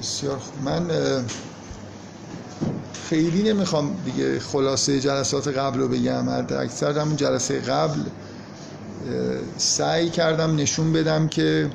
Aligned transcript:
بسیار 0.00 0.38
خوب. 0.38 0.62
من 0.64 0.90
خیلی 3.08 3.52
نمی‌خوام 3.52 3.96
دیگه 4.04 4.40
خلاصه 4.40 5.00
جلسات 5.00 5.48
قبل 5.48 5.80
رو 5.80 5.88
بگم 5.88 6.28
اکثر 6.28 6.98
همون 6.98 7.16
جلسه 7.16 7.60
قبل 7.60 8.00
سعی 9.58 10.10
کردم 10.10 10.56
نشون 10.56 10.92
بدم 10.92 11.28
که 11.28 11.70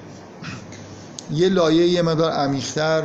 یه 1.31 1.49
لایه 1.49 1.87
یه 1.87 2.01
مدار 2.01 2.31
عمیق‌تر 2.31 3.03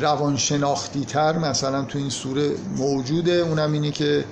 روانشناختی 0.00 1.04
تر 1.04 1.38
مثلا 1.38 1.82
تو 1.82 1.98
این 1.98 2.10
سوره 2.10 2.50
موجوده. 2.76 3.32
اونم 3.32 3.72
اینه 3.72 3.90
که 3.90 4.24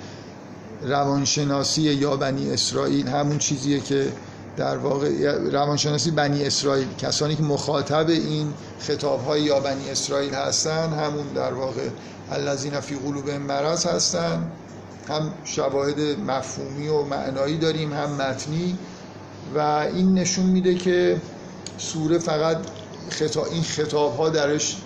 روانشناسی 0.82 1.82
یا 1.82 2.16
بنی 2.16 2.50
اسرائیل 2.50 3.08
همون 3.08 3.38
چیزیه 3.38 3.80
که 3.80 4.12
در 4.56 4.76
واقع 4.76 5.38
روانشناسی 5.52 6.10
بنی 6.10 6.44
اسرائیل 6.44 6.88
کسانی 6.98 7.36
که 7.36 7.42
مخاطب 7.42 8.08
این 8.08 8.52
خطاب 8.78 9.24
های 9.24 9.42
یا 9.42 9.60
بنی 9.60 9.90
اسرائیل 9.90 10.34
هستن 10.34 10.92
همون 10.92 11.26
در 11.34 11.52
واقع 11.52 11.88
الذین 12.30 12.80
فی 12.80 12.94
قلوب 12.94 13.30
مرض 13.30 13.86
هستن. 13.86 14.50
هم 15.08 15.32
شواهد 15.44 16.00
مفهومی 16.26 16.88
و 16.88 17.02
معنایی 17.02 17.58
داریم 17.58 17.92
هم 17.92 18.10
متنی. 18.12 18.78
و 19.54 19.58
این 19.94 20.14
نشون 20.14 20.46
میده 20.46 20.74
که 20.74 21.20
سوره 21.78 22.18
فقط 22.18 22.56
خطاب 23.10 23.46
این 23.52 23.62
خطاب 23.62 24.16
ها 24.16 24.28
درش 24.28 24.76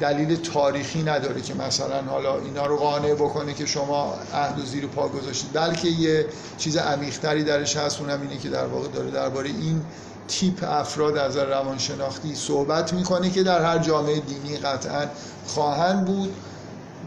دلیل 0.00 0.36
تاریخی 0.36 1.02
نداره 1.02 1.40
که 1.40 1.54
مثلا 1.54 2.02
حالا 2.02 2.38
اینا 2.38 2.66
رو 2.66 2.76
قانع 2.76 3.14
بکنه 3.14 3.54
که 3.54 3.66
شما 3.66 4.14
عهد 4.34 4.58
و 4.58 4.64
زیر 4.64 4.86
پا 4.86 5.08
گذاشتید. 5.08 5.52
بلکه 5.52 5.88
یه 5.88 6.26
چیز 6.58 6.76
عمیقتری 6.76 7.44
درش 7.44 7.76
هست 7.76 8.00
اونم 8.00 8.20
اینه 8.22 8.38
که 8.38 8.48
در 8.48 8.66
واقع 8.66 8.88
داره 8.88 9.10
درباره 9.10 9.48
این 9.48 9.82
تیپ 10.28 10.64
افراد 10.68 11.16
از 11.16 11.36
روانشناختی 11.36 12.34
صحبت 12.34 12.92
می‌کنه 12.92 13.30
که 13.30 13.42
در 13.42 13.64
هر 13.64 13.78
جامعه 13.78 14.20
دینی 14.20 14.56
قطعا 14.56 15.06
خواهند 15.46 16.04
بود. 16.04 16.34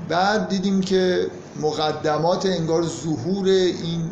بعد 0.09 0.49
دیدیم 0.49 0.81
که 0.81 1.27
مقدمات 1.61 2.45
انگار 2.45 2.83
ظهور 2.83 3.47
این 3.47 4.11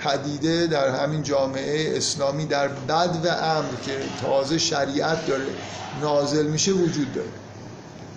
پدیده 0.00 0.66
در 0.66 0.88
همین 0.88 1.22
جامعه 1.22 1.96
اسلامی 1.96 2.46
در 2.46 2.68
بد 2.68 3.16
و 3.24 3.28
امر 3.28 3.74
که 3.82 3.92
تازه 4.22 4.58
شریعت 4.58 5.26
داره 5.26 5.46
نازل 6.00 6.46
میشه 6.46 6.72
وجود 6.72 7.12
داره. 7.12 7.28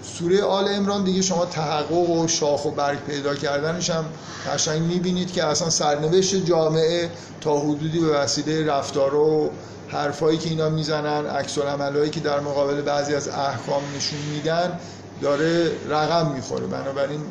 سوره 0.03 0.43
آل 0.43 0.67
امران 0.67 1.03
دیگه 1.03 1.21
شما 1.21 1.45
تحقق 1.45 2.09
و 2.09 2.27
شاخ 2.27 2.65
و 2.65 2.71
برگ 2.71 2.99
پیدا 2.99 3.35
کردنش 3.35 3.89
هم 3.89 4.05
قشنگ 4.53 4.81
می‌بینید 4.81 5.31
که 5.31 5.43
اصلا 5.43 5.69
سرنوشت 5.69 6.35
جامعه 6.35 7.09
تا 7.41 7.59
حدودی 7.59 7.99
به 7.99 8.07
وسیله 8.07 8.65
رفتار 8.65 9.15
و 9.15 9.51
حرفایی 9.87 10.37
که 10.37 10.49
اینا 10.49 10.69
می‌زنن 10.69 11.25
عکس 11.25 11.57
العملایی 11.57 12.09
که 12.09 12.19
در 12.19 12.39
مقابل 12.39 12.81
بعضی 12.81 13.15
از 13.15 13.27
احکام 13.27 13.81
نشون 13.97 14.19
میدن 14.19 14.79
داره 15.21 15.71
رقم 15.89 16.31
می‌خوره. 16.31 16.67
بنابراین 16.67 17.21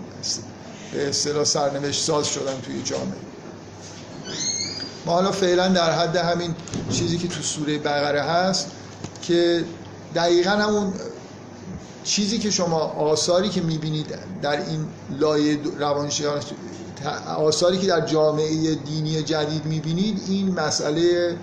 به 0.93 1.09
اصطلاح 1.09 1.45
سرنوشت 1.45 2.03
ساز 2.05 2.27
شدن 2.27 2.61
توی 2.61 2.83
جامعه. 2.83 3.17
ما 5.07 5.13
حالا 5.13 5.33
فعلا 5.33 5.69
در 5.69 5.93
حد 5.93 6.17
همین 6.17 6.55
چیزی 6.91 7.19
که 7.19 7.29
تو 7.29 7.43
سوره 7.43 7.79
بقره 7.79 8.23
هست 8.23 8.67
که 9.23 9.65
دقیقا 10.15 10.51
همون 10.51 10.93
چیزی 12.05 12.39
که 12.39 12.51
شما 12.51 12.79
آثاری 12.79 13.49
که 13.49 13.61
می‌بینید 13.61 14.07
در 14.43 14.67
این 14.67 14.87
لایه 15.21 15.59
روانشناسی 15.79 16.55
آثاری 17.37 17.79
که 17.79 17.87
در 17.87 18.07
جامعه 18.07 18.75
دینی 18.75 19.23
جدید 19.23 19.65
می‌بینید 19.65 20.23
این 20.29 20.55
مسئله 20.61 21.37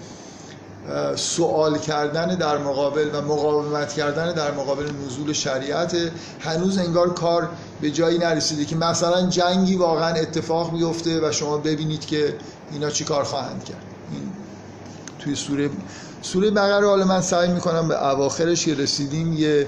سوال 1.15 1.77
کردن 1.77 2.35
در 2.35 2.57
مقابل 2.57 3.09
و 3.13 3.21
مقاومت 3.21 3.93
کردن 3.93 4.33
در 4.33 4.51
مقابل 4.51 4.83
نزول 5.05 5.33
شریعت 5.33 5.97
هنوز 6.39 6.77
انگار 6.77 7.13
کار 7.13 7.49
به 7.81 7.91
جایی 7.91 8.17
نرسیده 8.17 8.65
که 8.65 8.75
مثلا 8.75 9.29
جنگی 9.29 9.75
واقعا 9.75 10.13
اتفاق 10.13 10.77
بیفته 10.77 11.29
و 11.29 11.31
شما 11.31 11.57
ببینید 11.57 12.05
که 12.05 12.35
اینا 12.71 12.89
چی 12.89 13.03
کار 13.03 13.23
خواهند 13.23 13.63
کرد. 13.63 13.83
این 14.11 14.31
توی 15.19 15.35
سوره 15.35 15.69
سوره 16.21 16.51
بقره 16.51 16.87
حالا 16.87 17.05
من 17.05 17.21
سعی 17.21 17.51
می‌کنم 17.51 17.87
به 17.87 18.09
اواخرش 18.09 18.67
رسیدیم 18.67 19.33
یه 19.33 19.67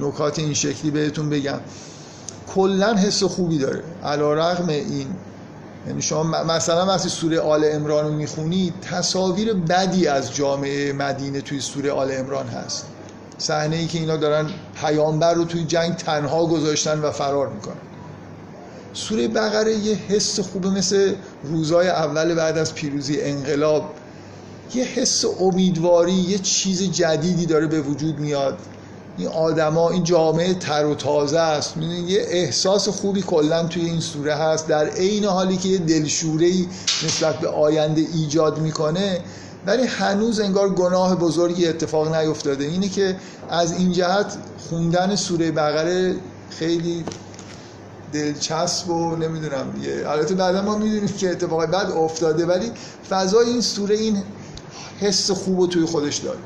نکات 0.00 0.38
این 0.38 0.54
شکلی 0.54 0.90
بهتون 0.90 1.30
بگم. 1.30 1.60
کلا 2.54 2.94
حس 2.94 3.22
خوبی 3.22 3.58
داره. 3.58 3.82
علا 4.04 4.34
رغم 4.34 4.68
این 4.68 5.06
یعنی 5.86 6.02
شما 6.02 6.44
مثلا 6.44 6.86
وقتی 6.86 7.08
سوره 7.08 7.40
آل 7.40 7.64
امران 7.72 8.04
رو 8.04 8.12
می‌خونید 8.12 8.74
تصاویر 8.80 9.54
بدی 9.54 10.06
از 10.06 10.34
جامعه 10.34 10.92
مدینه 10.92 11.40
توی 11.40 11.60
سوره 11.60 11.92
آل 11.92 12.12
امران 12.12 12.46
هست. 12.46 12.86
صحنه 13.38 13.76
ای 13.76 13.86
که 13.86 13.98
اینا 13.98 14.16
دارن 14.16 14.46
پیامبر 14.80 15.34
رو 15.34 15.44
توی 15.44 15.64
جنگ 15.64 15.96
تنها 15.96 16.46
گذاشتن 16.46 17.00
و 17.00 17.10
فرار 17.10 17.48
می‌کنن. 17.48 17.76
سوره 18.92 19.28
بقره 19.28 19.74
یه 19.74 19.94
حس 19.94 20.40
خوبه 20.40 20.70
مثل 20.70 21.14
روزای 21.44 21.88
اول 21.88 22.34
بعد 22.34 22.58
از 22.58 22.74
پیروزی 22.74 23.20
انقلاب. 23.20 23.90
یه 24.74 24.84
حس 24.84 25.24
امیدواری 25.40 26.12
یه 26.12 26.38
چیز 26.38 26.82
جدیدی 26.82 27.46
داره 27.46 27.66
به 27.66 27.80
وجود 27.80 28.18
میاد. 28.18 28.58
این 29.18 29.28
آدما 29.28 29.90
این 29.90 30.04
جامعه 30.04 30.54
تر 30.54 30.86
و 30.86 30.94
تازه 30.94 31.38
است. 31.38 31.76
یه 32.06 32.26
احساس 32.28 32.88
خوبی 32.88 33.22
کلا 33.22 33.66
توی 33.66 33.84
این 33.84 34.00
سوره 34.00 34.34
هست. 34.34 34.68
در 34.68 34.88
عین 34.88 35.24
حالی 35.24 35.56
که 35.56 35.68
یه 35.68 35.78
دلشوره 35.78 36.52
نسبت 37.04 37.38
به 37.38 37.48
آینده 37.48 38.06
ایجاد 38.14 38.58
می‌کنه 38.58 39.20
ولی 39.66 39.82
هنوز 39.86 40.40
انگار 40.40 40.68
گناه 40.68 41.14
بزرگی 41.14 41.66
اتفاق 41.66 42.14
نیفتاده. 42.14 42.64
اینه 42.64 42.88
که 42.88 43.16
از 43.50 43.72
این 43.72 43.92
جهت 43.92 44.36
خوندن 44.68 45.16
سوره 45.16 45.50
بقره 45.50 46.14
خیلی 46.50 47.04
دلچسب 48.12 48.90
و 48.90 49.16
نمی‌دونم 49.16 49.82
یه 49.82 50.10
البته 50.10 50.34
بعدا 50.34 50.62
ما 50.62 50.78
می‌دونیم 50.78 51.08
که 51.08 51.30
اتفاق 51.30 51.66
بعد 51.66 51.90
افتاده 51.90 52.46
ولی 52.46 52.72
فضای 53.10 53.46
این 53.46 53.60
سوره 53.60 53.96
این 53.96 54.22
حس 55.00 55.30
خوب 55.30 55.70
توی 55.70 55.84
خودش 55.84 56.16
داره. 56.16 56.38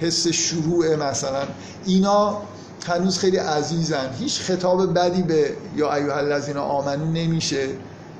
حس 0.00 0.28
شروع 0.28 0.96
مثلا. 0.96 1.42
اینا 1.86 2.42
هنوز 2.86 3.18
خیلی 3.18 3.36
عزیزن. 3.36 4.10
هیچ 4.18 4.40
خطاب 4.40 4.94
بدی 4.94 5.22
به 5.22 5.56
یا 5.76 5.94
ایها 5.94 6.16
الذین 6.16 6.56
آمنو 6.56 7.04
نمیشه. 7.04 7.68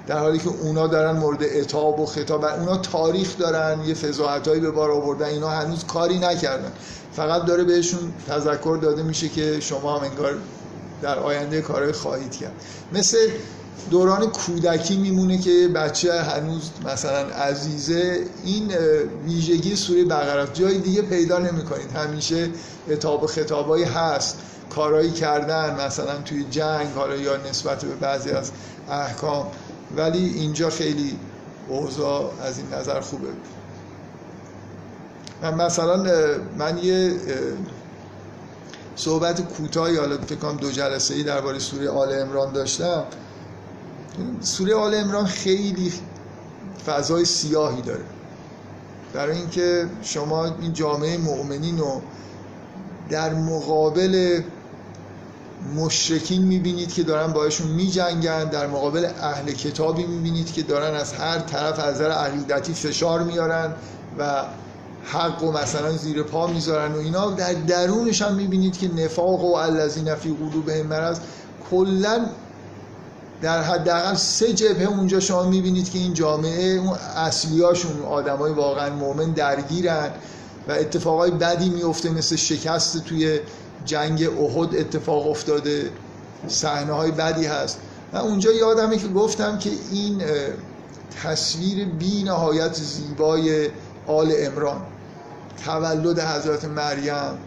در 0.06 0.18
حالی 0.18 0.38
که 0.38 0.48
اونا 0.48 0.86
دارن 0.86 1.18
مورد 1.18 1.42
اتاب 1.42 2.00
و 2.00 2.06
خطاب 2.06 2.44
اونا 2.44 2.76
تاریخ 2.76 3.38
دارن 3.38 3.84
یه 3.84 3.94
فضاحتایی 3.94 4.60
به 4.60 4.70
بار 4.70 4.90
آوردن. 4.90 5.26
اینا 5.26 5.50
هنوز 5.50 5.84
کاری 5.84 6.18
نکردن. 6.18 6.72
فقط 7.12 7.44
داره 7.44 7.64
بهشون 7.64 8.12
تذکر 8.28 8.78
داده 8.82 9.02
میشه 9.02 9.28
که 9.28 9.60
شما 9.60 9.98
هم 9.98 10.04
انگار 10.04 10.34
در 11.02 11.18
آینده 11.18 11.60
کارهای 11.60 11.92
خواهید 11.92 12.36
کرد. 12.36 12.52
مثل 12.92 13.18
دوران 13.90 14.26
کودکی 14.26 14.96
میمونه 14.96 15.38
که 15.38 15.68
بچه 15.74 16.22
هنوز 16.22 16.70
مثلا 16.84 17.28
عزیزه. 17.28 18.24
این 18.44 18.72
ویژگی 19.26 19.76
سوره 19.76 20.04
بقره 20.04 20.48
جای 20.52 20.78
دیگه 20.78 21.02
پیدا 21.02 21.38
نمی‌کنید. 21.38 21.90
همیشه 21.90 22.48
اتاب 22.90 23.26
خطابایی 23.26 23.84
هست. 23.84 24.38
کارایی 24.70 25.10
کردن 25.10 25.86
مثلا 25.86 26.18
توی 26.24 26.44
جنگ 26.44 26.88
حالا 26.94 27.16
یا 27.16 27.36
نسبت 27.36 27.84
به 27.84 27.94
بعضی 27.94 28.30
از 28.30 28.50
احکام. 28.90 29.46
ولی 29.96 30.28
اینجا 30.28 30.70
خیلی 30.70 31.18
اوضاع 31.68 32.32
از 32.42 32.58
این 32.58 32.66
نظر 32.74 33.00
خوبه. 33.00 33.28
من 35.42 35.54
مثلا 35.54 36.04
من 36.58 36.78
یه 36.78 37.14
صحبت 38.96 39.40
کوتاهی 39.40 39.96
حالا 39.96 40.18
فکر 40.18 40.38
کنم 40.38 40.56
دو 40.56 40.70
جلسه 40.70 41.14
ای 41.14 41.22
درباره 41.22 41.58
سوره 41.58 41.88
آل 41.88 42.12
عمران 42.12 42.52
داشتم. 42.52 43.04
سوره 44.40 44.74
آل 44.74 44.94
امران 44.94 45.26
خیلی 45.26 45.92
فضای 46.86 47.24
سیاهی 47.24 47.82
داره. 47.82 48.04
برای 49.14 49.36
اینکه 49.36 49.86
شما 50.02 50.44
این 50.44 50.72
جامعه 50.72 51.18
مؤمنین 51.18 51.78
رو 51.78 52.02
در 53.10 53.34
مقابل 53.34 54.40
مشرکین 55.76 56.42
می‌بینید 56.42 56.92
که 56.92 57.02
دارن 57.02 57.32
باشون 57.32 57.66
میجنگن 57.68 58.44
در 58.44 58.66
مقابل 58.66 59.04
اهل 59.20 59.52
کتابی 59.52 60.04
می‌بینید 60.04 60.52
که 60.52 60.62
دارن 60.62 60.94
از 60.94 61.12
هر 61.12 61.38
طرف 61.38 61.78
از 61.78 61.94
نظر 61.94 62.10
عقیدتی 62.10 62.74
فشار 62.74 63.22
میارن 63.22 63.74
و 64.18 64.44
حق 65.04 65.42
و 65.42 65.52
مثلا 65.52 65.92
زیر 65.92 66.22
پا 66.22 66.46
می‌ذارن 66.46 66.92
و 66.92 66.98
اینا. 66.98 67.30
در 67.30 67.52
درونش 67.52 68.22
هم 68.22 68.34
می‌بینید 68.34 68.78
که 68.78 68.94
نفاق 68.94 69.44
و 69.44 69.54
الذین 69.54 70.14
فی 70.14 70.36
قلوبهم 70.40 70.86
مرض 70.86 71.18
کلا 71.70 72.26
در 73.42 73.62
حداقل 73.62 74.14
سه 74.14 74.52
جبهه 74.52 74.88
اونجا 74.88 75.20
شما 75.20 75.42
می‌بینید 75.42 75.90
که 75.90 75.98
این 75.98 76.14
جامعه 76.14 76.78
اون 76.78 76.98
اصلیاشون 77.16 78.02
آدمای 78.02 78.52
واقعا 78.52 78.90
مؤمن 78.90 79.30
درگیرن 79.32 80.10
و 80.68 80.72
اتفاقای 80.72 81.30
بدی 81.30 81.70
میفته 81.70 82.10
مثل 82.10 82.36
شکست 82.36 83.04
توی 83.04 83.40
جنگ 83.84 84.22
احد 84.22 84.76
اتفاق 84.76 85.28
افتاده. 85.28 85.90
صحنه 86.48 86.92
های 86.92 87.10
بدی 87.10 87.46
هست. 87.46 87.78
و 88.12 88.16
اونجا 88.16 88.52
یادمه 88.52 88.96
که 88.96 89.08
گفتم 89.08 89.58
که 89.58 89.70
این 89.92 90.22
تصویر 91.22 91.88
بی 91.88 92.22
نهایت 92.22 92.74
زیبای 92.74 93.68
آل 94.06 94.32
امران 94.38 94.80
تولد 95.64 96.20
حضرت 96.20 96.64
مریم. 96.64 97.38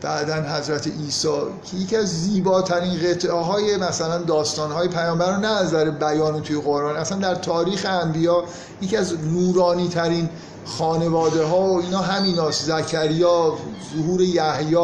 بعدا 0.00 0.34
حضرت 0.34 0.86
عیسی 0.86 1.28
که 1.64 1.76
یکی 1.76 1.96
از 1.96 2.22
زیباترین 2.22 2.98
قطعه 2.98 3.32
های 3.32 3.76
مثلا 3.76 4.18
داستان 4.18 4.70
های 4.72 4.88
پیامبر 4.88 5.36
نه 5.36 5.48
از 5.48 5.66
نظر 5.66 5.90
بیان 5.90 6.42
توی 6.42 6.60
قرآن 6.60 6.96
اصلا 6.96 7.18
در 7.18 7.34
تاریخ 7.34 7.86
انبیا 7.88 8.44
یکی 8.82 8.96
از 8.96 9.14
نورانی 9.24 9.88
ترین 9.88 10.28
خانواده 10.64 11.44
ها 11.44 11.60
و 11.60 11.80
اینا 11.80 11.98
همیناست 11.98 12.64
زکریا 12.64 13.56
ظهور 13.96 14.20
یحیی 14.20 14.76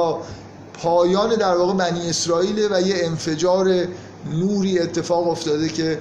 پایان 0.75 1.35
در 1.35 1.57
واقع 1.57 1.75
بنی 1.75 2.09
اسرائیل 2.09 2.69
و 2.73 2.81
یه 2.81 2.95
انفجار 2.99 3.87
نوری 4.33 4.79
اتفاق 4.79 5.29
افتاده 5.29 5.69
که 5.69 5.99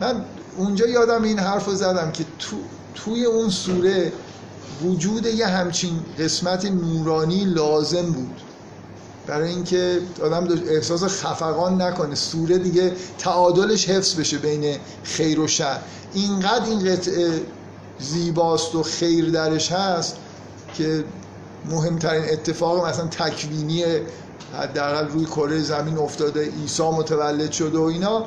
من 0.00 0.24
اونجا 0.56 0.86
یادم 0.86 1.22
این 1.22 1.38
حرف 1.38 1.66
رو 1.66 1.74
زدم 1.74 2.10
که 2.12 2.24
تو 2.38 2.56
توی 2.94 3.24
اون 3.24 3.50
سوره 3.50 4.12
وجود 4.84 5.26
یه 5.26 5.46
همچین 5.46 6.00
قسمت 6.18 6.64
نورانی 6.64 7.44
لازم 7.44 8.12
بود. 8.12 8.49
برای 9.30 9.50
اینکه 9.50 10.00
آدم 10.22 10.48
احساس 10.68 11.04
خفقان 11.04 11.82
نکنه. 11.82 12.14
سوره 12.14 12.58
دیگه 12.58 12.92
تعادلش 13.18 13.88
حفظ 13.88 14.14
بشه 14.14 14.38
بین 14.38 14.76
خیر 15.04 15.40
و 15.40 15.46
شر. 15.46 15.78
اینقدر 16.14 16.64
این 16.64 16.92
قطعه 16.92 17.40
زیباست 17.98 18.74
و 18.74 18.82
خیر 18.82 19.30
درش 19.30 19.72
هست 19.72 20.16
که 20.74 21.04
مهمترین 21.70 22.24
اتفاق 22.32 22.86
مثلا 22.86 23.06
تکوینی 23.06 23.84
حداقل 24.58 25.08
روی 25.08 25.24
کره 25.24 25.62
زمین 25.62 25.98
افتاده 25.98 26.50
عیسی 26.50 26.82
متولد 26.82 27.52
شده 27.52 27.78
و 27.78 27.82
اینا 27.82 28.24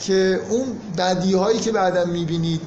که 0.00 0.40
اون 0.50 0.66
بدی 0.98 1.34
هایی 1.34 1.58
که 1.58 1.72
بعدا 1.72 2.04
می‌بینید 2.04 2.60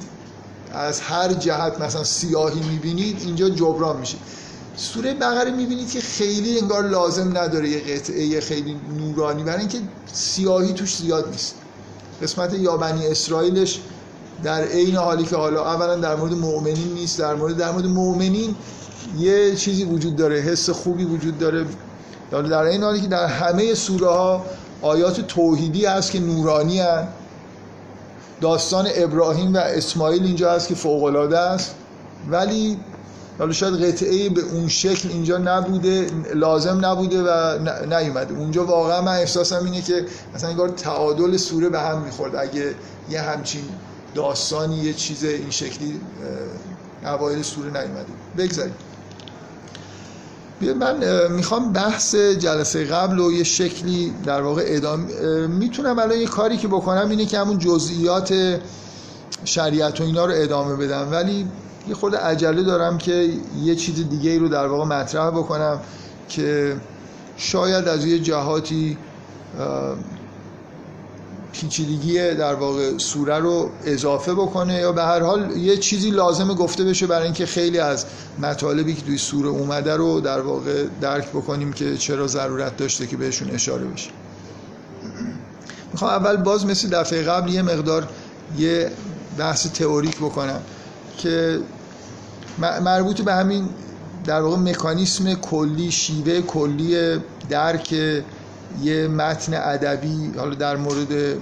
از 0.72 1.00
هر 1.00 1.32
جهت 1.32 1.80
مثلا 1.80 2.04
سیاهی 2.04 2.60
می‌بینید 2.60 3.22
اینجا 3.24 3.48
جبران 3.48 3.96
میشه. 3.96 4.16
سوره 4.76 5.14
بقره 5.14 5.50
می‌بینید 5.50 5.90
که 5.90 6.00
خیلی 6.00 6.58
انگار 6.58 6.88
لازم 6.88 7.38
نداره 7.38 7.68
یه 7.68 7.80
قطعه 7.80 8.40
خیلی 8.40 8.76
نورانی 8.98 9.42
برای 9.42 9.58
اینکه 9.58 9.78
سیاهی 10.12 10.72
توش 10.72 10.96
زیاد 10.96 11.28
نیست. 11.30 11.54
قسمت 12.22 12.54
یابنی 12.54 13.06
اسرائیلش 13.06 13.80
در 14.42 14.64
عین 14.64 14.96
حالی 14.96 15.24
که 15.24 15.36
حالا 15.36 15.72
اولا 15.74 15.96
در 15.96 16.16
مورد 16.16 16.32
مؤمنین 16.32 16.94
نیست 16.94 17.18
در 17.18 17.34
مورد 17.34 17.56
در 17.56 17.70
مورد 17.70 17.86
مؤمنین 17.86 18.54
یه 19.18 19.56
چیزی 19.56 19.84
وجود 19.84 20.16
داره 20.16 20.40
حس 20.40 20.70
خوبی 20.70 21.04
وجود 21.04 21.38
داره. 21.38 21.66
در 22.30 22.62
این 22.62 22.82
حالی 22.82 23.00
که 23.00 23.06
در 23.06 23.26
همه 23.26 23.74
سوره 23.74 24.08
ها 24.08 24.44
آیات 24.82 25.20
توحیدی 25.20 25.86
هست 25.86 26.10
که 26.10 26.20
نورانی 26.20 26.80
هست. 26.80 27.08
داستان 28.40 28.86
ابراهیم 28.94 29.54
و 29.54 29.56
اسماعیل 29.56 30.22
اینجا 30.22 30.52
هست 30.52 30.68
که 30.68 30.74
فوق 30.74 31.04
العاده 31.04 31.38
است. 31.38 31.74
ولی 32.30 32.78
حالا 33.38 33.52
شاید 33.52 33.84
قطعه 33.84 34.28
به 34.28 34.40
اون 34.40 34.68
شکل 34.68 35.08
اینجا 35.08 35.38
نبوده 35.38 36.06
لازم 36.34 36.84
نبوده 36.84 37.22
و 37.22 37.58
نیومده. 37.86 38.34
اونجا 38.34 38.64
واقعا 38.64 39.00
من 39.00 39.12
احساسم 39.12 39.64
اینه 39.64 39.82
که 39.82 40.06
مثلا 40.34 40.50
انگار 40.50 40.68
تعادل 40.68 41.36
سوره 41.36 41.68
به 41.68 41.80
هم 41.80 42.02
می‌خورد. 42.02 42.36
اگه 42.36 42.74
یه 43.10 43.20
همچین 43.20 43.62
داستانی 44.14 44.76
یه 44.76 44.92
چیز 44.92 45.24
این 45.24 45.50
شکلی 45.50 46.00
اوایل 47.04 47.42
سوره 47.42 47.66
نیومده. 47.66 48.12
بگذاریم. 48.38 48.74
من 50.80 51.28
می‌خوام 51.32 51.72
بحث 51.72 52.14
جلسه 52.14 52.84
قبل 52.84 53.18
و 53.18 53.32
یه 53.32 53.44
شکلی 53.44 54.14
در 54.24 54.42
واقع 54.42 54.62
ادامه 54.66 55.06
می‌تونم 55.46 55.98
الان 55.98 56.18
یه 56.18 56.26
کاری 56.26 56.56
که 56.56 56.68
بکنم 56.68 57.10
اینه 57.10 57.26
که 57.26 57.38
همون 57.38 57.58
جزئیات 57.58 58.60
شریعت 59.44 60.00
و 60.00 60.04
اینا 60.04 60.24
رو 60.24 60.32
ادامه 60.36 60.76
بدم. 60.76 61.08
ولی 61.10 61.46
یه 61.88 61.94
خود 61.94 62.16
عجله 62.16 62.62
دارم 62.62 62.98
که 62.98 63.30
یه 63.62 63.74
چیز 63.74 64.08
دیگه 64.08 64.30
ای 64.30 64.38
رو 64.38 64.48
در 64.48 64.66
واقع 64.66 64.84
مطرح 64.84 65.30
بکنم 65.30 65.80
که 66.28 66.76
شاید 67.36 67.88
از 67.88 68.06
یه 68.06 68.18
جهاتی 68.18 68.98
پیچیدگی 71.52 72.34
در 72.34 72.54
واقع 72.54 72.98
سوره 72.98 73.38
رو 73.38 73.70
اضافه 73.84 74.34
بکنه 74.34 74.74
یا 74.74 74.92
به 74.92 75.02
هر 75.02 75.20
حال 75.20 75.56
یه 75.56 75.76
چیزی 75.76 76.10
لازمه 76.10 76.54
گفته 76.54 76.84
بشه 76.84 77.06
برای 77.06 77.24
اینکه 77.24 77.46
خیلی 77.46 77.78
از 77.78 78.06
مطالبی 78.38 78.94
که 78.94 79.02
توی 79.02 79.18
سوره 79.18 79.48
اومده 79.48 79.96
رو 79.96 80.20
در 80.20 80.40
واقع 80.40 80.84
درک 81.00 81.28
بکنیم 81.28 81.72
که 81.72 81.96
چرا 81.96 82.26
ضرورت 82.26 82.76
داشته 82.76 83.06
که 83.06 83.16
بهشون 83.16 83.50
اشاره 83.50 83.84
بشه. 83.84 84.10
می‌خوام 85.92 86.10
اول 86.10 86.36
باز 86.36 86.66
مثل 86.66 86.88
دفعه 86.88 87.22
قبل 87.22 87.50
یه 87.50 87.62
مقدار 87.62 88.08
یه 88.58 88.90
بحث 89.38 89.66
تئوریک 89.66 90.16
بکنم 90.16 90.60
که 91.18 91.60
مربوط 92.58 93.20
به 93.20 93.34
همین 93.34 93.68
در 94.24 94.40
واقع 94.40 94.56
مکانیسم 94.56 95.34
کلی 95.34 95.90
شیوه 95.90 96.40
کلی 96.40 97.18
درک 97.48 97.92
یه 98.82 99.08
متن 99.08 99.54
ادبی 99.54 100.32
حالا 100.38 100.54
در 100.54 100.76
مورد 100.76 101.38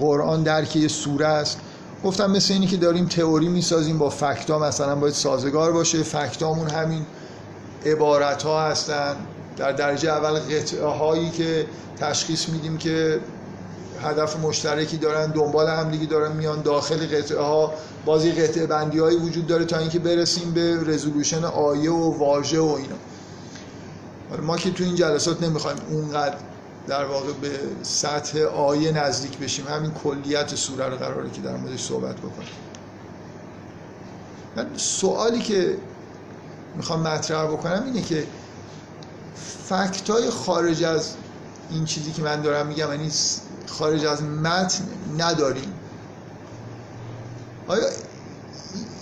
قرآن 0.00 0.42
درک 0.42 0.76
یه 0.76 0.88
سوره 0.88 1.26
است. 1.26 1.60
گفتم 2.04 2.30
مثل 2.30 2.54
اینی 2.54 2.66
که 2.66 2.76
داریم 2.76 3.06
تئوری 3.06 3.48
می‌سازیم 3.48 3.98
با 3.98 4.10
فکتا 4.10 4.58
مثلا 4.58 4.94
باید 4.94 5.14
سازگار 5.14 5.72
باشه. 5.72 6.02
فکتامون 6.02 6.70
همین 6.70 7.06
عبارت 7.86 8.42
ها 8.42 8.68
هستن. 8.68 9.16
در 9.56 9.72
درجه 9.72 10.10
اول 10.10 10.38
قطعه 10.38 10.86
هایی 10.86 11.30
که 11.30 11.66
تشخیص 12.00 12.48
میدیم 12.48 12.78
که 12.78 13.20
هدف 14.04 14.36
مشترکی 14.36 14.96
دارن 14.96 15.30
دنبال 15.30 15.68
همدیگه 15.68 16.06
دارن 16.06 16.32
میان 16.32 16.62
داخل 16.62 17.06
قطعه 17.06 17.40
ها 17.40 17.74
بازی 18.04 18.32
قطعه 18.32 18.66
بندی 18.66 18.98
هایی 18.98 19.16
وجود 19.16 19.46
داره 19.46 19.64
تا 19.64 19.78
اینکه 19.78 19.98
برسیم 19.98 20.50
به 20.50 20.80
رزولوشن 20.86 21.44
آیه 21.44 21.90
و 21.90 22.18
واژه 22.18 22.60
و 22.60 22.64
اینا. 22.78 22.96
ما 24.42 24.56
که 24.56 24.70
تو 24.70 24.84
این 24.84 24.94
جلسات 24.94 25.42
نمی‌خوایم 25.42 25.78
اونقدر 25.90 26.36
در 26.88 27.04
واقع 27.04 27.32
به 27.32 27.50
سطح 27.82 28.38
آیه 28.40 28.92
نزدیک 28.92 29.38
بشیم. 29.38 29.66
همین 29.68 29.90
کلیت 29.90 30.54
سوره 30.54 30.88
رو 30.88 30.96
قراره 30.96 31.30
که 31.30 31.40
در 31.40 31.56
موردش 31.56 31.82
صحبت 31.82 32.16
بکنیم. 32.16 32.48
من 34.56 34.66
سوالی 34.76 35.38
که 35.38 35.76
می‌خوام 36.76 37.00
مطرح 37.00 37.46
بکنم 37.46 37.82
اینه 37.86 38.02
که 38.02 38.26
فکت 39.64 40.10
های 40.10 40.30
خارج 40.30 40.84
از 40.84 41.14
این 41.70 41.84
چیزی 41.84 42.12
که 42.12 42.22
من 42.22 42.42
دارم 42.42 42.66
میگم 42.66 42.88
یعنی 42.90 43.10
خارج 43.66 44.04
از 44.04 44.22
متن 44.22 44.84
نداریم. 45.18 45.72
آیا 47.68 47.84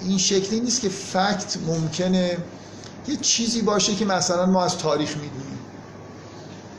این 0.02 0.18
شکلی 0.18 0.60
نیست 0.60 0.80
که 0.80 0.88
فکت 0.88 1.56
ممکنه 1.66 2.38
یه 3.08 3.16
چیزی 3.16 3.62
باشه 3.62 3.94
که 3.94 4.04
مثلا 4.04 4.46
ما 4.46 4.64
از 4.64 4.78
تاریخ 4.78 5.10
می‌دونیم؟ 5.16 5.58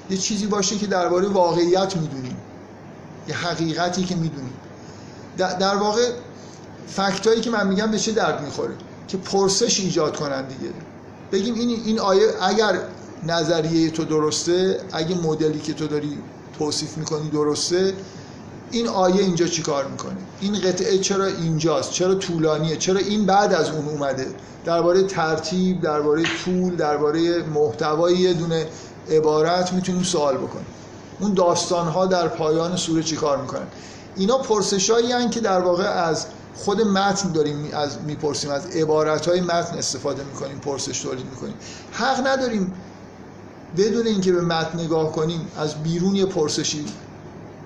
یه 0.09 0.17
چیزی 0.17 0.45
باشه 0.45 0.77
که 0.77 0.87
درباره 0.87 1.27
واقعیت 1.27 1.97
می‌دونیم. 1.97 2.37
یه 3.27 3.35
حقیقتی 3.35 4.03
که 4.03 4.15
می‌دونیم. 4.15 4.53
در 5.37 5.75
واقع 5.75 6.11
فکتایی 6.87 7.41
که 7.41 7.49
من 7.49 7.67
میگم 7.67 7.91
به 7.91 7.99
چه 7.99 8.11
درد 8.11 8.41
می‌خوره؟ 8.41 8.73
که 9.07 9.17
پرسش 9.17 9.79
ایجاد 9.79 10.15
کنن 10.15 10.47
دیگه. 10.47 10.71
بگیم 11.31 11.55
این 11.55 11.69
این 11.85 11.99
آیه 11.99 12.27
اگر 12.41 12.79
نظریه 13.23 13.89
تو 13.89 14.05
درسته 14.05 14.79
اگه 14.91 15.15
مدلی 15.15 15.59
که 15.59 15.73
تو 15.73 15.87
داری 15.87 16.17
توصیف 16.60 16.98
می‌کنی 16.98 17.29
درسته؟ 17.29 17.93
این 18.72 18.88
آیه 18.88 19.22
اینجا 19.22 19.48
چیکار 19.48 19.88
می‌کنه؟ 19.88 20.17
این 20.41 20.60
قطعه 20.60 20.98
چرا 20.98 21.25
اینجاست؟ 21.25 21.91
چرا 21.91 22.15
طولانیه؟ 22.15 22.77
چرا 22.77 23.00
این 23.00 23.25
بعد 23.25 23.53
از 23.53 23.69
اون 23.69 23.89
اومده؟ 23.89 24.27
درباره 24.65 25.03
ترتیب 25.03 25.81
درباره 25.81 26.24
طول 26.45 26.75
درباره 26.75 27.43
محتوای 27.43 28.17
یه 28.17 28.33
دونه 28.33 28.67
عبارت 29.12 29.74
می‌تونیم 29.74 30.03
سوال 30.03 30.38
بکنیم. 30.38 30.65
اون 31.19 31.33
داستان 31.33 31.88
ها 31.88 32.05
در 32.05 32.27
پایان 32.27 32.75
سوره 32.75 33.03
چیکار 33.03 33.38
می‌کنن؟ 33.41 33.67
اینا 34.15 34.38
پرسشایی 34.38 35.29
که 35.29 35.39
در 35.39 35.60
واقع 35.60 35.83
از 35.83 36.25
خود 36.55 36.81
متن 36.81 37.31
داریم 37.31 37.69
از 37.74 37.98
می‌پرسیم. 38.07 38.51
از 38.51 38.65
عبارت 38.65 39.27
های 39.29 39.41
متن 39.41 39.77
استفاده 39.77 40.24
می‌کنیم 40.24 40.57
پرسش 40.60 41.00
تولید 41.00 41.25
می‌کنیم. 41.25 41.53
حق 41.91 42.27
نداریم 42.27 42.74
بدون 43.77 44.07
اینکه 44.07 44.31
به 44.31 44.41
متن 44.41 44.79
نگاه 44.79 45.11
کنیم 45.11 45.47
از 45.57 45.83
بیرون 45.83 46.15
یه 46.15 46.25
پرسشی 46.25 46.85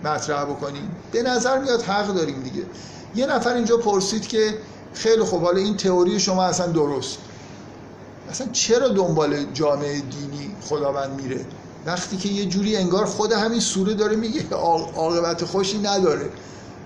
مطرح 0.03 0.43
بکنیم. 0.45 0.91
به 1.11 1.23
نظر 1.23 1.59
میاد 1.59 1.81
حق 1.81 2.13
داریم 2.13 2.41
دیگه. 2.43 2.63
یه 3.15 3.25
نفر 3.25 3.53
اینجا 3.53 3.77
پرسید 3.77 4.27
که 4.27 4.57
خیلی 4.93 5.23
خوب 5.23 5.43
حالا 5.43 5.57
این 5.57 5.77
تئوری 5.77 6.19
شما 6.19 6.43
اصلا 6.43 6.67
درست. 6.67 7.17
اصلا 8.29 8.47
چرا 8.51 8.87
دنبال 8.87 9.45
جامعه 9.53 9.93
دینی 9.93 10.55
خداوند 10.61 11.21
میره؟ 11.21 11.45
وقتی 11.85 12.17
که 12.17 12.29
یه 12.29 12.45
جوری 12.45 12.75
انگار 12.75 13.05
خود 13.05 13.31
همین 13.31 13.59
سوره 13.59 13.93
داره 13.93 14.15
میگه 14.15 14.49
عاقبت 14.95 15.45
خوشی 15.45 15.77
نداره. 15.77 16.29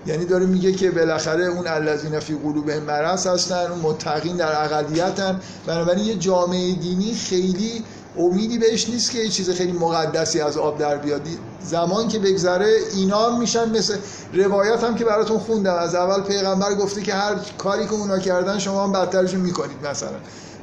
یعنی 0.06 0.24
داره 0.24 0.46
میگه 0.46 0.72
که 0.72 0.90
بالاخره 0.90 1.44
اون 1.44 1.66
الذین 1.66 2.20
فی 2.20 2.34
قلوبهم 2.34 2.82
مرض 2.82 3.26
هستن 3.26 3.70
اون 3.70 3.80
متقین 3.80 4.36
در 4.36 4.64
اقلیتن. 4.64 5.40
بنابراین 5.66 6.04
یه 6.04 6.14
جامعه 6.14 6.72
دینی 6.72 7.14
خیلی 7.14 7.84
امیدی 8.18 8.58
بهش 8.58 8.88
نیست 8.88 9.10
که 9.10 9.18
یه 9.18 9.28
چیز 9.28 9.50
خیلی 9.50 9.72
مقدسی 9.72 10.40
از 10.40 10.56
آب 10.56 10.78
در 10.78 10.96
بیاد. 10.96 11.22
زمان 11.64 12.08
که 12.08 12.18
بگذره 12.18 12.76
اینا 12.94 13.38
میشن 13.38 13.70
مثل 13.70 13.96
روایت 14.34 14.84
هم 14.84 14.94
که 14.94 15.04
براتون 15.04 15.38
خوندم. 15.38 15.74
از 15.74 15.94
اول 15.94 16.22
پیغمبر 16.22 16.74
گفته 16.74 17.02
که 17.02 17.14
هر 17.14 17.34
کاری 17.58 17.86
که 17.86 17.92
اونا 17.92 18.18
کردن 18.18 18.58
شما 18.58 18.84
هم 18.84 18.92
بدترشون 18.92 19.40
می‌کنید 19.40 19.86
مثلا. 19.86 20.16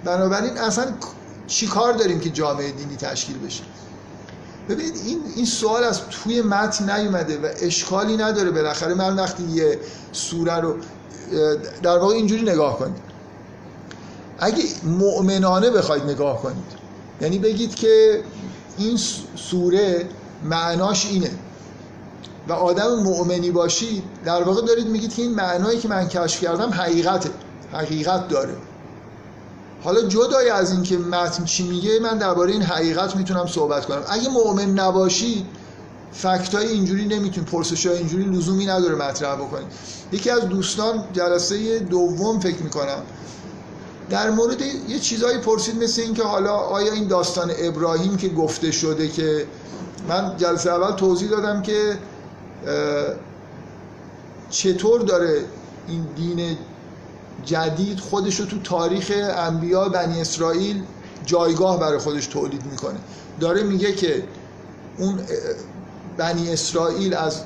بنابراین 0.06 0.58
اصلا 0.58 0.86
چی 1.48 1.68
کار 1.68 1.94
داریم 1.94 2.20
که 2.20 2.29
جامعه 2.29 2.72
دینی 2.72 2.96
تشکیل 2.96 3.38
بشه؟ 3.38 3.63
ببینید 4.70 4.96
این 5.06 5.20
این 5.36 5.46
سوال 5.46 5.84
از 5.84 6.01
توی 6.10 6.41
متن 6.41 7.00
نیومده 7.00 7.38
و 7.38 7.48
اشکالی 7.62 8.18
نداره 8.18 8.51
بالاخره. 8.51 8.94
من 8.94 9.15
وقتی 9.15 9.44
یه 9.44 9.79
سوره 10.12 10.56
رو 10.56 10.75
در 11.84 11.98
واقع 11.98 12.15
اینجوری 12.15 12.41
نگاه 12.41 12.79
کنید. 12.79 13.10
اگه 14.39 14.63
مؤمنانه 14.84 15.70
بخواید 15.70 16.03
نگاه 16.03 16.41
کنید 16.41 16.78
یعنی 17.21 17.39
بگید 17.39 17.75
که 17.75 18.23
این 18.77 18.97
سوره 19.35 20.05
معناش 20.43 21.05
اینه. 21.05 21.31
و 22.47 22.53
آدم 22.53 22.95
مؤمنی 22.95 23.51
باشید 23.51 24.03
در 24.25 24.43
واقع 24.43 24.61
دارید 24.61 24.88
میگید 24.88 25.13
که 25.13 25.21
این 25.21 25.35
معنایی 25.35 25.79
که 25.79 25.88
من 25.88 26.07
کشف 26.07 26.41
کردم 26.41 26.69
حقیقته 26.69 27.29
حقیقت 27.73 28.27
داره. 28.27 28.55
حالا 29.83 30.01
جدای 30.01 30.49
از 30.49 30.71
اینکه 30.71 30.97
متن 30.97 31.43
چی 31.43 31.63
میگه 31.63 31.99
من 31.99 32.17
درباره 32.17 32.51
این 32.51 32.61
حقیقت 32.61 33.15
می‌تونم 33.15 33.47
صحبت 33.47 33.85
کنم. 33.85 34.01
اگه 34.09 34.29
مؤمن 34.29 34.69
نباشید 34.79 35.45
فکتای 36.11 36.67
اینجوری 36.67 37.05
نمیتون 37.05 37.43
پرسش 37.43 37.85
های 37.85 37.97
اینجوری 37.97 38.23
لزومی 38.23 38.65
نداره 38.65 38.95
مطرح 38.95 39.35
بکنید 39.35 39.67
یکی 40.11 40.29
از 40.29 40.41
دوستان 40.41 41.03
جلسه 41.13 41.79
دوم 41.79 42.39
فکر 42.39 42.63
می‌کنم. 42.63 43.01
در 44.09 44.29
مورد 44.29 44.61
یه 44.61 44.99
چیزایی 44.99 45.37
پرسید 45.37 45.83
مثل 45.83 46.01
اینکه 46.01 46.23
حالا 46.23 46.53
آیا 46.53 46.93
این 46.93 47.07
داستان 47.07 47.51
ابراهیم 47.59 48.17
که 48.17 48.29
گفته 48.29 48.71
شده 48.71 49.07
که 49.07 49.45
من 50.07 50.37
جلسه 50.37 50.71
اول 50.71 50.95
توضیح 50.95 51.29
دادم 51.29 51.61
که 51.61 51.97
چطور 54.49 55.01
داره 55.01 55.45
این 55.87 56.07
دین 56.15 56.57
جدید 57.45 57.99
خودش 57.99 58.39
رو 58.39 58.45
تو 58.45 58.59
تاریخ 58.59 59.11
انبیا 59.35 59.89
بنی 59.89 60.21
اسرائیل 60.21 60.83
جایگاه 61.25 61.79
برای 61.79 61.97
خودش 61.97 62.27
تولید 62.27 62.65
می‌کنه. 62.65 62.99
داره 63.39 63.63
میگه 63.63 63.91
که 63.91 64.23
اون 64.97 65.19
بنی 66.17 66.53
اسرائیل 66.53 67.13
از 67.13 67.41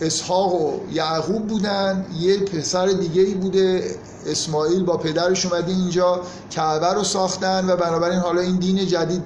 اسحاق 0.00 0.54
و 0.54 0.80
یعقوب 0.92 1.46
بودن. 1.46 2.06
یه 2.20 2.38
پسر 2.38 2.86
دیگه 2.86 3.22
ای 3.22 3.34
بوده 3.34 3.96
اسماعیل 4.26 4.84
با 4.84 4.96
پدرش 4.96 5.46
اومده 5.46 5.72
اینجا 5.72 6.20
کعبه 6.50 6.92
رو 6.92 7.04
ساختن 7.04 7.70
و 7.70 7.76
بنابراین 7.76 8.18
حالا 8.18 8.40
این 8.40 8.56
دین 8.56 8.86
جدید 8.86 9.22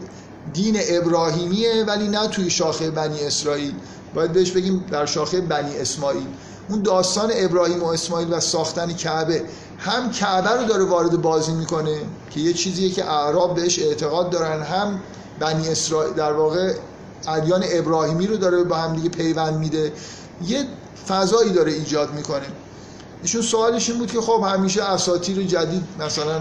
دین 0.52 0.76
ابراهیمیه 0.88 1.84
ولی 1.84 2.08
نه 2.08 2.28
توی 2.28 2.50
شاخه 2.50 2.90
بنی 2.90 3.20
اسرائیل. 3.20 3.74
باید 4.14 4.32
بهش 4.32 4.50
بگیم 4.50 4.84
در 4.90 5.06
شاخه 5.06 5.40
بنی 5.40 5.76
اسماعیل. 5.76 6.26
اون 6.68 6.82
داستان 6.82 7.30
ابراهیم 7.34 7.82
و 7.82 7.86
اسماعیل 7.86 8.32
و 8.32 8.40
ساختن 8.40 8.92
کعبه 8.92 9.42
هم 9.78 10.10
کعبه 10.10 10.50
رو 10.50 10.64
داره 10.64 10.84
وارد 10.84 11.22
بازی 11.22 11.52
می‌کنه 11.52 12.00
که 12.30 12.40
یه 12.40 12.52
چیزیه 12.52 12.90
که 12.90 13.10
اعراب 13.10 13.54
بهش 13.54 13.78
اعتقاد 13.78 14.30
دارن. 14.30 14.62
هم 14.62 15.00
بنی 15.40 15.68
اسرائیل 15.68 16.12
در 16.12 16.32
واقع 16.32 16.74
ادیان 17.28 17.64
ابراهیمی 17.72 18.26
رو 18.26 18.36
داره 18.36 18.64
با 18.64 18.76
هم 18.76 18.96
دیگه 18.96 19.08
پیوند 19.08 19.58
میده. 19.58 19.92
یه 20.46 20.64
فضایی 21.08 21.50
داره 21.50 21.72
ایجاد 21.72 22.14
می‌کنه. 22.14 22.46
ایشون 23.22 23.42
سوالش 23.42 23.90
این 23.90 23.98
بود 23.98 24.12
که 24.12 24.20
خب 24.20 24.44
همیشه 24.46 24.82
اساطیر 24.82 25.46
جدید 25.46 25.84
مثلا 26.00 26.40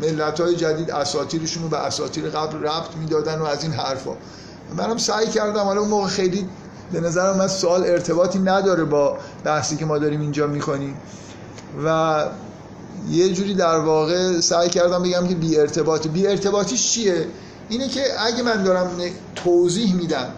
ملت 0.00 0.40
های 0.40 0.56
جدید 0.56 0.90
اساطیرشون 0.90 1.62
رو 1.62 1.68
به 1.68 1.78
اساطیر 1.78 2.28
قبل 2.28 2.58
ربط 2.58 2.96
می‌دادن 3.00 3.38
و 3.38 3.44
از 3.44 3.62
این 3.62 3.72
حرفا. 3.72 4.10
منم 4.76 4.98
سعی 4.98 5.26
کردم 5.26 5.62
حالا 5.62 5.80
اون 5.80 5.90
موقع 5.90 6.08
خیلی 6.08 6.48
به 6.92 7.00
نظرم 7.00 7.36
من 7.36 7.48
سوال 7.48 7.84
ارتباطی 7.84 8.38
نداره 8.38 8.84
با 8.84 9.18
بحثی 9.44 9.76
که 9.76 9.84
ما 9.84 9.98
داریم 9.98 10.20
اینجا 10.20 10.46
می‌کنیم. 10.46 10.96
و 11.84 12.24
یه 13.10 13.32
جوری 13.32 13.54
در 13.54 13.78
واقع 13.78 14.40
سعی 14.40 14.68
کردم 14.68 15.02
بگم 15.02 15.28
که 15.28 15.34
بی 15.34 15.58
ارتباطی 15.58 16.08
بی 16.08 16.26
ارتباطیش 16.26 16.92
چیه؟ 16.92 17.26
اینه 17.68 17.88
که 17.88 18.02
اگه 18.18 18.42
من 18.42 18.62
دارم 18.62 18.90
توضیح 19.34 19.94
میدم 19.94 20.28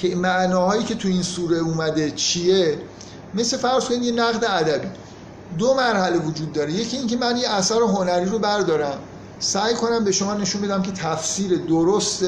که 0.00 0.16
معناهایی 0.16 0.84
که 0.84 0.94
تو 0.94 1.08
این 1.08 1.22
سوره 1.22 1.56
اومده 1.56 2.10
چیه؟ 2.10 2.78
مثل 3.34 3.56
فرض 3.56 3.84
کنید 3.84 4.02
یه 4.02 4.12
نقد 4.12 4.44
ادبی. 4.48 4.88
دو 5.58 5.74
مرحله 5.74 6.18
وجود 6.18 6.52
داره. 6.52 6.72
یکی 6.72 6.96
اینکه 6.96 7.16
من 7.16 7.36
یه 7.36 7.48
اثر 7.48 7.80
هنری 7.80 8.24
رو 8.24 8.38
بردارم. 8.38 8.98
سعی 9.38 9.74
کنم 9.74 10.04
به 10.04 10.12
شما 10.12 10.34
نشون 10.34 10.62
بدم 10.62 10.82
که 10.82 10.92
تفسیر 10.92 11.58
درست 11.58 12.22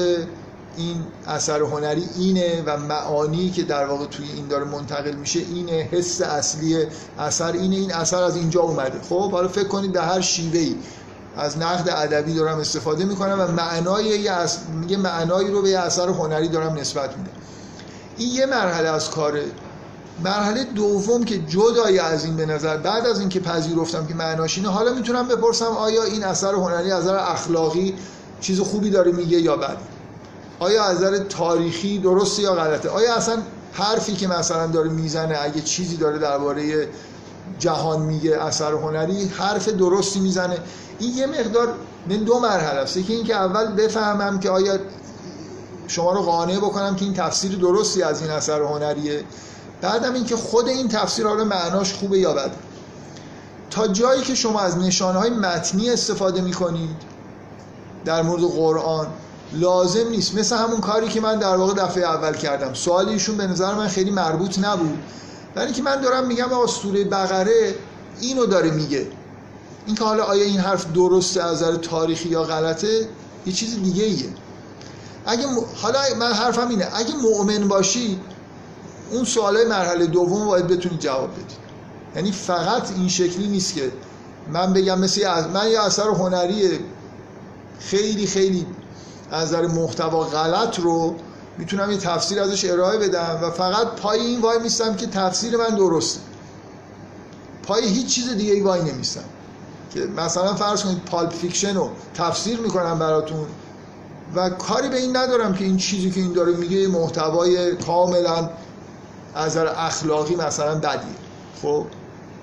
این 0.77 0.97
اثر 1.27 1.61
هنری 1.61 2.03
اینه 2.17 2.63
و 2.65 2.77
معانی 2.77 3.49
که 3.49 3.63
در 3.63 3.85
واقع 3.85 4.05
توی 4.05 4.25
این 4.35 4.47
داره 4.47 4.63
منتقل 4.63 5.11
میشه 5.15 5.39
اینه. 5.39 5.89
حس 5.91 6.21
اصلی 6.21 6.85
اثر 7.19 7.51
اینه. 7.51 7.75
این 7.75 7.93
اثر 7.93 8.23
از 8.23 8.35
اینجا 8.35 8.61
اومده. 8.61 9.01
خب 9.09 9.31
حالا 9.31 9.47
فکر 9.47 9.67
کنید 9.67 9.91
به 9.91 10.01
هر 10.01 10.21
شیوهی 10.21 10.75
از 11.37 11.57
نقد 11.57 11.89
ادبی 11.89 12.33
دارم 12.33 12.59
استفاده 12.59 13.05
می‌کنم 13.05 13.39
و 13.39 13.51
معنای 13.51 14.05
یه, 14.89 14.97
معنایی 14.97 15.51
رو 15.51 15.61
به 15.61 15.69
یه 15.69 15.79
اثر 15.79 16.09
هنری 16.09 16.47
دارم 16.47 16.73
نسبت 16.73 17.17
میدم. 17.17 17.31
این 18.17 18.29
یه 18.29 18.45
مرحله 18.45 18.89
از 18.89 19.09
کاره. 19.09 19.45
مرحله 20.23 20.63
دوم 20.63 21.23
که 21.23 21.39
جدای 21.39 21.99
از 21.99 22.25
این 22.25 22.35
به 22.35 22.45
نظر 22.45 22.77
بعد 22.77 23.05
از 23.05 23.19
اینکه 23.19 23.39
پذیرفتم 23.39 24.07
که 24.07 24.13
معناش 24.13 24.57
اینه 24.57 24.69
حالا 24.69 24.93
می‌تونم 24.93 25.27
بپرسم 25.27 25.65
آیا 25.65 26.03
این 26.03 26.23
اثر 26.23 26.53
هنری 26.53 26.91
از 26.91 27.03
نظر 27.03 27.15
اخلاقی 27.15 27.95
چیز 28.41 28.59
خوبی 28.59 28.89
داره 28.89 29.11
میگه 29.11 29.37
یا 29.39 29.57
بد؟ 29.57 29.77
آیا 30.59 30.83
از 30.83 30.97
نظر 30.97 31.17
تاریخی 31.17 31.99
درسته 31.99 32.41
یا 32.41 32.55
غلطه؟ 32.55 32.89
آیا 32.89 33.15
اصلا 33.15 33.37
حرفی 33.73 34.13
که 34.13 34.27
مثلا 34.27 34.67
داره 34.67 34.89
می‌زنه 34.89 35.37
اگه 35.41 35.61
چیزی 35.61 35.97
داره 35.97 36.19
درباره 36.19 36.87
جهان 37.59 38.01
میگه 38.01 38.43
اثر 38.43 38.73
هنری 38.73 39.25
حرف 39.25 39.69
درستی 39.69 40.19
می‌زنه؟ 40.19 40.57
این 40.99 41.17
یه 41.17 41.27
مقدار 41.27 41.73
دو 42.25 42.39
مرحله 42.39 42.79
است. 42.79 42.93
که 42.93 43.13
اینکه 43.13 43.35
اول 43.35 43.65
بفهمم 43.65 44.39
که 44.39 44.49
آیا 44.49 44.79
شما 45.87 46.11
رو 46.11 46.21
قانع 46.21 46.57
بکنم 46.57 46.95
که 46.95 47.05
این 47.05 47.13
تفسیر 47.13 47.57
درستی 47.57 48.03
از 48.03 48.21
این 48.21 48.31
اثر 48.31 48.61
هنریه. 48.61 49.23
بعدم 49.81 50.13
اینکه 50.13 50.35
خود 50.35 50.67
این 50.67 50.87
تفسیر 50.87 51.27
حالا 51.27 51.43
معناش 51.43 51.93
خوبه 51.93 52.19
یا 52.19 52.33
بده. 52.33 52.51
تا 53.69 53.87
جایی 53.87 54.21
که 54.21 54.35
شما 54.35 54.59
از 54.59 54.77
نشانه 54.77 55.19
های 55.19 55.29
متنی 55.29 55.89
استفاده 55.89 56.41
می‌کنید 56.41 56.95
در 58.05 58.21
مورد 58.21 58.41
قرآن 58.41 59.07
لازم 59.53 60.09
نیست. 60.09 60.35
مثل 60.35 60.55
همون 60.55 60.81
کاری 60.81 61.07
که 61.07 61.21
من 61.21 61.39
در 61.39 61.55
واقع 61.55 61.73
دفعه 61.73 62.03
اول 62.03 62.33
کردم. 62.33 62.73
سوال 62.73 63.09
ایشون 63.09 63.37
به 63.37 63.47
نظر 63.47 63.73
من 63.73 63.87
خیلی 63.87 64.11
مربوط 64.11 64.59
نبود. 64.59 64.99
ولی 65.55 65.73
که 65.73 65.81
من 65.81 66.01
دارم 66.01 66.27
میگم 66.27 66.53
آقا 66.53 66.67
سوره 66.67 67.03
بقره 67.03 67.75
اینو 68.21 68.45
داره 68.45 68.71
میگه. 68.71 69.07
این 69.85 69.95
که 69.95 70.03
حالا 70.03 70.23
آیا 70.23 70.43
این 70.43 70.59
حرف 70.59 70.93
درسته 70.93 71.43
از 71.43 71.63
نظر 71.63 71.75
تاریخی 71.75 72.29
یا 72.29 72.43
غلطه 72.43 73.07
یه 73.45 73.53
چیز 73.53 73.83
دیگه 73.83 74.03
ایه 74.03 74.29
اگه 75.25 75.47
حالا 75.75 75.99
من 76.19 76.33
حرفم 76.33 76.69
اینه. 76.69 76.87
اگه 76.93 77.15
مؤمن 77.15 77.67
باشی 77.67 78.19
اون 79.11 79.25
سوالای 79.25 79.65
مرحله 79.65 80.05
دوم 80.05 80.45
باید 80.45 80.67
بتونید 80.67 80.99
جواب 80.99 81.31
بدید 81.31 81.51
یعنی 82.15 82.31
فقط 82.31 82.91
این 82.91 83.07
شکلی 83.09 83.47
نیست 83.47 83.75
که 83.75 83.91
من 84.53 84.73
بگم 84.73 84.99
مثل 84.99 85.47
من 85.53 85.71
یه 85.71 85.81
اثر 85.81 86.09
هنری 86.09 86.79
خیلی 87.79 88.27
خیلی 88.27 88.67
از 89.31 89.47
نظر 89.47 89.67
محتوا 89.67 90.23
غلط 90.23 90.79
رو 90.79 91.15
می‌تونم 91.57 91.91
یه 91.91 91.97
تفسیر 91.97 92.39
ازش 92.41 92.65
ارائه 92.65 92.97
بدم 92.97 93.39
و 93.41 93.51
فقط 93.51 93.87
پای 93.87 94.19
این 94.19 94.41
وای 94.41 94.59
میستم 94.59 94.95
که 94.95 95.07
تفسیر 95.07 95.57
من 95.57 95.75
درسته. 95.75 96.19
پای 97.63 97.87
هیچ 97.87 98.15
چیز 98.15 98.29
دیگه 98.29 98.53
ای 98.53 98.61
وای 98.61 98.81
نمیستم. 98.81 99.23
که 99.93 99.99
مثلا 99.99 100.55
فرض 100.55 100.83
کنید 100.83 101.05
Pulp 101.05 101.33
Fiction 101.33 101.75
رو 101.75 101.89
تفسیر 102.13 102.59
می‌کنم 102.59 102.99
براتون. 102.99 103.45
و 104.35 104.49
کاری 104.49 104.89
به 104.89 104.97
این 104.97 105.17
ندارم 105.17 105.53
که 105.53 105.63
این 105.63 105.77
چیزی 105.77 106.11
که 106.11 106.19
این 106.19 106.33
داره 106.33 106.53
میگه 106.53 106.87
محتوای 106.87 107.75
کاملا 107.75 108.49
از 109.35 109.57
اخلاقی 109.57 110.35
مثلا 110.35 110.75
بدیه. 110.75 111.15
خب 111.61 111.85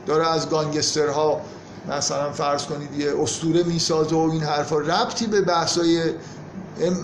داره 0.06 0.30
از 0.30 0.50
گانگسترها 0.50 1.40
مثلا 1.88 2.32
فرض 2.32 2.64
کنید 2.64 2.98
یه 2.98 3.22
اسطوره 3.22 3.62
می‌سازه 3.62 4.16
و 4.16 4.30
این 4.32 4.42
حرفا. 4.42 4.78
ربطی 4.78 5.26
به 5.26 5.40
بحثای 5.40 6.02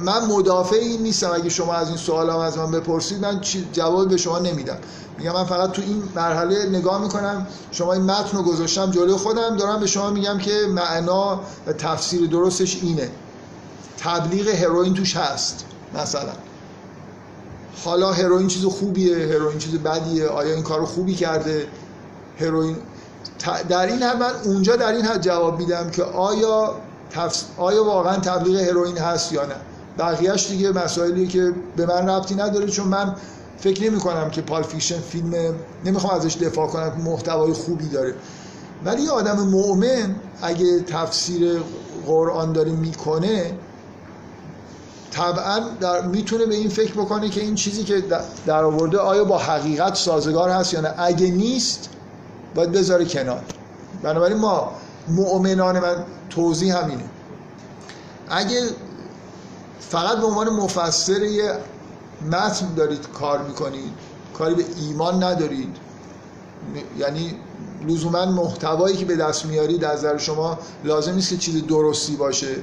من 0.00 0.24
مدافع 0.24 0.76
این 0.76 1.02
نیستم. 1.02 1.30
اگه 1.34 1.48
شما 1.48 1.74
از 1.74 1.88
این 1.88 1.96
سوال 1.96 2.30
هم 2.30 2.38
از 2.38 2.58
من 2.58 2.70
بپرسید 2.70 3.20
من 3.20 3.40
جواب 3.72 4.08
به 4.08 4.16
شما 4.16 4.38
نمیدم. 4.38 4.78
میگم 5.18 5.32
من 5.32 5.44
فقط 5.44 5.72
تو 5.72 5.82
این 5.82 6.02
مرحله 6.14 6.66
نگاه 6.66 7.02
می‌کنم 7.02 7.46
شما 7.70 7.92
این 7.92 8.02
متن 8.02 8.36
رو 8.36 8.42
گذاشتم 8.42 8.90
جلوی 8.90 9.16
خودم 9.16 9.56
دارم 9.56 9.80
به 9.80 9.86
شما 9.86 10.10
میگم 10.10 10.38
که 10.38 10.66
معنا 10.70 11.40
و 11.66 11.72
تفسیر 11.72 12.28
درستش 12.28 12.82
اینه. 12.82 13.10
تبلیغ 13.98 14.48
هروئین 14.48 14.94
توش 14.94 15.16
هست 15.16 15.64
مثلا. 15.94 16.32
حالا 17.84 18.12
هروئین 18.12 18.48
چیز 18.48 18.64
خوبیه 18.64 19.16
هروئین 19.16 19.58
چیز 19.58 19.74
بدیه 19.74 20.26
آیا 20.28 20.54
این 20.54 20.62
کارو 20.62 20.86
خوبی 20.86 21.14
کرده؟ 21.14 21.66
هروئین 22.40 22.76
در 23.68 23.86
این 23.86 24.02
حد 24.02 24.16
من 24.16 24.30
اونجا 24.44 24.76
در 24.76 24.92
این 24.92 25.04
حد 25.04 25.22
جواب 25.22 25.58
میدم 25.58 25.90
که 25.90 26.02
آیا 26.02 26.74
آیا 27.56 27.84
واقعا 27.84 28.16
تبلیغ 28.16 28.60
هروئین 28.60 28.98
هست 28.98 29.32
یا 29.32 29.46
نه. 29.46 29.54
بقیهش 29.98 30.48
دیگه 30.48 30.72
مسائلی 30.72 31.26
که 31.26 31.52
به 31.76 31.86
من 31.86 32.08
ربطی 32.08 32.34
نداره 32.34 32.66
چون 32.66 32.88
من 32.88 33.14
فکر 33.58 33.90
نمی 33.90 33.98
کنم 33.98 34.30
که 34.30 34.42
Pulp 34.42 34.62
Fiction 34.62 35.00
فیلم 35.00 35.54
نمی‌خوام 35.84 36.14
ازش 36.14 36.36
دفاع 36.36 36.66
کنم 36.66 36.92
محتوای 37.04 37.52
خوبی 37.52 37.88
داره. 37.88 38.14
ولی 38.84 39.08
آدم 39.08 39.40
مؤمن 39.40 40.14
اگه 40.42 40.80
تفسیر 40.80 41.62
قرآن 42.06 42.52
داره 42.52 42.72
می‌کنه 42.72 43.54
طبعا 45.10 45.60
در 45.80 46.02
می‌تونه 46.02 46.46
به 46.46 46.54
این 46.54 46.68
فکر 46.68 46.92
بکنه 46.92 47.28
که 47.28 47.40
این 47.40 47.54
چیزی 47.54 47.84
که 47.84 48.04
در 48.46 48.64
آورده 48.64 48.98
آیا 48.98 49.24
با 49.24 49.38
حقیقت 49.38 49.94
سازگار 49.94 50.50
هست 50.50 50.74
یا 50.74 50.80
نه. 50.80 50.94
اگه 50.98 51.30
نیست 51.30 51.88
باید 52.54 52.72
بذاره 52.72 53.04
کنار. 53.04 53.42
بنابراین 54.02 54.38
ما 54.38 54.72
مؤمنان 55.08 55.80
من 55.80 56.04
توضیح 56.30 56.76
همینه. 56.76 57.04
اگه 58.28 58.62
فقط 59.80 60.18
به 60.18 60.26
عنوان 60.26 60.48
مفسر 60.48 61.22
یه 61.22 61.52
متن 62.32 62.74
دارید 62.76 63.08
کار 63.08 63.42
می‌کنید 63.42 63.92
کاری 64.38 64.54
به 64.54 64.64
ایمان 64.76 65.22
ندارید 65.22 65.76
یعنی 66.98 67.34
لزوما 67.88 68.26
محتوایی 68.26 68.96
که 68.96 69.04
به 69.04 69.16
دست 69.16 69.46
میارید 69.46 69.84
از 69.84 69.98
نظر 69.98 70.18
شما 70.18 70.58
لازم 70.84 71.14
نیست 71.14 71.30
که 71.30 71.36
چیز 71.36 71.66
درستی 71.66 72.16
باشه. 72.16 72.56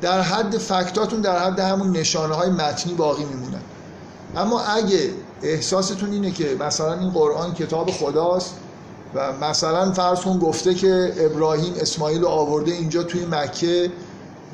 در 0.00 0.20
حد 0.20 0.58
فکتاتون 0.58 1.20
در 1.20 1.38
حد 1.38 1.60
همون 1.60 1.90
نشانه 1.90 2.34
های 2.34 2.50
متنی 2.50 2.94
باقی 2.94 3.24
میمونن. 3.24 3.62
اما 4.36 4.60
اگه 4.60 5.10
احساستون 5.42 6.12
اینه 6.12 6.30
که 6.30 6.56
مثلا 6.60 6.94
این 6.94 7.10
قرآن 7.10 7.54
کتاب 7.54 7.90
خداست 7.90 8.54
و 9.14 9.32
مثلا 9.32 9.92
فرض 9.92 10.20
کن 10.20 10.38
گفته 10.38 10.74
که 10.74 11.12
ابراهیم 11.18 11.74
اسماعیل 11.80 12.22
رو 12.22 12.28
آورده 12.28 12.72
اینجا 12.72 13.02
توی 13.02 13.26
مکه 13.26 13.92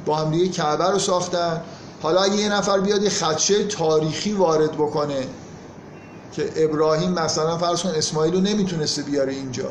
با 0.07 0.17
هم 0.17 0.31
دیگه 0.31 0.49
کعبه 0.49 0.91
رو 0.91 0.99
ساختن 0.99 1.61
حالا 2.03 2.21
اگه 2.21 2.37
یه 2.37 2.53
نفر 2.53 2.81
بیاد 2.81 3.03
یه 3.03 3.11
خدشه 3.11 3.65
تاریخی 3.65 4.33
وارد 4.33 4.73
بکنه 4.73 5.27
که 6.33 6.53
ابراهیم 6.57 7.13
مثلا 7.13 7.59
فرض 7.59 7.83
کن 7.83 7.89
اسماعیل 7.89 8.35
رو 8.35 8.41
نمی‌تونسته 8.41 9.03
بیاره 9.03 9.33
اینجا. 9.33 9.69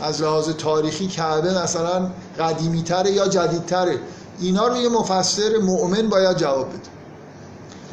از 0.00 0.22
لحاظ 0.22 0.48
تاریخی 0.48 1.06
کعبه 1.06 1.62
مثلا 1.62 2.10
قدیمی 2.38 2.82
تره 2.82 3.10
یا 3.10 3.28
جدیدتره. 3.28 3.98
اینا 4.40 4.66
رو 4.66 4.76
یه 4.76 4.88
مفسر 4.88 5.58
مؤمن 5.62 6.08
باید 6.08 6.36
جواب 6.36 6.68
بده. 6.68 6.78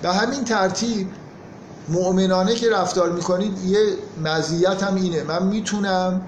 به 0.01 0.13
همین 0.13 0.43
ترتیب 0.43 1.07
مؤمنانه 1.89 2.55
که 2.55 2.69
رفتار 2.69 3.12
می‌کنید 3.12 3.65
یه 3.65 3.79
مزیت 4.24 4.83
هم 4.83 4.95
اینه. 4.95 5.24
من 5.24 5.43
می‌تونم 5.43 6.21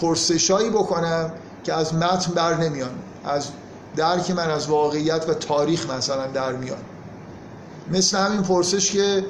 پرسشایی 0.00 0.70
بکنم 0.70 1.32
که 1.64 1.74
از 1.74 1.94
متن 1.94 2.32
بر 2.32 2.54
نمیان 2.54 2.90
از 3.24 3.48
درک 3.96 4.30
من 4.30 4.50
از 4.50 4.66
واقعیت 4.66 5.28
و 5.28 5.34
تاریخ 5.34 5.90
مثلا 5.90 6.26
در 6.26 6.52
میان. 6.52 6.78
مثل 7.90 8.18
همین 8.18 8.42
پرسش 8.42 8.92
که 8.92 9.24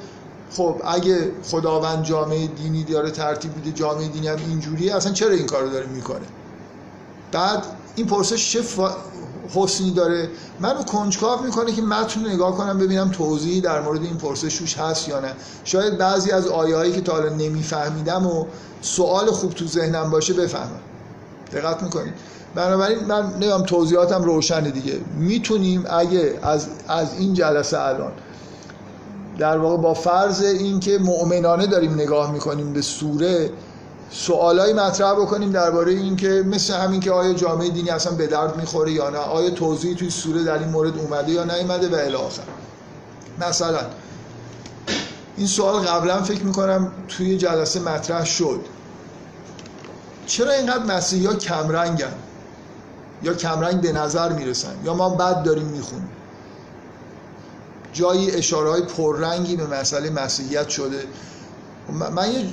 خب 0.50 0.82
اگه 0.84 1.30
خداوند 1.50 2.04
جامعه 2.04 2.46
دینی 2.46 2.84
داره 2.84 3.10
ترتیب 3.10 3.56
میده 3.56 3.72
جامعه 3.72 4.08
دینی 4.08 4.28
هم 4.28 4.38
اینجوریه 4.48 4.96
اصلا 4.96 5.12
چرا 5.12 5.30
این 5.30 5.46
کارو 5.46 5.70
داره 5.70 5.86
می‌کنه؟ 5.86 6.26
بعد 7.32 7.64
این 7.96 8.06
پرسش 8.06 8.52
چه 8.52 8.62
حسنی 9.54 9.90
داره. 9.90 10.28
منو 10.60 10.82
کنجکاو 10.82 11.42
می‌کنه 11.42 11.72
که 11.72 11.82
متن 11.82 12.26
نگاه 12.26 12.56
کنم 12.56 12.78
ببینم 12.78 13.10
توضیحی 13.10 13.60
در 13.60 13.80
مورد 13.80 14.02
این 14.02 14.16
پرسش 14.16 14.78
هست 14.78 15.08
یا 15.08 15.20
نه. 15.20 15.32
شاید 15.64 15.98
بعضی 15.98 16.30
از 16.30 16.48
آیه 16.48 16.76
هایی 16.76 16.92
که 16.92 17.00
تا 17.00 17.12
حالا 17.12 17.28
نمیفهمیدم 17.28 18.26
و 18.26 18.46
سوال 18.80 19.26
خوب 19.26 19.52
تو 19.52 19.66
ذهنم 19.66 20.10
باشه 20.10 20.34
بفهمم. 20.34 20.80
دقت 21.52 21.82
می‌کنید. 21.82 22.14
بنابراین 22.54 23.04
من 23.04 23.32
نمیم 23.40 23.62
توضیحاتم 23.62 24.22
روشنه 24.22 24.70
دیگه. 24.70 25.00
می‌تونیم 25.16 25.84
اگه 25.90 26.38
از, 26.42 26.66
از 26.88 27.18
این 27.18 27.34
جلسه 27.34 27.80
الان 27.80 28.12
در 29.38 29.58
واقع 29.58 29.76
با 29.76 29.94
فرض 29.94 30.42
اینکه 30.42 30.98
مؤمنانه 30.98 31.66
داریم 31.66 31.94
نگاه 31.94 32.32
می‌کنیم 32.32 32.72
به 32.72 32.82
سوره 32.82 33.50
سوالایی 34.10 34.72
مطرح 34.72 35.12
بکنیم 35.12 35.50
درباره 35.50 35.92
اینکه 35.92 36.28
مثل 36.28 36.74
همین 36.74 37.00
که 37.00 37.12
آیا 37.12 37.32
جامعه 37.32 37.70
دینی 37.70 37.90
اصلا 37.90 38.12
به 38.12 38.26
درد 38.26 38.56
می‌خوره 38.56 38.92
یا 38.92 39.10
نه 39.10 39.18
آیا 39.18 39.50
توضیحی 39.50 39.94
توی 39.94 40.10
سوره 40.10 40.44
در 40.44 40.58
این 40.58 40.68
مورد 40.68 40.98
اومده 40.98 41.32
یا 41.32 41.44
نیومده 41.44 41.88
و 41.88 41.94
الی 41.94 42.14
آخر. 42.14 42.42
مثلا 43.40 43.80
این 45.36 45.46
سوال 45.46 45.82
قبلا 45.82 46.22
فکر 46.22 46.42
می‌کنم 46.42 46.92
توی 47.08 47.36
جلسه 47.36 47.80
مطرح 47.80 48.24
شد. 48.24 48.60
چرا 50.26 50.52
اینقدر 50.52 50.84
مسیحی 50.84 51.26
ها 51.26 51.34
کمرنگن؟ 51.34 52.12
یا 53.22 53.34
کمرنگ 53.34 53.80
به 53.80 53.92
نظر 53.92 54.32
می‌رسن؟ 54.32 54.74
یا 54.84 54.94
ما 54.94 55.08
بد 55.08 55.42
داریم 55.42 55.66
می‌خونیم؟ 55.66 56.10
جایی 57.92 58.30
اشاره 58.30 58.70
های 58.70 58.82
پررنگی 58.82 59.56
به 59.56 59.66
مسئله 59.66 60.10
مسیحیت 60.10 60.68
شده. 60.68 61.04
من 62.16 62.32
یه 62.32 62.44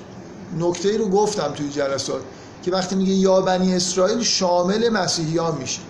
نکته 0.56 0.98
رو 0.98 1.10
گفتم 1.10 1.54
توی 1.54 1.70
جلسات 1.70 2.22
که 2.64 2.72
وقتی 2.72 2.96
میگه 2.96 3.14
یا 3.14 3.42
بنی 3.42 3.76
اسرائیل 3.76 4.22
شامل 4.22 4.90
مسیحیان 4.90 5.58
میشه. 5.58 5.82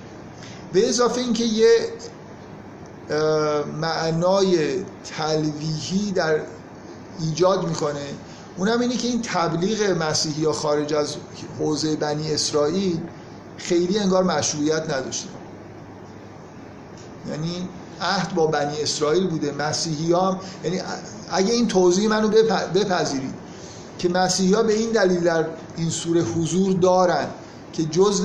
به 0.73 0.89
اضافه 0.89 1.21
اینکه 1.21 1.43
یه 1.43 1.89
معنای 3.82 4.84
تلویحی 5.17 6.12
در 6.12 6.39
ایجاد 7.19 7.67
می‌کنه 7.67 8.06
اونم 8.58 8.80
اینه 8.80 8.97
که 8.97 9.08
این 9.08 9.21
تبلیغ 9.21 10.01
مسیحی 10.01 10.41
یا 10.41 10.51
خارج 10.51 10.93
از 10.93 11.15
حوزه 11.60 11.95
بنی 11.95 12.34
اسرائیل 12.34 12.99
خیلی 13.58 13.99
انگار 13.99 14.23
مشروعیت 14.23 14.93
نداشته. 14.93 15.30
یعنی 17.30 17.69
عهد 18.01 18.36
با 18.36 18.47
بنی 18.47 18.82
اسرائیل 18.82 19.28
بوده 19.28 19.51
مسیحی 19.51 20.13
هم 20.13 20.39
یعنی 20.63 20.82
اگه 21.32 21.54
این 21.54 21.67
توضیح 21.67 22.10
منو 22.10 22.28
بپذیرید. 22.75 23.34
که 24.08 24.13
مسیحی 24.13 24.54
ها 24.54 24.63
به 24.63 24.74
این 24.74 24.91
دلیل 24.91 25.20
در 25.20 25.46
این 25.78 25.89
سوره 25.89 26.22
حضور 26.22 26.74
دارن 26.74 27.28
که 27.74 27.84
جزء 27.84 28.24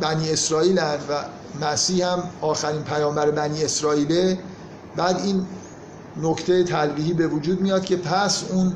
بنی 0.00 0.30
اسرائیل 0.30 0.78
و 0.78 1.24
مسیح 1.64 2.06
هم 2.06 2.22
آخرین 2.40 2.82
پیامبر 2.82 3.30
بنی 3.30 3.64
اسرائیله 3.64 4.38
بعد 4.96 5.20
این 5.20 5.46
نکته 6.22 6.64
تلویحی 6.64 7.12
به 7.12 7.26
وجود 7.26 7.60
میاد 7.60 7.84
که 7.84 7.96
پس 7.96 8.44
اون 8.50 8.74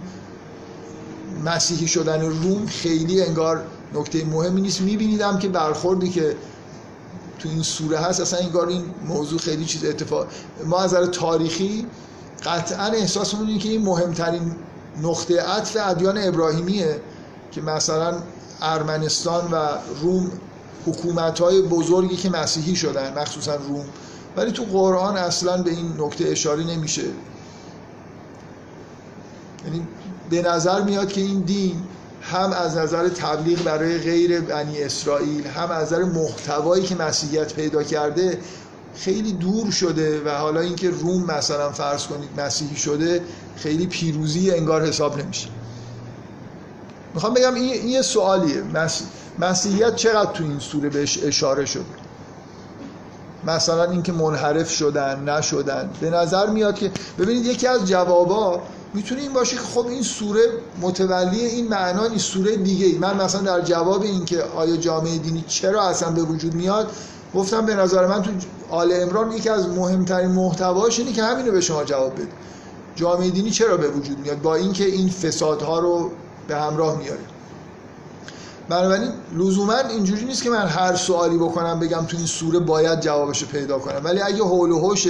مسیحی 1.44 1.88
شدن 1.88 2.20
روم 2.20 2.66
خیلی 2.66 3.22
انگار 3.22 3.64
نکته 3.94 4.24
مهمی 4.24 4.60
نیست. 4.60 4.80
میبینیدم 4.80 5.38
که 5.38 5.48
برخوردی 5.48 6.10
که 6.10 6.36
تو 7.38 7.48
این 7.48 7.62
سوره 7.62 7.98
هست 7.98 8.20
اصلا 8.20 8.38
انگار 8.38 8.68
این 8.68 8.84
موضوع 9.08 9.38
خیلی 9.38 9.64
چیز 9.64 9.84
اتفاق 9.84 10.26
ما 10.64 10.78
از 10.78 10.94
تاریخی 10.94 11.86
قطعا 12.44 12.86
احساسمون 12.86 13.46
اینه 13.46 13.58
که 13.58 13.68
این 13.68 13.82
مهمترین 13.82 14.56
نقطه 15.02 15.42
عطف 15.42 15.76
ادیان 15.80 16.18
ابراهیمیه 16.18 17.00
که 17.52 17.60
مثلا 17.60 18.14
ارمنستان 18.62 19.50
و 19.50 19.56
روم 20.00 20.30
حکومت 20.86 21.40
های 21.40 21.62
بزرگی 21.62 22.16
که 22.16 22.30
مسیحی 22.30 22.76
شدن 22.76 23.18
مخصوصا 23.18 23.54
روم. 23.54 23.84
ولی 24.36 24.52
تو 24.52 24.64
قرآن 24.64 25.16
اصلا 25.16 25.62
به 25.62 25.70
این 25.70 25.92
نکته 25.98 26.28
اشاره 26.28 26.64
نمیشه. 26.64 27.04
یعنی 29.64 29.86
به 30.30 30.42
نظر 30.42 30.82
میاد 30.82 31.12
که 31.12 31.20
این 31.20 31.40
دین 31.40 31.82
هم 32.22 32.52
از 32.52 32.76
نظر 32.76 33.08
تبلیغ 33.08 33.62
برای 33.62 33.98
غیر 33.98 34.40
بنی 34.40 34.82
اسرائیل 34.82 35.46
هم 35.46 35.70
از 35.70 35.92
نظر 35.92 36.04
محتوایی 36.04 36.82
که 36.82 36.94
مسیحیت 36.94 37.54
پیدا 37.54 37.82
کرده 37.82 38.38
خیلی 38.96 39.32
دور 39.32 39.70
شده 39.70 40.22
و 40.24 40.28
حالا 40.28 40.60
اینکه 40.60 40.90
روم 40.90 41.24
مثلا 41.24 41.70
فرض 41.70 42.06
کنید 42.06 42.40
مسیحی 42.40 42.76
شده 42.76 43.22
خیلی 43.56 43.86
پیروزی 43.86 44.50
انگار 44.50 44.86
حساب 44.86 45.22
نمیشه. 45.22 45.48
می‌خوام 47.14 47.34
بگم 47.34 47.54
این 47.54 47.88
یه 47.88 48.02
سوالیه. 48.02 48.62
مسیحیت 49.38 49.96
چقدر 49.96 50.32
تو 50.32 50.44
این 50.44 50.58
سوره 50.58 50.88
بهش 50.88 51.18
اشاره 51.24 51.64
شده؟ 51.64 51.84
مثلا 53.46 53.84
اینکه 53.90 54.12
منحرف 54.12 54.70
شدن 54.70 55.28
نشدن. 55.28 55.90
به 56.00 56.10
نظر 56.10 56.46
میاد 56.46 56.74
که 56.74 56.90
ببینید 57.18 57.46
یکی 57.46 57.66
از 57.66 57.88
جوابا 57.88 58.62
می‌تونه 58.94 59.20
این 59.20 59.32
باشه 59.32 59.56
که 59.56 59.62
خب 59.62 59.86
این 59.86 60.02
سوره 60.02 60.40
متولی 60.80 61.40
این 61.40 61.68
معنا 61.68 62.06
نیست. 62.06 62.26
سوره 62.26 62.56
دیگه 62.56 62.86
ای. 62.86 62.98
من 62.98 63.16
مثلا 63.16 63.40
در 63.40 63.60
جواب 63.60 64.02
اینکه 64.02 64.42
آیا 64.42 64.76
جامعه 64.76 65.18
دینی 65.18 65.44
چرا 65.48 65.88
اصلا 65.88 66.10
به 66.10 66.22
وجود 66.22 66.54
میاد 66.54 66.90
گفتم 67.36 67.66
به 67.66 67.74
نظر 67.74 68.06
من 68.06 68.22
تو 68.22 68.30
آل 68.70 68.92
امران 68.92 69.32
یکی 69.32 69.48
از 69.48 69.68
مهمترین 69.68 70.30
محتواش 70.30 70.98
اینه 70.98 71.12
که 71.12 71.22
همینو 71.22 71.52
به 71.52 71.60
شما 71.60 71.84
جواب 71.84 72.14
بده. 72.14 72.28
جامعه 72.94 73.30
دینی 73.30 73.50
چرا 73.50 73.76
به 73.76 73.88
وجود 73.88 74.18
میاد؟ 74.18 74.42
با 74.42 74.54
اینکه 74.54 74.84
این 74.84 75.08
فسادها 75.08 75.78
رو 75.78 76.10
به 76.48 76.56
همراه 76.56 76.98
میاره. 76.98 77.20
بنابراین 78.68 79.12
لزوما 79.36 79.78
اینجوری 79.78 80.24
نیست 80.24 80.42
که 80.42 80.50
من 80.50 80.66
هر 80.66 80.94
سوالی 80.94 81.36
بکنم 81.36 81.80
بگم 81.80 82.04
تو 82.04 82.16
این 82.16 82.26
سوره 82.26 82.58
باید 82.58 83.00
جوابش 83.00 83.44
پیدا 83.44 83.78
کنم. 83.78 84.00
ولی 84.04 84.20
اگه 84.20 84.42
حول 84.42 84.70
و 84.70 84.78
حوش 84.78 85.08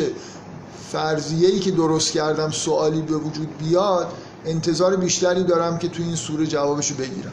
فرضیه‌ای 0.92 1.58
که 1.58 1.70
درست 1.70 2.12
کردم 2.12 2.50
سوالی 2.50 3.02
به 3.02 3.16
وجود 3.16 3.48
بیاد 3.58 4.06
انتظار 4.44 4.96
بیشتری 4.96 5.44
دارم 5.44 5.78
که 5.78 5.88
تو 5.88 6.02
این 6.02 6.16
سوره 6.16 6.46
جوابشو 6.46 6.94
بگیرم. 6.94 7.32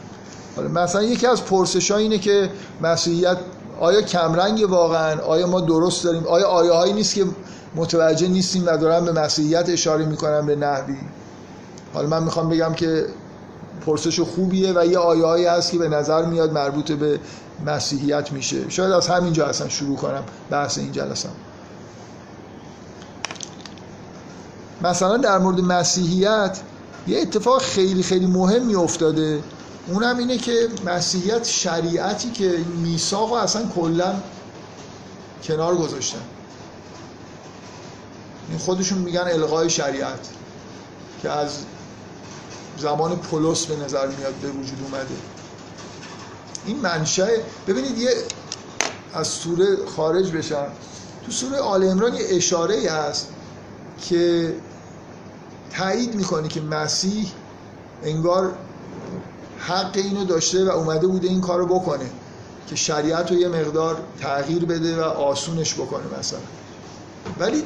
حالا 0.56 0.68
مثلا 0.68 1.02
یکی 1.02 1.26
از 1.26 1.44
پرسش 1.44 1.90
اینه 1.90 2.18
که 2.18 2.50
مسیحیت 2.82 3.38
آیا 3.80 4.02
کمرنگ 4.02 4.70
واقعا؟ 4.70 5.20
آیا 5.20 5.46
ما 5.46 5.60
درست 5.60 6.04
داریم؟ 6.04 6.26
آیا 6.26 6.46
آیه 6.46 6.72
هایی 6.72 6.92
نیست 6.92 7.14
که 7.14 7.24
متوجه 7.74 8.28
نیستیم 8.28 8.66
و 8.66 8.76
دارن 8.76 9.04
به 9.04 9.12
مسیحیت 9.12 9.68
اشاره 9.68 10.04
می‌کنن 10.04 10.46
به 10.46 10.56
نحوی؟ 10.56 10.98
حالا 11.94 12.08
من 12.08 12.22
می‌خوام 12.22 12.48
بگم 12.48 12.74
که 12.74 13.06
پرسش 13.86 14.20
خوبیه 14.20 14.72
و 14.72 14.86
یه 14.86 14.98
آیه 14.98 15.50
هست 15.50 15.70
که 15.72 15.78
به 15.78 15.88
نظر 15.88 16.24
میاد 16.24 16.52
مربوط 16.52 16.92
به 16.92 17.20
مسیحیت 17.66 18.32
میشه. 18.32 18.70
شاید 18.70 18.92
از 18.92 19.08
همینجا 19.08 19.46
اصلا 19.46 19.68
شروع 19.68 19.96
کنم 19.96 20.22
بحث 20.50 20.78
این 20.78 20.92
جلسه. 20.92 21.28
مثلا 24.82 25.16
در 25.16 25.38
مورد 25.38 25.60
مسیحیت 25.60 26.60
یه 27.06 27.20
اتفاق 27.20 27.62
خیلی 27.62 28.02
خیلی 28.02 28.26
مهمی 28.26 28.74
افتاده. 28.74 29.40
اونم 29.86 30.18
اینه 30.18 30.38
که 30.38 30.68
مسیحیت 30.86 31.44
شریعتی 31.44 32.30
که 32.30 32.58
میثاق 32.82 33.32
و 33.32 33.34
اصلا 33.34 33.68
کلا 33.74 34.14
کنار 35.42 35.76
گذاشتن. 35.76 36.22
خودشون 38.58 38.98
میگن 38.98 39.20
الغای 39.20 39.70
شریعت 39.70 40.28
که 41.22 41.30
از 41.30 41.58
زمان 42.78 43.16
پولس 43.16 43.66
به 43.66 43.76
نظر 43.76 44.06
میاد 44.06 44.34
به 44.34 44.48
وجود 44.48 44.78
اومده. 44.82 45.16
این 46.66 46.80
منشأ 46.80 47.26
ببینید 47.66 47.98
یه 47.98 48.10
از 49.14 49.28
سوره 49.28 49.86
خارج 49.96 50.30
بشم. 50.30 50.66
تو 51.26 51.32
سوره 51.32 51.58
آل 51.58 51.84
عمران 51.84 52.14
یه 52.14 52.26
اشاره 52.28 52.74
ای 52.74 52.86
هست 52.86 53.28
که 54.08 54.54
تایید 55.70 56.14
می‌کنه 56.14 56.48
که 56.48 56.60
مسیح 56.60 57.32
انگار 58.02 58.54
حق 59.68 59.96
اینو 59.96 60.24
داشته 60.24 60.64
و 60.64 60.68
اومده 60.68 61.06
بوده 61.06 61.28
این 61.28 61.40
کارو 61.40 61.66
بکنه 61.66 62.10
که 62.66 62.76
شریعت 62.76 63.30
رو 63.30 63.36
یه 63.36 63.48
مقدار 63.48 63.96
تغییر 64.20 64.64
بده 64.64 65.00
و 65.00 65.02
آسونش 65.02 65.74
بکنه 65.74 66.18
مثلا. 66.18 66.38
ولی 67.38 67.64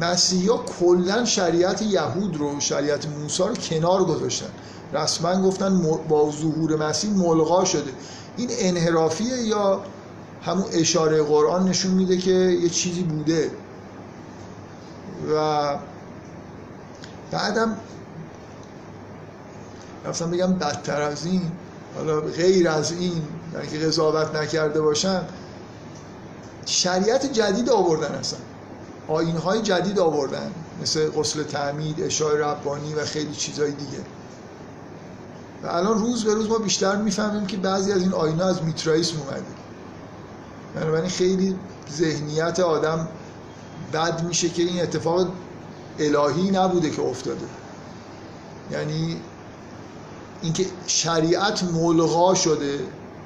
مسیحی 0.00 0.48
ها 0.48 0.64
کلا 0.80 1.24
شریعت 1.24 1.82
یهود 1.82 2.36
رو 2.36 2.60
شریعت 2.60 3.06
موسی 3.08 3.42
رو 3.42 3.54
کنار 3.54 4.04
گذاشتن. 4.04 4.50
رسما 4.92 5.42
گفتن 5.42 5.82
با 6.08 6.30
ظهور 6.30 6.76
مسیح 6.88 7.10
ملغا 7.10 7.64
شده. 7.64 7.90
این 8.36 8.48
انحرافیه 8.52 9.36
یا 9.36 9.82
همون 10.42 10.64
اشاره 10.72 11.22
قرآن 11.22 11.68
نشون 11.68 11.90
میده 11.90 12.16
که 12.16 12.30
یه 12.30 12.68
چیزی 12.68 13.02
بوده؟ 13.02 13.50
و 15.34 15.78
بعدم 17.30 17.76
رفتم 20.06 20.30
بگم 20.30 20.52
بدتر 20.52 21.02
از 21.02 21.26
این 21.26 21.52
حالا 21.96 22.20
غیر 22.20 22.68
از 22.68 22.92
این 22.92 23.22
که 23.70 23.78
قضاوت 23.78 24.34
نکرده 24.34 24.80
باشم 24.80 25.24
شریعت 26.66 27.32
جدید 27.32 27.70
آوردن 27.70 28.14
اصلا. 28.14 28.38
آین 29.08 29.36
های 29.36 29.62
جدید 29.62 29.98
آوردن 29.98 30.50
مثل 30.82 31.10
غسل 31.10 31.42
تعمید، 31.42 32.02
اشای 32.02 32.38
ربانی 32.38 32.94
و 32.94 33.04
خیلی 33.04 33.34
چیزهای 33.34 33.70
دیگه. 33.70 33.98
و 35.62 35.66
الان 35.66 35.98
روز 35.98 36.24
به 36.24 36.34
روز 36.34 36.48
ما 36.48 36.58
بیشتر 36.58 36.96
می‌فهمیم 36.96 37.46
که 37.46 37.56
بعضی 37.56 37.92
از 37.92 38.02
این 38.02 38.12
آین 38.12 38.40
از 38.40 38.62
میترائیسم 38.62 39.16
اومده. 39.20 39.44
بنابراین 40.74 41.10
خیلی 41.10 41.56
ذهنیت 41.92 42.60
آدم 42.60 43.08
بد 43.92 44.24
میشه 44.24 44.48
که 44.48 44.62
این 44.62 44.82
اتفاق 44.82 45.28
الهی 45.98 46.50
نبوده 46.50 46.90
که 46.90 47.02
افتاده. 47.02 47.46
یعنی 48.72 49.20
اینکه 50.46 50.66
شریعت 50.86 51.64
ملغا 51.64 52.34
شده 52.34 52.78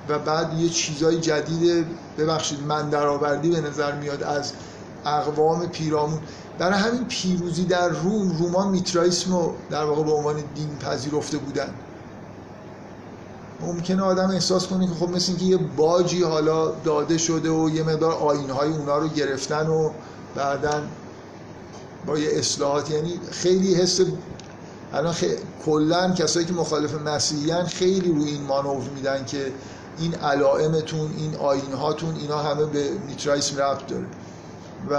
و 0.08 0.18
بعد 0.18 0.58
یه 0.58 0.68
چیزای 0.68 1.20
جدید 1.20 1.86
ببخشید 2.18 2.62
من 2.62 2.90
درآوردی 2.90 3.50
به 3.50 3.60
نظر 3.60 3.92
میاد 3.92 4.22
از 4.22 4.52
اقوام 5.06 5.66
پیرامون. 5.66 6.20
برای 6.58 6.78
همین 6.78 7.04
پیروزی 7.04 7.64
در 7.64 7.88
روم 7.88 8.38
رومان 8.38 8.68
میترائیسم 8.68 9.32
رو 9.32 9.54
در 9.70 9.84
واقع 9.84 10.02
به 10.02 10.12
عنوان 10.12 10.36
دین 10.54 10.76
پذیرفته 10.78 11.38
بودن. 11.38 11.74
ممکنه 13.60 14.02
آدم 14.02 14.30
احساس 14.30 14.66
کنه 14.66 14.86
که 14.86 14.94
خب 14.94 15.10
مثل 15.10 15.32
اینکه 15.32 15.44
یه 15.44 15.56
باجی 15.56 16.22
حالا 16.22 16.70
داده 16.70 17.18
شده 17.18 17.50
و 17.50 17.70
یه 17.70 17.82
مقدار 17.82 18.12
آینهای 18.12 18.68
اونا 18.68 18.98
رو 18.98 19.08
گرفتن 19.08 19.66
و 19.66 19.90
بعدا 20.34 20.82
با 22.06 22.18
یه 22.18 22.28
اصلاحات 22.38 22.90
یعنی 22.90 23.20
خیلی 23.30 23.74
حس 23.74 24.00
الان 24.92 25.12
خی... 25.12 25.26
کلا 25.64 26.10
کسایی 26.10 26.46
که 26.46 26.52
مخالف 26.52 26.94
مسیحیان 26.94 27.66
خیلی 27.66 28.12
روی 28.12 28.30
این 28.30 28.42
مانور 28.42 28.88
میدن 28.94 29.24
که 29.24 29.52
این 29.98 30.14
علائمتون 30.14 31.14
این 31.18 31.36
آینهاتون 31.36 32.16
اینا 32.16 32.38
همه 32.38 32.64
به 32.64 32.90
میترائیسم 33.08 33.58
ربط 33.58 33.86
داره. 33.86 34.06
و 34.90 34.94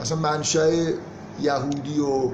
اصلا 0.00 0.18
منشأ 0.18 0.70
یهودی 1.40 2.00
و 2.00 2.30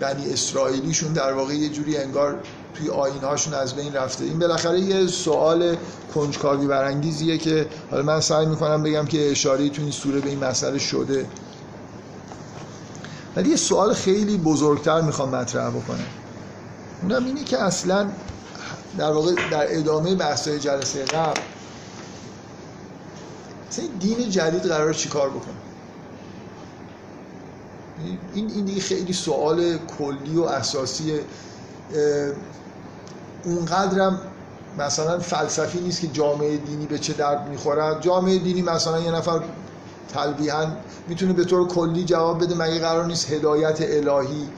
بنی 0.00 0.32
اسرائیلیشون 0.32 1.12
در 1.12 1.32
واقع 1.32 1.54
یه 1.54 1.68
جوری 1.68 1.96
انگار 1.96 2.38
توی 2.74 2.90
آینهاشون 2.90 3.54
از 3.54 3.74
بین 3.74 3.92
رفته. 3.92 4.24
این 4.24 4.38
بالاخره 4.38 4.80
یه 4.80 5.06
سوال 5.06 5.76
کنجکاوی 6.14 6.66
برانگیزیه 6.66 7.38
که 7.38 7.66
حالا 7.90 8.02
من 8.02 8.20
سعی 8.20 8.46
می‌کنم 8.46 8.82
بگم 8.82 9.04
که 9.06 9.30
اشاره 9.30 9.68
تو 9.68 9.82
این 9.82 9.90
سوره 9.90 10.20
به 10.20 10.28
این 10.30 10.44
مسئله 10.44 10.78
شده. 10.78 11.26
ولی 13.36 13.50
یه 13.50 13.56
سوال 13.56 13.94
خیلی 13.94 14.36
بزرگتر 14.36 15.00
می‌خوام 15.00 15.34
مطرح 15.34 15.70
بکنم. 15.70 16.06
اونم 17.02 17.24
اینه 17.24 17.44
که 17.44 17.62
اصلا 17.62 18.08
در 18.98 19.12
واقع 19.12 19.34
در 19.50 19.78
ادامه 19.78 20.14
بحثای 20.14 20.58
جلسه 20.58 21.04
قبل 21.04 21.40
مثلا 23.70 23.84
دین 24.00 24.30
جدید 24.30 24.62
قرار 24.62 24.94
چیکار 24.94 25.30
بکنه؟ 25.30 25.54
این 28.34 28.50
این 28.50 28.64
دیگه 28.64 28.80
خیلی 28.80 29.12
سوال 29.12 29.78
کلی 29.78 30.36
و 30.36 30.42
اساسیه 30.42 31.20
اونقدرم 33.44 34.20
مثلا 34.78 35.18
فلسفی 35.18 35.80
نیست 35.80 36.00
که 36.00 36.06
جامعه 36.08 36.56
دینی 36.56 36.86
به 36.86 36.98
چه 36.98 37.12
درد 37.12 37.48
می‌خورد 37.48 38.02
جامعه 38.02 38.38
دینی 38.38 38.62
مثلا 38.62 39.00
یه 39.00 39.10
نفر 39.10 39.40
تلبیحا 40.12 40.66
می‌تونه 41.08 41.32
به 41.32 41.44
طور 41.44 41.68
کلی 41.68 42.04
جواب 42.04 42.42
بده 42.42 42.54
مگه 42.54 42.78
قرار 42.78 43.06
نیست 43.06 43.30
هدایت 43.30 43.78
الهی 43.80 44.48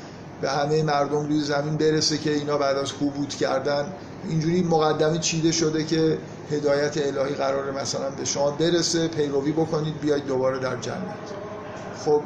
به 0.42 0.50
همه 0.50 0.82
مردم 0.82 1.26
روی 1.26 1.40
زمین 1.40 1.76
برسه 1.76 2.18
که 2.18 2.32
اینا 2.32 2.58
بعد 2.58 2.76
از 2.76 2.92
خوبوت 2.92 3.34
کردن 3.34 3.92
اینجوری 4.28 4.62
مقدمه 4.62 5.18
چیده 5.18 5.52
شده 5.52 5.84
که 5.84 6.18
هدایت 6.50 6.96
الهی 6.96 7.34
قراره 7.34 7.72
مثلا 7.82 8.10
به 8.10 8.24
شما 8.24 8.50
برسه 8.50 9.08
پیروی 9.08 9.52
بکنید 9.52 10.00
بیاید 10.00 10.26
دوباره 10.26 10.58
در 10.58 10.76
جنت. 10.76 11.14
خب 12.04 12.22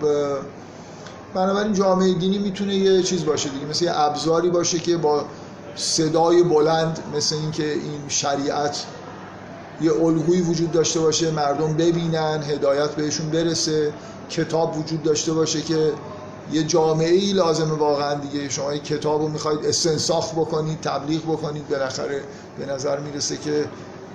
بنابراین 1.35 1.73
جامعه 1.73 2.15
دینی 2.15 2.39
می‌تونه 2.39 2.75
یه 2.75 3.03
چیز 3.03 3.25
باشه 3.25 3.49
دیگه 3.49 3.67
مثل 3.67 3.85
یه 3.85 4.01
ابزاری 4.01 4.51
باشه 4.51 4.79
که 4.79 4.97
با 4.97 5.25
صدای 5.77 6.43
بلند 6.43 6.99
مثل 7.17 7.35
اینکه 7.37 7.73
این 7.73 8.09
شریعت 8.09 8.85
یه 9.81 9.93
الگویی 9.93 10.41
وجود 10.41 10.73
داشته 10.73 11.01
باشه 11.01 11.31
مردم 11.31 11.75
ببینن 11.75 12.43
هدایت 12.49 12.91
بهشون 12.91 13.31
برسه. 13.31 13.93
کتاب 14.31 14.79
وجود 14.79 15.03
داشته 15.03 15.33
باشه 15.33 15.63
که 15.63 15.93
یه 16.53 16.63
جامعه 16.63 17.11
ای 17.11 17.33
لازمه 17.33 17.75
واقعا 17.75 18.15
دیگه. 18.15 18.49
شما 18.49 18.75
یه 18.75 18.81
کتاب 18.81 19.23
رو 19.23 19.29
می‌خواید 19.29 19.67
استنساخ 19.67 20.33
بکنید 20.33 20.81
تبلیغ 20.81 21.23
بکنید 21.23 21.69
بالاخره 21.69 22.23
به 22.59 22.67
نظر 22.67 23.01
می‌رسه 23.01 23.37
که 23.37 23.65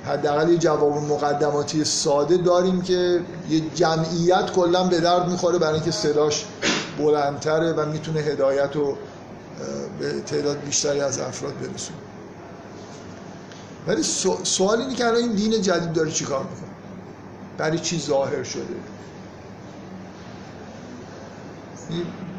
حداقل 0.06 0.50
یه 0.50 0.58
جواب 0.58 0.98
مقدماتی 0.98 1.86
ساده 1.86 2.38
داریم 2.38 2.82
که 2.82 3.20
یه 3.50 3.62
جمعیت 3.76 4.52
کلا 4.52 4.84
به 4.84 5.00
درد 5.00 5.30
می‌خوره 5.30 5.58
برای 5.58 5.74
اینکه 5.74 5.92
صداش 5.92 6.46
بلندتره 6.98 7.74
و 7.74 7.86
می‌تونه 7.86 8.20
هدایت 8.20 8.76
رو 8.76 8.98
به 10.00 10.22
تعداد 10.22 10.60
بیشتری 10.66 11.02
از 11.02 11.20
افراد 11.20 11.54
برسونه. 11.54 11.98
ولی 13.88 14.04
سوال 14.44 14.82
اینه 14.82 14.96
که 14.96 15.06
الان 15.06 15.22
این 15.22 15.32
دین 15.32 15.62
جدید 15.62 15.94
داره 15.94 16.12
چیکار 16.12 16.40
می‌کنه؟ 16.40 16.70
برای 17.58 17.80
چی 17.80 18.00
ظاهر 18.00 18.44
شده؟ 18.44 18.64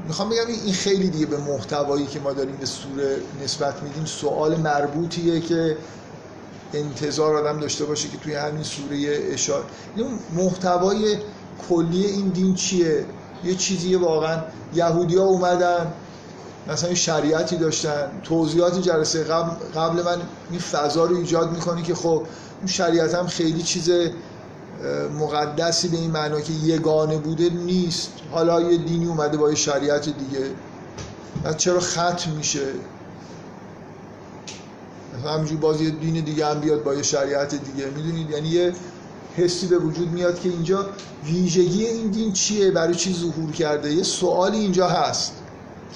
می‌خوام 0.07 0.28
بگم 0.28 0.46
این 0.64 0.74
خیلی 0.74 1.11
دیگه 1.11 1.26
به 1.26 1.37
محتوایی 1.37 2.07
که 2.07 2.20
ما 2.20 2.33
داریم 2.33 2.57
به 2.57 2.66
سوره 2.66 3.16
نسبت 3.44 3.83
میدیم 3.83 4.05
سوال 4.05 4.57
مربوطیه 4.57 5.40
که 5.40 5.76
انتظار 6.74 7.37
آدم 7.37 7.61
داشته 7.61 7.85
باشه 7.85 8.09
که 8.09 8.16
توی 8.16 8.35
همین 8.35 8.62
سوره 8.62 9.18
اشاره 9.33 9.64
محتوای 10.35 11.16
کلی 11.68 12.05
این 12.05 12.28
دین 12.28 12.55
چیه؟ 12.55 13.05
یه 13.44 13.55
چیزی 13.55 13.94
واقعا. 13.94 14.42
یهودی 14.74 15.16
ها 15.16 15.24
اومدن 15.24 15.92
مثلا 16.68 16.94
شریعتی 16.94 17.57
داشتن. 17.57 18.20
توضیحات 18.24 18.83
جلسه 18.83 19.24
قبل, 19.24 19.50
قبل 19.74 20.02
من 20.02 20.16
این 20.50 20.61
فضا 20.61 21.05
رو 21.05 21.16
ایجاد 21.16 21.50
می‌کنه 21.50 21.83
که 21.83 21.94
خب 21.94 22.22
اون 22.59 22.66
شریعت 22.66 23.14
هم 23.14 23.26
خیلی 23.26 23.62
چیز 23.62 23.90
مقدسی 25.20 25.88
به 25.88 25.96
این 25.96 26.10
معنا 26.10 26.40
که 26.40 26.52
یگانه 26.52 27.18
بوده 27.18 27.50
نیست. 27.50 28.12
حالا 28.30 28.60
یه 28.60 28.78
دینی 28.78 29.06
اومده 29.06 29.36
با 29.36 29.50
یه 29.50 29.56
شریعت 29.56 30.04
دیگه. 30.04 30.50
و 31.44 31.52
چرا 31.52 31.80
ختم 31.80 32.30
میشه؟ 32.36 32.66
همینجور 35.24 35.58
باز 35.58 35.80
یه 35.80 35.90
دین 35.90 36.24
دیگه 36.24 36.46
هم 36.46 36.60
بیاد 36.60 36.82
با 36.82 36.94
یه 36.94 37.02
شریعت 37.02 37.54
دیگه. 37.54 37.86
می‌دونید؟ 37.86 38.30
یعنی 38.30 38.48
یه 38.48 38.72
حسی 39.36 39.66
به 39.66 39.78
وجود 39.78 40.12
میاد 40.12 40.40
که 40.40 40.48
اینجا 40.48 40.86
ویژگی 41.24 41.86
این 41.86 42.10
دین 42.10 42.32
چیه؟ 42.32 42.70
برای 42.70 42.94
چی 42.94 43.14
ظهور 43.14 43.50
کرده؟ 43.52 43.92
یه 43.92 44.02
سوالی 44.02 44.58
اینجا 44.58 44.88
هست 44.88 45.32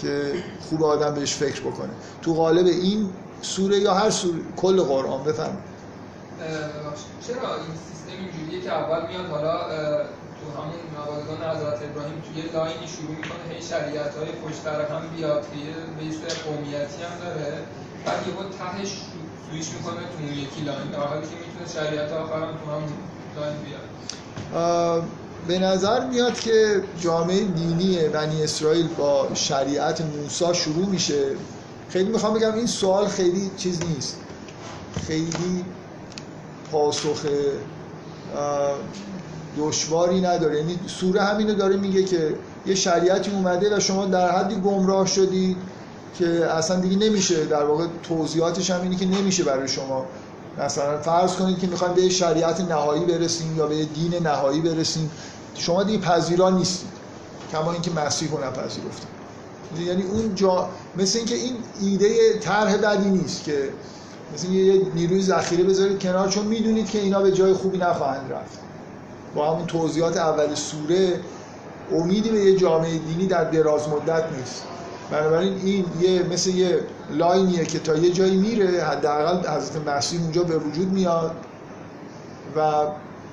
که 0.01 0.33
خوب 0.71 0.85
آدم 0.85 1.15
بهش 1.15 1.35
فکر 1.35 1.61
بکنه. 1.61 1.91
تو 2.23 2.35
قالب 2.35 2.67
این 2.67 3.09
سوره 3.43 3.79
یا 3.79 3.95
هر 3.95 4.11
سوره؟ 4.11 4.39
کل 4.57 4.83
قرآن 4.83 5.25
بفهم 5.25 5.57
چرا 7.27 7.55
این 7.55 7.75
اینجوریه 8.47 8.71
که 8.71 8.77
اول 8.79 9.09
میاد 9.09 9.27
حالا 9.27 9.59
تو 10.39 10.45
همون 10.59 10.81
نوادگان 10.97 11.57
حضرت 11.57 11.81
ابراهیم 11.91 12.23
توی 12.27 12.43
line 12.55 12.82
ی 12.82 12.89
شروع 12.97 13.11
می‌کنه 13.11 13.45
هی 13.51 13.63
شریعت 13.63 14.15
های 14.17 14.29
پیشتر 14.45 14.81
هم 14.81 15.03
بیاد 15.17 15.43
که 15.51 15.57
یه 15.67 15.75
base 15.99 16.17
قومیتی 16.45 17.03
هم 17.03 17.15
داره. 17.25 17.59
بعد 18.05 18.21
یهو 18.29 18.43
تهش 18.59 18.93
سویش 19.51 19.69
می‌کنه 19.71 19.97
تو 19.97 20.17
اون 20.23 20.33
یکی 20.33 20.61
line 20.65 20.91
در 20.93 20.99
حالی 20.99 21.27
که 21.27 21.37
می‌تونه 21.43 21.87
شریعت 21.89 22.13
آخر 22.13 22.37
هم 22.37 22.57
تو 22.65 22.71
همون 22.71 22.93
line 23.37 23.57
بیاد. 23.65 25.03
به 25.49 25.59
نظر 25.59 26.07
میاد 26.07 26.41
که 26.41 26.83
جامعه 27.01 27.45
دینی 27.45 28.09
بنی 28.09 28.43
اسرائیل 28.43 28.89
با 28.89 29.29
شریعت 29.35 30.01
موسی 30.01 30.55
شروع 30.55 30.87
میشه. 30.87 31.23
خیلی 31.89 32.09
می‌خوام 32.13 32.35
بگم 32.35 32.55
این 32.55 32.67
سوال 32.67 33.09
خیلی 33.09 33.51
چیز 33.57 33.81
نیست. 33.85 34.21
خیلی 35.07 35.65
پاسخ 36.73 37.27
دشواری 39.59 40.21
نداره. 40.21 40.57
یعنی 40.59 40.79
سوره 40.87 41.23
همینو 41.23 41.55
داره 41.55 41.77
میگه 41.77 42.05
که 42.05 42.35
یه 42.67 42.75
شریعتی 42.75 43.31
اومده 43.31 43.77
و 43.77 43.81
شما 43.81 44.07
در 44.07 44.31
حدی 44.31 44.55
گمراه 44.55 45.07
شدید 45.07 45.57
که 46.19 46.27
اصلا 46.27 46.81
دیگه 46.81 46.97
نمیشه. 46.97 47.45
در 47.45 47.65
واقع 47.65 47.87
توضیحاتش 48.03 48.71
هم 48.71 48.83
اینه 48.83 48.97
که 48.97 49.07
نمیشه 49.07 49.45
برای 49.45 49.69
شما. 49.69 50.07
مثلا 50.59 50.99
فرض 50.99 51.35
کنید 51.35 51.59
که 51.59 51.67
می‌خوایم 51.67 51.95
به 51.95 52.03
یه 52.03 52.09
شریعت 52.09 52.61
نهایی 52.61 53.05
برسیم 53.05 53.57
یا 53.57 53.67
به 53.67 53.85
دین 53.85 54.15
نهایی 54.23 54.61
برسیم. 54.61 55.11
شما 55.55 55.83
دیگه 55.83 55.99
پذیرا 55.99 56.51
نیستید. 56.51 56.89
کما 57.53 57.73
اینکه 57.73 57.91
مسیح 57.91 58.31
رو 58.31 58.45
نپذیرفتید. 58.45 59.09
یعنی 59.87 60.03
اون 60.03 60.35
جا 60.35 60.69
مثل 60.97 61.19
اینکه 61.19 61.35
این 61.35 61.57
ایده 61.81 62.39
طرح 62.39 62.77
بدی 62.77 63.11
نیست 63.11 63.45
که 63.45 63.69
مثل 64.35 64.49
یه 64.49 64.83
نیروی 64.95 65.23
ذخیره 65.23 65.65
بذارید 65.65 65.99
کنار 65.99 66.29
چون 66.29 66.47
می‌دونید 66.47 66.91
که 66.91 66.99
اینا 66.99 67.23
به 67.23 67.33
جای 67.33 67.53
خوبی 67.53 67.79
نخواهند 67.79 68.33
رفت. 68.33 68.59
با 69.35 69.53
همون 69.53 69.67
توضیحات 69.67 70.17
اول 70.17 70.55
سوره 70.55 71.21
امیدی 71.93 72.31
به 72.31 72.41
یه 72.41 72.57
جامعه 72.57 72.99
دینی 72.99 73.27
در 73.27 73.45
دراز 73.45 73.89
مدت 73.89 74.25
نیست. 74.39 74.63
بنابراین 75.11 75.61
این 75.65 75.85
یه 76.01 76.23
مثل 76.23 76.51
یه 76.51 76.81
لاینیه 77.11 77.65
که 77.65 77.79
تا 77.79 77.95
یه 77.95 78.11
جایی 78.11 78.37
میره 78.37 78.85
حداقل 78.85 79.49
حضرت 79.57 79.89
مسیح 79.89 80.21
اونجا 80.21 80.43
به 80.43 80.59
وجود 80.59 80.93
میاد 80.93 81.37
و 82.57 82.61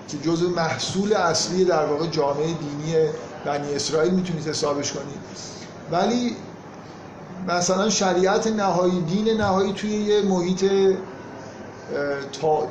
که 0.08 0.17
جزء 0.17 0.47
محصول 0.49 1.13
اصلی 1.13 1.65
در 1.65 1.86
واقع 1.86 2.08
جامعه 2.08 2.45
دینی 2.45 2.95
بنی 3.45 3.75
اسرائیل 3.75 4.13
می‌تونید 4.13 4.47
حسابش 4.47 4.91
کنید. 4.91 5.19
ولی 5.91 6.36
مثلا 7.47 7.89
شریعت 7.89 8.47
نهایی 8.47 9.01
دین 9.01 9.41
نهایی 9.41 9.73
توی 9.73 9.89
یه 9.89 10.21
محیط 10.21 10.65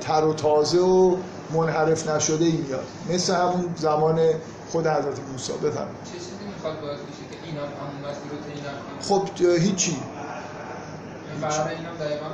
تر 0.01 0.25
و 0.25 0.35
تازه 0.35 0.79
و 0.79 1.17
منحرف 1.53 2.09
نشده 2.09 2.45
ای 2.45 2.53
میاد. 2.53 2.85
مثل 3.11 3.35
همون 3.35 3.75
زمان 3.77 4.21
خود 4.73 4.87
حضرت 4.87 5.21
موسی. 5.33 5.53
بفرمایید. 5.53 6.05
چه 6.05 6.13
چیزی 6.13 6.45
می‌خواد 6.57 6.81
باعث 6.81 6.99
بشه 6.99 7.25
که 7.31 7.37
اینا 7.47 7.61
همون 7.61 8.11
مسیر 8.11 8.31
رو 8.33 8.39
طی 8.39 9.09
خب 9.09 9.47
هیچی. 9.61 9.97
برای 11.41 11.77
اینم 11.77 11.97
دقیقاً 12.01 12.27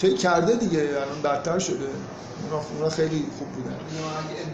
طی 0.00 0.14
کرده 0.14 0.56
دیگه 0.56 0.80
الان 0.80 1.22
بدتر 1.22 1.58
شده. 1.58 1.88
اونا 2.76 2.90
خیلی 2.90 3.26
خوب 3.38 3.48
بودن. 3.48 3.76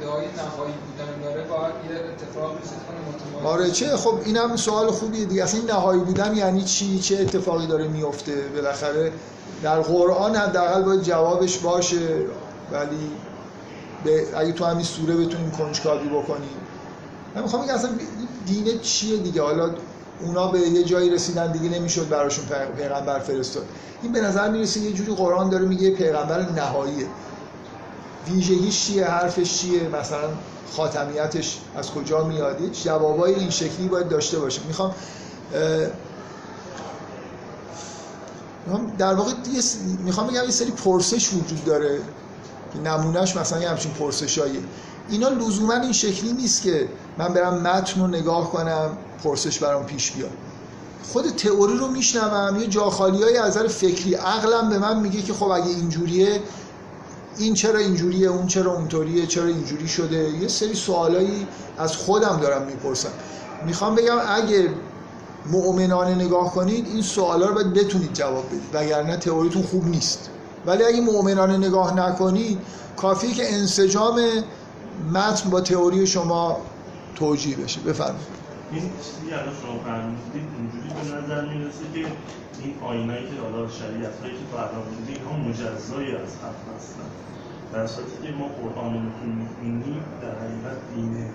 ادعای 0.03 0.27
نهایی 0.27 0.75
بودن 0.87 1.23
داره 1.23 1.45
باید 1.49 1.75
یه 1.91 2.11
اتفاق 2.11 2.51
کنه 2.51 3.49
آره 3.49 3.71
چه؟ 3.71 3.97
خب 3.97 4.15
اینم 4.25 4.57
سوال 4.57 4.91
خوبیه 4.91 5.25
دیگه. 5.25 5.43
اصلا 5.43 5.61
این 5.61 5.71
نهایی 5.71 6.01
بودن 6.01 6.37
یعنی 6.37 6.65
چی؟ 6.65 6.99
چه 6.99 7.19
اتفاقی 7.19 7.67
داره 7.67 7.89
میفته 7.89 8.33
بالاخره 8.55 9.13
در 9.63 9.81
قرآن 9.81 10.37
حداقل 10.37 10.83
باید 10.83 11.03
جوابش 11.03 11.59
باشه 11.59 12.09
ولی 12.73 13.11
به 14.05 14.27
اگه 14.37 14.53
تو 14.53 14.65
همین 14.65 14.85
سوره 14.85 15.17
بتونیم 15.17 15.51
کنجکاوی 15.51 16.09
بکنیم. 16.09 16.51
من 17.35 17.43
می‌خوام 17.43 17.63
اصلا 17.63 17.91
دین 18.47 18.81
چیه 18.81 19.17
دیگه؟ 19.17 19.43
حالا 19.43 19.71
اونا 20.21 20.47
به 20.47 20.59
یه 20.59 20.85
جایی 20.85 21.11
رسیدن 21.11 21.53
دیگه 21.53 21.79
نمی‌شد 21.79 22.09
براشون 22.09 22.45
پیغمبر 22.77 23.19
فرستاد. 23.19 23.67
این 24.03 24.13
به 24.13 24.21
نظر 24.21 24.51
می‌رسه 24.51 24.81
یه 24.81 24.93
جوری 24.93 25.15
قرآن 25.15 25.49
داره 25.51 25.65
میگه 25.65 25.91
پیغمبر 25.91 26.51
نهاییه 26.51 27.07
ویژگیش 28.29 28.87
چیه؟ 28.87 29.07
حرفش 29.07 29.59
چیه؟ 29.59 29.89
مثلا 29.89 30.29
خاتمیتش 30.77 31.59
از 31.77 31.91
کجا 31.91 32.25
میاد؟ 32.25 32.71
جوابای 32.73 33.35
این 33.35 33.51
شکلی 33.51 33.89
باید 33.89 34.09
داشته 34.09 34.39
باشه. 34.39 34.61
می‌خوام 34.67 34.95
در 38.99 39.15
واقع 39.15 39.33
می‌خوام 40.05 40.27
بگم 40.27 40.45
یه 40.45 40.51
سری 40.51 40.71
پرسش 40.71 41.33
وجود 41.33 41.65
داره. 41.65 42.01
نمونهش 42.85 43.37
مثلا 43.37 43.63
یه 43.63 43.69
همچین 43.69 43.93
پرسشاییه 43.93 44.61
اینا 45.09 45.29
لزوما 45.29 45.75
این 45.75 45.93
شکلی 45.93 46.33
نیست 46.33 46.63
که 46.63 46.89
من 47.19 47.29
برم 47.29 47.55
متن 47.55 48.01
رو 48.01 48.07
نگاه 48.07 48.51
کنم. 48.51 48.99
پرسش 49.25 49.59
برام 49.59 49.85
پیش 49.85 50.13
بیاد. 50.13 50.31
خود 51.13 51.31
تئوری 51.31 51.77
رو 51.77 51.89
میشنوم. 51.89 52.61
یه 52.61 52.67
جاخالی 52.67 53.23
های 53.23 53.37
از 53.37 53.59
فکری 53.59 54.15
عقلم 54.15 54.69
به 54.69 54.79
من 54.79 55.01
میگه 55.01 55.23
که 55.23 55.33
خب 55.33 55.51
اگه 55.51 55.67
اینجوریه 55.67 56.41
این 57.39 57.55
چرا 57.55 57.79
اینجوریه 57.79 58.29
اون 58.29 58.47
چرا 58.47 58.73
اونطوریه 58.73 59.27
چرا 59.27 59.45
اینجوری 59.45 59.89
شده؟ 59.89 60.31
یه 60.31 60.49
سری 60.49 60.75
سوالایی 60.75 61.47
از 61.79 61.97
خودم 61.97 62.39
دارم 62.43 62.63
می‌پرسم. 62.63 63.09
می‌خوام 63.67 63.95
بگم 63.95 64.17
اگه 64.29 64.71
مؤمنانه 65.47 66.15
نگاه 66.15 66.55
کنید 66.55 66.87
این 66.87 67.03
سوالا 67.03 67.47
رو 67.47 67.55
باید 67.55 67.73
بتونید 67.75 68.13
جواب 68.13 68.47
بدید. 68.47 68.63
وگرنه 68.73 69.17
تئوریتون 69.17 69.63
خوب 69.63 69.87
نیست. 69.87 70.31
ولی 70.67 70.85
اگه 70.85 71.01
مؤمنانه 71.01 71.57
نگاه 71.57 71.95
نکنید 71.95 72.59
کافیه 72.97 73.35
که 73.35 73.55
انسجام 73.55 74.21
متن 75.13 75.51
با 75.51 75.61
تئوری 75.61 76.07
شما 76.07 76.57
توجیه 77.15 77.57
بشه. 77.57 77.81
بفرمایید. 77.81 78.46
این 78.73 78.83
چیزی 79.05 79.33
الان 79.33 79.55
شما 79.63 79.79
فرمودید 79.85 80.47
اینجوری 80.57 80.89
به 80.97 81.03
نظر 81.17 81.43
می‌رسه 81.53 81.85
که 81.95 82.01
این 82.63 82.75
آینایی 82.91 83.25
که 83.31 83.37
حالا 83.43 83.69
شریعت 83.69 84.15
هایی 84.21 84.35
که 84.39 84.45
تو 84.51 84.57
الان 84.57 84.85
اینها 85.09 85.37
مجزایی 85.49 86.17
از 86.17 86.33
حق 86.43 86.61
هستن. 86.77 87.09
در 87.73 87.87
صورتی 87.87 88.17
که 88.23 88.33
ما 88.33 88.49
قرآن 88.49 88.95
رو 88.95 89.01
می‌خونیم 89.01 90.03
در 90.23 90.29
حقیقت 90.29 90.79
دین 90.95 91.31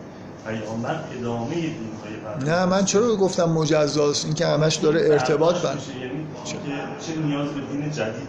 پیامبر 0.46 1.04
ادامه 1.20 1.56
دین 1.56 1.92
های 2.04 2.50
نه 2.50 2.66
من 2.66 2.86
چرا 2.86 3.16
گفتم 3.16 3.50
مجزاست 3.50 4.26
این 4.26 4.34
که 4.34 4.46
همش 4.46 4.76
داره 4.76 5.02
ارتباط 5.02 5.56
بر 5.62 5.70
یعنی 6.02 6.26
چه 7.00 7.16
نیاز 7.16 7.48
به 7.48 7.62
دین 7.62 7.92
جدید 7.92 8.28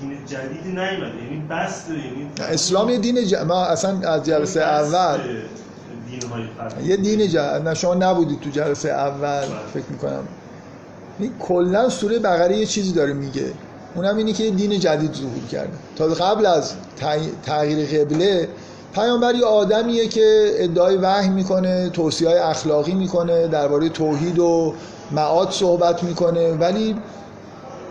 دین 0.00 0.26
جدیدی 0.26 0.68
نیومده. 0.68 1.22
یعنی 1.22 1.46
بست 1.50 1.90
یعنی 1.90 2.30
اسلام 2.38 2.90
یه 2.90 2.98
دین 2.98 3.24
ج... 3.24 3.34
ما 3.34 3.64
اصلا 3.64 4.10
از 4.10 4.24
جلسه 4.24 4.60
اول 4.60 5.20
یه 6.84 6.96
دین 6.96 7.36
نه 7.64 7.74
شما 7.74 7.94
نبودید 7.94 8.40
تو 8.40 8.50
جلسه 8.50 8.88
اول 8.88 9.40
بله. 9.40 9.46
فکر 9.74 9.84
می‌کنم. 9.90 10.28
این 11.18 11.32
کلا 11.40 11.88
سوره 11.88 12.18
بقره 12.18 12.56
یه 12.56 12.66
چیزی 12.66 12.92
داره 12.92 13.12
میگه. 13.12 13.46
اونم 13.94 14.16
اینه 14.16 14.32
که 14.32 14.44
یه 14.44 14.50
دین 14.50 14.80
جدید 14.80 15.14
ظهور 15.14 15.46
کرده. 15.50 15.72
تا 15.96 16.06
قبل 16.06 16.46
از 16.46 16.72
تغییر 17.46 17.86
قبله 17.86 18.48
پیامبر 18.94 19.34
یه 19.34 19.44
آدمیه 19.44 20.08
که 20.08 20.52
ادعای 20.56 20.96
وحی 20.96 21.28
می‌کنه 21.28 21.90
توصیه 21.90 22.28
های 22.28 22.38
اخلاقی 22.38 22.94
می‌کنه 22.94 23.48
درباره 23.48 23.88
توحید 23.88 24.38
و 24.38 24.74
معاد 25.10 25.50
صحبت 25.50 26.02
می‌کنه. 26.02 26.52
ولی 26.52 26.96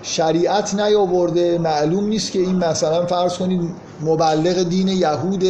شریعت 0.04 0.76
نیاورده 0.76 1.58
معلوم 1.58 2.08
نیست 2.08 2.32
که 2.32 2.40
این 2.40 2.56
مثلا 2.56 3.06
فرض 3.06 3.38
کنید 3.38 3.62
مبلغ 4.02 4.64
دین 4.64 4.88
یهود 4.88 5.44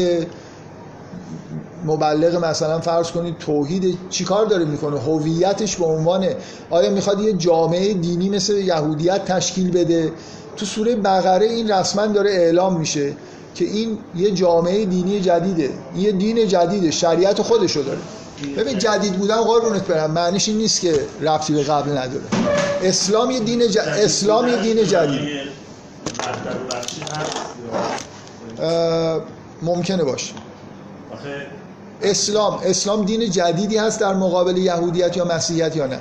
مبلغ 1.85 2.45
مثلا 2.45 2.79
فرض 2.79 3.11
کنید 3.11 3.37
توحید 3.37 3.97
چیکار 4.09 4.45
داره 4.45 4.65
می‌کنه؟ 4.65 4.99
هویتش 4.99 5.75
به 5.75 5.85
عنوان 5.85 6.27
آیا 6.69 6.89
می‌خواد 6.89 7.19
یه 7.19 7.33
جامعه 7.33 7.93
دینی 7.93 8.29
مثل 8.29 8.53
یهودیت 8.57 9.25
تشکیل 9.25 9.71
بده؟ 9.71 10.11
تو 10.57 10.65
سوره 10.65 10.95
بقره 10.95 11.45
این 11.45 11.71
رسما 11.71 12.05
داره 12.05 12.31
اعلام 12.31 12.79
میشه 12.79 13.13
که 13.55 13.65
این 13.65 13.97
یه 14.15 14.31
جامعه 14.31 14.85
دینی 14.85 15.21
جدیده. 15.21 15.69
یه 15.97 16.11
دین 16.11 16.47
جدیده. 16.47 16.91
شریعت 16.91 17.41
خودشو 17.41 17.81
داره. 17.81 17.99
ببین 18.57 18.79
جدید 18.79 19.13
بودن 19.13 19.41
قربونت 19.41 19.87
برم. 19.87 20.11
معنیش 20.11 20.47
این 20.47 20.57
نیست 20.57 20.81
که 20.81 20.99
رفتی 21.21 21.53
به 21.53 21.63
قبل 21.63 21.91
نداره. 21.91 22.23
اسلام 22.83 23.31
یه 23.31 23.39
دین 23.39 23.67
ج... 23.67 23.77
اسلام 23.77 24.47
یه 24.47 24.61
دین 24.61 24.83
جدید. 24.83 25.19
ممکنه 29.61 30.03
باشه. 30.03 30.33
اسلام. 32.03 32.59
اسلام 32.63 33.05
دین 33.05 33.29
جدیدی 33.29 33.77
هست 33.77 33.99
در 33.99 34.13
مقابل 34.13 34.57
یهودیت 34.57 35.17
یا 35.17 35.25
مسیحیت 35.25 35.75
یا 35.75 35.87
نه؟ 35.87 35.99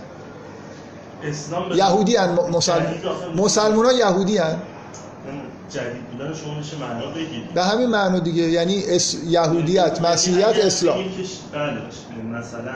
اسلام 1.25 1.73
یهودی 1.73 2.17
هن 2.17 2.39
مسلم... 2.53 2.95
مسلمان 3.37 3.87
ها 3.87 3.93
یهودی 3.93 4.39
هن؟ 4.39 4.57
جدید 5.71 6.05
بودن 6.13 6.35
شما 6.35 6.55
میشه 6.55 6.77
معنا 6.77 7.07
بگید. 7.11 7.55
به 7.55 7.63
همین 7.63 7.87
معنا 7.87 8.19
دیگه. 8.19 8.43
یعنی 8.43 8.85
اس... 8.85 9.17
یهودیت 9.25 10.01
مسیحیت 10.03 10.49
اگر 10.49 10.67
اسلام. 10.67 11.05
بله 11.53 11.81
مثلا 12.39 12.73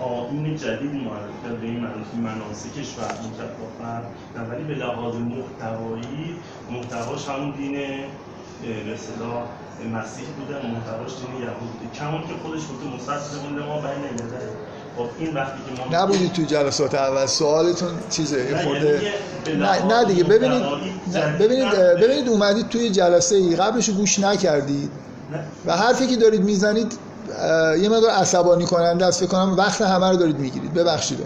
آیین 0.00 0.56
جدید 0.56 0.94
معرفی 0.94 1.32
کرد 1.44 1.60
به 1.60 1.66
این 1.66 1.80
که 1.80 2.16
مناسکش 2.22 2.88
و 2.98 3.00
متفاوت 3.02 4.04
نه 4.36 4.42
ولی 4.50 4.64
به 4.64 4.74
لحاظ 4.74 5.14
محتوایی 5.14 6.36
محتواش 6.70 7.28
همون 7.28 7.50
دین 7.50 7.72
به 8.62 8.96
مسیح 9.88 10.26
بوده 10.38 10.66
محتواش 10.66 11.10
دین 11.10 11.42
یهود 11.42 11.70
بوده 11.72 11.98
کمون 11.98 12.20
که 12.20 12.34
خودش 12.42 12.60
گفته 12.60 12.86
مستثر 12.96 13.48
ما 13.68 13.80
بین 13.80 14.04
الملل 14.04 14.50
خب 14.96 15.06
این 15.18 15.34
وقتی 15.34 15.58
که 15.66 15.82
ما 15.82 16.02
نبودید 16.02 16.32
تو 16.32 16.42
جلسات 16.42 16.94
اول. 16.94 17.26
سوالتون 17.26 17.88
چیزه؟ 18.10 18.50
نه، 18.52 18.62
خورده 18.62 19.02
یعنی 19.46 19.60
نه, 19.60 19.84
نه 19.84 20.04
دیگه. 20.04 20.24
ببینید 20.24 20.62
ببینید. 21.40 21.72
ببینید 21.74 22.28
اومدید 22.28 22.68
توی 22.68 22.90
جلسه 22.90 23.36
ای 23.36 23.56
قبلش 23.56 23.90
گوش 23.90 24.18
نکردید. 24.18 24.90
و 25.66 25.76
حرفی 25.76 26.06
که 26.06 26.16
دارید 26.16 26.42
می‌زنید 26.42 26.92
یه 27.82 27.88
مقدار 27.88 28.10
عصبانی 28.10 28.64
کننده 28.64 29.06
است. 29.06 29.20
فکر 29.20 29.28
کنم 29.28 29.56
وقت 29.56 29.82
همه 29.82 30.10
رو 30.10 30.16
دارید 30.16 30.38
می‌گیرید. 30.38 30.74
ببخشید. 30.74 31.18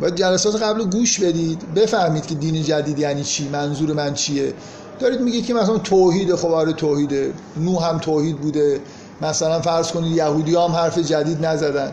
باید 0.00 0.14
جلسات 0.14 0.62
قبل 0.62 0.84
گوش 0.84 1.20
بدید. 1.20 1.74
بفهمید 1.74 2.26
که 2.26 2.34
دین 2.34 2.62
جدید 2.62 2.98
یعنی 2.98 3.24
چی؟ 3.24 3.48
منظور 3.48 3.92
من 3.92 4.14
چیه؟ 4.14 4.52
دارید 4.98 5.20
میگید 5.20 5.46
که 5.46 5.54
مثلا 5.54 5.78
توحید 5.78 6.34
خب 6.34 6.50
آره 6.50 6.72
توحیده. 6.72 7.32
نوح 7.56 7.88
هم 7.88 7.98
توحید 7.98 8.36
بوده. 8.36 8.80
مثلا 9.22 9.60
فرض 9.60 9.92
کنید 9.92 10.12
یهودی 10.12 10.54
هم 10.54 10.72
حرف 10.72 10.98
جدید 10.98 11.46
نزدن. 11.46 11.92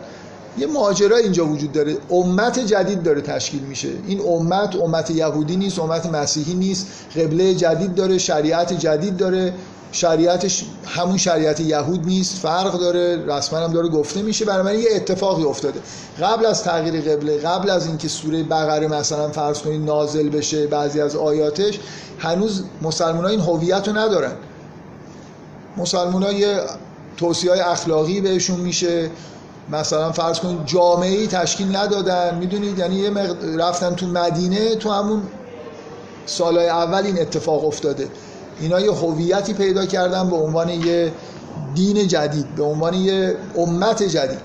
یه 0.58 0.66
ماجرا 0.66 1.16
اینجا 1.16 1.46
وجود 1.46 1.72
داره. 1.72 1.96
امت 2.10 2.58
جدید 2.58 3.02
داره 3.02 3.20
تشکیل 3.20 3.60
میشه. 3.60 3.88
این 4.06 4.20
امت 4.28 4.76
امت 4.76 5.10
یهودی 5.10 5.56
نیست 5.56 5.78
امت 5.78 6.06
مسیحی 6.06 6.54
نیست. 6.54 6.86
قبله 7.16 7.54
جدید 7.54 7.94
داره 7.94 8.18
شریعت 8.18 8.72
جدید 8.72 9.16
داره. 9.16 9.54
شریعتش 9.92 10.64
همون 10.86 11.16
شریعت 11.16 11.60
یهود 11.60 12.06
نیست 12.06 12.38
فرق 12.38 12.78
داره. 12.80 13.24
رسما 13.26 13.58
هم 13.58 13.72
داره 13.72 13.88
گفته 13.88 14.22
میشه. 14.22 14.44
برای 14.44 14.62
من 14.62 14.80
یه 14.80 14.88
اتفاقی 14.94 15.44
افتاده. 15.44 15.80
قبل 16.22 16.46
از 16.46 16.62
تغییر 16.62 17.00
قبله 17.00 17.38
قبل 17.38 17.70
از 17.70 17.86
اینکه 17.86 18.08
سوره 18.08 18.42
بقره 18.42 18.88
مثلا 18.88 19.28
فرض 19.28 19.58
کنید 19.58 19.82
نازل 19.82 20.28
بشه 20.28 20.66
بعضی 20.66 21.00
از 21.00 21.16
آیاتش 21.16 21.80
هنوز 22.18 22.62
مسلمان 22.82 23.24
ها 23.24 23.30
این 23.30 23.40
هویت 23.40 23.88
رو 23.88 23.98
ندارن. 23.98 24.32
مسلمان 25.76 26.22
ها 26.22 26.32
یه 26.32 26.60
توصیه 27.16 27.68
اخلاقی 27.68 28.20
بهشون 28.20 28.60
میشه. 28.60 29.10
مثلا 29.70 30.12
فرض 30.12 30.38
کنید 30.38 30.66
جامعه 30.66 31.18
ای 31.18 31.26
تشکیل 31.26 31.76
ندادن 31.76 32.38
می‌دونید؟ 32.38 32.78
یعنی 32.78 32.96
یه 32.96 33.10
مقد... 33.10 33.60
رفتن 33.60 33.94
تو 33.94 34.06
مدینه 34.06 34.74
تو 34.74 34.90
همون 34.90 35.22
سالهای 36.26 36.68
اول 36.68 37.06
این 37.06 37.20
اتفاق 37.20 37.66
افتاده. 37.66 38.08
اینا 38.60 38.80
یه 38.80 38.92
هویتی 38.92 39.52
پیدا 39.52 39.86
کردن 39.86 40.30
به 40.30 40.36
عنوان 40.36 40.68
یه 40.68 41.12
دین 41.74 42.08
جدید 42.08 42.54
به 42.54 42.62
عنوان 42.62 42.94
یه 42.94 43.36
امت 43.56 44.02
جدید. 44.02 44.40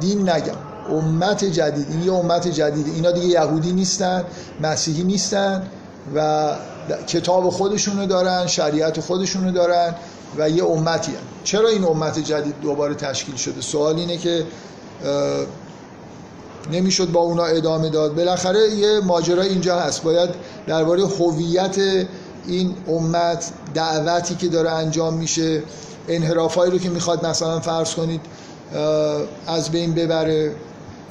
دین 0.00 0.28
نگم 0.28 0.56
امت 0.90 1.44
جدید. 1.44 1.86
این 1.90 2.02
یه 2.02 2.12
امت 2.12 2.48
جدید. 2.48 2.86
اینا 2.94 3.10
دیگه 3.10 3.26
یهودی 3.26 3.72
نیستن 3.72 4.24
مسیحی 4.60 5.04
نیستن 5.04 5.66
و 6.14 6.50
کتاب 7.06 7.50
خودشونو 7.50 8.06
دارن 8.06 8.46
شریعت 8.46 9.00
خودشونو 9.00 9.52
دارن. 9.52 9.94
و 10.38 10.50
یه 10.50 10.64
امتی 10.64 11.12
هن. 11.12 11.18
چرا 11.44 11.68
این 11.68 11.84
امت 11.84 12.18
جدید 12.18 12.54
دوباره 12.62 12.94
تشکیل 12.94 13.36
شده؟ 13.36 13.60
سوال 13.60 13.96
اینه 13.96 14.16
که 14.16 14.46
نمی‌شد 16.72 17.12
با 17.12 17.20
اونا 17.20 17.44
ادامه 17.44 17.88
داد. 17.88 18.14
بالاخره 18.14 18.70
یه 18.70 19.00
ماجرا 19.00 19.42
اینجا 19.42 19.80
هست. 19.80 20.02
باید 20.02 20.30
درباره 20.66 21.06
هویت 21.06 21.76
این 22.46 22.74
امت 22.88 23.50
دعوتی 23.74 24.34
که 24.34 24.48
داره 24.48 24.70
انجام 24.70 25.14
میشه 25.14 25.62
انحرافایی 26.08 26.72
رو 26.72 26.78
که 26.78 26.88
می‌خواد 26.88 27.26
مثلا 27.26 27.60
فرض 27.60 27.94
کنید 27.94 28.20
از 29.46 29.70
بین 29.70 29.94
ببره 29.94 30.54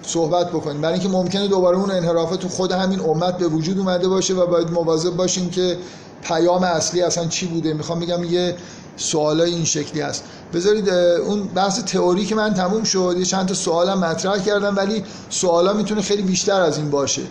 صحبت 0.01 0.49
بکنیم. 0.49 0.82
برای 0.82 0.93
اینکه 0.93 1.10
ممکنه 1.10 1.47
دوباره 1.47 1.77
اون 1.77 1.91
انحرافات 1.91 2.39
تو 2.39 2.49
خود 2.49 2.71
همین 2.71 2.99
امت 2.99 3.38
به 3.38 3.47
وجود 3.47 3.79
اومده 3.79 4.08
باشه 4.08 4.34
و 4.34 4.45
باید 4.45 4.71
مواظب 4.71 5.15
باشیم 5.15 5.49
که 5.49 5.77
پیام 6.21 6.63
اصلی 6.63 7.01
اصلا 7.01 7.25
چی 7.25 7.47
بوده. 7.47 7.73
می‌خوام 7.73 7.99
بگم 7.99 8.23
یه 8.23 8.55
سوالای 8.99 9.53
این 9.53 9.65
شکلی 9.65 10.01
هست. 10.01 10.23
بذارید 10.53 10.89
اون 10.89 11.43
بحث 11.43 11.83
تئوری 11.83 12.25
که 12.25 12.35
من 12.35 12.53
تموم 12.53 12.83
شد 12.83 13.15
یه 13.17 13.25
چند 13.25 13.47
تا 13.47 13.53
سوالم 13.53 13.99
مطرح 13.99 14.39
کردم 14.39 14.75
ولی 14.77 15.03
سوالا 15.29 15.73
می‌تونه 15.73 16.01
خیلی 16.01 16.21
بیشتر 16.21 16.62
از 16.62 16.77
این 16.77 16.89
باشه. 16.89 17.21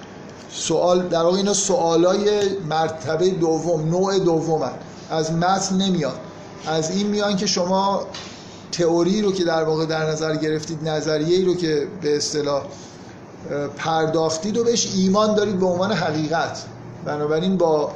سوال 0.52 1.08
در 1.08 1.22
واقع 1.22 1.36
اینا 1.36 1.52
سوالای 1.54 2.48
مرتبه 2.70 3.30
دوم 3.30 3.88
نوع 3.88 4.18
دومن 4.18 4.72
از 5.10 5.32
متن 5.32 5.76
نمیاد. 5.76 6.20
از 6.66 6.90
این 6.90 7.06
میان 7.06 7.36
که 7.36 7.46
شما 7.46 8.06
تئوری 8.72 9.22
رو 9.22 9.32
که 9.32 9.44
در 9.44 9.64
واقع 9.64 9.86
در 9.86 10.10
نظر 10.10 10.36
گرفتید 10.36 10.88
نظریه 10.88 11.46
رو 11.46 11.54
که 11.54 11.86
به 12.02 12.16
اصطلاح 12.16 12.62
پرداختید 13.76 14.56
و 14.56 14.64
بهش 14.64 14.92
ایمان 14.96 15.34
دارید 15.34 15.60
به 15.60 15.66
عنوان 15.66 15.92
حقیقت. 15.92 16.64
بنابراین 17.04 17.56
با 17.56 17.90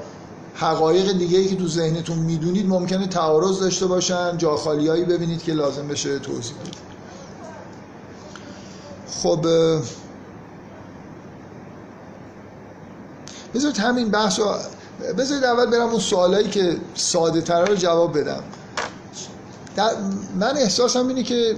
حقایق 0.54 1.12
دیگه 1.12 1.38
ای 1.38 1.48
که 1.48 1.56
تو 1.56 1.68
ذهنتون 1.68 2.18
می‌دونید 2.18 2.68
ممکنه 2.68 3.06
تعارض 3.06 3.60
داشته 3.60 3.86
باشن 3.86 4.38
جاخالیایی 4.38 5.04
ببینید 5.04 5.42
که 5.42 5.52
لازم 5.52 5.88
بشه 5.88 6.18
توضیح 6.18 6.54
بدید. 6.60 6.74
خب 9.22 9.46
بذارید 13.54 13.78
همین 13.78 14.10
بحث 14.10 14.38
رو 14.38 14.54
بذارید 15.18 15.44
اول 15.44 15.66
برم 15.66 15.88
اون 15.88 16.00
سوالایی 16.00 16.48
که 16.48 16.76
ساده 16.94 17.40
تر 17.40 17.64
رو 17.64 17.74
جواب 17.74 18.18
بدم. 18.18 18.42
در 19.76 19.90
من 20.40 20.56
احساسم 20.56 21.08
اینه 21.08 21.22
که 21.22 21.56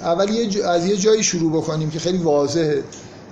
اول 0.00 0.30
یه 0.30 0.66
از 0.66 0.86
یه 0.86 0.96
جایی 0.96 1.22
شروع 1.22 1.52
بکنیم 1.52 1.90
که 1.90 1.98
خیلی 1.98 2.18
واضحه. 2.18 2.84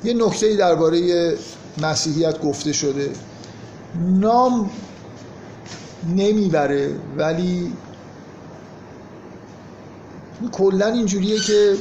یه 0.04 0.14
نکته 0.14 0.56
درباره 0.56 1.34
مسیحیت 1.82 2.42
گفته 2.42 2.72
شده. 2.72 3.10
نام 3.98 4.70
نمی‌بره 6.16 6.94
ولی 7.16 7.72
کلا 10.52 10.86
اینجوریه 10.86 11.40
که 11.40 11.74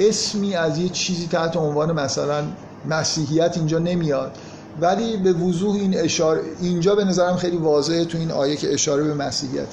اسمی 0.00 0.54
از 0.54 0.78
یه 0.78 0.88
چیزی 0.88 1.26
تحت 1.26 1.56
عنوان 1.56 1.92
مثلا 1.92 2.44
مسیحیت 2.88 3.56
اینجا 3.56 3.78
نمیاد. 3.78 4.32
ولی 4.80 5.16
به 5.16 5.32
وضوح 5.32 5.74
این 5.74 5.98
اشاره 5.98 6.40
اینجا 6.60 6.94
به 6.94 7.04
نظرم 7.04 7.36
خیلی 7.36 7.56
واضحه 7.56 8.04
تو 8.04 8.18
این 8.18 8.30
آیه 8.30 8.56
که 8.56 8.74
اشاره 8.74 9.04
به 9.04 9.14
مسیحیت. 9.14 9.66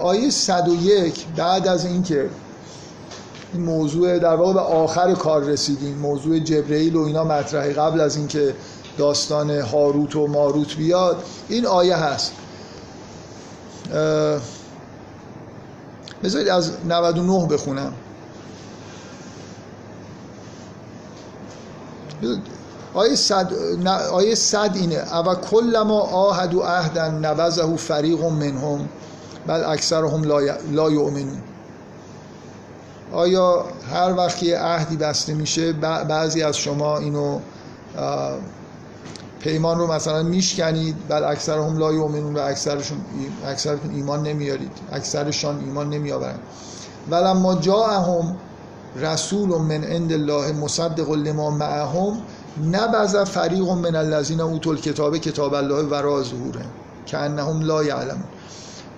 آیه 0.00 0.30
101 0.30 1.26
بعد 1.36 1.68
از 1.68 1.84
اینکه 1.84 2.28
این 3.54 3.62
موضوع 3.62 4.18
در 4.18 4.34
واقع 4.34 4.52
به 4.52 4.60
آخر 4.60 5.14
کار 5.14 5.42
رسیدیم 5.44 5.98
موضوع 5.98 6.38
جبرئیل 6.38 6.96
و 6.96 7.00
اینا 7.00 7.24
مطرحه 7.24 7.72
قبل 7.72 8.00
از 8.00 8.16
اینکه 8.16 8.54
داستان 9.00 9.50
هاروت 9.50 10.16
و 10.16 10.26
ماروت 10.26 10.76
بیاد 10.76 11.24
این 11.48 11.66
آیه 11.66 11.96
هست. 11.96 12.32
بذارید 16.24 16.48
از 16.48 16.72
99 16.88 17.46
بخونم. 17.46 17.92
آیه 22.94 23.14
صد, 23.14 23.52
آیه 24.12 24.34
صد 24.34 24.70
اینه 24.74 25.16
او 25.16 25.34
کل 25.34 25.82
ما 25.86 26.00
آهد 26.00 26.54
و 26.54 26.60
عهدن 26.60 27.14
نبذه 27.14 27.76
فریق 27.76 28.24
منهم 28.24 28.88
بل 29.46 29.64
اکثرهم 29.64 30.24
لا, 30.24 30.42
ی... 30.42 30.50
لا 30.72 30.90
یؤمنون. 30.90 31.42
آیا 33.12 33.64
هر 33.92 34.14
وقت 34.16 34.36
که 34.38 34.46
یه 34.46 34.58
عهدی 34.58 34.96
بسته 34.96 35.34
میشه 35.34 35.72
بعضی 35.72 36.42
از 36.42 36.56
شما 36.56 36.98
اینو 36.98 37.40
پیمان 39.40 39.78
رو 39.78 39.92
مثلا 39.92 40.22
میشکنید 40.22 40.96
بل 41.08 41.24
اکثرهم 41.24 41.78
لا 41.78 41.92
یؤمنون 41.92 42.36
و 42.36 42.38
اکثرشون 42.38 42.98
اکثرتون 43.46 43.94
ایمان 43.94 44.22
نمیارید. 44.22 44.72
اکثرشان 44.92 45.60
ایمان 45.60 45.90
نمیآورند 45.90 46.38
ولما 47.10 47.54
جاءهم 47.54 48.36
رسول 48.96 49.48
من 49.48 49.84
عند 49.84 50.12
الله 50.12 50.52
مصدق 50.52 51.10
لما 51.10 51.50
معهم 51.50 52.22
نبذ 52.72 53.24
فریق 53.24 53.68
من 53.68 53.96
الذین 53.96 54.40
اوتوا 54.40 54.72
الکتاب 54.72 55.16
کتاب 55.16 55.54
الله 55.54 55.82
وراء 55.82 56.22
ظهورهم. 56.22 56.70
کانهم 57.10 57.60
لا 57.60 57.84
یعلمون. 57.84 58.24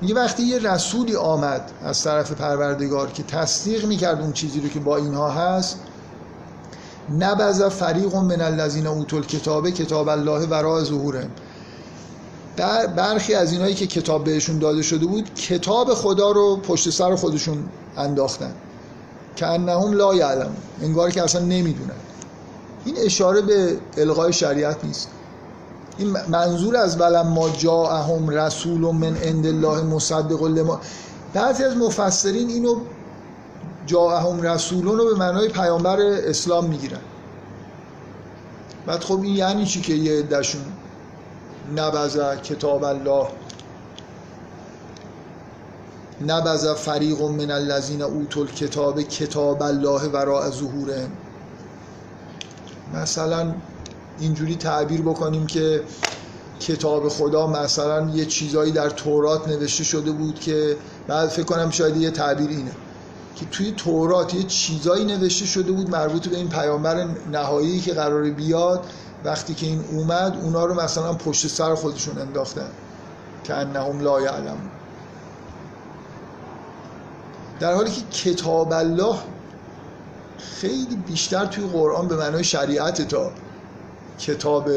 میگه 0.00 0.14
وقتی 0.14 0.42
یه 0.42 0.58
رسولی 0.58 1.16
آمد 1.16 1.70
از 1.84 2.02
طرف 2.02 2.32
پروردگار 2.32 3.10
که 3.10 3.22
تصدیق 3.22 3.86
می‌کرد 3.86 4.20
اون 4.20 4.32
چیزی 4.32 4.60
رو 4.60 4.68
که 4.68 4.80
با 4.80 4.96
اینها 4.96 5.30
هست 5.30 5.80
نبذ 7.10 7.68
فریق 7.68 8.14
من 8.14 8.40
الذین 8.40 8.86
اوتوا 8.86 9.18
الکتاب 9.18 9.70
کتاب 9.70 10.08
الله 10.08 10.46
وراء 10.46 10.84
ظهورهم. 10.84 11.30
بر 12.56 12.86
برخی 12.86 13.34
از 13.34 13.52
اینایی 13.52 13.74
که 13.74 13.86
کتاب 13.86 14.24
بهشون 14.24 14.58
داده 14.58 14.82
شده 14.82 15.06
بود 15.06 15.34
کتاب 15.34 15.94
خدا 15.94 16.30
رو 16.30 16.56
پشت 16.56 16.90
سر 16.90 17.16
خودشون 17.16 17.58
انداختن. 17.96 18.52
که 19.36 19.46
انهم 19.46 19.92
لا 19.92 20.14
یعلمون. 20.14 20.56
انگار 20.82 21.10
که 21.10 21.22
اصلا 21.22 21.40
نمی‌دونن. 21.40 21.90
این 22.84 22.96
اشاره 22.98 23.40
به 23.40 23.76
الغای 23.96 24.32
شریعت 24.32 24.84
نیست. 24.84 25.08
این 25.98 26.16
منظور 26.28 26.76
از 26.76 27.00
ولما 27.00 27.48
جاءهم 27.48 28.28
رسول 28.28 28.80
من 28.80 29.16
عند 29.16 29.46
الله 29.46 29.82
مصدق 29.82 30.42
لما 30.42 30.80
بعضی 31.34 31.64
از 31.64 31.76
مفسرین 31.76 32.48
اینو 32.48 32.76
جاءهم 33.86 34.42
رسولون 34.42 34.98
رو 34.98 35.04
به 35.04 35.14
معنای 35.14 35.48
پیامبر 35.48 36.00
اسلام 36.00 36.64
می‌گیرن. 36.64 37.00
بعد 38.86 39.00
خب 39.00 39.20
این 39.22 39.36
یعنی 39.36 39.66
چی 39.66 39.80
که 39.80 39.94
یه 39.94 40.18
عدهشون 40.18 40.62
نبذ 41.76 42.18
کتاب 42.42 42.84
الله؟ 42.84 43.26
نبذ 46.26 46.74
فریق 46.74 47.22
من 47.22 47.50
الذین 47.50 48.02
اوتوا 48.02 48.42
الکتاب 48.42 49.02
کتاب 49.02 49.62
الله 49.62 50.08
وراء 50.08 50.50
ظهورهم. 50.50 51.10
مثلا 52.94 53.54
اینجوری 54.18 54.56
تعبیر 54.56 55.02
بکنیم 55.02 55.46
که 55.46 55.82
کتاب 56.60 57.08
خدا 57.08 57.46
مثلا 57.46 58.10
یه 58.10 58.26
چیزایی 58.26 58.72
در 58.72 58.90
تورات 58.90 59.48
نوشته 59.48 59.84
شده 59.84 60.12
بود 60.12 60.40
که 60.40 60.76
بعد 61.06 61.28
فکر 61.28 61.44
کنم 61.44 61.70
شاید 61.70 61.96
یه 61.96 62.10
تعبیر 62.10 62.48
اینه. 62.48 62.72
که 63.36 63.46
توی 63.46 63.72
تورات 63.72 64.34
یه 64.34 64.42
چیزایی 64.42 65.04
نوشته 65.04 65.46
شده 65.46 65.72
بود 65.72 65.90
مربوط 65.90 66.28
به 66.28 66.36
این 66.36 66.48
پیامبر 66.48 67.06
نهایی 67.32 67.80
که 67.80 67.94
قرار 67.94 68.30
بیاد 68.30 68.84
وقتی 69.24 69.54
که 69.54 69.66
این 69.66 69.84
اومد 69.90 70.38
اونا 70.42 70.64
رو 70.64 70.74
مثلا 70.74 71.12
پشت 71.12 71.46
سر 71.46 71.74
خودشون 71.74 72.18
انداختن. 72.18 72.70
که 73.44 73.54
انهم 73.54 74.00
لا 74.00 74.20
یعلم. 74.20 74.58
در 77.60 77.74
حالی 77.74 77.90
که 77.90 78.02
کتاب 78.02 78.72
الله 78.72 79.16
خیلی 80.38 80.96
بیشتر 81.06 81.46
توی 81.46 81.64
قرآن 81.66 82.08
به 82.08 82.16
معنای 82.16 82.44
شریعت 82.44 83.08
تا 83.08 83.30
کتاب 84.18 84.70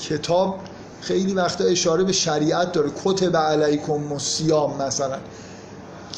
کتاب 0.00 0.60
خیلی 1.00 1.34
وقتا 1.34 1.64
اشاره 1.64 2.04
به 2.04 2.12
شریعت 2.12 2.72
داره. 2.72 2.90
کتب 3.04 3.36
علیکم 3.36 4.12
و 4.12 4.18
سیام 4.18 4.82
مثلا. 4.82 5.18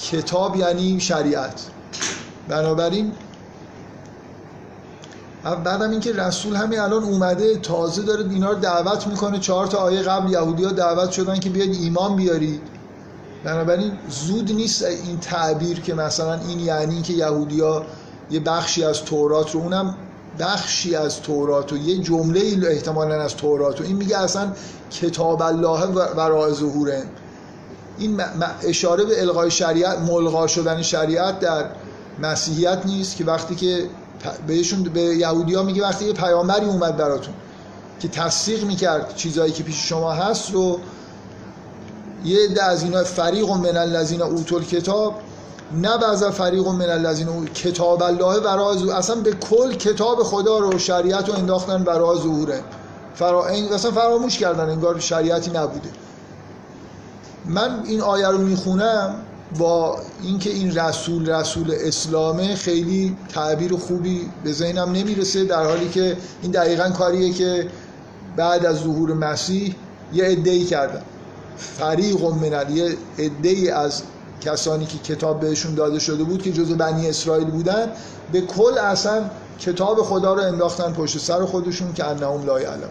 کتاب 0.03 0.57
یعنی 0.57 1.01
شریعت. 1.01 1.67
بنابراین 2.49 3.13
بعدم 5.65 5.91
اینکه 5.91 6.13
رسول 6.13 6.57
همین 6.57 6.81
الان 6.81 7.05
اومده 7.05 7.57
تازه 7.57 8.03
داره 8.03 8.31
اینا 8.31 8.51
رو 8.51 8.59
دعوت 8.59 9.07
می‌کنه 9.07 9.39
چهار 9.39 9.67
تا 9.67 9.79
آیه 9.79 10.03
قبل 10.03 10.31
یهودی 10.31 10.65
ها 10.65 10.73
دعوت 10.73 11.11
شدن 11.11 11.41
که 11.41 11.51
بیاید 11.51 11.75
ایمان 11.75 12.17
بیارید. 12.17 12.61
بنابراین 13.45 13.93
زود 14.09 14.53
نیست 14.53 14.85
این 14.85 15.21
تعبیر 15.21 15.81
که 15.81 15.95
مثلا 15.95 16.35
این 16.35 16.61
یعنی 16.61 17.03
که 17.03 17.13
یهودی 17.13 17.61
ها 17.61 17.83
یه 18.31 18.41
بخشی 18.41 18.85
از 18.85 19.03
تورات 19.03 19.51
رو 19.51 19.61
اونم 19.61 19.95
بخشی 20.39 20.95
از 20.95 21.23
تورات 21.23 21.73
و 21.73 21.77
یه 21.77 21.99
جمله 21.99 22.69
احتمالا 22.69 23.23
از 23.23 23.37
تورات 23.37 23.81
و 23.81 23.85
این 23.85 23.97
میگه 23.97 24.19
اصلا 24.19 24.53
کتاب 24.91 25.43
الله 25.43 25.87
ورای 26.17 26.55
ظهوره 26.55 27.03
این 27.99 28.21
اشاره 28.63 29.05
به 29.05 29.21
الغای 29.21 29.51
شریعت 29.51 29.99
ملغا 29.99 30.47
شدن 30.47 30.83
شریعت 30.83 31.41
در 31.41 31.65
مسیحیت 32.23 32.79
نیست 32.85 33.17
که 33.17 33.25
وقتی 33.25 33.55
که 33.55 33.87
بهشون 34.47 34.83
به 34.83 35.01
یهودی 35.01 35.55
ها 35.55 35.63
میگه 35.63 35.83
وقتی 35.83 36.05
یه 36.05 36.13
پیامبری 36.13 36.67
اومد 36.67 36.97
براتون 36.97 37.35
که 38.01 38.09
تصدیق 38.09 38.65
می‌کرد 38.65 39.15
چیزایی 39.17 39.53
که 39.53 39.63
پیش 39.63 39.89
شما 39.89 40.13
هست 40.13 40.53
رو 40.53 40.79
یه 42.25 42.39
عده 42.45 42.65
از 42.65 42.83
اینا 42.83 43.05
فریق 43.05 43.51
من 43.51 43.77
الذین 43.77 44.23
اوتول 44.23 44.65
کتاب 44.65 45.15
نه 45.73 45.99
بعضا 45.99 46.31
فریق 46.31 46.69
من 46.69 46.91
الذین 46.91 47.45
کتاب 47.45 48.03
الله 48.03 48.41
ورای 48.41 48.91
اصلا 48.91 49.17
به 49.17 49.33
کل 49.33 49.73
کتاب 49.75 50.23
خدا 50.23 50.59
رو 50.59 50.79
شریعت 50.79 51.29
رو 51.29 51.35
انداختن 51.35 51.85
برای 51.85 52.19
ظهوره. 52.19 52.61
فرا... 53.15 53.47
اصلا 53.47 53.91
فراموش 53.91 54.39
کردن 54.39 54.71
انگار 54.71 54.99
شریعتی 54.99 55.51
نبوده. 55.51 55.89
من 57.49 57.83
این 57.85 58.01
آیه 58.01 58.29
رو 58.29 58.39
می‌خونم 58.39 59.15
با 59.59 59.99
اینکه 60.23 60.51
این 60.51 60.79
رسول 60.79 61.31
رسول 61.31 61.75
اسلامه 61.81 62.55
خیلی 62.55 63.17
تعبیر 63.29 63.77
خوبی 63.77 64.31
به 64.45 64.53
ذهنم 64.53 64.93
نمی‌رسه 64.93 65.45
در 65.45 65.65
حالی 65.65 65.89
که 65.89 66.17
این 66.43 66.53
دقیقا 66.53 66.91
کاریه 66.91 67.33
که 67.33 67.69
بعد 68.37 68.67
از 68.67 68.77
ظهور 68.77 69.13
مسیح 69.13 69.75
یه 70.13 70.25
ادعی 70.27 70.65
کردن. 70.65 71.03
فریق 71.57 72.25
من 72.25 72.77
یه 72.77 72.97
ادعی 73.19 73.71
از 73.71 74.03
کسانی 74.41 74.87
که 74.87 74.99
کتاب 74.99 75.41
بهشون 75.41 75.75
داده 75.75 75.99
شده 75.99 76.25
بود 76.25 76.43
که 76.43 76.53
جزو 76.53 76.77
بنی 76.77 77.09
اسرائیل 77.09 77.51
بودن 77.51 77.93
به 78.33 78.41
کل 78.41 78.79
اصلا 78.79 79.31
کتاب 79.59 80.03
خدا 80.03 80.35
رو 80.35 80.43
انداختن 80.43 80.93
پشت 80.93 81.19
سر 81.19 81.45
خودشون 81.45 81.93
که 81.93 82.05
انهم 82.05 82.47
لا 82.47 82.61
یعلم 82.61 82.91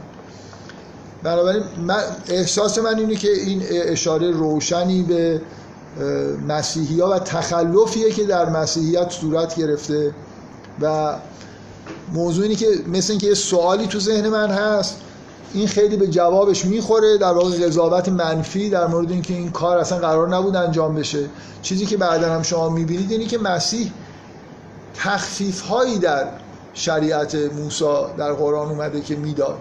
بنابراین 1.26 1.64
من 1.88 2.04
احساس 2.28 2.78
من 2.78 3.00
اینه 3.00 3.16
که 3.16 3.32
این 3.32 3.64
اشاره 3.70 4.32
روشنی 4.32 5.04
به 5.04 5.42
مسیحی 6.48 7.00
ها 7.00 7.10
و 7.10 7.20
تخلفیه 7.20 8.12
که 8.12 8.24
در 8.24 8.50
مسیحیت 8.50 9.12
صورت 9.12 9.56
گرفته 9.56 10.14
و 10.82 11.16
موضوع 12.14 12.44
اینه 12.44 12.56
که 12.56 12.68
مثل 12.88 13.12
اینکه 13.12 13.28
یه 13.28 13.34
سوالی 13.34 13.88
تو 13.88 14.00
ذهن 14.00 14.30
من 14.30 14.50
هست 14.50 14.98
این 15.54 15.68
خیلی 15.68 15.98
به 15.98 16.08
جوابش 16.08 16.66
می‌خوره 16.66 17.18
در 17.18 17.34
واقع 17.34 17.66
قضاوت 17.68 18.10
منفی 18.10 18.70
در 18.70 18.88
مورد 18.88 19.12
اینکه 19.12 19.34
این 19.34 19.52
کار 19.52 19.78
اصلا 19.78 19.98
قرار 19.98 20.30
نبود 20.30 20.56
انجام 20.56 20.96
بشه. 20.96 21.30
چیزی 21.62 21.86
که 21.86 21.98
بعدا 21.98 22.34
هم 22.34 22.44
شما 22.44 22.70
می‌بینید 22.70 23.12
اینه 23.12 23.26
که 23.26 23.38
مسیح 23.38 23.92
تخفیف 24.96 25.62
هایی 25.62 26.00
در 26.00 26.28
شریعت 26.74 27.36
موسی 27.36 27.86
در 28.18 28.34
قرآن 28.34 28.70
اومده 28.70 29.02
که 29.02 29.16
می‌داد. 29.16 29.60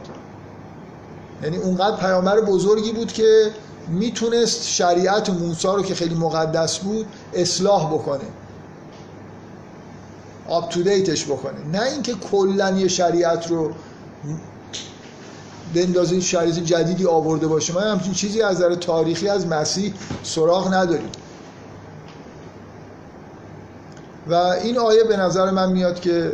یعنی 1.43 1.57
اونقدر 1.57 1.97
پیامبر 1.97 2.41
بزرگی 2.41 2.93
بود 2.93 3.12
که 3.12 3.51
می‌تونست 3.89 4.66
شریعت 4.66 5.30
موسی 5.30 5.68
رو 5.68 5.82
که 5.82 5.95
خیلی 5.95 6.14
مقدس 6.14 6.78
بود 6.78 7.07
اصلاح 7.35 7.95
بکنه. 7.95 8.24
آپ 10.49 10.70
تو 10.70 10.82
دیتش 10.82 11.24
بکنه. 11.24 11.64
نه 11.72 11.82
اینکه 11.82 12.14
کلا 12.14 12.70
یه 12.70 12.89
شریعت 12.89 13.51
رو 13.51 13.70
بندازه 15.74 16.20
شریعت 16.20 16.59
جدیدی 16.59 17.07
آورده 17.07 17.47
باشه. 17.47 17.74
من 17.74 17.91
همچین 17.91 18.12
چیزی 18.12 18.43
از 18.43 18.57
نظر 18.57 18.74
تاریخی 18.74 19.28
از 19.28 19.47
مسیح 19.47 19.95
سراغ 20.22 20.74
نداریم. 20.74 21.11
و 24.26 24.35
این 24.35 24.78
آیه 24.78 25.05
به 25.05 25.16
نظر 25.16 25.51
من 25.51 25.72
میاد 25.72 26.01
که 26.01 26.32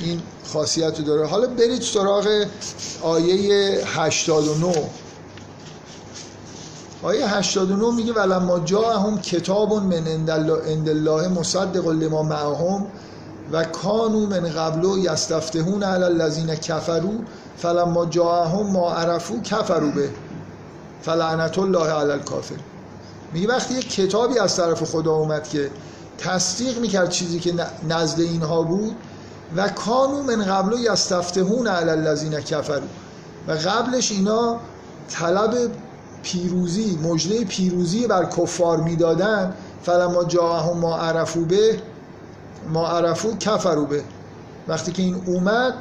این 0.00 0.22
خاصیت 0.52 0.98
رو 0.98 1.04
داره. 1.04 1.26
حالا 1.26 1.46
برید 1.46 1.82
سراغ 1.82 2.46
آیه 3.02 3.82
89 3.86 4.72
آیه 7.02 7.36
89 7.36 7.94
میگه 7.94 8.12
ولما 8.12 8.58
جاءهم 8.58 9.20
کتاب 9.20 9.72
من 9.72 10.06
عند 10.66 10.88
الله 10.88 11.28
مصدق 11.28 11.88
لما 11.88 12.22
معهم 12.22 12.86
و 13.52 13.64
کانو 13.64 14.26
من 14.26 14.48
قبل 14.48 14.98
یستفتحون 14.98 15.82
علی 15.82 16.04
الذین 16.04 16.54
کفروا 16.54 17.12
فلما 17.58 18.06
جاءهم 18.06 18.72
ما 18.72 18.92
عرفو 18.92 19.42
کفروا 19.42 19.90
به. 19.90 20.10
فلعنت 21.02 21.58
الله 21.58 21.90
علی 21.90 22.10
الکافر 22.10 22.54
میگه 23.32 23.48
وقتی 23.48 23.74
یک 23.74 23.94
کتابی 23.94 24.38
از 24.38 24.56
طرف 24.56 24.82
خدا 24.82 25.12
اومد 25.12 25.48
که 25.48 25.70
تصدیق 26.18 26.78
می‌کرد 26.78 27.10
چیزی 27.10 27.40
که 27.40 27.54
نزد 27.88 28.20
اینها 28.20 28.62
بود 28.62 28.96
و 29.56 29.68
کانو 29.68 30.22
من 30.22 30.44
قبل 30.44 30.76
یستفتحون 30.78 31.66
علی 31.66 31.90
الذین 31.90 32.40
کفروا. 32.40 32.86
و 33.48 33.52
قبلش 33.52 34.12
اینا 34.12 34.60
طلب 35.10 35.70
پیروزی 36.22 36.98
مجده 37.02 37.44
پیروزی 37.44 38.06
بر 38.06 38.24
کفار 38.24 38.80
می‌دادن. 38.80 39.54
فلما 39.82 40.24
جاءهم 40.24 40.78
ما 40.78 40.96
عرفو 40.96 41.44
به 41.44 41.78
ما 42.72 42.86
عرفو 42.86 43.36
کفرو 43.36 43.86
به. 43.86 44.02
وقتی 44.68 44.92
که 44.92 45.02
این 45.02 45.22
اومد 45.26 45.74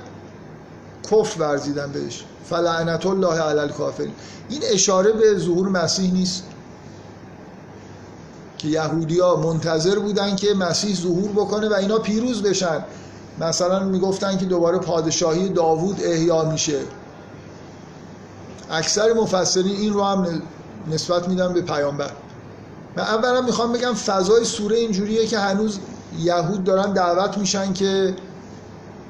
کفر 1.12 1.42
ورزیدن 1.42 1.92
بهش. 1.92 2.24
فلعنت 2.50 3.06
الله 3.06 3.42
علی 3.42 3.60
الکافرین. 3.60 4.12
این 4.50 4.62
اشاره 4.74 5.12
به 5.12 5.38
ظهور 5.38 5.70
مسیح 5.70 6.14
نیست. 6.14 6.44
که 8.58 8.68
یهودیا 8.68 9.36
منتظر 9.36 10.00
بودن 10.00 10.36
که 10.36 10.54
مسیح 10.54 10.96
ظهور 10.96 11.32
بکنه 11.32 11.70
و 11.70 11.74
اینا 11.74 12.00
پیروز 12.00 12.44
بشن. 12.44 12.84
مثلا 13.40 13.80
می‌گفتن 13.80 14.38
که 14.38 14.46
دوباره 14.46 14.78
پادشاهی 14.78 15.50
داوود 15.50 16.02
احیا 16.04 16.46
میشه. 16.52 16.80
اکثر 18.72 19.14
مفسرین 19.14 19.76
این 19.76 19.94
رو 19.94 20.04
هم 20.04 20.42
نسبت 20.92 21.28
میدن 21.28 21.54
به 21.54 21.62
پیامبر. 21.62 22.12
من 22.96 23.04
اولا 23.04 23.42
می‌خوام 23.42 23.74
بگم 23.74 23.94
فضای 23.94 24.46
سوره 24.46 24.78
اینجوریه 24.78 25.28
که 25.28 25.40
هنوز 25.40 25.80
یهود 26.20 26.64
دارن 26.64 26.94
دعوت 26.94 27.38
میشن 27.38 27.74
که 27.74 28.16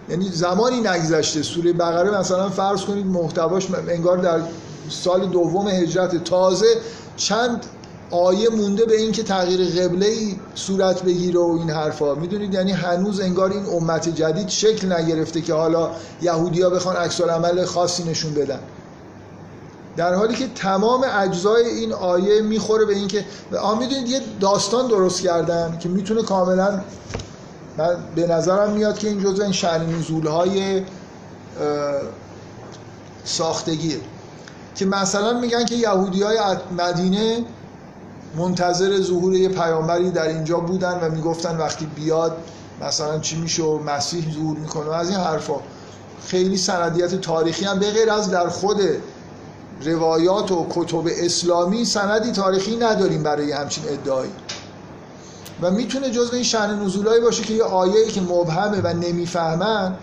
یعنی 0.09 0.29
زمانی 0.29 0.79
نگذشته. 0.79 1.43
سوره 1.43 1.73
بقره 1.73 2.19
مثلا 2.19 2.49
فرض 2.49 2.81
کنید 2.81 3.05
محتواش 3.05 3.67
انگار 3.87 4.17
در 4.17 4.39
سال 4.89 5.25
دوم 5.25 5.67
هجرت 5.67 6.23
تازه 6.23 6.67
چند 7.17 7.65
آیه 8.11 8.49
مونده 8.49 8.85
به 8.85 8.97
این 8.97 9.11
که 9.11 9.23
تغییر 9.23 9.83
قبله 9.83 10.05
ای 10.05 10.35
صورت 10.55 11.03
بگیره 11.03 11.39
و 11.39 11.57
این 11.59 11.69
حرفا. 11.69 12.15
می‌دونید؟ 12.15 12.53
یعنی 12.53 12.71
هنوز 12.71 13.19
انگار 13.19 13.51
این 13.51 13.65
امت 13.65 14.09
جدید 14.09 14.49
شکل 14.49 14.93
نگرفته 14.93 15.41
که 15.41 15.53
حالا 15.53 15.89
یهودیا 16.21 16.69
بخوان 16.69 16.95
عکس 16.95 17.21
عمل 17.21 17.65
خاصی 17.65 18.03
نشون 18.03 18.33
بدن. 18.33 18.59
در 19.97 20.13
حالی 20.13 20.35
که 20.35 20.47
تمام 20.47 21.05
اجزای 21.13 21.65
این 21.65 21.93
آیه 21.93 22.41
می‌خوره 22.41 22.85
به 22.85 22.93
اینکه 22.93 23.25
آ 23.61 23.75
می‌دونید 23.75 24.07
یه 24.07 24.21
داستان 24.39 24.87
درست 24.87 25.21
کردن 25.21 25.77
که 25.79 25.89
می‌تونه 25.89 26.23
کاملا 26.23 26.81
من 27.77 27.97
به 28.15 28.27
نظرم 28.27 28.71
میاد 28.71 28.97
که 28.97 29.07
این 29.07 29.23
جزء 29.23 29.43
این 29.43 29.51
شأن 29.51 29.95
نزول 29.95 30.27
های 30.27 30.81
ساختگیه. 33.23 33.97
که 34.75 34.85
مثلا 34.85 35.39
میگن 35.39 35.65
که 35.65 35.75
یهودی 35.75 36.23
های 36.23 36.37
مدینه 36.77 37.45
منتظر 38.37 39.01
ظهور 39.01 39.33
یه 39.33 39.49
پیامبری 39.49 40.11
در 40.11 40.27
اینجا 40.27 40.59
بودن 40.59 40.99
و 41.01 41.09
می‌گفتن 41.09 41.57
وقتی 41.57 41.85
بیاد 41.85 42.37
مثلا 42.81 43.19
چی 43.19 43.37
میشه 43.37 43.63
و 43.63 43.79
مسیح 43.83 44.33
ظهور 44.33 44.57
می‌کنه 44.57 44.95
از 44.95 45.09
این 45.09 45.19
حرفا. 45.19 45.55
خیلی 46.27 46.57
سندیت 46.57 47.15
تاریخی 47.15 47.65
هم 47.65 47.79
به 47.79 47.91
غیر 47.91 48.11
از 48.11 48.31
در 48.31 48.47
خود 48.47 48.81
روایات 49.85 50.51
و 50.51 50.67
کتب 50.69 51.03
اسلامی 51.07 51.85
سندی 51.85 52.31
تاریخی 52.31 52.77
نداریم 52.77 53.23
برای 53.23 53.51
همچین 53.51 53.83
ادعایی. 53.87 54.31
و 55.61 55.71
می‌تونه 55.71 56.09
جزو 56.11 56.35
این 56.35 56.43
شأن 56.43 56.83
نزولایی 56.83 57.21
باشه 57.21 57.43
که 57.43 57.53
یه 57.53 57.63
آیه 57.63 58.05
که 58.05 58.21
مبهمه 58.21 58.81
و 58.83 58.87
نمی‌فهمن 58.87 59.95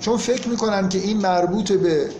چون 0.00 0.16
فکر 0.16 0.48
می‌کنن 0.48 0.88
که 0.88 0.98
این 0.98 1.20
مربوط 1.20 1.72
به 1.72 2.10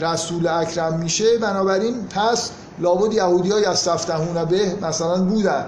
رسول 0.00 0.46
اکرم 0.46 0.98
میشه 0.98 1.38
بنابراین 1.38 2.06
پس 2.10 2.50
لابد 2.78 3.12
یهودی 3.12 3.50
های 3.50 3.64
از 3.64 3.78
سفتهون 3.78 4.44
به 4.44 4.76
مثلا 4.82 5.24
بودن. 5.24 5.66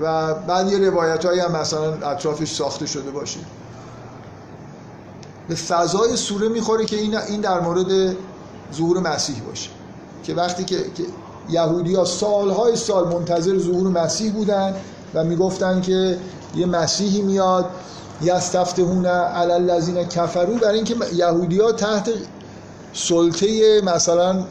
و 0.00 0.34
بعد 0.34 0.72
یه 0.72 0.90
روایت 0.90 1.24
هایی 1.24 1.40
هم 1.40 1.52
مثلا 1.52 1.92
اطرافش 1.92 2.52
ساخته 2.52 2.86
شده 2.86 3.10
باشه. 3.10 3.40
به 5.48 5.54
فضای 5.54 6.16
سوره 6.16 6.48
می‌خوره 6.48 6.84
که 6.84 6.96
این 6.96 7.40
در 7.40 7.60
مورد 7.60 8.16
ظهور 8.74 8.98
مسیح 9.00 9.42
باشه. 9.48 9.70
که 10.24 10.34
وقتی 10.34 10.64
که, 10.64 10.76
که 10.76 11.02
یهودی 11.48 11.94
ها 11.94 12.04
سالهای 12.04 12.76
سال 12.76 13.08
منتظر 13.08 13.58
ظهور 13.58 13.88
مسیح 13.88 14.32
بودن 14.32 14.74
و 15.14 15.24
می‌گفتن 15.24 15.80
که 15.80 16.18
یه 16.54 16.66
مسیحی 16.66 17.22
میاد 17.22 17.70
یستفتهون 18.22 19.06
علی 19.06 19.52
الذین 19.52 20.04
کفرو 20.04 20.54
برای 20.54 20.74
اینکه 20.74 20.96
یهودی 21.14 21.60
ها 21.60 21.72
تحت 21.72 22.10
سلطه 22.98 23.80
مثلا 23.84 24.44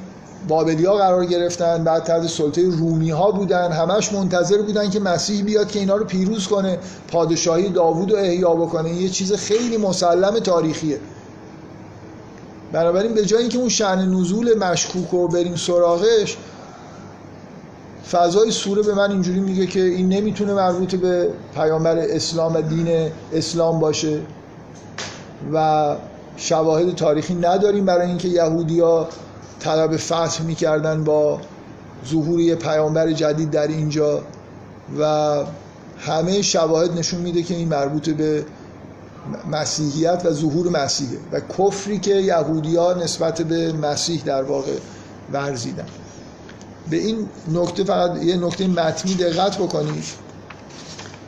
بابلی 0.48 0.86
ها 0.86 0.98
قرار 0.98 1.26
گرفتن 1.26 1.84
بعد 1.84 2.04
تحت 2.04 2.28
سلطه 2.28 2.62
رومی 2.70 3.10
ها 3.10 3.32
بودن 3.32 3.72
همش 3.72 4.14
منتظر 4.14 4.62
بودن 4.62 4.90
که 4.90 5.00
مسیح 5.00 5.44
بیاد 5.44 5.72
که 5.72 5.80
اینا 5.80 5.96
رو 5.96 6.06
پیروز 6.06 6.48
کنه 6.48 6.80
پادشاهی 7.08 7.70
داوود 7.70 8.12
رو 8.12 8.18
احیا 8.18 8.54
بکنه. 8.54 8.94
یه 8.94 9.10
چیز 9.10 9.34
خیلی 9.34 9.78
مسلم 9.78 10.40
تاریخیه. 10.40 11.00
بنابراین 12.72 13.14
به 13.14 13.26
جای 13.26 13.42
اینکه 13.42 13.58
اون 13.58 13.70
شعن 13.70 14.10
نزول 14.10 14.58
مشکوک 14.58 15.10
رو 15.12 15.28
بریم 15.28 15.56
سراغش 15.56 16.38
فضای 18.12 18.52
سوره 18.52 18.82
به 18.82 18.94
من 18.94 19.12
اینجوری 19.12 19.40
میگه 19.40 19.66
که 19.66 19.82
این 19.82 20.10
نمی‌تونه 20.10 20.54
مربوط 20.54 20.96
به 20.96 21.30
پیامبر 21.56 21.98
اسلام 21.98 22.56
و 22.56 22.62
دین 22.62 23.12
اسلام 23.34 23.80
باشه 23.80 24.20
و 25.54 25.96
شواهد 26.38 26.96
تاریخی 26.96 27.36
نداریم 27.36 27.86
برای 27.86 28.08
اینکه 28.08 28.28
یهودیا 28.28 29.08
طلب 29.60 29.98
فتح 29.98 30.44
می‌کردن 30.44 31.04
با 31.04 31.42
ظهور 32.10 32.40
یه 32.40 32.56
پیامبر 32.56 33.12
جدید 33.12 33.52
در 33.52 33.68
اینجا 33.68 34.22
و 35.00 35.36
همه 36.00 36.42
شواهد 36.42 36.98
نشون 36.98 37.22
میده 37.22 37.44
که 37.44 37.56
این 37.56 37.68
مربوط 37.68 38.10
به 38.10 38.46
مسیحیت 39.52 40.22
و 40.26 40.32
ظهور 40.32 40.70
مسیحه 40.70 41.18
و 41.32 41.40
کفری 41.40 42.00
که 42.00 42.16
یهودیا 42.16 42.94
نسبت 42.94 43.42
به 43.42 43.74
مسیح 43.74 44.22
در 44.26 44.44
واقع 44.44 44.72
ورزیدن. 45.32 45.86
به 46.90 46.98
این 46.98 47.30
نکته 47.54 47.84
فقط 47.84 48.24
یه 48.24 48.38
نکته 48.38 48.68
متنی 48.68 49.16
دقت 49.16 49.58
بکنید. 49.58 50.04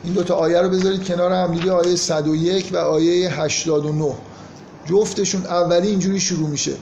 این 0.04 0.12
دوتا 0.12 0.34
آیه 0.34 0.60
رو 0.60 0.68
بذارید 0.68 1.04
کنار 1.04 1.32
هم 1.32 1.54
دیگه 1.54 1.72
آیه 1.72 1.96
101 1.96 2.70
و 2.72 2.76
آیه 2.76 3.42
89 3.42 4.14
جفتشون 4.90 5.46
اولی 5.46 5.88
اینجوری 5.88 6.20
شروع 6.20 6.48
میشه. 6.48 6.72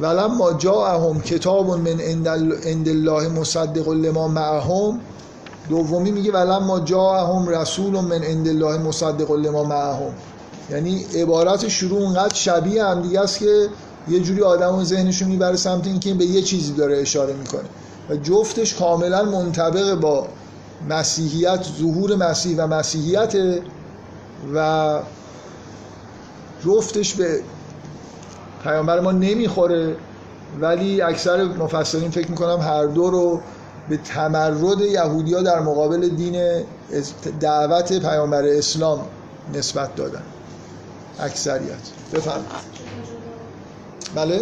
ولما 0.00 0.52
جاءهم 0.52 1.20
کتاب 1.20 1.70
من 1.70 2.00
عند 2.64 2.88
الله 2.88 3.28
مصدق 3.28 3.88
لما 3.88 4.28
معهم 4.28 5.00
دومی 5.68 6.10
میگه 6.10 6.32
ولما 6.32 6.80
جاءهم 6.80 7.48
رسول 7.48 8.00
من 8.00 8.22
عند 8.22 8.48
الله 8.48 8.78
مصدق 8.78 9.32
لما 9.32 9.64
معهم. 9.64 10.12
یعنی 10.70 11.04
عبارت 11.14 11.68
شروع 11.68 12.00
اونقدر 12.00 12.34
شبیه 12.34 12.84
هم 12.84 13.02
دیگه 13.02 13.20
است 13.20 13.38
که 13.38 13.68
یه 14.08 14.20
جوری 14.20 14.42
آدم 14.42 14.74
و 14.74 14.84
ذهنشون 14.84 15.28
می‌بره 15.28 15.56
سمت 15.56 15.86
اینکه 15.86 16.14
به 16.14 16.24
یه 16.24 16.42
چیزی 16.42 16.72
داره 16.72 16.98
اشاره 16.98 17.34
می‌کنه. 17.34 17.68
و 18.10 18.16
جفتش 18.16 18.74
کاملا 18.74 19.24
منطبق 19.24 19.94
با 19.94 20.26
مسیحیت 20.90 21.66
ظهور 21.78 22.16
مسیح 22.16 22.56
و 22.58 22.66
مسیحیت 22.66 23.34
و 24.54 25.00
جفتش 26.64 27.14
به 27.14 27.40
پیامبر 28.64 29.00
ما 29.00 29.12
نمی‌خوره 29.12 29.96
ولی 30.60 31.02
اکثر 31.02 31.44
مفسرین 31.44 32.10
فکر 32.10 32.30
می‌کنم 32.30 32.60
هر 32.60 32.86
دو 32.86 33.10
رو 33.10 33.40
به 33.88 33.96
تمرد 33.96 34.80
یهودیا 34.80 35.42
در 35.42 35.60
مقابل 35.60 36.08
دین 36.08 36.62
دعوت 37.40 37.98
پیامبر 37.98 38.42
اسلام 38.46 39.00
نسبت 39.54 39.96
دادن. 39.96 40.22
اکثریت. 41.20 41.74
بفرمایید. 42.14 42.48
بله؟ 44.14 44.38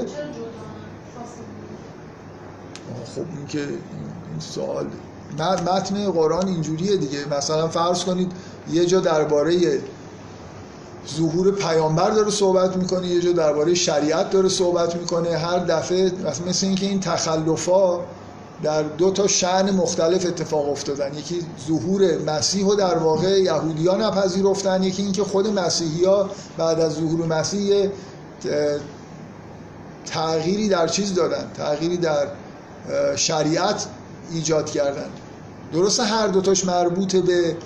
خب 3.15 3.23
این 3.37 3.47
که 3.47 3.59
این 3.59 4.41
سوال 4.41 4.87
متن 5.39 6.11
قرآن 6.11 6.49
اینجوریه 6.49 6.97
دیگه. 6.97 7.19
مثلا 7.39 7.69
فرض 7.69 8.05
کنید 8.05 8.33
یه 8.71 8.87
جا 8.87 9.01
درباره 9.01 9.81
ظهور 11.15 11.51
پیامبر 11.51 12.11
داره 12.11 12.31
صحبت 12.31 12.77
می‌کنه 12.77 13.07
یه 13.07 13.21
جا 13.21 13.33
درباره 13.33 13.75
شریعت 13.75 14.31
داره 14.31 14.49
صحبت 14.49 14.97
می‌کنه. 14.97 15.37
هر 15.37 15.59
دفعه 15.59 16.13
مثل 16.49 16.67
اینکه 16.67 16.87
این 16.87 17.01
تخلفا 17.01 18.01
در 18.63 18.83
دو 18.83 19.11
تا 19.11 19.27
شعن 19.27 19.71
مختلف 19.71 20.27
اتفاق 20.27 20.71
افتادن. 20.71 21.15
یکی 21.15 21.41
ظهور 21.69 22.19
مسیح 22.19 22.67
و 22.67 22.75
در 22.75 22.99
واقع 22.99 23.41
یهودی 23.43 23.87
ها 23.87 23.97
نپذیرفتن 23.97 24.83
یکی 24.83 25.03
اینکه 25.03 25.25
خود 25.25 25.59
مسیحی 25.59 26.05
ها 26.05 26.31
بعد 26.59 26.81
از 26.81 26.93
ظهور 26.95 27.27
مسیح 27.27 27.89
تغییری 30.07 30.69
در 30.69 30.89
چیز 30.89 31.15
دادن 31.15 31.45
تغییری 31.57 31.97
در 31.97 32.27
شریعت 33.17 33.87
ایجاد 34.33 34.71
کردن. 34.71 35.07
درسته 35.73 36.05
هر 36.05 36.27
دوتاش 36.27 36.65
مربوط 36.65 37.17
به 37.17 37.57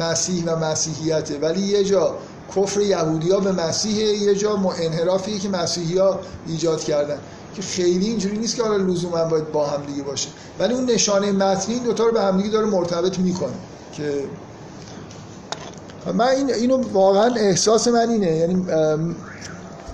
مسیح 0.00 0.44
و 0.46 0.56
مسیحیته 0.56 1.38
ولی 1.38 1.60
یه 1.60 1.84
جا 1.84 2.14
کفر 2.56 2.80
یهودی 2.80 3.30
ها 3.30 3.40
به 3.40 3.52
مسیح 3.52 3.96
یه 3.96 4.34
جا 4.34 4.58
انحرافی 4.82 5.38
که 5.38 5.48
مسیحی 5.48 5.98
ها 5.98 6.20
ایجاد 6.46 6.80
کردن. 6.80 7.18
که 7.54 7.62
خیلی 7.62 8.06
اینجوری 8.06 8.38
نیست 8.38 8.56
که 8.56 8.62
حالا 8.62 8.76
لزوما 8.76 9.24
باید 9.24 9.52
با 9.52 9.66
هم 9.66 9.82
دیگه 9.86 10.02
باشه. 10.02 10.28
ولی 10.58 10.74
اون 10.74 10.84
نشانه 10.84 11.32
متنی 11.32 11.74
این 11.74 11.82
دوتا 11.82 12.04
رو 12.06 12.12
به 12.12 12.22
هم 12.22 12.36
دیگه 12.36 12.48
داره 12.48 12.66
مرتبط 12.66 13.18
می‌کنه 13.18 13.52
که 13.92 14.24
من 16.14 16.28
این 16.28 16.54
اینو 16.54 16.82
واقعا 16.92 17.34
احساس 17.34 17.88
من 17.88 18.08
اینه. 18.08 18.36
یعنی 18.36 18.66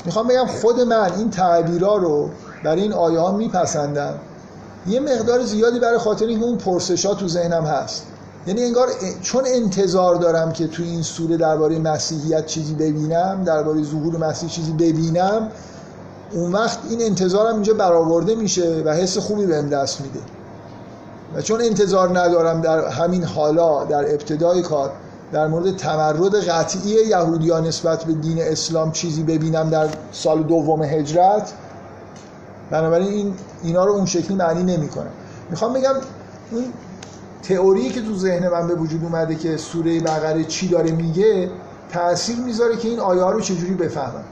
می‌خوام 0.04 0.28
بگم 0.28 0.46
خود 0.46 0.80
من 0.80 1.12
این 1.12 1.30
تعبیرا 1.30 1.96
رو 1.96 2.30
برای 2.64 2.82
این 2.82 2.92
آیه 2.92 3.18
ها 3.18 3.32
میپسندم. 3.32 4.14
یه 4.86 5.00
مقدار 5.00 5.42
زیادی 5.42 5.80
برای 5.80 5.98
خاطر 5.98 6.26
اینکه 6.26 6.44
اون 6.44 6.58
پرسشا 6.58 7.14
تو 7.14 7.28
ذهنم 7.28 7.64
هست. 7.64 8.06
یعنی 8.46 8.62
انگار 8.62 8.88
چون 9.22 9.44
انتظار 9.46 10.14
دارم 10.14 10.52
که 10.52 10.66
تو 10.66 10.82
این 10.82 11.02
سوره 11.02 11.36
درباره 11.36 11.78
مسیحیت 11.78 12.46
چیزی 12.46 12.74
ببینم 12.74 13.44
درباره 13.44 13.82
ظهور 13.82 14.16
مسیح 14.16 14.48
چیزی 14.48 14.72
ببینم 14.72 15.48
اون 16.32 16.52
وقت 16.52 16.78
این 16.90 17.02
انتظارم 17.02 17.54
اینجا 17.54 17.74
برآورده 17.74 18.34
میشه 18.34 18.82
و 18.84 18.90
حس 18.94 19.18
خوبی 19.18 19.46
بهم 19.46 19.68
دست 19.68 20.00
میده. 20.00 20.20
و 21.34 21.42
چون 21.42 21.60
انتظار 21.60 22.18
ندارم 22.18 22.60
در 22.60 22.88
همین 22.88 23.24
حالا 23.24 23.84
در 23.84 24.12
ابتدای 24.12 24.62
کار 24.62 24.92
در 25.32 25.46
مورد 25.46 25.76
تمرد 25.76 26.34
قطعی 26.34 26.90
یهودیان 26.90 27.66
نسبت 27.66 28.04
به 28.04 28.12
دین 28.12 28.42
اسلام 28.42 28.92
چیزی 28.92 29.22
ببینم 29.22 29.70
در 29.70 29.88
سال 30.12 30.42
دوم 30.42 30.82
هجرت 30.82 31.52
بنابراین 32.70 33.08
این 33.08 33.34
اینا 33.62 33.84
رو 33.84 33.92
اون 33.92 34.06
شکلی 34.06 34.36
معنی 34.36 34.76
نمی‌کنه. 34.76 35.08
می‌خوام 35.50 35.72
بگم 35.72 35.94
اون 36.50 36.64
تئوری 37.48 37.88
که 37.90 38.02
تو 38.02 38.14
ذهن 38.16 38.48
من 38.48 38.68
به 38.68 38.74
وجود 38.74 39.04
اومده 39.04 39.34
که 39.34 39.56
سوره 39.56 40.00
بقره 40.00 40.44
چی 40.44 40.68
داره 40.68 40.92
میگه 40.92 41.50
تاثیر 41.92 42.36
می‌ذاره 42.36 42.76
که 42.76 42.88
این 42.88 43.00
آیه 43.00 43.22
ها 43.22 43.30
رو 43.30 43.40
چجوری 43.40 43.74
بفهمم. 43.74 44.24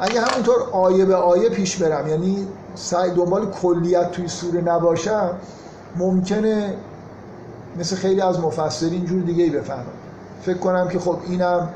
اگه 0.00 0.20
همونطور 0.20 0.62
آیه 0.72 1.04
به 1.04 1.14
آیه 1.14 1.48
پیش 1.48 1.76
برم 1.76 2.08
یعنی 2.08 2.46
سعی 2.74 3.10
دنبال 3.10 3.50
کلیت 3.50 4.10
توی 4.10 4.28
سوره 4.28 4.60
نباشم 4.60 5.30
ممکنه 5.96 6.74
مثل 7.78 7.96
خیلی 7.96 8.20
از 8.20 8.40
مفسرین 8.40 9.04
جور 9.04 9.22
دیگه 9.22 9.44
ای 9.44 9.50
بفهمم. 9.50 9.82
فکر 10.42 10.58
کنم 10.58 10.88
که 10.88 10.98
خب 10.98 11.16
اینم 11.28 11.68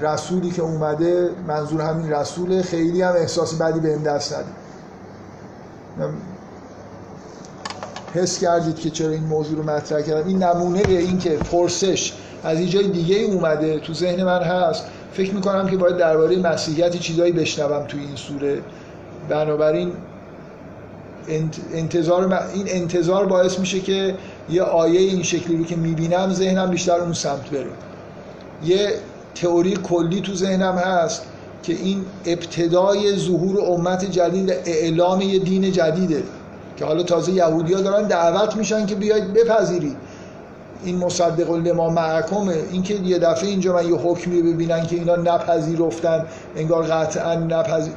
رسولی 0.00 0.50
که 0.50 0.62
اومده 0.62 1.30
منظور 1.48 1.80
همین 1.80 2.12
رسوله 2.12 2.62
خیلی 2.62 3.02
هم 3.02 3.12
احساس 3.12 3.54
بدی 3.54 3.80
به 3.80 3.96
دست 3.96 4.34
نده 4.34 6.12
حس 8.14 8.38
کردید 8.40 8.78
که 8.78 8.90
چرا 8.90 9.10
این 9.10 9.24
موضوع 9.24 9.56
رو 9.56 9.62
مطرح 9.62 10.02
کردم؟ 10.02 10.28
این 10.28 10.42
نمونه 10.42 10.82
این 10.88 11.18
که 11.18 11.30
پرسش 11.30 12.12
از 12.44 12.58
این 12.58 12.68
جای 12.68 12.88
دیگه 12.88 13.16
اومده 13.16 13.78
تو 13.78 13.94
ذهن 13.94 14.24
من 14.24 14.42
هست. 14.42 14.84
فکر 15.12 15.34
می‌کنم 15.34 15.68
که 15.68 15.76
باید 15.76 15.96
درباره 15.96 16.36
مسیحیت 16.36 16.96
چیزایی 16.96 17.32
بشنوم 17.32 17.86
تو 17.86 17.98
این 17.98 18.16
سوره. 18.16 18.58
بنابراین 19.28 19.92
انتظار 21.74 22.34
این 22.54 22.64
انتظار 22.68 23.26
باعث 23.26 23.58
میشه 23.58 23.80
که 23.80 24.14
یه 24.50 24.62
آیه 24.62 25.00
این 25.00 25.22
شکلی 25.22 25.56
رو 25.56 25.64
که 25.64 25.76
می‌بینم 25.76 26.32
ذهنم 26.32 26.70
بیشتر 26.70 27.00
اون 27.00 27.12
سمت 27.12 27.50
بره. 27.50 27.70
یه 28.64 28.92
تئوری 29.34 29.76
کلی 29.76 30.20
تو 30.20 30.34
ذهنم 30.34 30.74
هست 30.74 31.22
که 31.62 31.72
این 31.72 32.04
ابتدای 32.26 33.16
ظهور 33.16 33.60
امت 33.60 34.10
جدید 34.10 34.50
اعلام 34.50 35.20
یه 35.20 35.38
دین 35.38 35.72
جدیده. 35.72 36.22
که 36.78 36.84
حالا 36.84 37.02
تازه 37.02 37.32
یهودیا 37.32 37.80
دارن 37.80 38.08
دعوت 38.08 38.56
میشن 38.56 38.86
که 38.86 38.94
بیاید 38.94 39.32
بپذیرید 39.32 39.96
این 40.84 40.98
مصدق 40.98 41.50
لما 41.50 41.90
معکمه 41.90 42.54
اینکه 42.72 42.94
یه 42.94 43.18
دفعه 43.18 43.48
اینجا 43.48 43.74
من 43.74 43.88
یه 43.88 43.94
حکمی 43.94 44.42
ببینن 44.42 44.86
که 44.86 44.96
اینا 44.96 45.16
نپذیرفتن 45.16 46.26
انگار 46.56 46.82
قطعا 46.82 47.34
نپذیر 47.34 47.92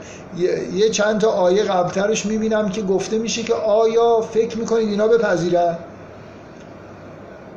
یه،, 0.73 0.89
چند 0.89 1.21
تا 1.21 1.29
آیه 1.29 1.63
قبلترش 1.63 2.25
می‌بینم 2.25 2.69
که 2.69 2.81
گفته 2.81 3.17
میشه 3.17 3.43
که 3.43 3.53
آیا 3.53 4.21
فکر 4.21 4.57
می‌کنید 4.57 4.89
اینا 4.89 5.07
بپذیرن؟ 5.07 5.77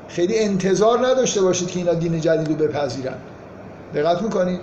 خیلی 0.09 0.39
انتظار 0.39 1.07
نداشته 1.07 1.43
باشید 1.43 1.71
که 1.71 1.79
اینا 1.79 1.95
دین 1.95 2.21
جدید 2.21 2.49
رو 2.49 2.69
بپذیرن. 2.69 3.17
دقت 3.95 4.23
می‌کنید؟ 4.23 4.61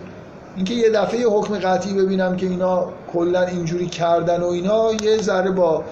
اینکه 0.55 0.74
یه 0.74 0.89
دفعه 0.89 1.20
یه 1.20 1.28
حکم 1.28 1.59
قطعی 1.59 1.93
ببینم 1.93 2.38
که 2.38 2.45
اینا 2.45 2.89
کلا 3.14 3.41
اینجوری 3.41 3.88
کردن 3.88 4.41
و 4.41 4.47
اینا 4.47 4.93
یه 4.93 5.18
ذره 5.18 5.51
با 5.51 5.84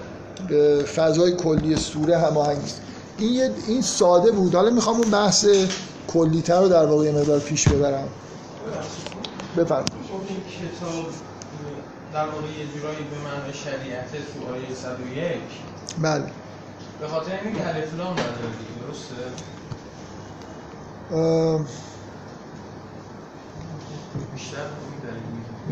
فضای 0.96 1.36
کلی 1.36 1.76
سوره 1.76 2.18
هماهنگ. 2.18 2.62
است 2.62 2.80
این 3.18 3.50
این 3.68 3.82
ساده 3.82 4.30
بود. 4.30 4.54
حالا 4.54 4.70
می‌خوام 4.70 4.96
اون 4.96 5.10
بحث 5.10 5.46
کلیتر 6.08 6.60
رو 6.60 6.68
در 6.68 6.86
واقع 6.86 7.04
یه 7.04 7.12
مقدار 7.12 7.38
پیش 7.38 7.68
ببرم. 7.68 8.08
بفرمایید. 9.56 9.92
این 10.28 10.38
کتاب 10.38 11.06
در 12.12 12.24
واقع 12.26 12.46
یه 12.46 12.66
جورایی 12.74 12.96
به 12.96 13.18
معنی 13.18 13.52
شریعت 13.52 14.08
آیه 14.52 14.74
101 14.74 15.40
بله. 16.02 16.24
به 17.00 17.08
خاطر 17.08 17.32
اینکه 17.44 17.68
الف 17.68 17.94
لام 17.98 18.12
نداره 18.12 18.52
درسته؟ 18.86 19.14
بیشتر 24.34 24.56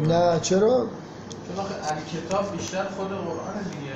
نه 0.06 0.40
چرا؟ 0.40 0.86
چون 1.46 1.58
آخه 1.58 1.74
کتاب 2.12 2.56
بیشتر 2.56 2.84
خود 2.84 3.08
قرآن 3.08 3.62
دیگه. 3.70 3.87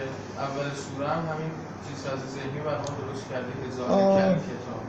اول 0.42 0.70
سوره 0.84 1.08
هم 1.08 1.22
همین 1.32 1.50
چیز 1.88 2.06
از 2.06 2.18
ذهنی 2.34 2.60
برای 2.64 2.78
درست 2.78 3.24
کرده 3.30 3.52
کل 3.52 4.34
کتاب. 4.50 4.82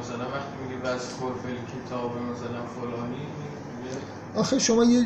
مثلا 0.00 0.24
وقتی 0.24 0.54
میگه 0.62 0.82
بس 0.82 1.04
خرفل 1.20 1.56
کتاب 1.72 2.10
مثلا 2.10 2.62
فلانی 2.74 3.26
آخه 4.36 4.58
شما 4.58 4.84
یه 4.84 5.04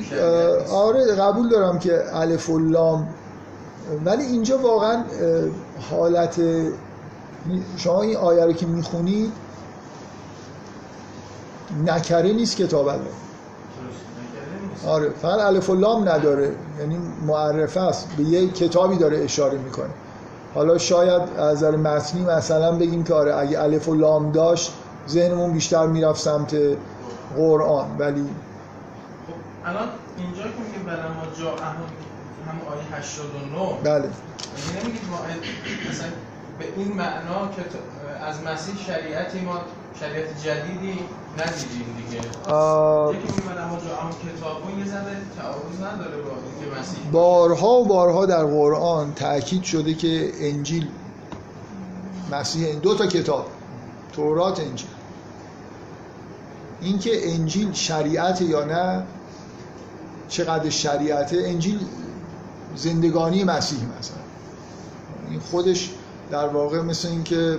آره 0.71 1.15
قبول 1.15 1.49
دارم 1.49 1.79
که 1.79 2.03
الف 2.13 2.51
و 2.51 2.59
لام. 2.59 3.09
ولی 4.05 4.23
اینجا 4.23 4.59
واقعا 4.59 5.05
حالت 5.91 6.41
شما 7.77 8.03
این 8.03 8.17
آیه 8.17 8.45
رو 8.45 8.53
که 8.53 8.67
می‌خونید 8.67 9.33
نکره 11.87 12.33
نیست 12.33 12.57
کتاب 12.57 12.89
آره 14.87 15.11
فقط 15.23 15.41
الف 15.41 15.71
و 15.71 15.75
لام 15.75 16.09
نداره. 16.09 16.53
یعنی 16.81 16.99
معرفه 17.27 17.81
است. 17.81 18.09
به 18.17 18.23
یه 18.23 18.49
کتابی 18.49 18.97
داره 18.97 19.19
اشاره 19.19 19.59
می‌کنه. 19.59 19.91
حالا 20.55 20.79
شاید 20.79 21.23
از 21.39 21.57
نظر 21.57 21.77
متنی 21.77 22.25
مثلا 22.25 22.73
بگیم 22.73 23.05
که 23.05 23.15
آره 23.15 23.35
اگه 23.35 23.63
الف 23.63 23.89
و 23.89 23.95
لام 23.95 24.33
داشت 24.33 24.73
ذهنمون 25.09 25.53
بیشتر 25.53 25.87
می‌رفت 25.87 26.21
سمت 26.21 26.57
قرآن. 27.37 27.87
ولی 27.99 28.23
خب 28.23 29.35
الان 29.65 29.89
اینجا 30.19 30.43
که 30.43 30.49
میگه 30.49 30.79
بلا 30.87 31.09
ما 31.09 31.23
جا 31.41 31.51
هم 31.51 31.77
آیه 32.73 32.99
89 32.99 33.83
بله. 33.85 33.95
یعنی 33.95 34.11
نمیگید 34.83 35.03
ما 35.11 35.19
مثلا 35.91 36.09
به 36.59 36.65
این 36.77 36.93
معنا 36.93 37.49
که 37.57 37.63
از 38.27 38.37
مسیح 38.43 38.75
شریعتی 38.87 39.41
ما 39.41 39.61
شریعت 40.01 40.43
جدیدی 40.45 40.99
ندیدیم 41.39 41.97
دیگه. 41.97 42.19
یکی 42.19 43.33
جا 43.87 43.99
اما 43.99 44.11
کتابون 44.11 44.79
یه 44.79 44.85
تعارض 44.85 45.95
نداره 45.95 46.23
با 46.23 46.31
اینکه 46.31 46.81
مسیح 46.81 47.11
بارها 47.13 47.69
و 47.69 47.85
بارها 47.85 48.27
در 48.27 48.45
قرآن 48.45 49.15
تاکید 49.15 49.63
شده 49.63 49.95
که 49.95 50.33
انجیل 50.41 50.89
مسیح 52.33 52.67
این 52.67 52.79
دو 52.79 52.95
تا 52.95 53.07
کتاب 53.07 53.47
تورات 54.13 54.61
انجیل. 54.61 54.89
اینکه 56.81 57.33
انجیل 57.33 57.73
شریعت 57.73 58.41
یا 58.43 58.65
نه 58.65 59.03
چقدر 60.29 60.71
شریعته 60.71 61.37
انجیل 61.37 61.81
زندگانی 62.77 63.45
مسیح 63.45 63.79
مثلا. 63.99 64.17
این 65.31 65.41
خودش 65.41 65.91
در 66.31 66.49
واقع 66.49 66.81
مثل 66.81 67.09
اینکه 67.09 67.59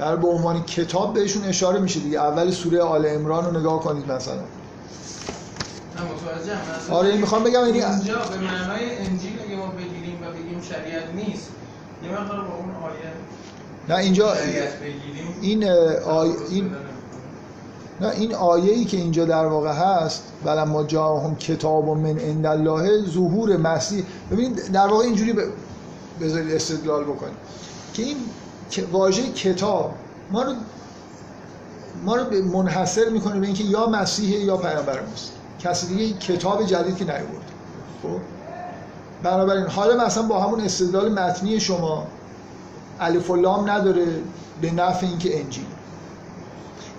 در 0.00 0.16
به 0.16 0.28
عنوان 0.28 0.62
کتاب 0.62 1.14
بهشون 1.14 1.44
اشاره 1.44 1.80
میشه 1.80 2.00
دیگه. 2.00 2.20
اول 2.20 2.50
سوره 2.50 2.82
آل 2.82 3.06
عمران 3.06 3.44
رو 3.44 3.60
نگاه 3.60 3.80
کنید 3.80 4.12
مثلا. 4.12 4.40
آره 6.90 7.16
می‌خوام 7.16 7.44
بگم 7.44 7.52
یعنی 7.52 7.82
اینجا 7.82 8.14
به 8.14 8.38
معنای 8.38 8.98
انجیل 8.98 9.32
اگه 9.46 9.56
ما 9.56 9.66
بگیریم 9.66 10.18
و 10.22 10.32
بگیم 10.32 10.60
شریعت 10.62 11.14
نیست 11.14 11.48
یه 12.04 12.10
مقدار 12.12 12.40
با 12.40 12.54
اون 12.54 12.70
آیه 12.70 13.12
نه 13.88 13.96
اینجا 13.96 14.32
این 15.40 15.64
آیه 16.04 16.32
این 16.50 16.70
نه 18.00 18.08
این 18.08 18.34
آیه 18.34 18.72
ای 18.72 18.84
که 18.84 18.96
اینجا 18.96 19.24
در 19.24 19.46
واقع 19.46 19.72
هست 19.72 20.22
ما 20.66 20.84
جاهم 20.84 21.36
کتاب 21.36 21.88
و 21.88 21.94
من 21.94 22.18
عند 22.18 22.46
الله 22.46 23.06
ظهور 23.10 23.56
مسیح. 23.56 24.04
ببینید 24.30 24.72
در 24.72 24.86
واقع 24.86 25.04
اینجوری 25.04 25.34
بذارید 26.20 26.54
استدلال 26.54 27.04
بکنید. 27.04 27.34
که 27.94 28.02
این 28.02 28.16
واژه 28.78 29.32
کتاب 29.32 29.94
ما 30.30 30.42
رو 30.42 30.52
ما 32.04 32.16
رو 32.16 32.44
منحصر 32.44 33.08
می‌کنه 33.08 33.40
به 33.40 33.46
اینکه 33.46 33.64
یا 33.64 33.86
مسیح 33.86 34.44
یا 34.44 34.56
پیامبر 34.56 35.00
ماست. 35.00 35.32
کسی 35.60 35.86
دیگه 35.86 36.18
کتاب 36.18 36.66
جدید 36.66 36.96
که 36.96 37.04
نیورد 37.04 37.50
خب؟ 38.02 38.20
بنابراین 39.22 39.66
حالا 39.66 40.04
مثلا 40.06 40.22
با 40.22 40.40
همون 40.40 40.60
استدلال 40.60 41.12
متنی 41.12 41.60
شما 41.60 42.06
الف 43.00 43.30
و 43.30 43.36
لام 43.36 43.70
نداره 43.70 44.06
به 44.60 44.70
نفع 44.70 45.06
اینکه 45.06 45.40
انجیل. 45.40 45.66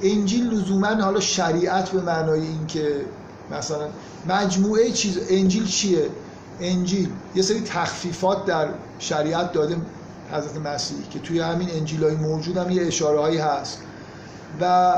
انجیل 0.02 0.48
لزوما 0.48 0.88
حالا 0.88 1.20
شریعت 1.20 1.90
به 1.90 2.02
معنای 2.02 2.42
اینکه 2.42 3.02
مثلا 3.52 3.88
مجموعه 4.28 4.92
چیز 4.92 5.20
انجیل 5.30 5.66
چیه؟ 5.66 6.10
انجیل. 6.60 7.10
یه 7.36 7.42
سری 7.42 7.62
تخفیفات 7.62 8.46
در 8.46 8.68
شریعت 9.00 9.52
داده 9.52 9.78
حضرت 10.32 10.58
مسیح 10.58 10.98
که 11.10 11.20
توی 11.20 11.40
همین 11.40 11.70
انجیل 11.72 12.04
های 12.04 12.16
موجود 12.16 12.58
هم 12.58 12.70
یه 12.70 12.88
اشاره 12.88 13.20
هایی 13.20 13.38
هست. 13.38 13.80
و 14.62 14.94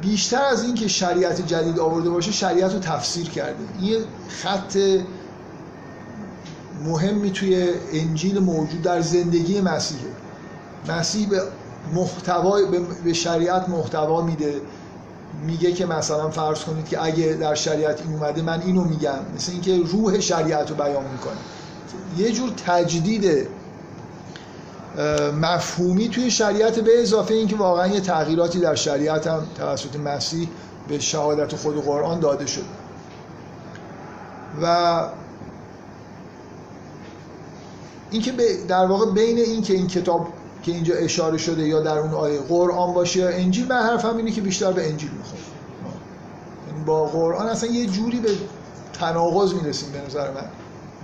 بیشتر 0.00 0.42
از 0.44 0.64
این 0.64 0.74
که 0.74 0.88
شریعت 0.88 1.46
جدید 1.46 1.78
آورده 1.78 2.10
باشه 2.10 2.32
شریعت 2.32 2.72
رو 2.72 2.78
تفسیر 2.78 3.28
کرده. 3.28 3.64
این 3.80 3.98
خط 4.28 4.78
مهمی 6.84 7.30
توی 7.30 7.68
انجیل 7.92 8.38
موجود 8.38 8.82
در 8.82 9.00
زندگی 9.00 9.60
مسیحه. 9.60 10.10
مسیح 10.88 11.28
به 11.28 11.42
محتوا 11.94 12.58
به 13.04 13.12
شریعت 13.12 13.68
محتوا 13.68 14.22
میده. 14.22 14.60
میگه 15.46 15.72
که 15.72 15.86
مثلا 15.86 16.30
فرض 16.30 16.64
کنید 16.64 16.88
که 16.88 17.04
اگه 17.04 17.26
در 17.40 17.54
شریعت 17.54 18.00
این 18.00 18.14
اومده 18.14 18.42
من 18.42 18.62
اینو 18.62 18.84
میگم. 18.84 19.18
مثل 19.36 19.52
اینکه 19.52 19.78
روح 19.78 20.20
شریعت 20.20 20.70
رو 20.70 20.76
بیان 20.76 21.04
می‌کنه. 21.12 21.36
یه 22.16 22.32
جور 22.32 22.50
تجدید 22.66 23.48
مفهومی 25.42 26.08
توی 26.08 26.30
شریعت 26.30 26.78
به 26.78 27.02
اضافه 27.02 27.34
اینکه 27.34 27.56
واقعا 27.56 27.86
یه 27.86 28.00
تغییراتی 28.00 28.60
در 28.60 28.74
شریعت 28.74 29.26
هم 29.26 29.46
توسط 29.54 29.96
مسیح 29.96 30.48
به 30.88 30.98
شهادت 30.98 31.56
خود 31.56 31.84
قرآن 31.84 32.20
داده 32.20 32.46
شد. 32.46 32.64
و 34.62 35.06
اینکه 38.10 38.32
در 38.68 38.86
واقع 38.86 39.10
بین 39.10 39.38
این 39.38 39.62
که 39.62 39.74
این 39.74 39.86
کتاب 39.86 40.28
که 40.62 40.72
اینجا 40.72 40.94
اشاره 40.94 41.38
شده 41.38 41.68
یا 41.68 41.80
در 41.80 41.98
اون 41.98 42.10
آیه 42.10 42.40
قرآن 42.40 42.94
باشه 42.94 43.20
یا 43.20 43.28
انجیل 43.28 43.68
من 43.68 43.82
حرفم 43.82 44.16
اینه 44.16 44.30
که 44.30 44.40
بیشتر 44.40 44.72
به 44.72 44.90
انجیل 44.90 45.10
می‌خوره 45.10 45.42
یعنی 46.68 46.84
با 46.84 47.04
قرآن 47.04 47.46
اصلا 47.46 47.70
یه 47.70 47.86
جوری 47.86 48.20
به 48.20 48.30
تناقض 48.92 49.54
می‌رسیم 49.54 49.92
به 49.92 50.00
نظر 50.06 50.30
من. 50.30 50.44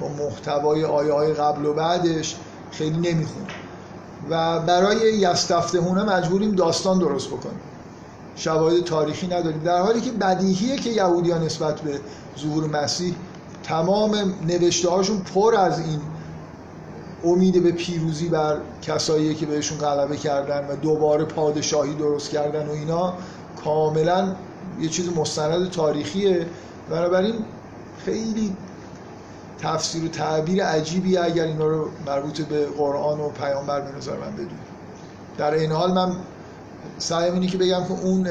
با 0.01 0.09
محتوای 0.09 0.84
آیه 0.84 1.12
های 1.12 1.32
قبل 1.32 1.66
و 1.66 1.74
بعدش 1.74 2.36
خیلی 2.70 3.12
نمی‌خونه 3.12 3.47
و 4.31 4.61
برای 4.61 4.97
یستفتهونه 5.18 6.05
مجبوریم 6.05 6.55
داستان 6.55 6.99
درست 6.99 7.29
بکنیم. 7.29 7.61
شواهد 8.37 8.85
تاریخی 8.85 9.26
نداریم. 9.26 9.62
در 9.64 9.81
حالی 9.81 10.01
که 10.01 10.11
بدیهیه 10.11 10.76
که 10.76 10.91
یهودیان 10.91 11.45
نسبت 11.45 11.81
به 11.81 12.01
ظهور 12.39 12.83
مسیح 12.83 13.14
تمام 13.62 14.35
نوشته 14.47 14.89
هاشون 14.89 15.18
پر 15.18 15.55
از 15.55 15.79
این 15.79 16.01
امید 17.24 17.62
به 17.62 17.72
پیروزی 17.72 18.29
بر 18.29 18.57
کسایی 18.83 19.35
که 19.35 19.47
بهشون 19.47 19.79
غلبه 19.79 20.16
کردن 20.16 20.68
و 20.68 20.76
دوباره 20.76 21.24
پادشاهی 21.24 21.95
درست 21.95 22.31
کردن 22.31 22.66
و 22.66 22.72
اینا 22.72 23.14
کاملا 23.64 24.35
یه 24.81 24.89
چیز 24.89 25.16
مستند 25.16 25.70
تاریخیه. 25.70 26.47
بنابراین 26.91 27.35
خیلی 28.05 28.57
تفسیر 29.59 30.04
و 30.04 30.09
تعبیر 30.09 30.64
عجیبی 30.64 31.16
اگر 31.16 31.44
اینا 31.44 31.66
رو 31.66 31.88
مربوط 32.06 32.40
به 32.40 32.66
قرآن 32.66 33.20
و 33.20 33.28
پیامبر 33.28 33.80
به 33.80 33.96
نظر 33.96 34.16
من 34.16 34.32
بدونیم 34.32 34.59
در 35.38 35.54
این 35.54 35.72
حال 35.72 35.92
من 35.92 36.16
سعیم 36.98 37.34
اینه 37.34 37.46
که 37.46 37.59
بگم 37.59 37.84
که 37.84 37.92
اون 38.02 38.28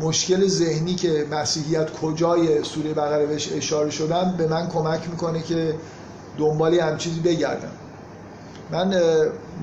مشکل 0.00 0.48
ذهنی 0.48 0.94
که 0.94 1.26
مسیحیت 1.30 1.92
کجای 1.92 2.64
سوره 2.64 2.94
بقره 2.94 3.26
بهش 3.26 3.52
اشاره 3.52 3.90
شدن 3.90 4.34
به 4.38 4.46
من 4.46 4.68
کمک 4.68 5.08
می‌کنه 5.10 5.42
که 5.42 5.74
دنبالی 6.38 6.78
هم 6.78 6.96
چیزی 6.96 7.20
بگردم. 7.20 7.72
من 8.70 8.94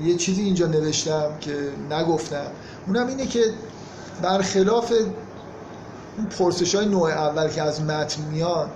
یه 0.02 0.16
چیزی 0.16 0.42
اینجا 0.42 0.66
نوشتم 0.66 1.30
که 1.40 1.54
نگفتم. 1.90 2.46
اونم 2.86 3.06
اینه 3.06 3.26
که 3.26 3.40
برخلاف 4.22 4.92
اون 6.16 6.26
پرسش 6.26 6.74
های 6.74 6.86
نوع 6.86 7.10
اول 7.10 7.48
که 7.48 7.62
از 7.62 7.82
متن 7.82 8.22
میاد 8.22 8.70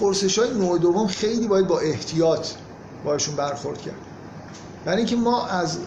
پرسش 0.00 0.38
های 0.38 0.50
نوع 0.54 0.78
دوم 0.78 1.06
خیلی 1.06 1.48
باید 1.48 1.66
با 1.66 1.78
احتیاط 1.78 2.48
باشون 3.04 3.36
برخورد 3.36 3.82
کرد. 3.82 3.94
برای 4.84 4.98
اینکه 4.98 5.16
ما 5.16 5.46
از 5.46 5.78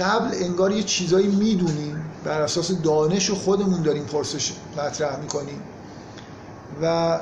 قبل 0.00 0.28
انگار 0.32 0.72
یه 0.72 0.82
چیزایی 0.82 1.26
می‌دونیم 1.26 2.04
بر 2.24 2.40
اساس 2.40 2.72
دانش 2.72 3.30
و 3.30 3.34
خودمون 3.34 3.82
داریم 3.82 4.04
پرسش 4.04 4.52
مطرح 4.78 5.20
می‌کنیم 5.20 5.62
و 6.82 7.18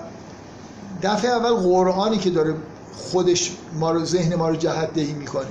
دفعه 1.03 1.31
اول 1.31 1.55
قرآنی 1.55 2.19
که 2.19 2.31
داره 2.31 2.55
خودش 2.97 3.53
ما 3.75 3.91
رو 3.91 4.05
ذهن 4.05 4.35
ما 4.35 4.49
رو 4.49 4.57
جهت 4.57 4.95
دهی 4.95 5.13
می‌کنه. 5.13 5.47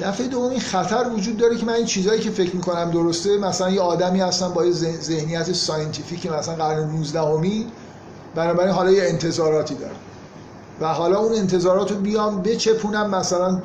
دفعه 0.00 0.26
دوم 0.26 0.50
این 0.50 0.60
خطر 0.60 1.08
وجود 1.08 1.36
داره 1.36 1.56
که 1.56 1.66
من 1.66 1.72
این 1.72 1.86
چیزایی 1.86 2.20
که 2.20 2.30
فکر 2.30 2.56
می‌کنم 2.56 2.90
درسته 2.90 3.38
مثلا 3.38 3.70
یه 3.70 3.80
آدمی 3.80 4.20
هستم 4.20 4.48
با 4.48 4.66
یه 4.66 4.72
ذهنیت 5.00 5.52
scientific 5.52 6.26
مثلا 6.26 6.54
قرن 6.54 6.90
19 6.90 7.20
همی 7.20 7.66
بنابراین 8.34 8.72
حالا 8.72 8.90
یه 8.90 9.02
انتظاراتی 9.02 9.74
دارم. 9.74 9.96
و 10.80 10.88
حالا 10.88 11.18
اون 11.18 11.34
انتظارات 11.34 11.90
رو 11.90 11.96
بیام 11.96 12.42
بچپونم 12.42 13.10
مثلا 13.10 13.62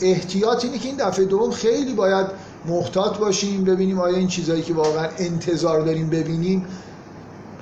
احتیاط 0.00 0.64
اینه 0.64 0.78
که 0.78 0.88
این 0.88 0.96
دفعه 0.96 1.24
دوم 1.24 1.50
خیلی 1.50 1.94
باید 1.94 2.26
محتاط 2.66 3.18
باشیم 3.18 3.64
ببینیم 3.64 3.98
آیا 3.98 4.16
این 4.16 4.28
چیزایی 4.28 4.62
که 4.62 4.74
واقعا 4.74 5.08
انتظار 5.18 5.80
داریم 5.80 6.10
ببینیم 6.10 6.66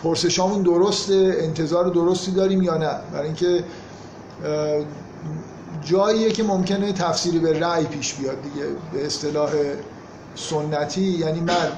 پرسشامون 0.03 0.63
درسته 0.63 1.37
انتظار 1.41 1.89
درستی 1.89 2.31
داریم 2.31 2.63
یا 2.63 2.77
نه. 2.77 2.91
برای 3.13 3.27
اینکه 3.27 3.65
جاییه 5.85 6.33
که 6.33 6.43
ممکنه 6.43 6.93
تفسیری 6.93 7.39
به 7.39 7.61
رأی 7.61 7.85
پیش 7.85 8.15
بیاد 8.15 8.43
دیگه 8.43 8.67
به 8.93 9.07
اصطلاح 9.07 9.51
سنتی. 10.35 11.01
یعنی 11.01 11.41
من 11.41 11.69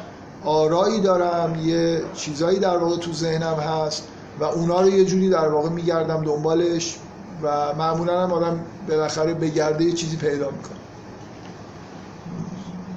آرایی 0.44 1.00
دارم 1.00 1.60
یه 1.64 2.02
چیزایی 2.14 2.58
در 2.58 2.76
واقع 2.76 2.96
تو 2.96 3.12
ذهنم 3.12 3.54
هست. 3.54 4.08
و 4.40 4.44
اونا 4.44 4.80
رو 4.80 4.88
یه 4.88 5.04
جوری 5.04 5.28
در 5.28 5.48
واقع 5.48 5.68
میگردم 5.68 6.24
دنبالش 6.24 6.96
و 7.42 7.74
معمولا 7.74 8.22
هم 8.22 8.32
آدم 8.32 8.60
بالاخره 8.88 9.34
به 9.34 9.48
گرده 9.48 9.84
یه 9.84 9.92
چیزی 9.92 10.16
پیدا 10.16 10.50
می‌کنه. 10.50 10.80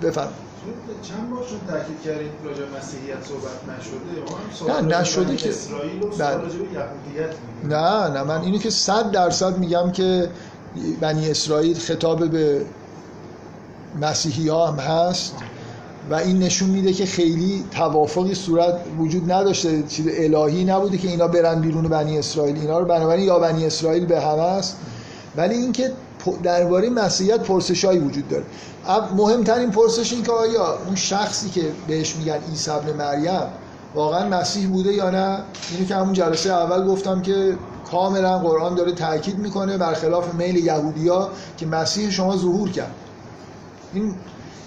بفرم 0.01 0.33
چند 1.01 1.29
بار 1.29 1.43
شد 1.43 1.59
تاکید 1.67 2.01
کردید 2.01 2.31
راجع 2.45 2.63
مسیحیت 2.77 3.17
صحبت 3.23 3.79
نشده؟ 3.79 4.81
نه 4.81 4.99
نشده 4.99 5.35
که. 5.35 5.49
اسرائیل 5.49 6.03
و 6.03 6.05
یهودیت 6.05 7.35
نه 7.63 8.09
نه 8.09 8.23
من 8.23 8.41
اینو 8.41 8.57
که 8.57 8.69
صد 8.69 9.11
درصد 9.11 9.57
میگم 9.57 9.91
که 9.91 10.29
بنی 11.01 11.31
اسرائیل 11.31 11.79
خطاب 11.79 12.29
به 12.29 12.65
مسیحی 14.01 14.47
ها 14.47 14.67
هم 14.67 14.79
هست. 14.79 15.35
و 16.09 16.13
این 16.13 16.39
نشون 16.39 16.69
میده 16.69 16.93
که 16.93 17.05
خیلی 17.05 17.63
توافقی 17.71 18.35
صورت 18.35 18.75
وجود 18.97 19.31
نداشته. 19.31 19.83
چیز 19.83 20.07
الهی 20.11 20.63
نبوده 20.63 20.97
که 20.97 21.07
اینا 21.07 21.27
برن 21.27 21.61
بیرون 21.61 21.87
بنی 21.87 22.19
اسرائیل. 22.19 22.57
اینا 22.57 22.79
رو 22.79 22.85
بنابراین 22.85 23.25
یا 23.25 23.39
بنی 23.39 23.65
اسرائیل 23.65 24.05
به 24.05 24.21
همه 24.21 24.41
است. 24.41 24.77
ولی 25.35 25.55
اینکه 25.55 25.91
درباره 26.43 26.89
مسیحیت 26.89 27.39
پرسشایی 27.39 27.99
وجود 27.99 28.27
داره. 28.27 28.43
مهمترین 29.15 29.71
پرسش 29.71 30.13
این 30.13 30.23
که 30.23 30.31
آیا 30.31 30.77
اون 30.85 30.95
شخصی 30.95 31.49
که 31.49 31.61
بهش 31.87 32.15
میگن 32.15 32.37
عیسی 32.49 32.71
ابن 32.71 32.93
مریم 32.93 33.41
واقعا 33.95 34.29
مسیح 34.29 34.69
بوده 34.69 34.93
یا 34.93 35.09
نه؟ 35.09 35.39
اینو 35.71 35.87
که 35.87 35.95
همون 35.95 36.13
جلسه 36.13 36.53
اول 36.53 36.87
گفتم 36.87 37.21
که 37.21 37.57
کاملا 37.91 38.39
قرآن 38.39 38.75
داره 38.75 38.91
تاکید 38.91 39.37
می‌کنه 39.37 39.77
برخلاف 39.77 40.33
میل 40.33 40.55
یهودیا 40.55 41.29
که 41.57 41.65
مسیح 41.65 42.09
شما 42.09 42.37
ظهور 42.37 42.69
کرد. 42.69 42.91
این 43.93 44.15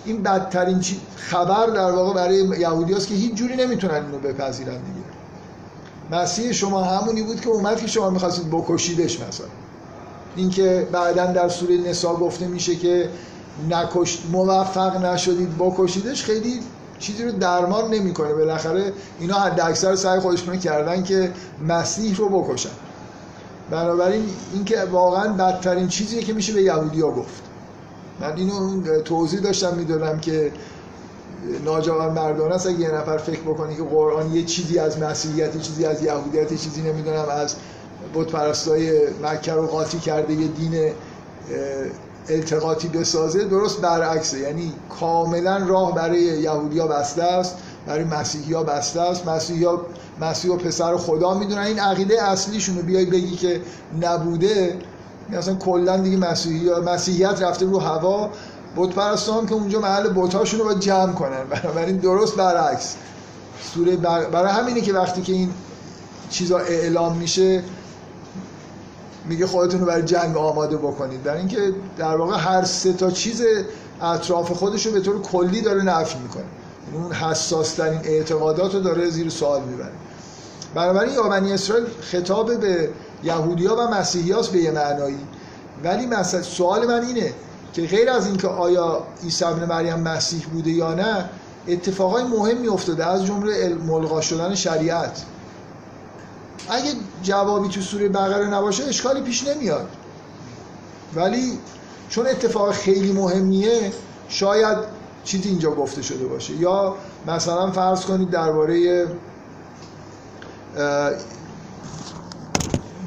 این 0.06 0.22
بدترین 0.22 0.80
خبر 1.16 1.66
در 1.66 1.90
واقع 1.90 2.14
برای 2.14 2.36
یهودی 2.36 2.94
که 2.94 3.14
هیچ 3.14 3.34
جوری 3.34 3.56
نمی‌تونن 3.56 3.94
اینو 3.94 4.18
بپذیرن 4.18 4.72
دیگه. 4.72 5.06
مسیح 6.10 6.52
شما 6.52 6.82
همونی 6.82 7.22
بود 7.22 7.40
که 7.40 7.48
اومد 7.48 7.80
که 7.80 7.86
شما 7.86 8.10
می‌خواستید 8.10 8.50
بکشیدش 8.50 9.20
مثلا. 9.20 9.46
اینکه 10.36 10.88
بعدا 10.92 11.26
در 11.26 11.48
سوره 11.48 11.76
نسا 11.76 12.14
گفته 12.14 12.46
میشه 12.46 12.76
که 12.76 13.08
نکشت 13.70 14.22
موفق 14.32 15.04
نشدید 15.04 15.58
بکشیدش 15.58 16.24
خیلی 16.24 16.60
چیزی 16.98 17.24
رو 17.24 17.32
درمان 17.32 17.94
نمی‌کنه. 17.94 18.34
بالاخره 18.34 18.92
اینا 19.20 19.34
حد 19.34 19.60
اکثر 19.60 19.96
سعی 19.96 20.20
خودشون 20.20 20.58
کردن 20.58 21.02
که 21.02 21.32
مسیح 21.68 22.16
رو 22.16 22.28
بکشن. 22.42 22.70
بنابراین 23.70 24.24
اینکه 24.54 24.80
واقعا 24.80 25.32
بدترین 25.32 25.88
چیزیه 25.88 26.22
که 26.22 26.32
میشه 26.32 26.52
به 26.52 26.62
یهودیا 26.62 27.10
گفت. 27.10 27.42
من 28.20 28.36
اینو 28.36 28.82
توضیح 29.02 29.40
داشتم 29.40 29.74
می‌دونم 29.74 30.20
که 30.20 30.52
ناجوان 31.64 32.12
مردان 32.12 32.52
است. 32.52 32.66
اگه 32.66 32.80
یه 32.80 32.90
نفر 32.90 33.16
فکر 33.16 33.40
بکنه 33.40 33.76
که 33.76 33.82
قرآن 33.82 34.32
یه 34.32 34.44
چیزی 34.44 34.78
از 34.78 34.98
مسیحیت 34.98 35.54
یه 35.54 35.60
چیزی 35.60 35.84
از 35.84 36.02
یهودیت 36.02 36.52
یه 36.52 36.58
چیزی 36.58 36.82
نمی‌دونم 36.82 37.28
از 37.30 37.54
بت 38.14 38.26
پرستای 38.26 39.08
مکه 39.22 39.52
رو 39.52 39.66
قاطی 39.66 39.98
کرده 39.98 40.32
یه 40.32 40.46
دین 40.46 40.92
التقاطی 42.28 42.88
بسازه 42.88 43.44
درست 43.44 43.80
برعکسه. 43.80 44.38
یعنی 44.38 44.72
کاملا 45.00 45.66
راه 45.66 45.94
برای 45.94 46.20
یهودیا 46.20 46.86
بسته 46.86 47.22
است 47.22 47.56
برای 47.86 48.04
مسیحی 48.04 48.52
ها 48.52 48.62
بسته 48.62 49.00
است. 49.00 49.28
مسیحی 49.28 49.64
ها 49.64 49.86
مسیح 50.20 50.52
و 50.52 50.56
پسر 50.56 50.96
خدا 50.96 51.38
می‌دونن. 51.38 51.62
این 51.62 51.78
عقیده 51.78 52.22
اصلیشون 52.22 52.76
رو 52.76 52.82
بیای 52.82 53.04
بگی 53.04 53.36
که 53.36 53.60
نبوده. 54.02 54.78
اصلا 55.32 55.54
کلا 55.54 55.96
دیگه 55.96 56.16
مسیحی 56.16 56.70
مسیحیت 56.70 57.42
رفته 57.42 57.66
رو 57.66 57.78
هوا. 57.78 58.30
بت 58.76 58.90
پرستان 58.94 59.46
که 59.46 59.54
اونجا 59.54 59.80
محل 59.80 60.08
بتاشون 60.08 60.60
رو 60.60 60.66
باید 60.66 60.80
جمع 60.80 61.12
کنن. 61.12 61.44
بنابراین 61.62 61.96
درست 61.96 62.36
برعکس. 62.36 62.96
سوره 63.74 63.96
برای 63.96 64.52
همینه 64.52 64.80
که 64.80 64.92
وقتی 64.92 65.22
که 65.22 65.32
این 65.32 65.50
چیزا 66.30 66.58
اعلام 66.58 67.16
میشه 67.16 67.62
میگه 69.24 69.46
خودتون 69.46 69.80
رو 69.80 69.86
برای 69.86 70.02
جنگ 70.02 70.36
آماده 70.36 70.76
بکنید. 70.76 71.22
برای 71.22 71.38
اینکه 71.38 71.72
در 71.98 72.16
واقع 72.16 72.36
هر 72.36 72.64
سه 72.64 72.92
تا 72.92 73.10
چیز 73.10 73.42
اطراف 74.02 74.52
خودش 74.52 74.86
رو 74.86 74.92
به 74.92 75.00
طور 75.00 75.22
کلی 75.22 75.60
داره 75.60 75.82
نفی 75.82 76.18
می‌کنه. 76.18 76.44
یعنی 76.92 77.04
اون 77.04 77.14
حساس 77.14 77.74
ترین 77.74 78.00
اعتقادات 78.04 78.74
رو 78.74 78.80
داره 78.80 79.10
زیر 79.10 79.30
سوال 79.30 79.62
می‌بره. 79.62 79.92
بنابراین 80.74 81.14
یا 81.14 81.22
بنی 81.22 81.52
اسرائیل 81.52 81.86
خطاب 82.00 82.60
به 82.60 82.90
یهودیا 83.24 83.76
و 83.76 83.80
مسیحیاست 83.80 84.52
به 84.52 84.58
یه 84.58 84.70
معنایی. 84.70 85.18
ولی 85.84 86.06
مثلا 86.06 86.42
سوال 86.42 86.86
من 86.86 87.06
اینه 87.06 87.32
که 87.72 87.82
غیر 87.82 88.10
از 88.10 88.26
اینکه 88.26 88.48
آیا 88.48 89.02
عیسی 89.24 89.44
ابن 89.44 89.64
مریم 89.64 89.98
مسیح 90.00 90.46
بوده 90.52 90.70
یا 90.70 90.94
نه 90.94 91.30
اتفاقای 91.68 92.24
مهمی 92.24 92.68
افتاده 92.68 93.06
از 93.06 93.26
جمله 93.26 93.74
ملغا 93.74 94.20
شدن 94.20 94.54
شریعت. 94.54 95.22
اگه 96.68 96.90
جوابی 97.22 97.68
تو 97.68 97.80
سوره 97.80 98.08
بقره 98.08 98.46
نباشه 98.46 98.84
اشکالی 98.84 99.20
پیش 99.20 99.48
نمیاد. 99.48 99.88
ولی 101.14 101.58
چون 102.08 102.26
اتفاق 102.26 102.72
خیلی 102.72 103.12
مهمیه 103.12 103.92
شاید 104.28 104.78
چیزی 105.24 105.48
اینجا 105.48 105.70
گفته 105.70 106.02
شده 106.02 106.26
باشه. 106.26 106.54
یا 106.54 106.94
مثلا 107.26 107.70
فرض 107.70 108.00
کنید 108.00 108.30
درباره 108.30 109.06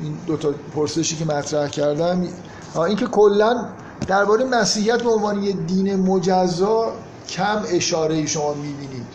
این 0.04 0.18
دو 0.28 0.38
تا 0.38 0.54
پرسشی 0.76 1.16
که 1.16 1.26
مطرح 1.26 1.68
کردم 1.68 2.28
اینکه 2.76 3.06
کلا 3.06 3.66
درباره 4.08 4.46
مسیحیت 4.46 5.04
به 5.04 5.10
عنوان 5.10 5.44
یه 5.44 5.52
دین 5.52 5.96
مجزا 5.96 6.92
کم 7.30 7.62
اشاره 7.70 8.26
شما 8.26 8.54
می‌بینید. 8.54 9.08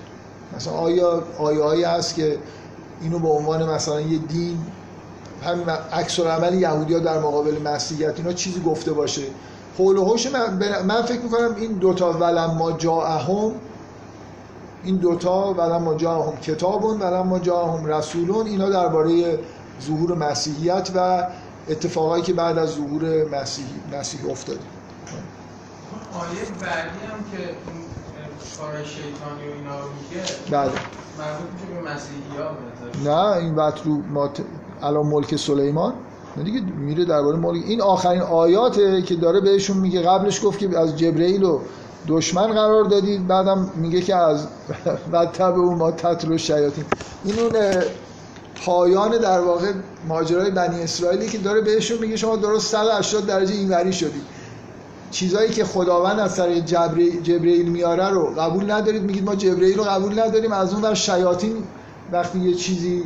مثلا 0.56 0.72
آیا 0.72 1.22
آیه 1.38 1.88
هست 1.88 2.14
که 2.14 2.38
اینو 3.02 3.18
به 3.18 3.28
عنوان 3.28 3.70
مثلا 3.70 4.00
یه 4.00 4.18
دین 4.18 4.58
همین 5.44 5.68
عکس 5.92 6.20
عمل 6.20 6.54
یهودی 6.54 6.94
ها 6.94 7.00
در 7.00 7.18
مقابل 7.18 7.62
مسیحیت 7.62 8.14
اینا 8.16 8.32
چیزی 8.32 8.60
گفته 8.60 8.92
باشه؟ 8.92 9.22
حول 9.78 9.96
و 9.96 10.04
حوش 10.04 10.26
من, 10.26 10.58
من 10.86 11.02
فکر 11.02 11.20
می‌کنم 11.20 11.54
این 11.56 11.72
دوتا 11.72 12.12
ولما 12.12 12.72
جاءهم 12.72 13.52
این 14.84 14.96
دوتا 14.96 15.54
ولما 15.54 15.94
جاءهم 15.94 16.36
کتابون 16.36 17.00
ولما 17.00 17.38
جاءهم 17.38 17.86
رسولون 17.86 18.46
اینا 18.46 18.70
درباره 18.70 19.38
ظهور 19.82 20.14
مسیحیت 20.14 20.90
و 20.96 21.26
اتفاقایی 21.68 22.22
که 22.22 22.32
بعد 22.32 22.58
از 22.58 22.70
ظهور 22.70 23.28
مسیح 23.28 23.66
مسیح 23.92 24.30
افتاده 24.30 24.60
آیه 26.14 26.40
بعدی 26.60 27.06
هم 27.06 27.18
که 27.32 27.54
کار 28.60 28.84
شیطانی 28.84 29.48
و 29.48 29.54
اینا 29.54 29.80
رو 29.80 29.86
میگه 29.86 30.22
بله. 30.50 30.70
مربوط 31.18 31.84
به 31.84 31.90
مسیحی 31.90 32.38
ها 32.38 32.50
نه 33.04 33.36
این 33.36 33.54
وقت 33.54 33.86
رو 33.86 34.02
ما 34.02 34.28
ت... 34.28 34.40
الان 34.82 35.06
ملک 35.06 35.36
سلیمان. 35.36 35.94
نه 36.36 36.42
دیگه 36.44 36.60
میره 36.60 37.04
درباره 37.04 37.36
ملک. 37.36 37.64
این 37.66 37.80
آخرین 37.80 38.20
آیاته 38.20 39.02
که 39.02 39.14
داره 39.14 39.40
بهشون 39.40 39.76
میگه. 39.76 40.02
قبلش 40.02 40.44
گفت 40.44 40.58
که 40.58 40.78
از 40.78 40.98
جبرئیل 40.98 41.42
و 41.44 41.60
دشمن 42.08 42.46
قرار 42.46 42.84
دادید. 42.84 43.26
بعدم 43.26 43.70
میگه 43.74 44.00
که 44.00 44.16
از 44.16 44.46
بعد 45.12 45.42
اون 45.42 45.78
ما 45.78 45.90
تطل 45.90 46.32
و 46.32 46.38
شیاطین. 46.38 46.84
این 47.24 47.38
اون 47.38 47.52
پایان 48.64 49.18
در 49.18 49.40
واقع 49.40 49.72
ماجرای 50.08 50.50
بنی 50.50 50.82
اسرائیلی 50.82 51.28
که 51.28 51.38
داره 51.38 51.60
بهشون 51.60 51.98
میگه 51.98 52.16
شما 52.16 52.36
درست 52.36 52.66
180 52.66 53.26
درجه 53.26 53.54
اینوری 53.54 53.92
شدید 53.92 54.22
چیزایی 55.10 55.50
که 55.50 55.64
خداوند 55.64 56.20
از 56.20 56.36
طریق 56.36 56.64
جبرئیل 57.22 57.68
میاره 57.68 58.08
رو 58.08 58.26
قبول 58.26 58.70
ندارید. 58.70 59.02
میگید 59.02 59.24
ما 59.24 59.34
جبرئیل 59.34 59.78
رو 59.78 59.84
قبول 59.84 60.20
نداریم. 60.20 60.52
از 60.52 60.72
اون 60.72 60.82
ور 60.82 60.94
شیاطین 60.94 61.64
وقتی 62.12 62.38
یه 62.38 62.54
چیزی 62.54 63.04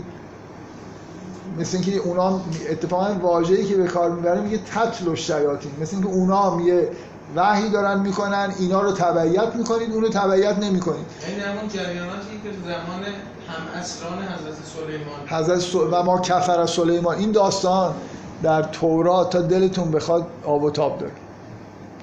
مثل 1.59 1.77
اینکه 1.77 1.97
اونا 1.97 2.41
اتفاقا 2.71 3.15
واژه‌ای 3.23 3.65
که 3.65 3.77
به 3.77 3.87
کار 3.87 4.11
می‌بره 4.11 4.41
میگه 4.41 4.59
تطل 4.75 5.09
و 5.09 5.17
شیاطین 5.17 5.73
مثل 5.81 5.97
اینکه 5.97 6.11
اونا 6.11 6.51
هم 6.51 6.67
یه 6.69 6.91
وحی 7.37 7.71
دارن 7.71 8.01
می‌کنن. 8.01 8.55
اینا 8.59 8.83
رو 8.83 8.93
تبعیت 8.93 9.55
می‌کنید. 9.55 9.93
اون 9.93 10.03
رو 10.03 10.09
تبعیت 10.09 10.59
نمی‌کنید. 10.59 11.07
این 11.29 11.41
همون 11.41 11.69
جریاناتی 11.69 12.41
که 12.43 12.51
زمان 12.65 13.03
هم 13.49 13.81
اسران 13.81 14.19
حضرت 14.19 14.55
سلیمان. 14.77 15.41
حضرت 15.41 15.59
س... 15.59 15.75
و 15.75 16.03
ما 16.03 16.21
کفر 16.21 16.67
سلیمان. 16.67 17.19
این 17.19 17.33
داستان 17.33 17.95
در 18.43 18.63
تورات 18.63 19.31
تا 19.31 19.41
دلتون 19.41 19.91
بخواد 19.91 20.27
آب 20.45 20.63
و 20.63 20.71
تاب 20.71 20.99
داره 20.99 21.13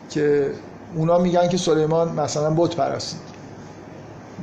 که 0.10 0.52
اونا 0.96 1.18
میگن 1.18 1.48
که 1.48 1.58
سلیمان 1.58 2.12
مثلا 2.12 2.54
بت 2.58 2.76
پرستید. 2.76 3.20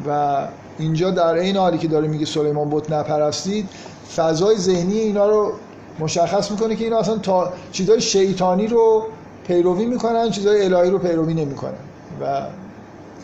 و 0.09 0.39
اینجا 0.79 1.11
در 1.11 1.35
این 1.35 1.57
حالی 1.57 1.79
که 1.79 1.89
داره 1.89 2.09
میگه 2.09 2.27
سلیمان 2.27 2.71
بت 2.71 2.91
نپرستید 2.91 3.69
فضای 4.17 4.57
ذهنی 4.59 4.99
اینا 4.99 5.27
رو 5.27 5.53
مشخص 5.99 6.51
می‌کنه 6.51 6.77
که 6.77 6.85
اینا 6.85 6.99
اصلا 6.99 7.19
تا 7.19 7.53
چیزای 7.73 8.01
شیطانی 8.01 8.67
رو 8.67 9.07
پیروی 9.47 9.87
می‌کنن 9.87 10.31
چیزای 10.31 10.65
الهی 10.65 10.91
رو 10.91 10.99
پیروی 10.99 11.35
نمی‌کنن. 11.35 11.73
و 12.21 12.47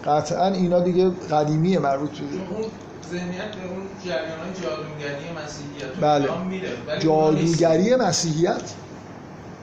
قطعا 0.05 0.47
اینا 0.47 0.81
دیگه 0.81 1.11
قدیمیه 1.31 1.79
مربوط 1.79 2.11
اون 2.21 2.65
ذهنیت 3.11 3.57
به 3.57 3.69
اون 3.69 3.87
جریان 4.05 4.53
جادوگری 4.63 5.45
مسیحیت 5.45 5.97
بله. 6.01 6.45
میره 6.45 6.69
ولی 6.87 7.01
جادوگری 7.01 7.97
مسیحیت؟ 7.97 8.63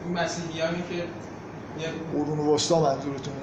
این 0.06 0.18
مسیحیانی 0.18 0.84
که 0.90 1.04
قرون 2.14 2.40
وسطا 2.40 2.80
منظورتونه. 2.80 3.36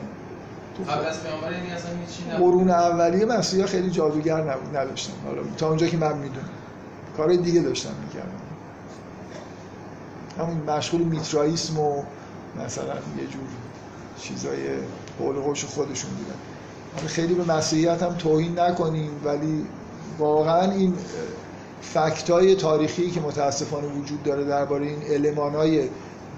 قبل 0.89 1.07
از 1.07 1.23
پیامبر 1.23 1.53
یعنی 1.53 1.71
اصلا 1.71 1.91
نبود. 1.91 2.47
قرون 2.47 2.71
اولیه 2.71 3.27
مسیحا 3.27 3.67
خیلی 3.67 3.91
جادوگر 3.91 4.43
نبود 4.43 4.77
نداشتن. 4.77 5.13
حالا 5.25 5.43
تا 5.57 5.69
اونجا 5.69 5.87
که 5.87 5.97
من 5.97 6.19
می‌دونم. 6.19 6.49
کارهای 7.17 7.37
دیگه 7.37 7.61
داشتن 7.61 7.91
می‌کردن. 8.07 8.29
همون 10.39 10.77
مشغول 10.77 11.03
میترائیسم 11.03 11.79
و 11.79 12.03
مثلا 12.67 12.95
یه 12.95 13.27
جور 13.31 13.49
چیزای 14.21 14.57
حوش 15.19 15.65
خودشون 15.65 16.11
بودن. 16.11 16.35
خیلی 17.09 17.35
به 17.35 17.53
مسیحیت 17.53 18.03
هم 18.03 18.15
توهین 18.15 18.59
نکنیم 18.59 19.11
ولی 19.25 19.67
واقعا 20.19 20.73
این 20.73 20.95
فکتای 21.83 22.55
تاریخی 22.55 23.11
که 23.11 23.21
متاسفانه 23.21 23.87
وجود 23.87 24.23
داره 24.23 24.45
درباره 24.45 24.87
این 24.87 25.27
المانای 25.27 25.89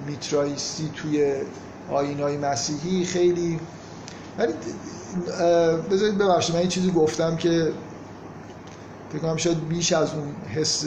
میترائیستی 0.07 0.91
توی 0.95 1.35
آینای 1.91 2.37
مسیحی 2.37 3.05
خیلی 3.05 3.61
ولی 4.39 4.53
بذارید 5.91 6.19
ببخشید 6.19 6.57
من 6.57 6.63
یه 6.63 6.69
چیزی 6.69 6.91
گفتم 6.91 7.37
که 7.37 7.73
فکر 9.11 9.19
کنم 9.19 9.37
شاید 9.37 9.69
بیش 9.69 9.93
از 9.93 10.15
اون 10.15 10.35
حس 10.55 10.87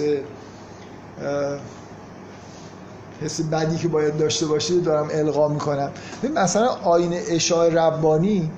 حس 3.22 3.42
بدی 3.42 3.78
که 3.78 3.88
باید 3.88 4.18
داشته 4.18 4.46
باشید 4.46 4.84
دارم 4.84 5.08
القا 5.12 5.48
می‌کنم. 5.48 5.92
مثلا 6.36 6.68
آین 6.68 7.14
اشاع 7.14 7.70
ربانی 7.70 8.52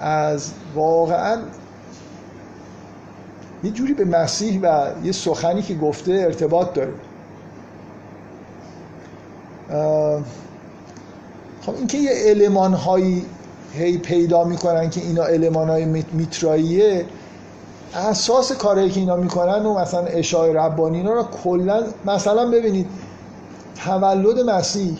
از 0.00 0.50
واقعا 0.74 1.38
یه 3.64 3.70
جوری 3.70 3.94
به 3.94 4.04
مسیح 4.04 4.60
و 4.62 4.86
یه 5.04 5.12
سخنی 5.12 5.62
که 5.62 5.74
گفته 5.74 6.12
ارتباط 6.12 6.72
داره 6.74 6.92
خب 11.62 11.74
اینکه 11.76 11.98
یه 11.98 12.10
علمان 12.14 12.74
هایی 12.74 13.26
هی 13.72 13.98
پیدا 13.98 14.44
می‌کنن 14.44 14.90
که 14.90 15.00
اینا 15.00 15.24
علمان 15.24 15.68
های 15.70 15.84
میتراییه 16.12 17.06
اساس 17.94 18.52
کارهایی 18.52 18.90
که 18.90 19.00
اینا 19.00 19.16
می‌کنن 19.16 19.66
و 19.66 19.78
مثلا 19.78 20.00
اشاع 20.00 20.52
ربانی 20.52 20.96
اینا 20.96 21.12
رو 21.12 21.22
کلا 21.22 21.84
مثلا 22.04 22.50
ببینید 22.50 22.86
تولد 23.84 24.50
مسیح 24.50 24.98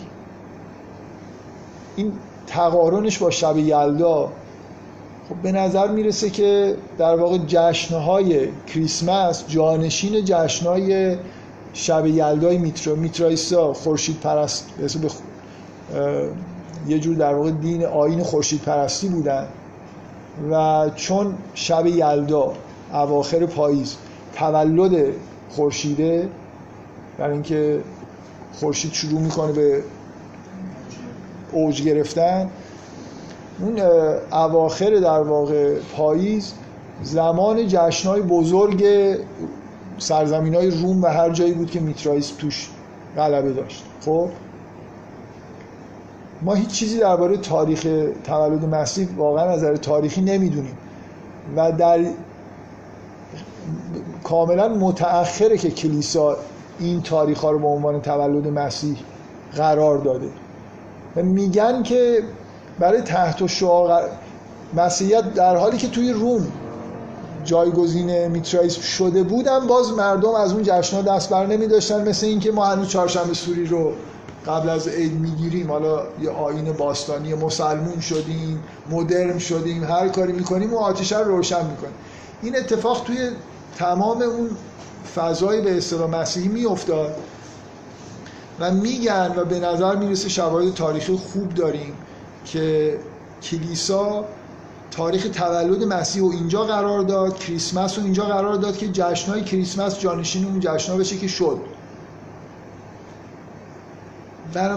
این 1.95 2.11
تقارنش 2.47 3.17
با 3.17 3.29
شب 3.29 3.57
یلدا 3.57 4.31
خب 5.29 5.35
به 5.35 5.51
نظر 5.51 5.87
می‌رسه 5.87 6.29
که 6.29 6.75
در 6.97 7.15
واقع 7.15 7.37
جشنهای 7.37 8.47
کریسمس 8.67 9.43
جانشین 9.47 10.25
جشنهای 10.25 11.17
شب 11.73 12.05
یلدای 12.05 12.57
میترا 12.57 12.95
میترایسا 12.95 13.73
خورشید 13.73 14.19
پرست 14.19 14.69
به 14.77 15.09
یه 16.87 16.99
جور 16.99 17.15
در 17.15 17.33
واقع 17.33 17.51
دین 17.51 17.85
آین 17.85 18.23
خورشید 18.23 18.61
پرستی 18.61 19.07
بودن 19.07 19.47
و 20.51 20.89
چون 20.95 21.35
شب 21.53 21.85
یلدا 21.85 22.53
اواخر 22.93 23.45
پاییز 23.45 23.95
تولد 24.33 25.13
خورشیده 25.49 26.29
در 27.17 27.29
اینکه 27.29 27.81
خورشید 28.53 28.93
شروع 28.93 29.21
می‌کنه 29.21 29.51
به 29.51 29.83
اوج 31.51 31.83
گرفتن 31.83 32.49
اون 33.59 33.79
اواخر 34.31 34.89
در 34.89 35.21
واقع 35.21 35.79
پاییز 35.97 36.53
زمان 37.03 37.67
جشنهای 37.67 38.21
بزرگ 38.21 38.85
سرزمین 39.97 40.55
های 40.55 40.71
روم 40.71 41.03
و 41.03 41.07
هر 41.07 41.29
جایی 41.29 41.53
بود 41.53 41.71
که 41.71 41.79
میترائیس 41.79 42.29
توش 42.29 42.69
غلبه 43.17 43.53
داشت. 43.53 43.83
خب؟ 44.05 44.29
ما 46.41 46.53
هیچ 46.53 46.69
چیزی 46.69 46.99
درباره 46.99 47.37
تاریخ 47.37 47.87
تولد 48.23 48.65
مسیح 48.65 49.07
واقعا 49.17 49.49
از 49.49 49.57
نظر 49.57 49.75
تاریخی 49.75 50.21
نمی‌دونیم. 50.21 50.77
و 51.55 51.71
در 51.71 51.99
کاملا 54.23 54.67
متأخره 54.67 55.57
که 55.57 55.71
کلیسا 55.71 56.37
این 56.79 57.01
تاریخ 57.01 57.41
ها 57.41 57.51
رو 57.51 57.59
به 57.59 57.67
عنوان 57.67 58.01
تولد 58.01 58.47
مسیح 58.47 58.97
قرار 59.55 59.97
داده. 59.97 60.27
و 61.15 61.23
میگن 61.23 61.83
که 61.83 62.23
برای 62.79 63.01
تحت 63.01 63.41
و 63.41 63.47
شعار 63.47 64.09
مسیحیت 64.73 65.33
در 65.33 65.55
حالی 65.55 65.77
که 65.77 65.87
توی 65.87 66.11
روم 66.11 66.47
جایگزین 67.43 68.27
میترائیسم 68.27 68.81
شده 68.81 69.23
بودن 69.23 69.67
باز 69.67 69.93
مردم 69.93 70.35
از 70.35 70.53
اون 70.53 70.63
جشنها 70.63 71.01
دست 71.01 71.29
بر 71.29 71.45
نمی 71.45 71.67
داشتن 71.67 72.07
مثل 72.07 72.25
اینکه 72.25 72.51
ما 72.51 72.65
هنوز 72.65 72.87
چهارشنبه 72.87 73.33
سوری 73.33 73.65
رو 73.65 73.93
قبل 74.47 74.69
از 74.69 74.87
عید 74.87 75.13
می‌گیریم. 75.13 75.71
حالا 75.71 76.01
یه 76.21 76.29
آین 76.29 76.73
باستانی 76.73 77.33
مسلمون 77.33 77.99
شدیم 77.99 78.63
مدرن 78.89 79.39
شدیم 79.39 79.83
هر 79.83 80.07
کاری 80.07 80.33
می‌کنیم 80.33 80.73
و 80.73 80.77
آتیش 80.77 81.13
رو 81.13 81.23
روشن 81.23 81.65
می‌کنیم. 81.65 81.93
این 82.41 82.55
اتفاق 82.55 83.03
توی 83.03 83.29
تمام 83.77 84.21
اون 84.21 84.49
فضای 85.15 85.61
به 85.61 85.77
اصطلاح 85.77 86.09
مسیحی 86.09 86.47
میافتاد 86.47 87.15
و 88.59 88.71
میگن 88.71 89.33
و 89.37 89.45
به 89.45 89.59
نظر 89.59 89.95
می‌رسه 89.95 90.29
شواهد 90.29 90.73
تاریخی 90.73 91.15
خوب 91.33 91.53
داریم. 91.53 91.93
که 92.45 92.97
کلیسا 93.43 94.25
تاریخ 94.91 95.27
تولد 95.33 95.83
مسیح 95.83 96.21
رو 96.21 96.31
اینجا 96.31 96.63
قرار 96.63 97.01
داد 97.01 97.39
کریسمس 97.39 97.97
رو 97.97 98.03
اینجا 98.03 98.23
قرار 98.23 98.55
داد 98.55 98.77
که 98.77 98.87
جشنهای 98.87 99.43
کریسمس 99.43 99.99
جانشین 99.99 100.45
اون 100.45 100.59
جشنها 100.59 100.97
بشه 100.97 101.17
که 101.17 101.27
شد. 101.27 101.57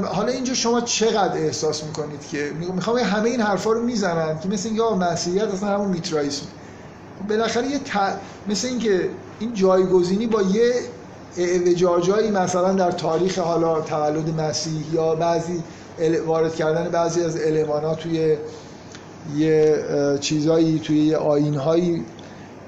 حالا 0.05 0.33
اینجا 0.33 0.55
شما 0.55 0.81
چقدر 0.81 1.39
احساس 1.39 1.85
می‌کنید 1.85 2.29
که 2.29 2.53
می‌خوام 2.75 2.99
همه 2.99 3.31
این 3.31 3.41
حرفا 3.41 3.73
رو 3.73 3.83
می‌زنن 3.83 4.39
که 4.41 4.49
مثل 4.49 4.69
اینکه 4.69 4.83
مسیحیت 4.83 5.49
اصلا 5.49 5.69
همون 5.69 5.89
میترائیسم. 5.89 6.47
بالاخره 7.29 7.67
یه 7.67 7.81
مثل 8.49 8.69
اینکه 8.69 9.11
این 9.41 9.55
جایگزینی 9.55 10.27
با 10.27 10.43
یه 10.43 10.73
اعوجاجایی 11.37 12.31
مثلا 12.31 12.73
در 12.73 12.91
تاریخ 12.91 13.39
حالا 13.39 13.81
تولد 13.81 14.41
مسیح 14.41 14.95
یا 14.95 15.15
بعضی 15.15 15.63
وارد 16.27 16.55
کردن 16.55 16.89
بعضی 16.89 17.23
از 17.23 17.37
المانات 17.47 17.99
توی 17.99 18.37
یه 19.37 19.85
چیزایی 20.21 20.79
توی 20.79 20.99
یه 20.99 21.19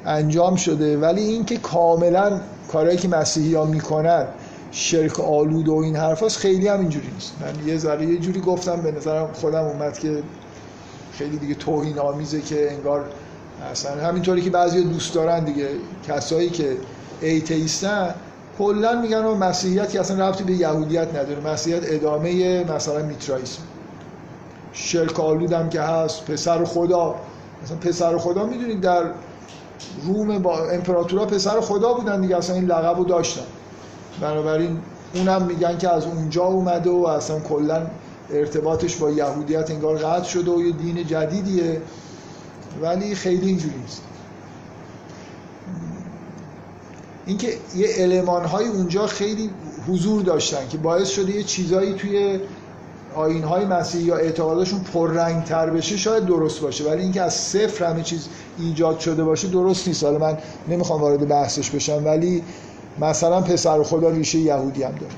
انجام 0.06 0.56
شده. 0.56 0.98
ولی 0.98 1.22
اینکه 1.22 1.56
کاملا 1.56 2.40
کارهایی 2.72 2.98
که 2.98 3.08
مسیحی 3.08 3.54
ها 3.54 3.64
می‌کنن 3.64 4.26
شرک 4.72 5.20
آلود 5.20 5.68
و 5.68 5.74
این 5.74 5.96
حرفاست 5.96 6.38
خیلی 6.38 6.68
هم 6.68 6.80
اینجوری 6.80 7.08
نیست. 7.14 7.32
من 7.40 7.68
یه 7.68 7.78
ذره 7.78 8.06
یه 8.06 8.18
جوری 8.18 8.40
گفتم 8.40 8.76
به 8.76 8.92
نظرم 8.92 9.28
خودم 9.32 9.64
اومد 9.64 9.98
که 9.98 10.22
خیلی 11.12 11.36
دیگه 11.38 11.54
توهین 11.54 11.98
آمیزه 11.98 12.40
که 12.40 12.72
انگار 12.72 13.04
اصلا 13.70 13.92
همینطوری 14.08 14.42
که 14.42 14.50
بعضی 14.50 14.84
دوست 14.84 15.14
دارن 15.14 15.44
دیگه 15.44 15.68
کسایی 16.08 16.50
که 16.50 16.76
ایتیستن 17.20 18.14
کلا 18.58 19.00
میگن 19.00 19.24
و 19.24 19.34
مسیحیت 19.34 19.90
که 19.90 20.00
اصلا 20.00 20.28
ربطی 20.28 20.44
به 20.44 20.52
یهودیت 20.52 21.08
نداره. 21.08 21.52
مسیحیت 21.52 21.82
ادامه 21.84 22.64
مثلا 22.64 23.02
میترائیسم. 23.02 23.62
شرک 24.72 25.20
آلود 25.20 25.52
هم 25.52 25.68
که 25.68 25.80
هست 25.80 26.24
پسر 26.24 26.64
خدا. 26.64 27.14
مثلا 27.62 27.76
پسر 27.76 28.18
خدا 28.18 28.46
می‌دونید 28.46 28.80
در 28.80 29.02
روم 30.02 30.38
با 30.38 30.70
امپراتورا 30.70 31.26
پسر 31.26 31.60
خدا 31.60 31.92
بودن 31.94 32.20
دیگه 32.20 32.36
اصلا 32.36 32.56
این 32.56 32.64
لقب 32.64 32.98
رو 32.98 33.04
داشتن. 33.04 33.44
بنابراین 34.20 34.78
اونم 35.14 35.42
میگن 35.42 35.78
که 35.78 35.88
از 35.88 36.06
اونجا 36.06 36.44
اومده 36.44 36.90
و 36.90 37.06
اصلا 37.06 37.40
کلا 37.40 37.86
ارتباطش 38.30 38.96
با 38.96 39.10
یهودیت 39.10 39.70
انگار 39.70 39.96
قطع 39.96 40.28
شده 40.28 40.50
و 40.50 40.60
یه 40.62 40.72
دین 40.72 41.06
جدیدیه. 41.06 41.82
ولی 42.82 43.14
خیلی 43.14 43.46
اینجوری 43.46 43.78
نیست. 43.78 44.02
اینکه 47.30 47.58
یه 47.76 47.86
علمان 47.88 48.44
های 48.44 48.66
اونجا 48.68 49.06
خیلی 49.06 49.50
حضور 49.88 50.22
داشتن 50.22 50.68
که 50.68 50.78
باعث 50.78 51.08
شده 51.08 51.32
یه 51.32 51.42
چیزایی 51.42 51.94
توی 51.94 52.40
آین 53.14 53.44
های 53.44 53.64
مسیحی 53.64 54.04
یا 54.04 54.16
اعتقاداشون 54.16 54.80
پررنگ 54.80 55.44
تر 55.44 55.70
بشه 55.70 55.96
شاید 55.96 56.26
درست 56.26 56.60
باشه. 56.60 56.84
ولی 56.84 57.02
اینکه 57.02 57.22
از 57.22 57.34
صفر 57.34 57.84
همه 57.84 58.02
چیز 58.02 58.28
ایجاد 58.58 58.98
شده 58.98 59.24
باشه 59.24 59.48
درست 59.48 59.88
نیست. 59.88 60.04
حالا 60.04 60.18
من 60.18 60.38
نمی‌خوام 60.68 61.00
وارد 61.00 61.28
بحثش 61.28 61.70
بشم 61.70 62.02
ولی 62.04 62.42
مثلا 63.00 63.40
پسر 63.40 63.82
خدا 63.82 64.10
ریشه 64.10 64.38
یهودی 64.38 64.82
هم 64.82 64.92
داره. 64.92 65.14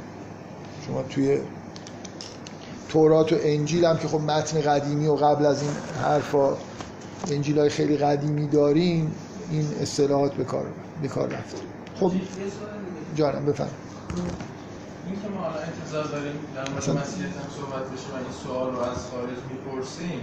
شما 0.86 1.02
توی 1.02 1.38
تورات 2.88 3.32
و 3.32 3.36
انجیل 3.42 3.84
هم 3.84 3.98
که 3.98 4.08
خب 4.08 4.20
متن 4.20 4.60
قدیمی 4.60 5.06
و 5.06 5.14
قبل 5.14 5.46
از 5.46 5.62
این 5.62 5.70
حرفا 6.02 6.56
انجیل 7.30 7.58
های 7.58 7.68
خیلی 7.68 7.96
قدیمی 7.96 8.46
داریم 8.46 9.14
این 9.50 9.66
اصطلاحات 9.82 10.32
به 11.02 11.08
کار 11.08 11.28
رفته. 11.28 11.71
خب 12.08 12.12
جانم 13.16 13.46
بفهم 13.46 13.68
این 15.06 15.22
که 15.22 15.28
ما 15.28 15.46
الان 15.46 15.62
انتظار 15.62 16.04
داریم 16.04 16.38
در 16.56 16.70
مورد 16.70 16.90
مسیحیت 16.90 17.30
هم 17.30 17.48
صحبت 17.58 17.84
بشه 17.92 18.08
و 18.12 18.16
این 18.16 18.32
سوال 18.44 18.70
رو 18.72 18.80
از 18.80 18.98
خارج 19.10 19.38
می‌پرسیم 19.50 20.20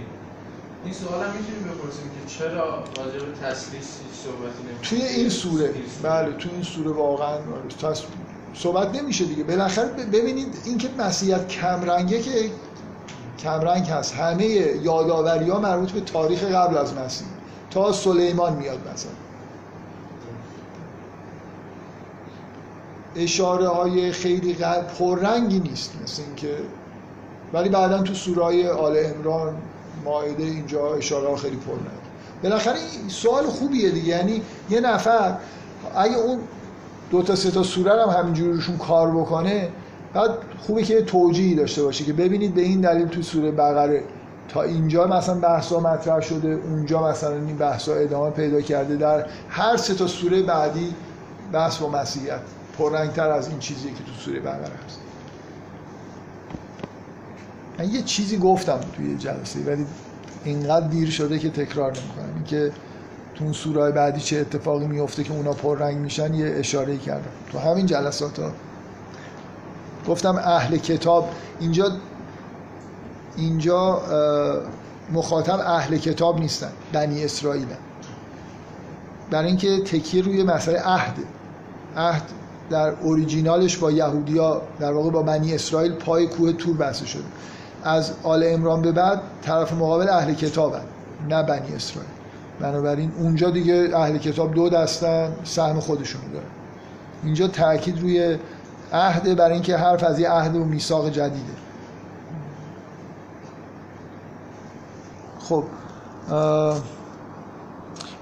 این 0.84 0.94
سوال 0.94 1.24
هم 1.24 1.32
می‌تونیم 1.36 1.62
بپرسیم 1.62 2.04
که 2.04 2.34
چرا 2.34 2.84
راجع 2.96 3.26
به 3.26 3.32
تسلیس 3.42 3.98
صحبتی 4.24 4.62
نمیشه؟ 4.68 4.90
توی 4.90 5.02
این 5.02 5.28
سوره. 5.28 5.74
بله 6.02 6.32
توی 6.32 6.50
این 6.52 6.62
سوره 6.62 6.90
واقعا. 6.90 7.38
صحبت 8.54 8.94
نمیشه 8.94 9.24
دیگه. 9.24 9.44
بالاخره 9.44 9.86
ببینید 9.86 10.54
اینکه 10.64 10.88
مسیحیت 10.98 11.48
کمرنگه 11.48 12.20
که 12.22 12.50
کمرنگ 13.38 13.86
هست. 13.86 14.14
همه 14.14 14.44
یاداوری 14.44 15.50
ها 15.50 15.60
مربوط 15.60 15.90
به 15.90 16.00
تاریخ 16.00 16.44
قبل 16.44 16.78
از 16.78 16.94
مسیح. 16.94 17.26
تا 17.70 17.92
سلیمان 17.92 18.52
میاد 18.52 18.78
مثلا. 18.94 19.12
اشاره 23.16 23.68
های 23.68 24.12
خیلی 24.12 24.56
پررنگی 24.98 25.60
نیست 25.60 25.92
مثل 26.02 26.22
اینکه 26.22 26.54
ولی 27.52 27.68
بعدا 27.68 28.02
تو 28.02 28.14
سورای 28.14 28.68
آل 28.68 28.96
امران 28.96 29.54
ماعده 30.04 30.42
اینجا 30.42 30.94
اشاره 30.94 31.28
ها 31.28 31.36
خیلی 31.36 31.56
پررنگ 31.56 32.00
بالاخره 32.42 32.76
سوال 33.08 33.46
خوبیه 33.46 33.90
دیگه. 33.90 34.08
یعنی 34.08 34.42
یه 34.70 34.80
نفر 34.80 35.36
اگه 35.96 36.16
اون 36.16 36.38
دو 37.10 37.22
تا 37.22 37.34
سه 37.34 37.50
تا 37.50 37.62
سوره 37.62 38.02
هم 38.02 38.08
همینجوری 38.08 38.52
روشون 38.52 38.78
کار 38.78 39.10
بکنه 39.10 39.68
بعد 40.14 40.30
خوبه 40.58 40.82
که 40.82 41.02
توجیهی 41.02 41.54
داشته 41.54 41.82
باشه 41.82 42.04
که 42.04 42.12
ببینید 42.12 42.54
به 42.54 42.62
این 42.62 42.80
دلیل 42.80 43.08
تو 43.08 43.22
سوره 43.22 43.50
بقره 43.50 44.02
تا 44.48 44.62
اینجا 44.62 45.06
مثلا 45.06 45.34
بحثا 45.34 45.80
مطرح 45.80 46.20
شده 46.20 46.48
اونجا 46.48 47.08
مثلا 47.08 47.34
این 47.34 47.56
بحثا 47.56 47.94
ادامه 47.94 48.30
پیدا 48.30 48.60
کرده. 48.60 48.96
در 48.96 49.26
هر 49.48 49.76
سه 49.76 49.94
تا 49.94 50.06
سوره 50.06 50.42
بعدی 50.42 50.94
بحث 51.52 51.78
با 51.78 51.88
مسیحیت. 51.88 52.40
پررنگتر 52.80 53.30
از 53.30 53.48
این 53.48 53.58
چیزی 53.58 53.88
که 53.88 54.04
تو 54.04 54.12
سوره 54.18 54.40
بقره 54.40 54.74
هست. 54.86 55.00
من 57.78 57.90
یه 57.90 58.02
چیزی 58.02 58.38
گفتم 58.38 58.80
توی 58.96 59.16
جلسه 59.16 59.60
ولی 59.60 59.86
اینقدر 60.44 60.86
دیر 60.86 61.10
شده 61.10 61.38
که 61.38 61.50
تکرار 61.50 61.92
نمی‌کنم. 61.92 62.34
اینکه 62.34 62.72
تو 63.34 63.44
اون 63.44 63.52
سوره 63.52 63.90
بعدی 63.90 64.20
چه 64.20 64.36
اتفاقی 64.36 64.86
میفته 64.86 65.24
که 65.24 65.32
اونا 65.32 65.52
پررنگ 65.52 65.96
میشن 65.96 66.34
یه 66.34 66.54
اشاره 66.56 66.96
کردم. 66.96 67.30
تو 67.52 67.58
همین 67.58 67.86
جلسات 67.86 68.38
ها 68.38 68.52
گفتم 70.08 70.36
اهل 70.36 70.76
کتاب 70.76 71.28
اینجا 71.60 71.92
اینجا 73.36 74.02
مخاطب 75.12 75.60
اهل 75.60 75.96
کتاب 75.96 76.40
نیستن 76.40 76.72
بنی 76.92 77.24
اسرائیل 77.24 77.66
برای 79.30 79.46
اینکه 79.46 79.80
تکیه 79.80 80.22
روی 80.22 80.42
مسئله 80.42 80.80
عهد. 80.80 81.14
عهد 81.96 82.22
در 82.70 82.90
اوریجینالش 83.00 83.76
با 83.76 83.90
یهودیا 83.90 84.62
در 84.80 84.92
واقع 84.92 85.10
با 85.10 85.22
بنی 85.22 85.54
اسرائیل 85.54 85.92
پای 85.92 86.26
کوه 86.26 86.52
تور 86.52 86.76
بسته 86.76 87.06
شده. 87.06 87.24
از 87.84 88.12
آل 88.22 88.44
امران 88.46 88.82
به 88.82 88.92
بعد 88.92 89.20
طرف 89.42 89.72
مقابل 89.72 90.08
اهل 90.08 90.34
کتابن 90.34 90.82
نه 91.28 91.42
بنی 91.42 91.74
اسرائیل. 91.74 92.10
بنابراین 92.60 93.12
اونجا 93.18 93.50
دیگه 93.50 93.90
اهل 93.94 94.18
کتاب 94.18 94.54
دو 94.54 94.68
دستن 94.68 95.32
سهم 95.44 95.80
خودشون 95.80 96.20
دارن. 96.32 96.46
اینجا 97.24 97.48
تاکید 97.48 98.00
روی 98.00 98.38
عهد 98.92 99.36
برای 99.36 99.52
اینکه 99.52 99.76
حرف 99.76 100.04
از 100.04 100.18
یه 100.18 100.30
عهد 100.30 100.56
و 100.56 100.64
میثاق 100.64 101.10
جدیده. 101.10 101.52
خب 105.40 105.64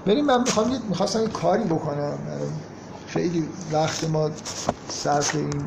بریم 0.05 0.25
من 0.25 0.41
می‌خوام 0.41 0.67
می‌خواستم 0.89 1.21
یه 1.21 1.27
کاری 1.27 1.63
بکنم. 1.63 2.17
خیلی 3.13 3.47
وقت 3.71 4.03
ما 4.03 4.31
صرف 4.89 5.35
این 5.35 5.63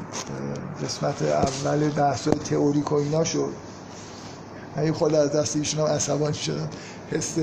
قسمت 0.84 1.22
اول 1.22 1.90
بحث 1.90 2.28
تئوریک 2.28 2.92
و 2.92 2.94
اینا 2.94 3.24
شد. 3.24 3.52
من 4.76 4.92
خود 4.92 5.14
از 5.14 5.32
دست 5.32 5.56
ایشون 5.56 5.80
هم 5.80 5.86
عصبانی 5.86 6.34
شدم. 6.34 6.70
حس 7.10 7.34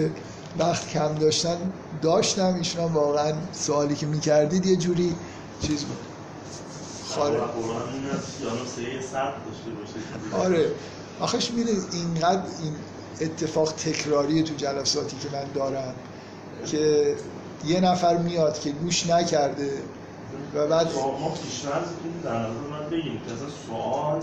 وقت 0.59 0.89
کم 0.89 1.15
داشتن 1.15 1.57
داشتم. 2.01 2.55
ایشون 2.55 2.83
هم 2.83 2.93
واقعا 2.93 3.33
سوالی 3.53 3.95
که 3.95 4.05
می‌کردید 4.05 4.65
یه 4.65 4.75
جوری 4.75 5.15
چیز 5.61 5.83
بود. 5.83 5.97
خاره. 7.09 7.39
آره. 10.31 10.71
آخش 11.19 11.51
میره 11.51 11.71
اینقدر 11.91 12.41
این 12.63 12.73
اتفاق 13.21 13.71
تکراری 13.71 14.43
تو 14.43 14.53
جلساتی 14.55 15.17
که 15.17 15.29
من 15.33 15.43
دارم 15.53 15.93
که 16.65 17.15
یه 17.65 17.79
نفر 17.79 18.17
میاد 18.17 18.59
که 18.59 18.69
گوش 18.71 19.07
نکرده 19.07 19.69
و 20.55 20.67
بعد 20.67 20.87
ما 20.93 21.33
پیشنهاد 21.43 21.83
در 22.23 22.39
نظر 22.39 22.49
من 22.49 22.89
بگیم 22.89 23.21
که 23.27 23.33
اصلا 23.33 23.47
سوال 23.67 24.19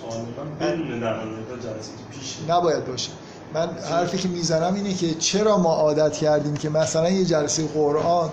سوال 0.00 0.24
بدون 0.60 1.00
در 1.00 1.16
جلسه 1.62 1.90
پیش 2.12 2.36
نباید 2.48 2.84
باشه. 2.86 3.10
من 3.54 3.68
حرفی 3.90 4.18
که 4.18 4.28
می‌زنم 4.28 4.74
اینه 4.74 4.94
که 4.94 5.14
چرا 5.14 5.58
ما 5.58 5.74
عادت 5.74 6.12
کردیم 6.12 6.54
که 6.54 6.68
مثلا 6.68 7.10
یه 7.10 7.24
جلسه 7.24 7.66
قرآن 7.66 8.30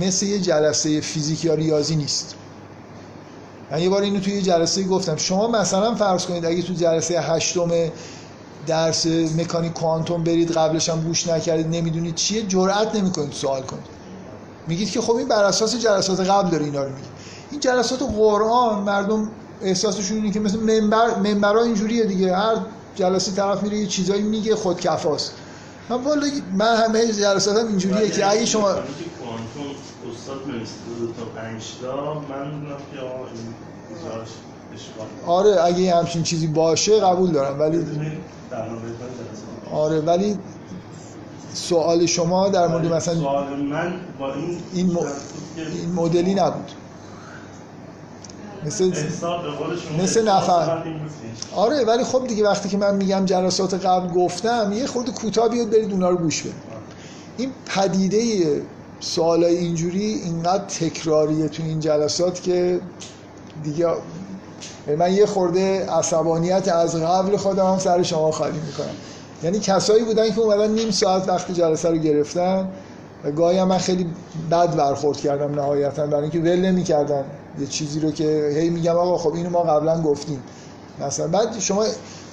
مثل 0.00 0.26
یه 0.26 0.38
جلسه 0.40 1.00
فیزیک 1.00 1.44
یا 1.44 1.54
ریاضی 1.54 1.96
نیست؟ 1.96 2.34
من 3.70 3.82
یه 3.82 3.88
بار 3.88 4.02
اینو 4.02 4.20
توی 4.20 4.32
یه 4.32 4.42
جلسه 4.42 4.82
گفتم. 4.82 5.16
شما 5.16 5.48
مثلا 5.48 5.94
فرض 5.94 6.26
کنید 6.26 6.44
اگه 6.46 6.62
تو 6.62 6.72
جلسه 6.72 7.20
هشتم 7.20 7.70
درس 8.66 9.06
مکانیک 9.06 9.72
کوانتوم 9.72 10.24
برید 10.24 10.52
قبلش 10.52 10.88
هم 10.88 11.00
گوش 11.00 11.26
نکردید 11.26 11.66
نمی‌دونید 11.66 12.14
چیه 12.14 12.42
جرئت 12.42 12.94
نمی‌کنید 12.94 13.32
سوال 13.32 13.62
کنید. 13.62 13.84
میگید 14.68 14.90
که 14.90 15.00
خب 15.00 15.14
این 15.14 15.28
بر 15.28 15.44
اساس 15.44 15.76
جلسات 15.76 16.20
قبل 16.20 16.50
داره 16.50 16.64
اینا 16.64 16.82
رو 16.82 16.88
میگه. 16.88 17.08
این 17.50 17.60
جلسات 17.60 18.02
قرآن 18.02 18.82
مردم 18.82 19.30
احساسشون 19.62 20.16
اینه 20.16 20.30
که 20.30 20.40
مثل 20.40 20.58
منبر 20.58 21.18
منبرا 21.18 21.62
اینجوریه 21.62 22.04
دیگه. 22.04 22.36
هر 22.36 22.56
جلسه 22.94 23.32
طرف 23.32 23.62
میره 23.62 23.78
یه 23.78 23.86
چیزایی 23.86 24.22
میگه 24.22 24.56
خودکفاست. 24.56 25.32
من 25.88 26.04
والا 26.04 26.26
من 26.54 26.76
همه 26.76 27.12
جلساتم 27.12 27.66
اینجوریه 27.66 28.10
که 28.10 28.30
اگه 28.30 28.44
شما 28.44 28.62
کوانتوم 28.62 28.84
استاد 30.12 30.44
دو 31.00 31.06
تا 31.06 31.24
5 31.40 31.62
تا 31.82 32.14
من 32.14 32.52
آره 35.26 35.64
اگه 35.64 35.96
همچین 35.96 36.22
چیزی 36.22 36.46
باشه 36.46 37.00
قبول 37.00 37.30
دارم 37.30 37.60
ولی 37.60 37.86
آره 39.72 40.00
ولی 40.00 40.38
سوال 41.54 42.06
شما 42.06 42.48
در 42.48 42.66
مورد 42.66 42.92
مثلا 42.92 43.14
من 43.14 43.92
با 44.18 44.34
این 44.34 44.58
این, 44.72 44.86
م... 44.86 44.96
این 45.56 45.92
مدلی 45.94 46.34
نبود. 46.34 46.70
مثل 48.66 48.92
مثل 49.98 50.28
نفر 50.28 50.82
آره 51.54 51.84
ولی 51.84 52.04
خب 52.04 52.26
دیگه 52.26 52.44
وقتی 52.44 52.68
که 52.68 52.76
من 52.76 52.94
میگم 52.96 53.24
جلسات 53.24 53.86
قبل 53.86 54.08
گفتم 54.14 54.72
یه 54.74 54.86
خورده 54.86 55.12
کوتاه 55.12 55.48
بیاد 55.48 55.70
برید 55.70 55.92
اونا 55.92 56.10
رو 56.10 56.16
گوش 56.16 56.40
بدید. 56.40 56.54
این 57.36 57.50
پدیده 57.66 58.44
سوالای 59.00 59.56
اینجوری 59.56 60.04
اینقدر 60.04 60.64
تکراریه 60.64 61.48
تو 61.48 61.62
این 61.62 61.80
جلسات 61.80 62.42
که 62.42 62.80
دیگه 63.64 63.86
من 64.96 65.12
یه 65.12 65.26
خورده 65.26 65.86
عصبانیت 65.90 66.68
از 66.68 66.96
قبل 66.96 67.36
خودم 67.36 67.66
هم 67.66 67.78
سر 67.78 68.02
شما 68.02 68.30
خالی 68.30 68.58
می‌کنم. 68.66 68.94
یعنی 69.42 69.60
کسایی 69.60 70.04
بودن 70.04 70.30
که 70.30 70.40
اومدن 70.40 70.70
نیم 70.70 70.90
ساعت 70.90 71.28
وقت 71.28 71.52
جلسه 71.52 71.90
رو 71.90 71.96
گرفتن 71.96 72.68
و 73.24 73.30
گاهی 73.30 73.58
هم 73.58 73.68
من 73.68 73.78
خیلی 73.78 74.06
بد 74.50 74.76
برخورد 74.76 75.16
کردم 75.16 75.54
نهایتا 75.54 76.06
برای 76.06 76.22
اینکه 76.22 76.38
ول 76.38 76.60
نمی‌کردن 76.60 77.24
یه 77.60 77.66
چیزی 77.66 78.00
رو 78.00 78.10
که 78.10 78.52
هی 78.56 78.70
میگم 78.70 78.96
آقا 78.96 79.18
خب 79.18 79.34
اینو 79.34 79.50
ما 79.50 79.62
قبلا 79.62 80.02
گفتیم. 80.02 80.42
مثلا 81.06 81.28
بعد 81.28 81.58
شما 81.58 81.84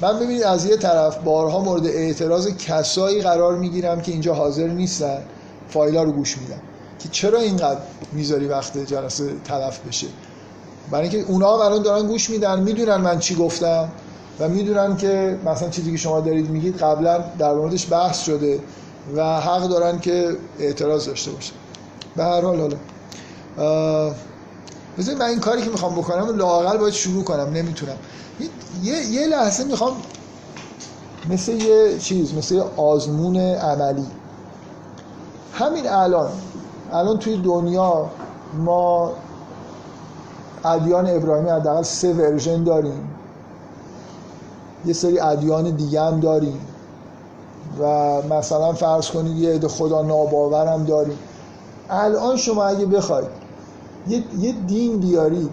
من 0.01 0.19
ببینید 0.19 0.43
از 0.43 0.65
یه 0.65 0.77
طرف 0.77 1.17
بارها 1.17 1.59
مورد 1.59 1.85
اعتراض 1.85 2.47
کسایی 2.47 3.21
قرار 3.21 3.55
می‌گیرم 3.55 4.01
که 4.01 4.11
اینجا 4.11 4.33
حاضر 4.33 4.67
نیستن 4.67 5.17
فایلا 5.69 6.03
رو 6.03 6.11
گوش 6.11 6.37
میدن 6.37 6.61
که 6.99 7.09
چرا 7.11 7.39
اینقدر 7.39 7.79
می‌ذاری 8.13 8.47
وقت 8.47 8.77
جلسه 8.77 9.29
تلف 9.45 9.79
بشه؟ 9.87 10.07
برای 10.91 11.09
اینکه 11.09 11.31
اونا 11.31 11.65
الان 11.65 11.81
دارن 11.81 12.07
گوش 12.07 12.29
میدن 12.29 12.59
می‌دونن 12.59 12.95
من 12.95 13.19
چی 13.19 13.35
گفتم 13.35 13.89
و 14.39 14.49
می‌دونن 14.49 14.97
که 14.97 15.39
مثلا 15.45 15.69
چیزی 15.69 15.91
که 15.91 15.97
شما 15.97 16.19
دارید 16.19 16.49
میگید 16.49 16.77
قبلا 16.77 17.23
در 17.39 17.53
موردش 17.53 17.91
بحث 17.91 18.23
شده 18.23 18.59
و 19.15 19.39
حق 19.39 19.67
دارن 19.67 19.99
که 19.99 20.37
اعتراض 20.59 21.05
داشته 21.05 21.31
باشن 21.31 21.53
به 22.15 22.23
هر 22.23 22.41
حال 22.41 22.59
حالا 22.59 22.77
بذارید 24.97 25.19
من 25.19 25.27
این 25.27 25.39
کاری 25.39 25.61
که 25.61 25.69
می‌خوام 25.69 25.95
بکنم 25.95 26.37
لاقل 26.37 26.77
باید 26.77 26.93
شروع 26.93 27.23
کنم 27.23 27.49
نمی‌تونم. 27.53 27.97
یه, 28.83 29.05
یه 29.05 29.27
لحظه 29.27 29.63
می‌خوام 29.63 29.93
مثل 31.29 31.51
یه 31.51 31.97
چیز 31.99 32.33
مثل 32.33 32.55
یه 32.55 32.63
آزمون 32.77 33.37
عملی. 33.37 34.05
همین 35.53 35.89
الان 35.89 36.29
الان 36.93 37.19
توی 37.19 37.37
دنیا 37.37 38.09
ما 38.53 39.13
ادیان 40.65 41.07
ابراهیمی 41.09 41.49
حداقل 41.49 41.83
سه 41.83 42.13
ورژن 42.13 42.63
داریم. 42.63 43.09
یه 44.85 44.93
سری 44.93 45.19
ادیان 45.19 45.69
دیگه 45.75 46.01
هم 46.01 46.19
داریم. 46.19 46.59
و 47.79 47.85
مثلا 48.21 48.73
فرض 48.73 49.09
کنید 49.09 49.37
یه 49.37 49.53
عده 49.53 49.67
خدا 49.67 50.01
ناباورم 50.01 50.83
داریم. 50.83 51.17
الان 51.89 52.37
شما 52.37 52.65
اگه 52.65 52.85
بخواید 52.85 53.27
یه, 54.07 54.23
یه 54.39 54.51
دین 54.51 54.97
بیارید. 54.99 55.49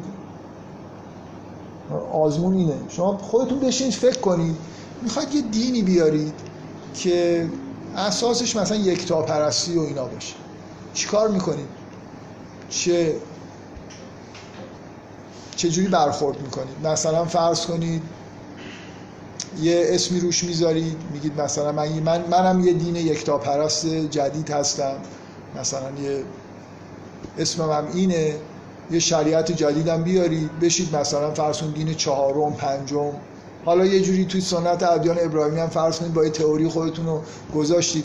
آزمون 2.12 2.54
اینه. 2.54 2.74
شما 2.88 3.16
خودتون 3.16 3.58
بشینید 3.60 3.94
فکر 3.94 4.20
کنید. 4.20 4.56
می‌خواید 5.02 5.34
یه 5.34 5.42
دینی 5.42 5.82
بیارید 5.82 6.34
که 6.94 7.48
اساسش 7.96 8.56
مثلا 8.56 8.76
یکتا 8.76 9.22
پرستی 9.22 9.78
و 9.78 9.80
اینا 9.80 10.04
باشه. 10.04 10.34
چیکار 10.94 11.28
می‌کنید؟ 11.28 11.68
چه 12.68 13.16
چجوری 15.56 15.88
برخورد 15.88 16.40
می‌کنید؟ 16.40 16.86
مثلا 16.86 17.24
فرض 17.24 17.66
کنید 17.66 18.02
یه 19.62 19.84
اسمی 19.88 20.20
روش 20.20 20.44
می‌ذارید 20.44 20.96
میگید 21.12 21.40
مثلا 21.40 21.72
من 21.72 21.88
من 21.88 22.24
منم 22.30 22.64
یه 22.64 22.72
دین 22.72 22.96
یکتا 22.96 23.38
پرست 23.38 23.86
جدید 23.86 24.50
هستم. 24.50 24.94
مثلا 25.60 25.90
یه 26.02 26.24
اسمم 27.38 27.70
هم 27.70 27.86
اینه. 27.94 28.34
یه 28.90 28.98
شریعت 28.98 29.52
جدیدم 29.52 30.02
بیارید 30.02 30.60
بشید 30.60 30.96
مثلا 30.96 31.30
فرض 31.30 31.58
کنید 31.58 31.74
دین 31.74 31.94
چهارم 31.94 32.54
پنجم. 32.54 33.12
حالا 33.64 33.86
یه 33.86 34.00
جوری 34.00 34.24
توی 34.24 34.40
سنت 34.40 34.82
ادیان 34.82 35.18
ابراهیمی 35.20 35.60
هم 35.60 35.68
فرض 35.68 35.98
کنید 35.98 36.14
با 36.14 36.24
یه 36.24 36.30
تئوری 36.30 36.68
خودتون 36.68 37.06
رو 37.06 37.22
گذاشتید. 37.54 38.04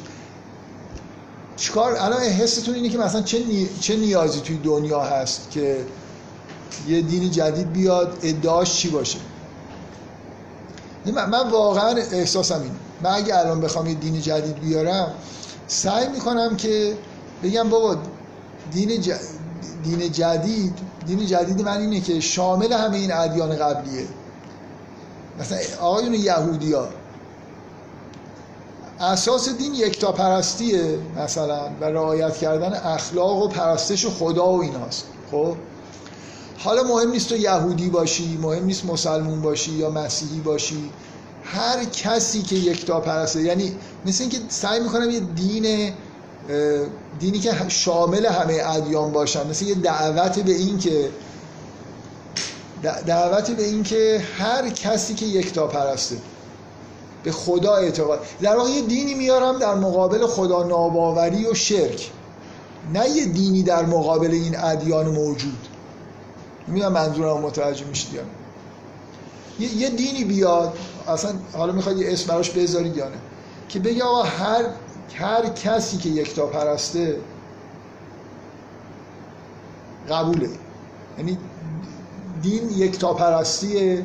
چیکار؟ 1.58 1.96
الان 2.00 2.22
حستون 2.22 2.76
اینه 2.76 2.90
که 2.90 2.98
مثلا 2.98 3.22
چه, 3.22 3.38
چه 3.80 3.96
نیازی 3.96 4.40
توی 4.40 4.58
دنیا 4.58 5.02
هست 5.02 5.52
که 5.52 5.78
یه 6.88 7.02
دین 7.02 7.32
جدید 7.32 7.74
بیاد 7.74 8.18
ادعاش 8.24 8.74
چی 8.74 8.90
باشه؟ 8.90 9.20
من, 11.06 11.50
واقعا 11.50 11.90
احساسم 12.12 12.62
اینه. 12.62 12.76
من 13.02 13.10
اگه 13.10 13.38
الان 13.38 13.62
بخوام 13.62 13.88
یه 13.88 13.94
دین 13.94 14.22
جدید 14.22 14.60
بیارم 14.60 15.12
سعی 15.68 16.08
می‌کنم 16.08 16.56
که 16.58 16.98
بگم 17.44 17.70
بابا 17.70 17.98
دین, 18.72 18.90
دین 19.84 20.12
جدید 20.12 20.74
دین 21.08 21.26
جدید 21.26 21.62
من 21.62 21.82
اینه 21.82 22.02
که 22.02 22.20
شامل 22.20 22.74
همه 22.74 22.98
این 22.98 23.14
ادیان 23.14 23.56
قبلیه. 23.56 24.08
مثلا 25.40 25.58
آقایون 25.82 26.14
یهودی 26.14 26.74
ها 26.74 26.88
اساس 29.00 29.50
دین 29.50 29.76
یکتا 29.76 30.12
پرستیه 30.12 31.00
مثلا 31.18 31.70
و 31.82 31.86
رعایت 31.86 32.38
کردن 32.38 32.74
اخلاق 32.74 33.44
و 33.44 33.48
پرستش 33.48 34.06
خدا 34.06 34.52
و 34.52 34.62
ایناست. 34.62 35.06
خب؟ 35.32 35.56
حالا 36.64 36.84
مهم 36.84 37.12
نیست 37.12 37.30
تو 37.30 37.38
یهودی 37.38 37.90
باشی 37.90 38.38
مهم 38.42 38.66
نیست 38.66 38.86
مسلمون 38.86 39.42
باشی 39.42 39.72
یا 39.72 39.90
مسیحی 39.90 40.40
باشی. 40.40 40.90
هر 41.44 41.84
کسی 41.84 42.42
که 42.42 42.56
یکتا 42.56 43.00
پرسته 43.00 43.42
یعنی 43.42 43.76
مثل 44.06 44.22
اینکه 44.22 44.38
سعی 44.50 44.80
می‌کنم 44.80 45.10
یه 45.10 45.20
دین 45.20 45.94
دینی 47.20 47.40
که 47.40 47.52
شامل 47.68 48.26
همه 48.26 48.62
ادیان 48.66 49.12
باشن 49.12 49.48
مثل 49.48 49.66
یه 49.66 49.76
دعوت 49.76 50.40
به 50.40 50.52
این 50.52 50.78
که 50.78 51.10
دعوت 53.06 53.52
به 53.52 53.64
این 53.64 53.84
که 53.84 54.22
هر 54.38 54.70
کسی 54.70 55.14
که 55.14 55.26
یکتا 55.26 55.68
پرسته 55.68 56.16
به 57.24 57.32
خدا 57.32 57.76
اعتقاد. 57.76 58.20
در 58.42 58.56
واقع 58.56 58.70
یه 58.70 58.82
دینی 58.82 59.14
میارم 59.14 59.60
در 59.60 59.76
مقابل 59.76 60.28
خدا 60.28 60.64
ناباوری 60.64 61.46
و 61.46 61.54
شرک. 61.54 62.12
نه 62.94 63.10
یه 63.10 63.26
دینی 63.26 63.64
در 63.64 63.86
مقابل 63.86 64.32
این 64.32 64.60
ادیان 64.60 65.08
موجود. 65.08 65.69
می‌دونم 66.70 66.92
منظورم 66.92 67.42
متوجه 67.42 67.86
میشید 67.86 68.20
یه،, 69.60 69.76
یه 69.76 69.90
دینی 69.90 70.24
بیاد 70.24 70.78
اصلا 71.08 71.32
حالا 71.54 71.74
می‌خواد 71.74 71.98
یه 71.98 72.14
اسم 72.14 72.28
براش 72.28 72.50
بذارید 72.50 72.98
یا 72.98 73.10
نه 73.10 73.18
که 73.70 73.80
بگه 73.80 74.04
آقا 74.04 74.24
هر 74.24 74.66
هر 75.16 75.50
کسی 75.50 75.98
که 75.98 76.10
یکتا 76.10 76.46
پرسته 76.46 77.18
قبوله. 80.10 80.50
یعنی 81.18 81.38
دین 82.42 82.70
یکتا 82.70 83.14
پرستی 83.14 84.04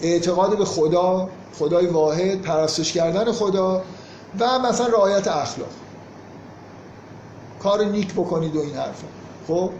اعتقاد 0.00 0.58
به 0.58 0.64
خدا 0.64 1.28
خدای 1.58 1.86
واحد 1.86 2.42
پرستش 2.42 2.92
کردن 2.92 3.32
خدا 3.32 3.82
و 4.40 4.58
مثلا 4.58 4.86
رعایت 4.86 5.28
اخلاق. 5.28 5.68
کار 7.62 7.84
نیک 7.84 8.12
بکنید 8.12 8.56
و 8.56 8.60
این 8.60 8.74
حرفا. 8.74 9.06
خب؟ 9.48 9.70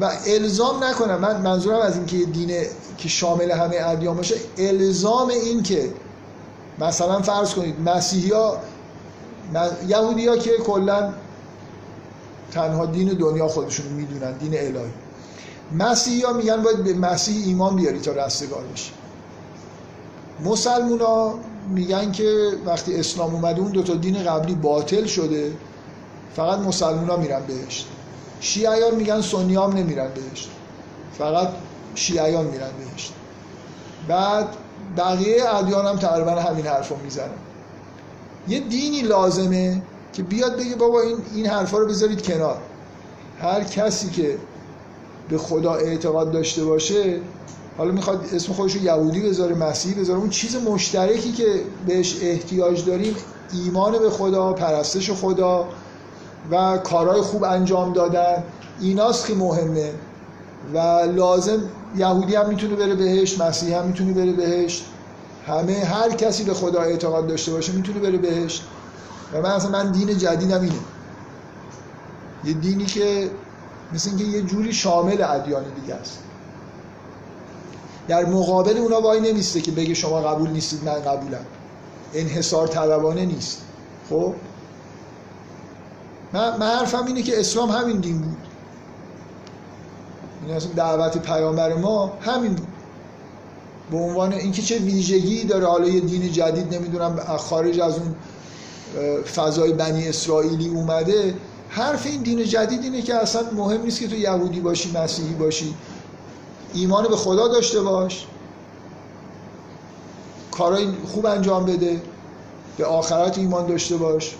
و 0.00 0.10
الزام 0.26 0.84
نکنم. 0.84 1.18
من 1.18 1.40
منظورم 1.40 1.80
از 1.80 1.96
اینکه 1.96 2.16
دین 2.16 2.50
که 2.98 3.08
شامل 3.08 3.50
همه 3.50 3.76
ادیان 3.80 4.16
باشه 4.16 4.34
الزام 4.58 5.28
این 5.28 5.62
که 5.62 5.90
مثلا 6.78 7.22
فرض 7.22 7.54
کنید 7.54 7.80
مسیحی 7.80 8.30
ها 8.30 8.58
یهودی 9.88 10.38
که 10.38 10.50
کلا 10.50 11.12
تنها 12.50 12.86
دین 12.86 13.08
دنیا 13.08 13.48
خودشون 13.48 13.86
می‌دونن 13.86 14.32
دین 14.32 14.58
الهی. 14.58 14.92
مسیحی 15.78 16.32
میگن 16.36 16.62
باید 16.62 16.84
به 16.84 16.94
مسیح 16.94 17.46
ایمان 17.46 17.76
بیاری 17.76 18.00
تا 18.00 18.12
رستگار 18.12 18.62
بشی. 18.72 18.90
مسلمون 20.44 21.00
میگن 21.68 22.12
که 22.12 22.52
وقتی 22.66 22.96
اسلام 22.96 23.34
اومده 23.34 23.60
اون 23.60 23.72
دوتا 23.72 23.94
دین 23.94 24.24
قبلی 24.24 24.54
باطل 24.54 25.06
شده 25.06 25.52
فقط 26.36 26.58
مسلمون 26.58 27.08
ها 27.10 27.16
میرن 27.16 27.42
بهشت. 27.46 27.88
شیعیان 28.40 28.94
میگن 28.94 29.20
سنی 29.20 29.56
هم 29.56 29.72
نمیرن 29.72 30.08
بهشت 30.14 30.50
فقط 31.18 31.48
شیعیان 31.94 32.44
میرن 32.44 32.70
بهشت 32.78 33.12
بعد 34.08 34.46
بقیه 34.96 35.54
ادیان 35.54 35.86
هم 35.86 35.96
تقریبا 35.96 36.30
همین 36.30 36.66
حرف 36.66 36.88
رو 36.88 36.96
می‌زنن. 37.04 37.28
یه 38.48 38.60
دینی 38.60 39.02
لازمه 39.02 39.82
که 40.12 40.22
بیاد 40.22 40.56
بگه 40.56 40.76
بابا 40.76 41.00
این, 41.00 41.16
این 41.34 41.46
حرفا 41.46 41.78
رو 41.78 41.86
بذارید 41.86 42.22
کنار. 42.22 42.58
هر 43.40 43.64
کسی 43.64 44.10
که 44.10 44.38
به 45.28 45.38
خدا 45.38 45.74
اعتقاد 45.74 46.32
داشته 46.32 46.64
باشه 46.64 47.20
حالا 47.78 47.92
می‌خواد 47.92 48.24
اسم 48.32 48.52
خودش 48.52 48.74
رو 48.74 48.82
یهودی 48.82 49.20
بذاره 49.20 49.54
مسیحی 49.54 49.94
بذاره 49.94 50.18
اون 50.18 50.30
چیز 50.30 50.56
مشترکی 50.56 51.32
که 51.32 51.62
بهش 51.86 52.16
احتیاج 52.22 52.84
داریم 52.84 53.16
ایمان 53.52 53.98
به 53.98 54.10
خدا 54.10 54.52
پرستش 54.52 55.10
خدا 55.10 55.68
و 56.50 56.78
کارهای 56.78 57.20
خوب 57.20 57.44
انجام 57.44 57.92
دادن. 57.92 58.42
ایناست 58.80 59.26
که 59.26 59.34
مهمه. 59.34 59.92
و 60.74 60.78
لازم 61.14 61.62
یهودی 61.96 62.34
هم 62.34 62.48
می‌تونه 62.48 62.74
بره 62.76 62.94
بهش 62.94 63.40
مسیحی 63.40 63.74
هم 63.74 63.86
می‌تونه 63.86 64.12
بره 64.12 64.32
بهش. 64.32 64.84
همه 65.46 65.74
هر 65.74 66.10
کسی 66.10 66.44
به 66.44 66.54
خدا 66.54 66.80
اعتقاد 66.80 67.26
داشته 67.26 67.52
باشه 67.52 67.72
می‌تونه 67.72 68.00
بره 68.00 68.18
بهش. 68.18 68.62
و 69.32 69.42
من 69.42 69.50
اصلا 69.50 69.70
من 69.70 69.92
دین 69.92 70.18
جدیدم 70.18 70.60
اینه. 70.60 70.74
یه 72.44 72.52
دینی 72.52 72.84
که 72.84 73.30
مثل 73.92 74.08
اینکه 74.08 74.24
یه 74.24 74.42
جوری 74.42 74.72
شامل 74.72 75.22
ادیان 75.22 75.64
دیگه 75.80 75.94
است. 75.94 76.18
در 78.08 78.24
مقابل 78.24 78.76
اونا 78.76 79.00
وای 79.00 79.20
نمیسته 79.20 79.60
که 79.60 79.70
بگه 79.70 79.94
شما 79.94 80.20
قبول 80.20 80.50
نیستید 80.50 80.84
من 80.84 80.92
قبولم. 80.92 81.46
انحصار 82.14 82.66
طلبانه 82.66 83.24
نیست. 83.24 83.62
خب؟ 84.10 84.34
من, 86.32 86.62
حرفم 86.62 87.06
اینه 87.06 87.22
که 87.22 87.40
اسلام 87.40 87.70
همین 87.70 87.96
دین 87.96 88.18
بود. 88.20 88.36
یعنی 90.42 90.56
اصلا 90.56 90.72
دعوت 90.72 91.18
پیامبر 91.18 91.74
ما 91.74 92.12
همین 92.20 92.54
بود. 92.54 92.68
به 93.90 93.96
عنوان 93.96 94.32
اینکه 94.32 94.62
چه 94.62 94.78
ویژگی 94.78 95.44
داره 95.44 95.66
حالا 95.66 95.88
یه 95.88 96.00
دین 96.00 96.32
جدید 96.32 96.74
نمی‌دونم 96.74 97.16
خارج 97.38 97.80
از 97.80 97.98
اون 97.98 98.14
فضای 99.24 99.72
بنی 99.72 100.08
اسرائیلی 100.08 100.68
اومده 100.68 101.34
حرف 101.68 102.06
این 102.06 102.22
دین 102.22 102.44
جدید 102.44 102.82
اینه 102.82 103.02
که 103.02 103.14
اصلا 103.14 103.42
مهم 103.56 103.82
نیست 103.82 104.00
که 104.00 104.08
تو 104.08 104.16
یهودی 104.16 104.60
باشی 104.60 104.92
مسیحی 104.98 105.34
باشی. 105.34 105.74
ایمان 106.74 107.08
به 107.08 107.16
خدا 107.16 107.48
داشته 107.48 107.80
باش. 107.80 108.26
کارهای 110.50 110.88
خوب 111.06 111.26
انجام 111.26 111.64
بده. 111.64 112.02
به 112.78 112.86
آخرت 112.86 113.38
ایمان 113.38 113.66
داشته 113.66 113.96
باش. 113.96 114.34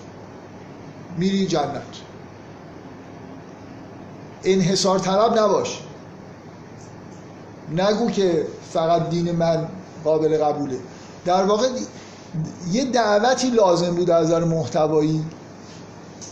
میری 1.19 1.47
جنت. 1.47 1.83
انحصار 4.45 4.99
طلب 4.99 5.39
نباش. 5.39 5.83
نگو 7.77 8.11
که 8.11 8.47
فقط 8.73 9.11
دین 9.11 9.33
من 9.33 9.69
قابل 10.05 10.45
قبوله. 10.45 10.79
در 11.25 11.45
واقع 11.45 11.69
یه 12.71 12.85
دعوتی 12.85 13.51
لازم 13.51 13.95
بود 13.95 14.11
از 14.11 14.27
نظر 14.27 14.45
محتوایی. 14.45 15.25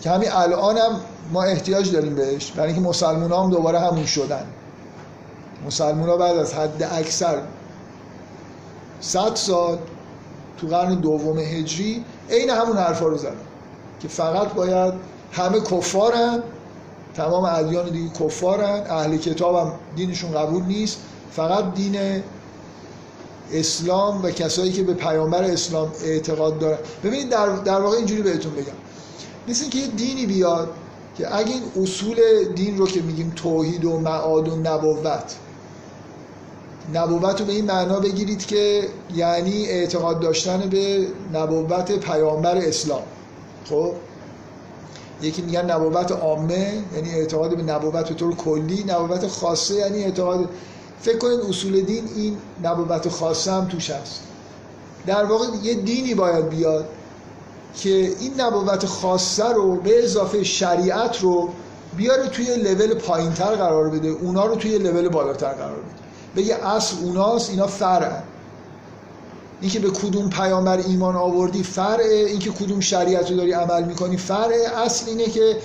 که 0.00 0.10
همین 0.10 0.32
الان 0.32 0.76
هم 0.76 1.00
ما 1.32 1.42
احتیاج 1.42 1.92
داریم 1.92 2.14
بهش. 2.14 2.50
برای 2.50 2.72
اینکه 2.72 2.88
مسلمان 2.88 3.32
هم 3.32 3.50
دوباره 3.50 3.80
همون 3.80 4.06
شدن. 4.06 4.46
مسلمان 5.66 6.08
ها 6.08 6.16
بعد 6.16 6.36
از 6.36 6.54
حد 6.54 6.82
اکثر 6.92 7.42
صد 9.00 9.34
سال 9.34 9.78
تو 10.58 10.66
قرن 10.66 10.94
دوم 10.94 11.38
هجری 11.38 12.04
عین 12.30 12.50
همون 12.50 12.76
حرفا 12.76 13.06
رو 13.06 13.18
زدن. 13.18 13.36
که 14.06 14.12
فقط 14.12 14.52
باید 14.52 14.94
همه 15.32 15.60
کفارن 15.60 16.42
تمام 17.14 17.44
ادیان 17.44 17.90
دیگه 17.90 18.10
کفارن 18.20 18.84
اهل 18.90 19.16
کتاب 19.16 19.56
هم 19.56 19.72
دینشون 19.96 20.32
قبول 20.32 20.62
نیست. 20.62 20.98
فقط 21.30 21.74
دین 21.74 22.22
اسلام 23.52 24.24
و 24.24 24.30
کسایی 24.30 24.72
که 24.72 24.82
به 24.82 24.94
پیامبر 24.94 25.44
اسلام 25.44 25.92
اعتقاد 26.04 26.58
دارن. 26.58 26.78
ببینید 27.04 27.28
در, 27.28 27.46
در 27.46 27.80
واقع 27.80 27.96
اینجوری 27.96 28.22
بهتون 28.22 28.52
بگم. 28.52 28.72
مثل 29.48 29.62
اینکه 29.62 29.78
یه 29.78 29.86
دینی 29.86 30.26
بیاد 30.26 30.68
که 31.18 31.36
اگه 31.36 31.52
این 31.52 31.62
اصول 31.82 32.16
دین 32.54 32.78
رو 32.78 32.86
که 32.86 33.02
میگیم 33.02 33.32
توحید 33.36 33.84
و 33.84 33.98
معاد 33.98 34.48
و 34.48 34.56
نبوت 34.56 35.36
نبوت 36.94 37.40
رو 37.40 37.46
به 37.46 37.52
این 37.52 37.64
معنا 37.64 38.00
بگیرید 38.00 38.46
که 38.46 38.88
یعنی 39.14 39.66
اعتقاد 39.66 40.20
داشتن 40.20 40.68
به 40.70 41.06
نبوت 41.34 41.92
پیامبر 41.92 42.56
اسلام. 42.56 43.02
خب؟ 43.70 43.92
یکی 45.22 45.42
میگن 45.42 45.70
نبوت 45.70 46.12
عامه 46.12 46.82
یعنی 46.94 47.10
اعتقاد 47.14 47.56
به 47.56 47.62
نبوت 47.62 48.08
به 48.08 48.14
طور 48.14 48.34
کلی. 48.34 48.84
نبوت 48.88 49.26
خاصه 49.26 49.74
یعنی 49.74 50.04
اعتقاد 50.04 50.48
فکر 51.00 51.18
کنید 51.18 51.40
اصول 51.40 51.80
دین 51.80 52.08
این 52.16 52.36
نبوت 52.64 53.08
خاصه 53.08 53.52
هم 53.52 53.68
توش 53.68 53.90
هست. 53.90 54.20
در 55.06 55.24
واقع 55.24 55.46
یه 55.62 55.74
دینی 55.74 56.14
باید 56.14 56.48
بیاد 56.48 56.88
که 57.74 58.12
این 58.20 58.40
نبوت 58.40 58.86
خاصه 58.86 59.48
رو 59.48 59.76
به 59.76 60.04
اضافه 60.04 60.44
شریعت 60.44 61.22
رو 61.22 61.48
بیاره 61.96 62.28
توی 62.28 62.56
لول 62.56 62.94
پایینتر 62.94 63.54
قرار 63.54 63.90
بده. 63.90 64.08
اونا 64.08 64.46
رو 64.46 64.56
توی 64.56 64.78
لول 64.78 65.08
بالاتر 65.08 65.52
قرار 65.52 65.76
بده. 65.76 66.06
بگه 66.36 66.66
اصل 66.66 66.96
اوناست 67.02 67.50
اینا 67.50 67.66
فرعن. 67.66 68.22
اینکه 69.60 69.78
به 69.78 69.90
کدوم 69.90 70.30
پیامبر 70.30 70.78
ایمان 70.78 71.16
آوردی 71.16 71.62
فرعه 71.62 72.26
اینکه 72.26 72.50
کدوم 72.50 72.80
شریعت 72.80 73.30
رو 73.30 73.36
داری 73.36 73.52
عمل 73.52 73.84
می‌کنی. 73.84 74.16
فرعه 74.16 74.68
اصل 74.76 75.08
اینه 75.08 75.24
که 75.24 75.56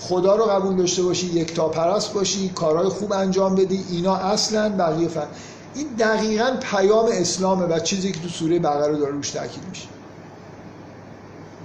خدا 0.00 0.36
رو 0.36 0.44
قبول 0.44 0.76
داشته 0.76 1.02
باشی 1.02 1.26
یک 1.26 1.54
تا 1.54 1.68
پرست 1.68 2.12
باشی 2.12 2.48
کارهای 2.48 2.88
خوب 2.88 3.12
انجام 3.12 3.54
بدی 3.54 3.84
اینا 3.90 4.16
اصلا 4.16 4.68
بقیه 4.68 5.08
فرق. 5.08 5.28
این 5.74 5.86
دقیقا 5.98 6.56
پیام 6.60 7.06
اسلامه 7.12 7.64
و 7.64 7.78
چیزی 7.78 8.12
که 8.12 8.20
تو 8.20 8.28
سوره 8.28 8.58
بقره 8.58 8.98
داره 8.98 9.12
روش 9.12 9.30
تاکید 9.30 9.62
میشه. 9.68 9.86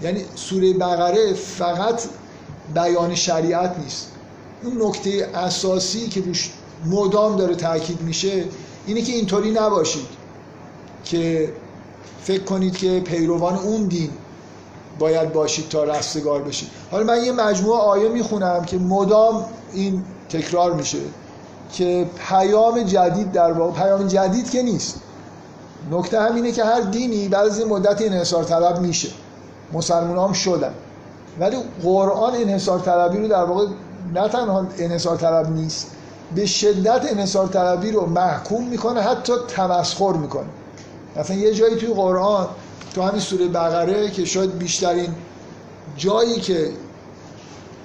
یعنی 0.01 0.25
سوره 0.35 0.73
بقره 0.73 1.33
فقط 1.33 2.01
بیان 2.73 3.15
شریعت 3.15 3.75
نیست. 3.79 4.11
اون 4.63 4.81
نکته 4.81 5.29
اساسی 5.33 6.07
که 6.07 6.21
روش 6.21 6.51
مدام 6.85 7.35
داره 7.35 7.55
تاکید 7.55 8.01
میشه 8.01 8.43
اینه 8.87 9.01
که 9.01 9.13
اینطوری 9.13 9.51
نباشید. 9.51 10.22
که 11.03 11.53
فکر 12.23 12.43
کنید 12.43 12.77
که 12.77 12.99
پیروان 12.99 13.55
اون 13.55 13.83
دین 13.83 14.09
باید 14.99 15.33
باشید 15.33 15.69
تا 15.69 15.83
رستگار 15.83 16.41
بشید. 16.41 16.69
حالا 16.91 17.03
من 17.03 17.23
یه 17.23 17.31
مجموعه 17.31 17.79
آیه 17.79 18.09
می‌خونم 18.09 18.65
که 18.65 18.77
مدام 18.77 19.45
این 19.73 20.03
تکرار 20.29 20.73
میشه 20.73 20.97
که 21.73 22.09
پیام 22.29 22.83
جدید 22.83 23.31
در 23.31 23.51
واقع 23.51 23.81
پیام 23.81 24.07
جدید 24.07 24.49
که 24.49 24.61
نیست. 24.61 25.01
نکته 25.91 26.21
هم 26.21 26.35
اینه 26.35 26.51
که 26.51 26.63
هر 26.63 26.81
دینی 26.81 27.27
بعد 27.27 27.45
از 27.47 27.59
این 27.59 27.67
مدت 27.67 28.01
انحصار 28.01 28.43
طلب 28.43 28.79
میشه. 28.79 29.09
مسلمان 29.73 30.27
هم 30.27 30.33
شدن. 30.33 30.73
ولی 31.39 31.57
قرآن 31.83 32.35
انحصار 32.35 32.79
طلبی 32.79 33.17
رو 33.17 33.27
در 33.27 33.43
واقع 33.43 33.65
نه 34.13 34.29
تنها 34.29 34.65
انحصار 34.77 35.17
طلب 35.17 35.49
نیست 35.49 35.91
به 36.35 36.45
شدت 36.45 37.11
انحصار 37.11 37.47
طلبی 37.47 37.91
رو 37.91 38.05
محکوم 38.05 38.67
می‌کنه 38.67 39.01
حتی 39.01 39.33
تمسخر 39.47 40.13
می‌کنه. 40.13 40.47
مثلا 41.15 41.35
یه 41.35 41.53
جایی 41.53 41.75
توی 41.75 41.93
قرآن 41.93 42.47
تو 42.95 43.01
همین 43.01 43.19
سوره 43.19 43.47
بقره 43.47 44.11
که 44.11 44.25
شاید 44.25 44.57
بیشترین 44.57 45.15
جایی 45.97 46.39
که 46.39 46.71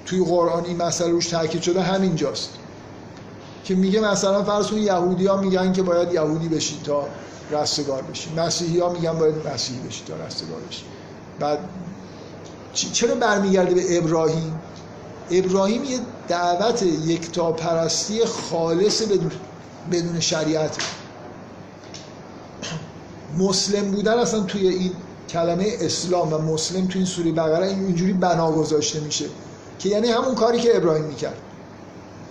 توی 0.07 0.25
قرآن 0.25 0.65
این 0.65 0.77
مسئله 0.77 1.11
روش 1.11 1.27
تاکید 1.27 1.63
شده 1.63 1.83
همین 1.83 2.17
جاست. 2.17 2.51
که 3.65 3.75
میگه 3.75 4.01
مثلا 4.01 4.45
فرض 4.45 4.67
کن 4.67 4.77
یهودی 4.77 5.27
ها 5.27 5.37
میگن 5.37 5.73
که 5.73 5.83
باید 5.83 6.13
یهودی 6.13 6.49
بشید 6.49 6.83
تا 6.83 7.09
رستگار 7.51 8.03
بشید. 8.03 8.41
مسیحی 8.41 8.81
ها 8.81 8.89
میگن 8.89 9.13
باید 9.13 9.35
مسیحی 9.55 9.81
بشید 9.81 10.07
تا 10.07 10.15
رستگار 10.27 10.61
بشید. 10.69 10.85
بعد 11.41 11.59
چرا 12.73 13.15
برمیگرده 13.15 13.75
به 13.75 13.99
ابراهیم؟ 13.99 14.61
ابراهیم 15.31 15.85
یه 15.85 15.99
دعوت 16.29 16.83
یکتا 16.83 17.53
پرستی 17.53 18.25
خالص 18.25 19.03
بدون, 19.03 19.31
بدون 19.93 20.21
شریعت 20.21 20.77
مسلم 23.39 23.91
بودن 23.91 24.19
اصلا 24.19 24.41
توی 24.41 24.69
این 24.69 24.93
کلمه 25.29 25.67
اسلام 25.81 26.33
و 26.33 26.39
مسلم 26.39 26.87
توی 26.87 26.99
این 26.99 27.07
سوره 27.07 27.33
بقره 27.33 27.67
اینجوری 27.67 28.13
بنا 28.13 28.53
گذاشته 28.53 29.01
میشه. 29.01 29.25
که 29.79 29.89
یعنی 29.89 30.09
همون 30.09 30.35
کاری 30.35 30.61
که 30.61 30.77
ابراهیم 30.77 31.05
می‌کرد. 31.05 31.37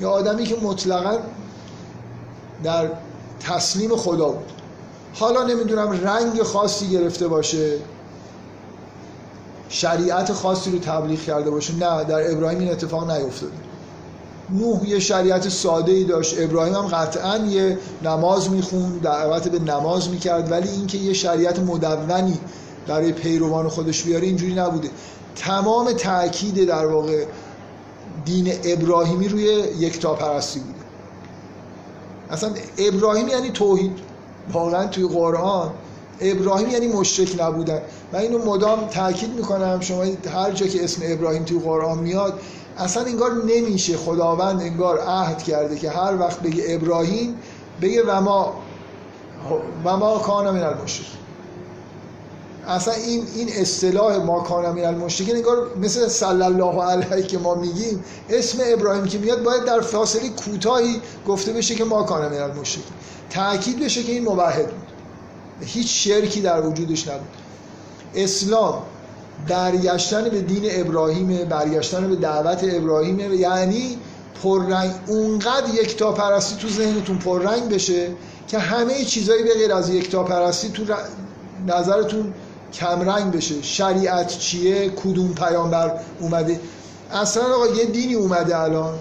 یا 0.02 0.10
آدمی 0.10 0.44
که 0.44 0.56
مطلقا 0.62 1.18
در 2.64 2.90
تسلیم 3.40 3.96
خدا 3.96 4.30
بود. 4.30 4.52
حالا 5.14 5.44
نمی‌دونم 5.44 5.92
رنگ 5.92 6.44
خاصی 6.44 6.90
گرفته 6.90 7.28
باشه. 7.28 7.78
شریعت 9.70 10.34
خاصی 10.34 10.72
رو 10.72 10.80
تبلیغ 10.80 11.22
کرده 11.22 11.50
باشه. 11.50 11.74
نه 11.74 12.04
در 12.04 12.32
ابراهیم 12.32 12.60
این 12.60 12.72
اتفاق 12.72 13.12
نیفتاده. 13.12 13.54
نوح 14.50 14.90
یه 14.90 15.00
شریعت 15.00 15.50
ساده 15.50 15.92
ای 15.92 16.04
داشت. 16.04 16.36
ابراهیم 16.40 16.74
هم 16.74 16.88
قطعا 16.88 17.38
یه 17.38 17.78
نماز 18.04 18.50
می‌خوند 18.50 19.02
دعوت 19.02 19.48
به 19.48 19.60
نماز 19.60 20.10
می‌کرد 20.10 20.52
ولی 20.52 20.70
اینکه 20.70 20.98
یه 20.98 21.14
شریعت 21.14 21.60
مدونی 21.60 22.40
برای 22.88 23.12
پیروان 23.12 23.68
خودش 23.68 24.04
بیاره 24.04 24.28
اینجوری 24.28 24.54
نبوده. 24.54 24.90
تمام 25.36 25.92
تاکید 25.92 26.68
در 26.68 26.86
واقع 26.86 27.26
دین 28.26 28.54
ابراهیمی 28.64 29.28
روی 29.28 29.44
یکتاپرستی 29.80 30.60
بوده. 30.60 30.80
اصلا 32.30 32.50
ابراهیم 32.78 33.28
یعنی 33.28 33.50
توحید. 33.50 33.92
واقعا 34.54 34.88
توی 34.88 35.08
قرآن 35.08 35.72
ابراهیم 36.22 36.70
یعنی 36.70 36.88
مشرک 36.88 37.42
نبودن. 37.42 37.82
من 38.14 38.20
اینو 38.20 38.46
مدام 38.46 38.88
تاکید 38.88 39.34
می‌کنم. 39.34 39.80
شما 39.82 40.04
هر 40.34 40.52
جا 40.52 40.68
که 40.68 40.84
اسم 40.84 41.02
ابراهیم 41.06 41.44
توی 41.44 41.60
قرآن 41.60 41.98
میاد 41.98 42.40
اصلا 42.78 43.04
انگار 43.04 43.32
نمیشه 43.34 43.98
خداوند 43.98 44.62
انگار 44.62 45.00
عهد 45.00 45.44
کرده 45.44 45.76
که 45.76 45.90
هر 45.90 46.18
وقت 46.20 46.40
بگه 46.40 46.64
ابراهیم 46.68 47.36
بگه 47.82 48.04
و 48.04 48.22
ما 48.22 48.54
و 49.86 49.98
ما 49.98 50.18
کان 50.18 50.50
من 50.52 50.64
المشرک 50.64 51.08
اصلا 52.68 52.94
این 52.94 53.28
این 53.36 53.50
اصطلاح 53.52 54.18
ما 54.18 54.40
کان 54.40 54.72
من 54.72 54.84
المشرکین 54.84 55.36
انگار 55.36 55.68
مثل 55.82 56.08
صلی 56.08 56.44
الله 56.44 56.84
علیه 56.84 57.28
که 57.28 57.38
ما 57.38 57.56
میگیم 57.56 58.04
اسم 58.30 58.58
ابراهیم 58.66 59.06
که 59.06 59.18
میاد 59.18 59.44
باید 59.44 59.66
در 59.66 59.82
فاصله 59.82 60.30
کوتاهی 60.30 61.02
گفته 61.28 61.54
بشه 61.54 61.76
که 61.76 61.84
ما 61.84 62.04
کان 62.04 62.32
من 62.32 62.38
المشرکین. 62.38 62.94
تاکید 63.30 63.80
بشه 63.80 64.04
که 64.04 64.12
این 64.12 64.24
موحد 64.24 64.68
بود. 64.68 64.88
هیچ 65.62 66.08
شرکی 66.08 66.42
در 66.42 66.66
وجودش 66.66 67.08
نبود. 67.08 67.28
اسلام 68.16 68.84
برگشتن 69.48 70.30
به 70.30 70.42
دین 70.42 70.64
ابراهیم 70.70 71.46
برگشتن 71.50 72.10
به 72.10 72.16
دعوت 72.16 72.64
ابراهیم 72.64 73.34
یعنی 73.34 73.98
پررنگ. 74.44 74.92
اونقدر 75.08 75.74
یکتا 75.74 76.12
پرستی 76.12 76.56
تو 76.56 76.70
ذهنتون 76.70 77.18
پررنگ 77.18 77.70
بشه 77.70 78.08
که 78.48 78.60
همه 78.60 79.04
چیزایی 79.04 79.44
به 79.44 79.54
غیر 79.54 79.74
از 79.74 79.90
یکتا 79.90 80.24
پرستی 80.24 80.70
تو 80.70 80.84
نظرتون 81.68 82.34
کمرنگ 82.74 83.32
بشه. 83.32 83.62
شریعت 83.62 84.38
چیه؟ 84.38 84.90
کدوم 84.90 85.34
پیامبر 85.34 85.92
اومده؟ 86.20 86.60
اصلا 87.12 87.44
آقا 87.44 87.68
یه 87.68 87.86
دینی 87.86 88.14
اومده 88.14 88.60
الان. 88.60 88.94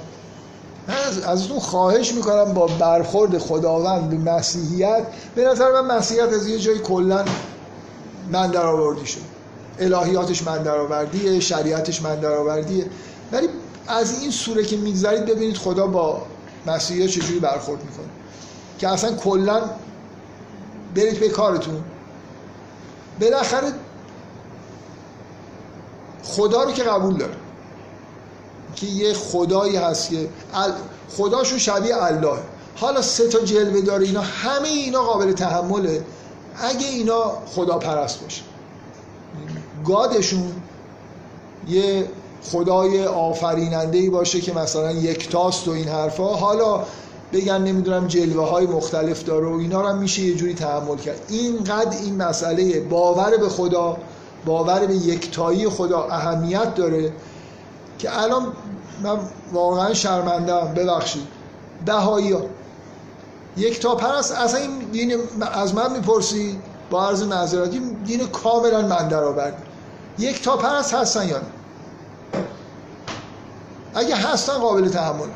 از, 0.89 1.19
از 1.19 1.51
اون 1.51 1.61
خواهش 1.61 2.13
می‌کنم 2.13 2.55
با 2.55 2.67
برخورد 2.67 3.39
خداوند 3.39 4.11
به 4.11 4.33
مسیحیت 4.33 5.03
به 5.35 5.45
نظر 5.45 5.81
من 5.81 5.97
مسیحیت 5.97 6.29
از 6.33 6.49
یه 6.49 6.59
جایی 6.59 6.79
کلا 6.79 7.25
من 8.33 8.51
در 8.51 8.67
آوردی 8.67 9.07
شد 9.07 9.36
الهیاتش 9.79 10.43
من 10.43 10.63
در 10.63 10.79
آوردیه 10.79 11.41
شریعتش 11.41 12.03
من 12.03 12.21
در 12.21 12.33
آوردیه 12.33 12.87
ولی 13.33 13.49
از 13.87 14.21
این 14.21 14.31
سوره 14.31 14.65
که 14.65 14.77
می‌گذارید 14.77 15.27
ببینید 15.27 15.57
خدا 15.57 15.87
با 15.87 16.23
مسیحیت 16.67 17.11
چجوری 17.11 17.41
برخورد 17.41 17.85
می‌کنه. 17.85 18.07
که 18.79 18.89
اصلا 18.89 19.17
کلا 19.17 19.63
برید 20.95 21.21
به 21.21 21.29
کارتون. 21.29 21.85
بالاخره 23.21 23.73
خدا 26.23 26.63
رو 26.63 26.73
که 26.73 26.83
قبول 26.83 27.17
داره. 27.17 27.35
که 28.77 28.87
یه 28.87 29.15
خدایی 29.15 29.77
هست 29.77 30.11
که 30.11 30.29
خداشون 31.09 31.59
شبیه 31.59 32.05
الله. 32.05 32.39
حالا 32.77 33.03
سه 33.03 33.29
تا 33.29 33.39
جلوه 33.39 33.81
داره 33.81 34.07
اینا 34.07 34.21
همه 34.21 34.69
اینا 34.69 35.03
قابل 35.03 35.33
تحمله. 35.33 36.05
اگه 36.59 36.87
اینا 36.87 37.33
خدا 37.47 37.79
پرست 37.79 38.21
باشه. 38.21 38.43
گادشون 39.87 40.53
یه 41.69 42.09
خدای 42.43 43.05
آفریننده 43.05 43.99
ای 43.99 44.11
باشه 44.11 44.41
که 44.41 44.53
مثلا 44.53 44.93
یکتاست 44.93 45.69
و 45.69 45.71
این 45.71 45.89
حرفا. 45.89 46.27
حالا 46.27 46.85
بگن 47.33 47.63
نمی‌دونم 47.63 48.07
جلوه 48.07 48.49
های 48.51 48.67
مختلف 48.67 49.25
داره 49.25 49.47
و 49.47 49.59
اینا 49.59 49.81
رو 49.81 49.97
میشه 49.97 50.23
یه 50.23 50.35
جوری 50.35 50.55
تحمل 50.55 50.97
کرد. 50.97 51.21
اینقدر 51.29 51.99
این 51.99 52.17
مسئله 52.17 52.81
باور 52.81 53.37
به 53.37 53.49
خدا 53.49 53.97
باور 54.47 54.87
به 54.87 54.95
یکتایی 54.95 55.69
خدا 55.69 56.03
اهمیت 56.05 56.75
داره 56.75 57.13
که 57.99 58.23
الان 58.23 58.53
من 59.03 59.19
واقعا 59.53 59.95
شرمندم 59.95 60.75
ببخشید. 60.75 61.27
بهایی 61.87 62.33
ها 62.33 62.41
یک 63.57 63.81
تا 63.81 63.95
پرست. 63.95 64.33
اصلا 64.33 64.61
این 64.61 64.79
دین 64.93 65.17
از 65.53 65.75
من 65.75 65.93
می‌پرسی؟ 65.93 66.59
با 66.91 67.09
عرض 67.09 67.23
معذرت 67.23 67.71
دین 68.05 68.27
کاملا 68.27 68.83
من 68.83 69.09
در 69.09 69.25
آورد 69.25 69.63
یک 70.19 70.43
تا 70.43 70.57
پرست 70.57 70.95
هستن 70.95 71.29
یا 71.29 71.39
نه. 71.39 71.45
اگه 73.95 74.17
هستن 74.17 74.53
قابل 74.53 74.89
تحمل. 74.89 75.29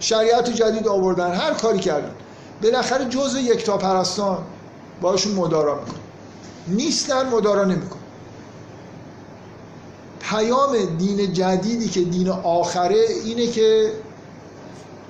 شریعت 0.00 0.50
جدید 0.50 0.88
آوردن 0.88 1.34
هر 1.34 1.54
کاری 1.54 1.78
کردن. 1.78 2.14
بالاخره 2.62 3.04
جزء 3.04 3.38
یک 3.38 3.64
تا 3.64 3.78
پرستان 3.78 4.38
باشون 5.00 5.32
مدارا 5.34 5.74
میکن 5.74 5.96
نیستن 6.68 7.28
مدارا 7.28 7.64
نمیکن 7.64 7.98
پیام 10.20 10.76
دین 10.98 11.32
جدیدی 11.32 11.88
که 11.88 12.00
دین 12.00 12.28
آخره 12.28 13.04
اینه 13.24 13.46
که 13.46 13.92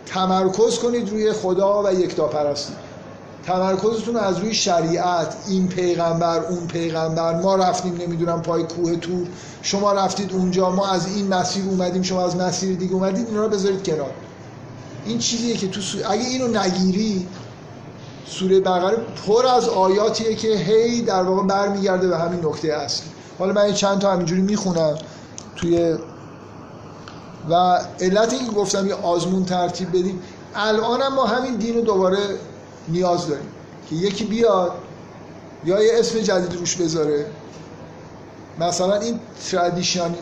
تمرکز 0.07 0.79
کنید 0.79 1.11
روی 1.11 1.33
خدا 1.33 1.83
و 1.83 1.93
یکتاپرستی 1.93 2.73
تمرکزتون 3.47 4.16
از 4.16 4.39
روی 4.39 4.55
شریعت 4.55 5.37
این 5.49 5.69
پیغمبر 5.69 6.41
اون 6.41 6.66
پیغمبر 6.66 7.41
ما 7.41 7.57
رفتیم 7.57 7.97
نمی‌دونم 7.97 8.43
پای 8.43 8.62
کوه 8.62 8.97
تور 8.97 9.27
شما 9.62 9.93
رفتید 9.93 10.33
اونجا 10.33 10.71
ما 10.71 10.87
از 10.87 11.07
این 11.07 11.35
مسیر 11.35 11.65
اومدیم 11.65 12.03
شما 12.03 12.25
از 12.25 12.37
مسیر 12.37 12.77
دیگه 12.77 12.95
اومدید 12.95 13.29
اینا 13.29 13.43
رو 13.43 13.49
بذارید 13.49 13.85
کنار. 13.85 14.11
این 15.05 15.19
چیزیه 15.19 15.57
که 15.57 15.69
تو 15.69 15.81
سو... 15.81 15.99
اگه 16.11 16.25
اینو 16.25 16.49
نگیری 16.49 17.27
سوره 18.27 18.61
بقره 18.61 18.97
پر 19.27 19.47
از 19.47 19.69
آیاتیه 19.69 20.35
که 20.35 20.49
هی 20.49 21.03
در 21.03 21.23
واقع 21.23 21.43
برمیگرده 21.43 22.09
به 22.09 22.19
همین 22.19 22.41
نکته 22.47 22.73
اصلی. 22.73 23.09
حالا 23.39 23.53
من 23.53 23.73
چند 23.73 23.99
تا 23.99 24.12
همینجوری 24.12 24.43
می‌خونم 24.43 24.95
توی 25.57 25.97
و 27.51 27.81
علت 28.01 28.33
این 28.33 28.47
گفتم 28.47 28.87
یه 28.87 28.95
آزمون 28.95 29.45
ترتیب 29.45 29.89
بدیم. 29.89 30.21
الان 30.55 31.09
ما 31.09 31.25
همین 31.25 31.57
دین 31.57 31.75
رو 31.75 31.81
دوباره 31.81 32.19
نیاز 32.89 33.28
داریم 33.28 33.48
که 33.90 33.94
یکی 33.94 34.24
بیاد 34.24 34.73
یا 35.65 35.82
یه 35.82 35.93
اسم 35.98 36.19
جدید 36.19 36.55
روش 36.55 36.77
بذاره. 36.77 37.27
مثلا 38.59 38.94
این 38.94 39.20
ترادیشن 39.51 40.15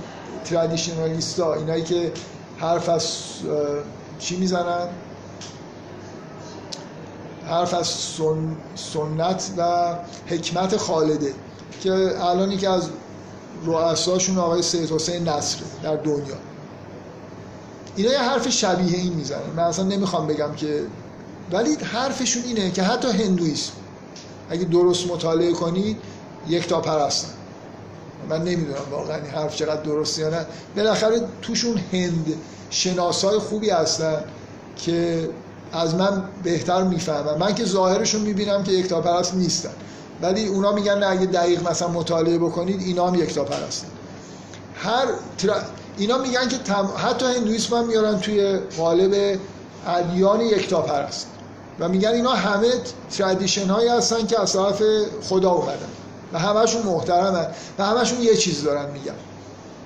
ترادیشنالیستا 0.45 1.55
اینایی 1.55 1.83
که 1.83 2.13
حرف 2.59 2.89
از 2.89 3.17
چی 4.19 4.37
می‌زنن؟ 4.37 4.89
حرف 7.47 7.75
از 7.75 7.87
سن... 7.87 8.57
سنت 8.75 9.51
و 9.57 9.95
حکمت 10.27 10.77
خالده 10.77 11.35
که 11.81 11.93
الانی 12.21 12.57
که 12.57 12.71
از 12.71 12.89
رؤساشون 13.65 14.39
آقای 14.39 14.63
سید 14.63 14.91
حسین 14.91 15.29
نصره 15.29 15.63
در 15.83 15.97
دنیا. 15.97 16.37
اینا 17.97 18.11
یه 18.13 18.19
حرف 18.19 18.49
شبیه 18.49 18.99
این 18.99 19.13
می‌زنه 19.13 19.47
من 19.57 19.63
اصلا 19.63 19.85
نمی‌خوام 19.85 20.27
بگم 20.27 20.53
که 20.53 20.83
ولی 21.53 21.75
حرفشون 21.75 22.43
اینه 22.43 22.71
که 22.71 22.83
حتی 22.83 23.09
هندویسم 23.09 23.73
اگه 24.51 24.65
درست 24.65 25.07
مطالعه 25.07 25.53
کنید 25.53 25.97
یک 26.49 26.69
تا 26.69 26.81
پرستن 26.81 27.29
من 28.29 28.39
نمی‌دونم 28.39 28.81
واقعا 28.91 29.17
این 29.17 29.27
حرف 29.27 29.57
چقدر 29.57 29.83
درست 29.83 30.19
یا 30.19 30.31
نه. 30.31 30.47
بالاخره 30.77 31.21
توشون 31.43 31.81
هند 31.93 32.35
شناسای 32.71 33.39
خوبی 33.39 33.71
هستن 33.71 34.25
که 34.77 35.29
از 35.73 35.95
من 35.95 36.23
بهتر 36.43 36.83
می‌فهمم 36.83 37.39
من 37.39 37.55
که 37.55 37.65
ظاهرشون 37.65 38.21
می‌بینم 38.21 38.63
که 38.63 38.73
یک 38.73 38.87
تا 38.87 39.01
پرست 39.01 39.35
نیستن. 39.35 39.71
ولی 40.23 40.47
اونا 40.47 40.73
میگن 40.73 40.99
نه 40.99 41.07
اگه 41.07 41.27
دقیق 41.27 41.71
مثلا 41.71 41.89
مطالعه 41.89 42.39
بکنید 42.39 42.81
اینا 42.81 43.09
هم 43.09 43.15
یکتا 43.15 43.45
پرستن 43.45 43.89
هر 44.75 45.07
تر... 45.39 45.51
اینا 45.99 46.19
میگن 46.19 46.49
که 46.49 46.59
تم... 46.59 46.89
حتی 46.97 47.27
هندویسم 47.27 47.77
هم 47.77 47.87
میارن 47.87 48.21
توی 48.21 48.59
قالب 48.77 49.39
ادیان 49.87 50.41
یکتا 50.41 50.83
پرست 50.83 51.27
و 51.83 51.89
میگن 51.89 52.09
اینا 52.09 52.31
همه 52.31 52.69
تردیشن 53.19 53.69
هایی 53.69 53.89
هستن 53.89 54.27
که 54.27 54.41
از 54.41 54.53
طرف 54.53 54.83
خدا 55.23 55.51
اومدن. 55.51 55.89
و 56.33 56.39
همشون 56.39 56.83
محترمن. 56.83 57.47
و 57.79 57.85
همشون 57.85 58.21
یه 58.21 58.37
چیز 58.37 58.65
دارن 58.65 58.91
میگن. 58.91 59.15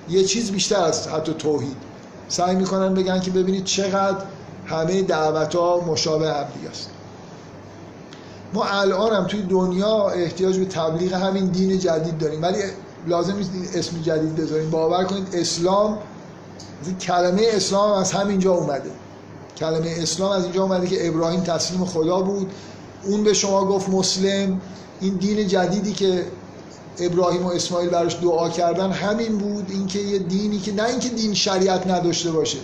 یه 0.09 0.23
چیز 0.23 0.51
بیشتر 0.51 0.83
از 0.83 1.07
حتی 1.07 1.33
توحید. 1.33 1.77
سعی 2.27 2.55
می‌کنن 2.55 2.93
بگن 2.93 3.19
که 3.19 3.31
ببینید 3.31 3.63
چقدر 3.63 4.17
همه 4.65 5.01
دعوت 5.01 5.55
ها 5.55 5.79
مشابه 5.87 6.33
هم 6.33 6.45
دیگه 6.55 6.69
است 6.69 6.89
ما 8.53 8.65
الان 8.65 9.13
هم 9.13 9.27
توی 9.27 9.41
دنیا 9.41 10.09
احتیاج 10.09 10.57
به 10.57 10.65
تبلیغ 10.65 11.13
همین 11.13 11.45
دین 11.45 11.79
جدید 11.79 12.17
داریم. 12.17 12.41
ولی 12.41 12.57
لازم 13.07 13.35
نیست 13.35 13.51
اسم 13.75 14.01
جدید 14.01 14.35
بذاریم. 14.35 14.69
باور 14.69 15.03
کنید 15.03 15.27
اسلام 15.33 15.97
کلمه 17.01 17.41
اسلام 17.51 17.91
از 17.91 18.11
همینجا 18.11 18.53
اومده. 18.53 18.91
کلمه 19.57 19.95
اسلام 19.97 20.31
از 20.31 20.43
اینجا 20.43 20.63
اومده 20.63 20.87
که 20.87 21.07
ابراهیم 21.07 21.41
تسلیم 21.41 21.85
خدا 21.85 22.21
بود. 22.21 22.51
اون 23.03 23.23
به 23.23 23.33
شما 23.33 23.65
گفت 23.65 23.89
مسلم. 23.89 24.61
این 25.01 25.13
دین 25.13 25.47
جدیدی 25.47 25.93
که 25.93 26.25
ابراهیم 26.99 27.45
و 27.45 27.49
اسماعیل 27.49 27.89
براش 27.89 28.17
دعا 28.21 28.49
کردن 28.49 28.91
همین 28.91 29.37
بود. 29.37 29.65
اینکه 29.69 29.99
یه 29.99 30.19
دینی 30.19 30.59
که 30.59 30.71
نه 30.71 30.83
اینکه 30.83 31.09
دین 31.09 31.33
شریعت 31.33 31.87
نداشته 31.87 32.31
باشه. 32.31 32.57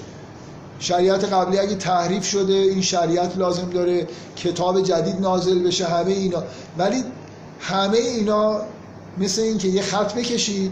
شریعت 0.79 1.23
قبلی 1.23 1.59
اگه 1.59 1.75
تحریف 1.75 2.25
شده 2.25 2.53
این 2.53 2.81
شریعت 2.81 3.37
لازم 3.37 3.69
داره 3.69 4.07
کتاب 4.35 4.81
جدید 4.81 5.21
نازل 5.21 5.59
بشه 5.59 5.85
همه 5.85 6.11
اینا. 6.11 6.43
ولی 6.77 7.03
همه 7.59 7.97
اینا 7.97 8.61
مثل 9.17 9.41
این 9.41 9.57
که 9.57 9.67
یه 9.67 9.81
خط 9.81 10.13
بکشید 10.13 10.71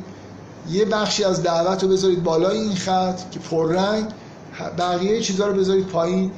یه 0.69 0.85
بخشی 0.85 1.23
از 1.23 1.43
دعوت 1.43 1.84
رو 1.84 1.89
بذارید 1.89 2.23
بالای 2.23 2.57
این 2.57 2.76
خط 2.76 3.31
که 3.31 3.39
پررنگ. 3.39 4.06
بقیه 4.70 5.22
چیزها 5.22 5.48
رو 5.48 5.54
بذارید 5.54 5.88
پایین 5.88 6.32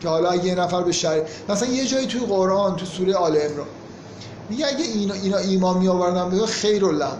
که 0.00 0.08
حالا 0.08 0.36
یه 0.36 0.54
نفر 0.54 0.82
به 0.82 0.92
شریعت 0.92 1.26
مثلا 1.48 1.68
یه 1.68 1.86
جایی 1.86 2.06
توی 2.06 2.20
قرآن 2.20 2.76
تو 2.76 2.86
سوره 2.86 3.14
آل 3.14 3.36
عمران 3.36 3.66
میگه 4.50 4.66
اگه 4.66 4.84
اینا, 4.84 5.14
اینا 5.14 5.36
ایمان 5.36 5.78
می 5.78 5.88
آوردن 5.88 6.30
به 6.30 6.46
خیر 6.46 6.84
لهم 6.84 7.18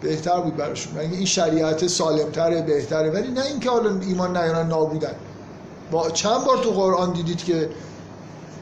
بهتر 0.00 0.40
بود 0.40 0.56
براشون. 0.56 0.98
این 0.98 1.24
شریعت 1.24 1.86
سالمتره 1.86 2.62
بهتره؟ 2.62 3.10
ولی 3.10 3.28
نه 3.28 3.46
اینکه 3.46 3.70
حالا 3.70 4.00
ایمان 4.00 4.36
نیارن 4.36 4.66
نابودن. 4.66 5.14
با 5.90 6.10
چند 6.10 6.44
بار 6.44 6.58
تو 6.58 6.70
قرآن 6.70 7.12
دیدید 7.12 7.44
که 7.44 7.70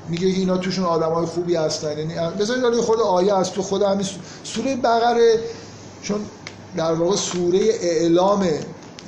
میگه 0.09 0.27
اینا 0.27 0.56
توشون 0.56 0.85
آدمای 0.85 1.27
خوبی 1.27 1.56
هستن. 1.56 1.98
یعنی 1.98 2.15
بذارید 2.39 2.81
خود 2.81 3.01
آیه 3.01 3.35
است 3.35 3.55
تو 3.55 3.62
خود 3.62 3.82
همین 3.82 4.06
سوره 4.44 4.77
بقره 4.77 5.40
چون 6.02 6.20
در 6.77 6.93
واقع 6.93 7.16
سوره 7.16 7.61
اعلام 7.81 8.48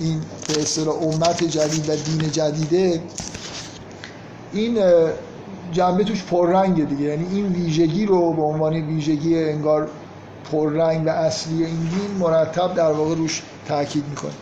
این 0.01 0.21
به 0.49 0.63
اصطلاح 0.63 0.97
امت 1.03 1.45
جدید 1.45 1.89
و 1.89 1.97
دین 1.97 2.31
جدیده 2.31 3.03
این 4.53 4.79
جنبه 5.73 6.05
توش 6.05 6.23
پررنگه 6.23 6.85
دیگه. 6.85 7.03
یعنی 7.03 7.27
این 7.33 7.47
ویژگی 7.47 8.07
رو 8.07 8.33
به 8.33 8.43
عنوان 8.43 8.75
ویژگی 8.75 9.45
انگار 9.45 9.89
پررنگ 10.53 11.07
و 11.07 11.11
اصلی 11.11 11.65
این 11.65 11.77
دین 11.77 12.19
مرتب 12.19 12.75
در 12.75 12.93
واقع 12.93 13.15
روش 13.15 13.43
تاکید 13.69 14.05
می‌کنه. 14.09 14.33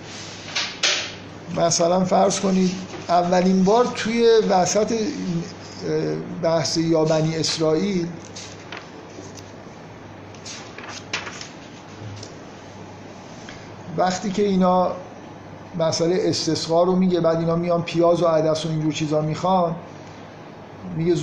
مثلا 1.56 2.04
فرض 2.04 2.40
کنید 2.40 2.70
اولین 3.08 3.64
بار 3.64 3.86
توی 3.94 4.26
وسط 4.50 4.94
بحث 6.42 6.76
یا 6.76 7.04
بنی 7.04 7.36
اسرائیل 7.36 8.08
وقتی 13.96 14.30
که 14.30 14.42
اینا 14.42 14.92
مسئله 15.78 16.18
استسقا 16.20 16.82
رو 16.82 16.96
میگه 16.96 17.20
بعد 17.20 17.38
اینا 17.38 17.56
میان 17.56 17.82
پیاز 17.82 18.22
و 18.22 18.26
عدس 18.26 18.66
و 18.66 18.68
اینجور 18.68 18.92
چیزا 18.92 19.20
می‌خوان. 19.20 19.74
میگه 20.96 21.14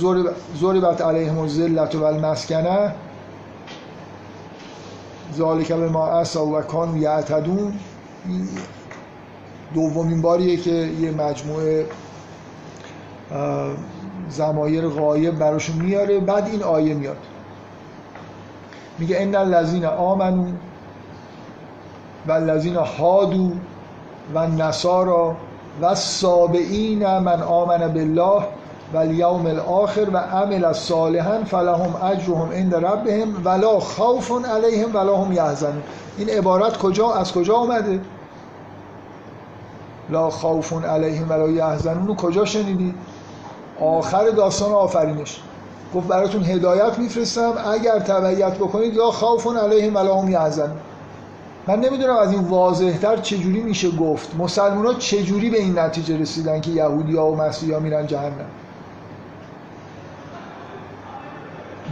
ضربت 0.60 1.00
علیهم 1.00 1.38
الذلت 1.38 1.94
و 1.94 2.04
المسکنه 2.04 2.94
ذالک 5.34 5.72
به 5.72 5.88
ما 5.88 6.06
اسا 6.06 6.46
و 6.46 6.60
کانو 6.60 6.96
یعتدون. 6.96 7.72
دومین 9.74 10.22
باریه 10.22 10.56
که 10.56 10.70
یه 10.70 11.10
مجموعه 11.10 11.86
زمایر 14.28 14.88
غایب 14.88 15.38
براشون 15.38 15.76
میاره. 15.76 16.20
بعد 16.20 16.46
این 16.46 16.62
آیه 16.62 16.94
میاد. 16.94 17.16
میگه 18.98 19.16
ان 19.20 19.34
الذین 19.34 19.84
آمنو 19.84 20.46
و 22.26 22.32
الذین 22.32 22.76
هادو 22.76 23.52
و 24.34 24.46
نصارا 24.46 25.36
و 25.82 25.94
سابعین 25.94 27.18
من 27.18 27.42
آمن 27.42 27.88
بالله 27.88 28.42
و 28.92 28.96
الیوم 28.96 29.46
الاخر 29.46 30.08
و 30.12 30.16
عمل 30.16 30.72
صالحا 30.72 31.44
فلهم 31.44 32.02
اجرهم 32.02 32.52
عند 32.52 32.74
ربهم 32.74 33.42
ولا 33.44 33.80
خوف 33.80 34.32
علیهم 34.44 34.96
ولا 34.96 35.16
هم 35.16 35.32
یحزنون. 35.32 35.82
این 36.18 36.28
عبارت 36.28 36.76
کجا 36.76 37.12
از 37.12 37.32
کجا 37.32 37.54
آمده 37.54 38.00
لا 40.10 40.30
خوف 40.30 40.84
علیهم 40.84 41.30
ولا 41.30 41.48
یحزنون. 41.48 42.16
کجا 42.16 42.44
شنیدید 42.44 42.94
آخر 43.80 44.28
داستان 44.28 44.72
آفرینش. 44.72 45.40
گفت 45.94 46.06
براتون 46.08 46.44
هدایت 46.44 46.98
میفرستم. 46.98 47.52
اگر 47.72 47.98
تبعیت 47.98 48.54
بکنید 48.54 48.94
یا 48.94 49.10
خوف 49.10 49.46
علیهم 49.56 49.96
ولا 49.96 50.20
هم 50.20 50.30
یحزنون. 50.30 50.78
من 51.66 51.80
نمی‌دونم 51.80 52.16
از 52.16 52.32
این 52.32 52.40
واضحتر 52.40 53.16
چجوری 53.16 53.60
میشه 53.60 53.90
گفت. 53.90 54.36
مسلمان 54.38 54.86
ها 54.86 54.94
چجوری 54.94 55.50
به 55.50 55.58
این 55.58 55.78
نتیجه 55.78 56.16
رسیدن 56.16 56.60
که 56.60 56.70
یهودی 56.70 57.16
ها 57.16 57.30
و 57.30 57.36
مسیحی 57.36 57.72
ها 57.72 57.80
میرن 57.80 58.06
جهنم؟ 58.06 58.50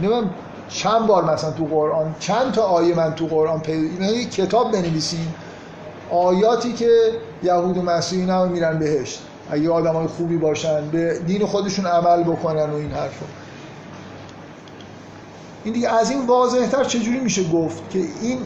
نمیم 0.01 0.29
چند 0.69 1.07
بار 1.07 1.33
مثلا 1.33 1.51
تو 1.51 1.65
قرآن 1.65 2.15
چند 2.19 2.51
تا 2.51 2.61
آیه 2.61 2.95
من 2.95 3.15
تو 3.15 3.27
قرآن 3.27 3.59
پیدا 3.59 4.05
یک 4.05 4.31
کتاب 4.31 4.71
بنویسیم 4.71 5.35
آیاتی 6.11 6.73
که 6.73 6.89
یهود 7.43 7.77
و 7.77 7.81
مسیحی 7.81 8.29
ها 8.29 8.45
میرن 8.45 8.79
بهشت. 8.79 9.21
اگه 9.51 9.69
آدم 9.69 9.93
های 9.93 10.07
خوبی 10.07 10.37
باشن 10.37 10.87
به 10.87 11.19
دین 11.19 11.45
خودشون 11.45 11.85
عمل 11.85 12.23
بکنن 12.23 12.69
و 12.69 12.75
این 12.75 12.91
حرفا. 12.91 13.25
این 15.63 15.73
دیگه 15.73 15.89
از 15.89 16.11
این 16.11 16.27
واضحتر 16.27 16.83
چجوری 16.83 17.19
میشه 17.19 17.49
گفت 17.49 17.89
که 17.89 17.99
این 17.99 18.37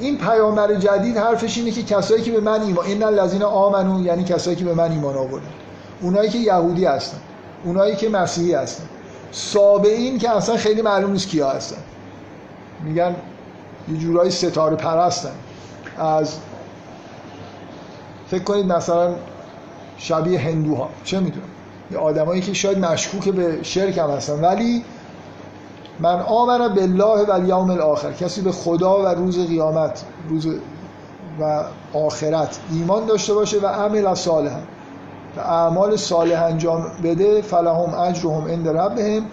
این 0.00 0.18
پیامبر 0.18 0.74
جدید 0.74 1.16
حرفش 1.16 1.58
اینه 1.58 1.70
که 1.70 1.82
کسایی 1.82 2.22
که 2.22 2.32
به 2.32 2.40
من 2.40 2.62
ایمان 2.62 2.86
این 2.86 3.02
الذین 3.02 3.42
آمنو 3.42 4.02
یعنی 4.04 4.24
کسایی 4.24 4.56
که 4.56 4.64
به 4.64 4.74
من 4.74 4.90
ایمان 4.90 5.16
آوردن. 5.16 5.48
اونایی 6.00 6.30
که 6.30 6.38
یهودی 6.38 6.84
هستن. 6.84 7.18
اونایی 7.64 7.96
که 7.96 8.08
مسیحی 8.08 8.54
هستن. 8.54 8.84
سابعین 9.32 10.18
که 10.18 10.30
اصلا 10.30 10.56
خیلی 10.56 10.82
معلوم 10.82 11.12
نیست 11.12 11.28
کیا 11.28 11.50
هستن. 11.50 11.82
میگن 12.84 13.16
یه 13.92 13.98
جورایی 13.98 14.30
ستاره 14.30 14.76
پرستن. 14.76 15.32
از 15.98 16.36
فکر 18.30 18.42
کنید 18.42 18.66
مثلا 18.66 19.14
شبیه 19.96 20.40
هندوها. 20.40 20.88
چه 21.04 21.20
می‌دونم. 21.20 21.46
یه 21.90 21.98
آدمایی 21.98 22.40
که 22.40 22.52
شاید 22.52 22.78
مشکوک 22.78 23.28
به 23.28 23.58
شرک 23.62 23.98
هم 23.98 24.10
هستن. 24.10 24.40
ولی 24.44 24.84
من 26.00 26.20
آمن 26.20 26.68
بالله 26.68 27.24
و 27.26 27.32
الیوم 27.32 27.70
الاخر. 27.70 28.12
کسی 28.12 28.40
به 28.40 28.52
خدا 28.52 29.02
و 29.02 29.06
روز 29.06 29.46
قیامت 29.46 30.04
روز 30.28 30.46
و 31.40 31.64
آخرت 31.94 32.58
ایمان 32.72 33.06
داشته 33.06 33.34
باشه 33.34 33.60
و 33.60 33.66
عمل 33.66 34.14
صالحا. 34.14 34.60
و 35.36 35.40
اعمال 35.40 35.96
صالح 35.96 36.42
انجام 36.42 36.86
بده 37.04 37.42
فلهم 37.42 37.94
اجرهم 37.94 38.48
عند 38.48 38.68
ربهم 38.68 39.26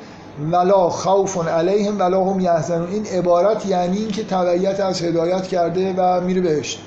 ولا 0.51 0.89
خوف 0.89 1.47
علیهم 1.47 1.99
ولا 1.99 2.23
هم 2.23 2.39
یحزنون. 2.39 2.89
این 2.89 3.05
عبارت 3.05 3.65
یعنی 3.65 3.97
این 3.97 4.11
که 4.11 4.23
تبعیت 4.23 4.79
از 4.79 5.01
هدایت 5.01 5.47
کرده 5.47 5.93
و 5.97 6.21
میره 6.21 6.41
بهشت 6.41 6.79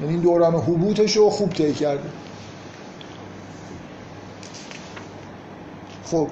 یعنی 0.00 0.12
این 0.12 0.22
دوران 0.22 0.54
حبوطش 0.54 1.16
رو 1.16 1.30
خوب 1.30 1.50
طی 1.50 1.72
کرده. 1.72 2.08
خب. 6.10 6.28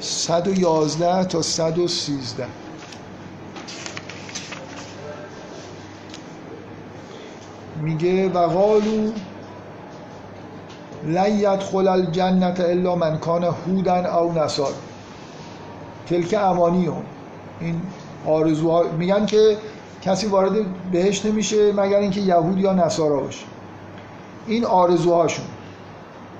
صد 0.00 0.48
و 0.48 0.60
یازده 0.60 1.24
تا 1.24 1.42
صد 1.42 1.78
و 1.78 1.88
سیزده. 1.88 2.46
میگه 7.82 8.28
و 8.28 8.46
قالو 8.46 9.12
لن 11.06 11.38
یدخل 11.38 11.88
الجنت 11.88 12.60
الا 12.60 12.94
من 12.94 13.18
کان 13.18 13.44
هودن 13.44 14.06
او 14.06 14.32
نصار. 14.32 14.72
تلک 16.06 16.34
هم. 16.34 17.02
این 17.60 17.80
آرزوها 18.26 18.82
میگن 18.98 19.26
که 19.26 19.56
کسی 20.02 20.26
وارد 20.26 20.52
بهش 20.92 21.26
نمیشه 21.26 21.72
مگر 21.72 21.98
اینکه 21.98 22.20
یهود 22.20 22.58
یا 22.58 22.72
نصارا 22.72 23.20
باشه. 23.20 23.44
این 24.46 24.64
آرزوهاشون. 24.64 25.44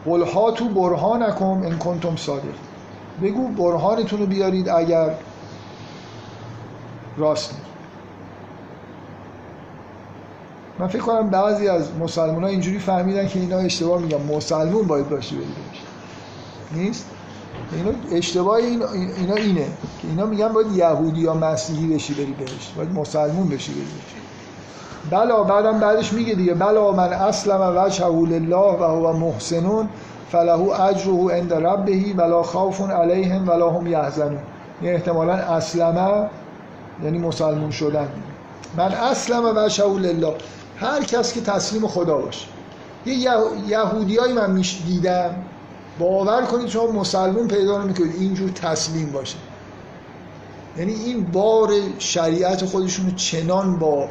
قل 0.06 0.22
هاتو 0.22 0.68
برهانکم 0.68 1.44
ان 1.44 1.78
کنتم 1.78 2.16
صادق. 2.16 2.69
بگو 3.22 3.48
برهانتون 3.48 4.20
رو 4.20 4.26
بیارید 4.26 4.68
اگر 4.68 5.14
راست. 7.16 7.54
من 10.78 10.86
فکر 10.86 11.02
کنم 11.02 11.30
بعضی 11.30 11.68
از 11.68 11.88
مسلمان 12.00 12.42
ها 12.42 12.48
اینجوری 12.48 12.78
فهمیدن 12.78 13.28
که 13.28 13.38
اینا 13.38 13.58
اشتباه 13.58 14.00
میگن. 14.00 14.22
مسلمون 14.36 14.86
باید 14.86 15.08
باشی. 15.08 15.36
برید 15.36 15.48
نیست؟ 16.72 17.06
اینا 17.72 17.90
اشتباه 18.12 18.56
این 18.56 18.82
اینا 19.16 19.34
اینه 19.34 19.64
که 20.02 20.08
اینا 20.08 20.26
میگن 20.26 20.48
باید 20.48 20.72
یهودی 20.72 21.20
یا 21.20 21.34
مسیحی 21.34 21.94
بشی 21.94 22.14
بری 22.14 22.32
بهش. 22.32 22.72
باید 22.76 22.92
مسلمون 22.92 23.48
بشی 23.48 23.72
بری 23.72 23.80
بهش. 23.80 24.14
بلا 25.10 25.42
بعدم 25.42 25.80
بعدش 25.80 26.12
میگه 26.12 26.34
دیگه. 26.34 26.54
بلا 26.54 26.92
من 26.92 27.12
اسلم 27.12 27.74
وجهه 27.76 28.28
لله 28.28 28.56
و 28.56 28.84
هو 28.84 29.12
محسنون. 29.12 29.88
فله 30.32 30.80
اجره 30.80 31.32
عند 31.32 31.52
ربه 31.52 32.14
ولا 32.16 32.42
خوف 32.42 32.80
علیهم 32.90 33.48
ولا 33.48 33.70
هم 33.70 33.86
یحزنون 33.86 34.38
یعنی 34.82 34.96
احتمالا 34.96 35.32
اسلمه 35.32 36.28
یعنی 37.04 37.18
مسلمون 37.18 37.70
شدن. 37.70 38.08
من 38.76 38.92
اسلم 38.92 39.52
وجهه 39.56 39.98
لله. 39.98 40.34
هر 40.76 41.04
کس 41.04 41.32
که 41.32 41.40
تسلیم 41.40 41.86
خدا 41.86 42.18
باشه. 42.18 42.46
یه 43.06 43.14
یهودیایی 43.68 44.32
من 44.32 44.50
میش 44.50 44.82
دیدم. 44.86 45.30
باور 45.98 46.42
کنید 46.42 46.68
شما 46.68 46.92
مسلمون 46.92 47.48
پیدا 47.48 47.82
نمی‌کنید. 47.82 48.14
اینجور 48.18 48.50
تسلیم 48.50 49.10
باشه. 49.12 49.36
یعنی 50.76 50.92
این 50.92 51.24
بار 51.24 51.70
شریعت 51.98 52.64
خودشون 52.64 53.14
چنان 53.14 53.78
با 53.78 54.08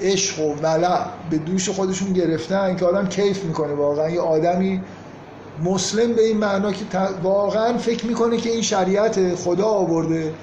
عشق 0.00 0.40
و 0.40 0.54
ولع 0.62 1.04
به 1.30 1.38
دوش 1.38 1.68
خودشون 1.68 2.12
گرفتن 2.12 2.76
که 2.76 2.86
آدم 2.86 3.06
کیف 3.06 3.44
می‌کنه 3.44 3.74
واقعا. 3.74 4.10
یه 4.10 4.20
آدمی 4.20 4.82
مسلم 5.64 6.12
به 6.12 6.22
این 6.22 6.36
معنا 6.36 6.72
که 6.72 6.84
واقعا 7.22 7.78
فکر 7.78 8.06
می‌کنه 8.06 8.36
که 8.36 8.50
این 8.50 8.62
شریعت 8.62 9.34
خدا 9.34 9.66
آورده. 9.66 10.34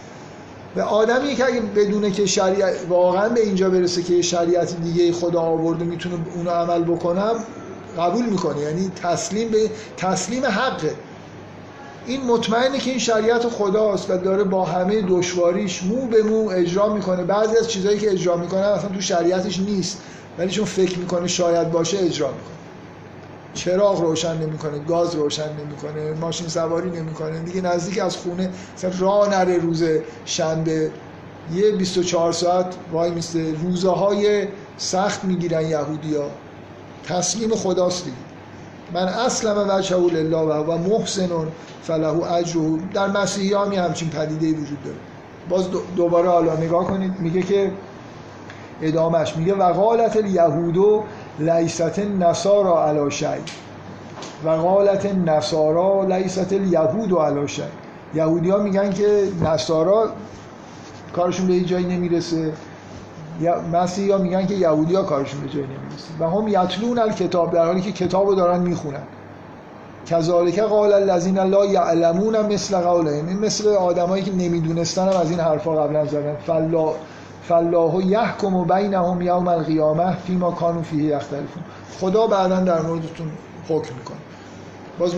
و 0.76 0.82
آدمی 0.82 1.36
که 1.36 1.46
اگه 1.46 1.62
بدونه 1.62 2.12
که 2.12 2.26
شریعت 2.26 2.74
واقعا 2.90 3.30
به 3.30 3.40
اینجا 3.40 3.70
برسه 3.70 4.04
که 4.04 4.22
شریعت 4.22 4.82
دیگه 4.82 5.12
خدا 5.12 5.42
آورده 5.42 5.86
می‌تونه 5.86 6.16
اونو 6.36 6.50
عمل 6.50 6.84
بکنم 6.84 7.36
قبول 7.98 8.26
می‌کنه. 8.26 8.62
یعنی 8.62 8.92
تسلیم 9.04 9.50
به 9.50 9.72
تسلیم 9.98 10.46
حقه 10.46 10.96
این 12.06 12.26
مطمئنه 12.26 12.78
که 12.78 12.90
این 12.90 13.00
شریعت 13.00 13.48
خداست 13.48 14.12
و 14.12 14.18
داره 14.18 14.44
با 14.44 14.66
همه 14.66 15.02
دشواریش 15.02 15.84
مو 15.84 16.08
به 16.08 16.24
مو 16.24 16.50
اجرا 16.50 16.94
می‌کنه. 16.94 17.24
بعضی 17.24 17.58
از 17.58 17.68
چیزهایی 17.68 18.00
که 18.00 18.12
اجرا 18.12 18.38
می‌کنه 18.38 18.62
اصلا 18.62 18.90
تو 18.90 19.02
شریعتش 19.02 19.60
نیست. 19.60 19.98
ولی 20.38 20.50
چون 20.52 20.66
فکر 20.66 21.00
می‌کنه 21.00 21.28
شاید 21.28 21.72
باشه 21.72 21.98
اجرا 21.98 22.28
می‌کنه. 22.28 22.57
چراغ 23.58 24.02
روشن 24.02 24.38
نمی‌کنه 24.38 24.80
گاز 24.80 25.16
روشن 25.16 25.50
نمی‌کنه 25.60 26.14
ماشین 26.14 26.48
سواری 26.48 26.90
نمی‌کنه 26.90 27.40
دیگه 27.40 27.62
نزدیک 27.62 28.00
از 28.00 28.18
خونه 28.18 28.50
مثلا 28.76 28.92
راه 29.00 29.30
نره 29.30 29.58
روز 29.58 29.84
شنبه. 30.26 30.92
یه 31.54 31.72
24 31.72 32.32
ساعت 32.32 32.76
وای 32.92 33.12
میسته. 33.12 33.54
روزه 33.64 33.90
های 33.90 34.48
سخت 34.78 35.24
می‌گیرن 35.24 35.66
یهودیا 35.68 36.26
تسلیم 37.04 37.56
خداست 37.56 38.04
دیگه. 38.06 38.18
من 38.94 39.08
اصلا 39.08 39.78
وجهه 39.78 40.00
لله 40.00 40.38
و 40.38 40.72
و 40.72 40.78
محسن 40.78 41.30
فله 41.84 42.32
اجر 42.32 42.78
در 42.94 43.08
مسیحی 43.08 43.54
هم 43.54 43.74
همچین 43.74 44.10
پدیده 44.10 44.48
وجود 44.60 44.84
داره. 44.84 44.98
باز 45.50 45.68
دوباره 45.96 46.30
حالا 46.30 46.56
نگاه 46.56 46.88
کنید. 46.88 47.20
میگه 47.20 47.42
که 47.42 47.72
ادامش 48.82 49.38
میگه 49.38 49.54
وقالت 49.54 50.18
الیهودو 50.18 51.04
لیست 51.40 52.00
نصارا 52.00 52.86
علا 52.86 53.10
شی 53.10 53.26
و 54.46 54.50
قالت 54.50 55.06
نصارا 55.06 56.04
لیست 56.04 56.54
الیهود 56.54 57.14
علا 57.14 57.48
شی. 57.48 57.62
یهودی 58.14 58.50
ها 58.50 58.58
میگن 58.58 58.92
که 58.92 59.24
نصارا 59.44 60.10
کارشون 61.14 61.48
به 61.48 61.54
هیچ 61.54 61.68
جایی 61.68 61.86
نمی‌رسه. 61.86 62.54
مسیحی 63.74 64.12
ها 64.12 64.18
میگن 64.18 64.46
که 64.46 64.54
یهودی 64.54 64.96
ها 64.96 65.04
کارشون 65.04 65.42
به 65.42 65.50
جایی 65.50 65.66
نمی‌رسه. 65.66 66.08
و 66.20 66.30
هم 66.30 66.48
یتلون 66.48 67.00
الکتاب 67.00 67.54
در 67.54 67.66
حالی 67.66 67.82
که 67.82 67.92
کتاب 67.92 68.28
رو 68.28 68.36
دارن 68.36 68.60
می‌خونن. 68.60 69.04
کذالک 70.06 70.60
قال 70.60 70.94
الذین 70.94 71.40
لا 71.40 71.66
یعلمون 71.66 72.46
مثل 72.54 72.78
قولهم. 72.78 73.28
این 73.28 73.40
مثل 73.40 73.70
آدمایی 73.70 74.24
که 74.24 74.32
نمی‌دونستن 74.32 75.02
هم 75.02 75.22
از 75.22 75.30
این 75.32 75.40
حرفا 75.40 75.76
قبلا 75.76 76.06
زدن. 76.06 76.36
فلا 76.36 76.90
فالله 77.48 78.06
یحکم 78.06 78.64
بینهم 78.64 79.22
یوم 79.22 79.48
القیامه 79.48 80.16
فیما 80.16 80.52
کانوا 80.52 80.82
فیه 80.82 81.04
یختلفون. 81.04 81.64
خدا 82.00 82.28
بعدا 82.28 82.60
در 82.60 82.82
موردتون 82.82 83.32
حکم 83.70 83.96
می‌کنه. 83.96 84.18
باز 85.00 85.14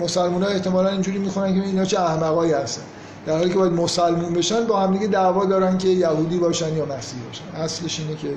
مسلمان 0.00 0.42
ها 0.42 0.48
احتمالا 0.48 0.88
اینجوری 0.88 1.18
می‌خونن 1.18 1.54
که 1.54 1.66
اینا 1.66 1.84
چه 1.84 2.00
احمقایی 2.00 2.52
هستن. 2.52 2.82
در 3.26 3.36
حالی 3.36 3.50
که 3.50 3.58
باید 3.58 3.72
مسلمون 3.72 4.32
بشن 4.32 4.64
با 4.64 4.80
هم 4.80 4.92
دیگه 4.92 5.06
دعوا 5.06 5.44
دارن 5.44 5.78
که 5.78 5.88
یهودی 5.88 6.38
باشن 6.38 6.76
یا 6.76 6.84
مسیحی 6.84 7.22
باشن. 7.26 7.44
اصلش 7.54 8.00
اینه 8.00 8.16
که 8.16 8.28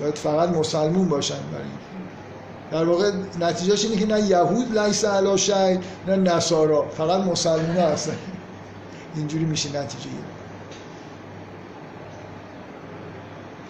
باید 0.00 0.14
فقط 0.14 0.48
مسلمون 0.48 1.08
باشن 1.08 1.34
برای 1.52 2.84
در 2.84 2.90
واقع 2.90 3.10
نتیجهش 3.40 3.84
اینه 3.84 3.96
که 3.96 4.06
نه 4.06 4.20
یهود 4.20 4.78
لیس 4.78 5.04
علا 5.04 5.36
شی 5.36 5.78
نه 6.06 6.16
نصارا. 6.16 6.84
فقط 6.96 7.20
مسلمان 7.20 7.76
هستن. 7.76 8.16
اینجوری 9.16 9.44
میشه 9.44 9.68
نتیجه 9.68 10.10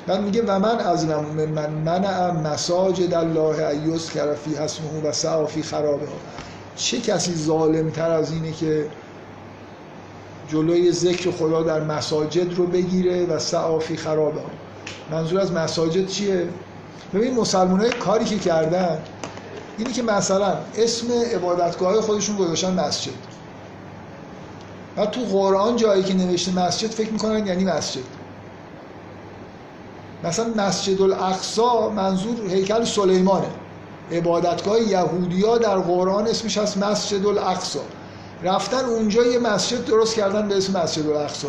بعد 0.06 0.20
میگه 0.20 0.42
و 0.42 0.58
من 0.58 0.78
از 0.78 1.06
من 1.06 1.70
منع 1.70 2.30
مساجد 2.30 3.14
الله 3.14 3.66
ایوز 3.66 4.10
کرفی 4.10 4.56
اسمه 4.56 5.02
و 5.04 5.12
سعا 5.12 5.46
فی 5.46 5.62
خرابه. 5.62 6.06
ها 6.06 6.12
چه 6.76 7.00
کسی 7.00 7.34
ظالم 7.34 7.90
تر 7.90 8.10
از 8.10 8.32
اینه 8.32 8.52
که 8.52 8.86
جلوی 10.48 10.92
ذکر 10.92 11.30
خدا 11.30 11.62
در 11.62 11.80
مساجد 11.80 12.54
رو 12.54 12.66
بگیره 12.66 13.26
و 13.26 13.38
سعا 13.38 13.78
فی 13.78 13.96
خرابه؟ 13.96 14.40
ها 14.40 14.46
منظور 15.10 15.40
از 15.40 15.52
مساجد 15.52 16.06
چیه؟ 16.06 16.48
ببین 17.14 17.34
مسلمان 17.34 17.80
های 17.80 17.90
کاری 17.90 18.24
که 18.24 18.38
کردن 18.38 18.98
اینی 19.78 19.92
که 19.92 20.02
مثلا 20.02 20.56
اسم 20.76 21.06
عبادتگاه 21.34 22.00
خودشون 22.00 22.36
گذاشتن 22.36 22.74
مسجد. 22.74 23.12
و 24.96 25.06
تو 25.06 25.20
قرآن 25.20 25.76
جایی 25.76 26.02
که 26.02 26.14
نوشته 26.14 26.52
مسجد 26.52 26.90
فکر 26.90 27.10
می‌کنن 27.10 27.46
یعنی 27.46 27.64
مسجد. 27.64 28.21
مثلا 30.24 30.46
مسجد 30.56 31.02
الاقصا 31.02 31.88
منظور 31.90 32.50
هیکل 32.50 32.84
سلیمانه. 32.84 33.50
عبادتگاه 34.12 34.80
یهودیا 34.80 35.58
در 35.58 35.78
قرآن 35.78 36.26
اسمش 36.26 36.58
هست 36.58 36.78
مسجد 36.78 37.26
الاقصا 37.26 37.80
رفتن 38.42 38.84
اونجا 38.84 39.26
یه 39.26 39.38
مسجد 39.38 39.84
درست 39.84 40.14
کردن 40.14 40.48
به 40.48 40.56
اسم 40.56 40.80
مسجد 40.80 41.06
الاقصا 41.06 41.48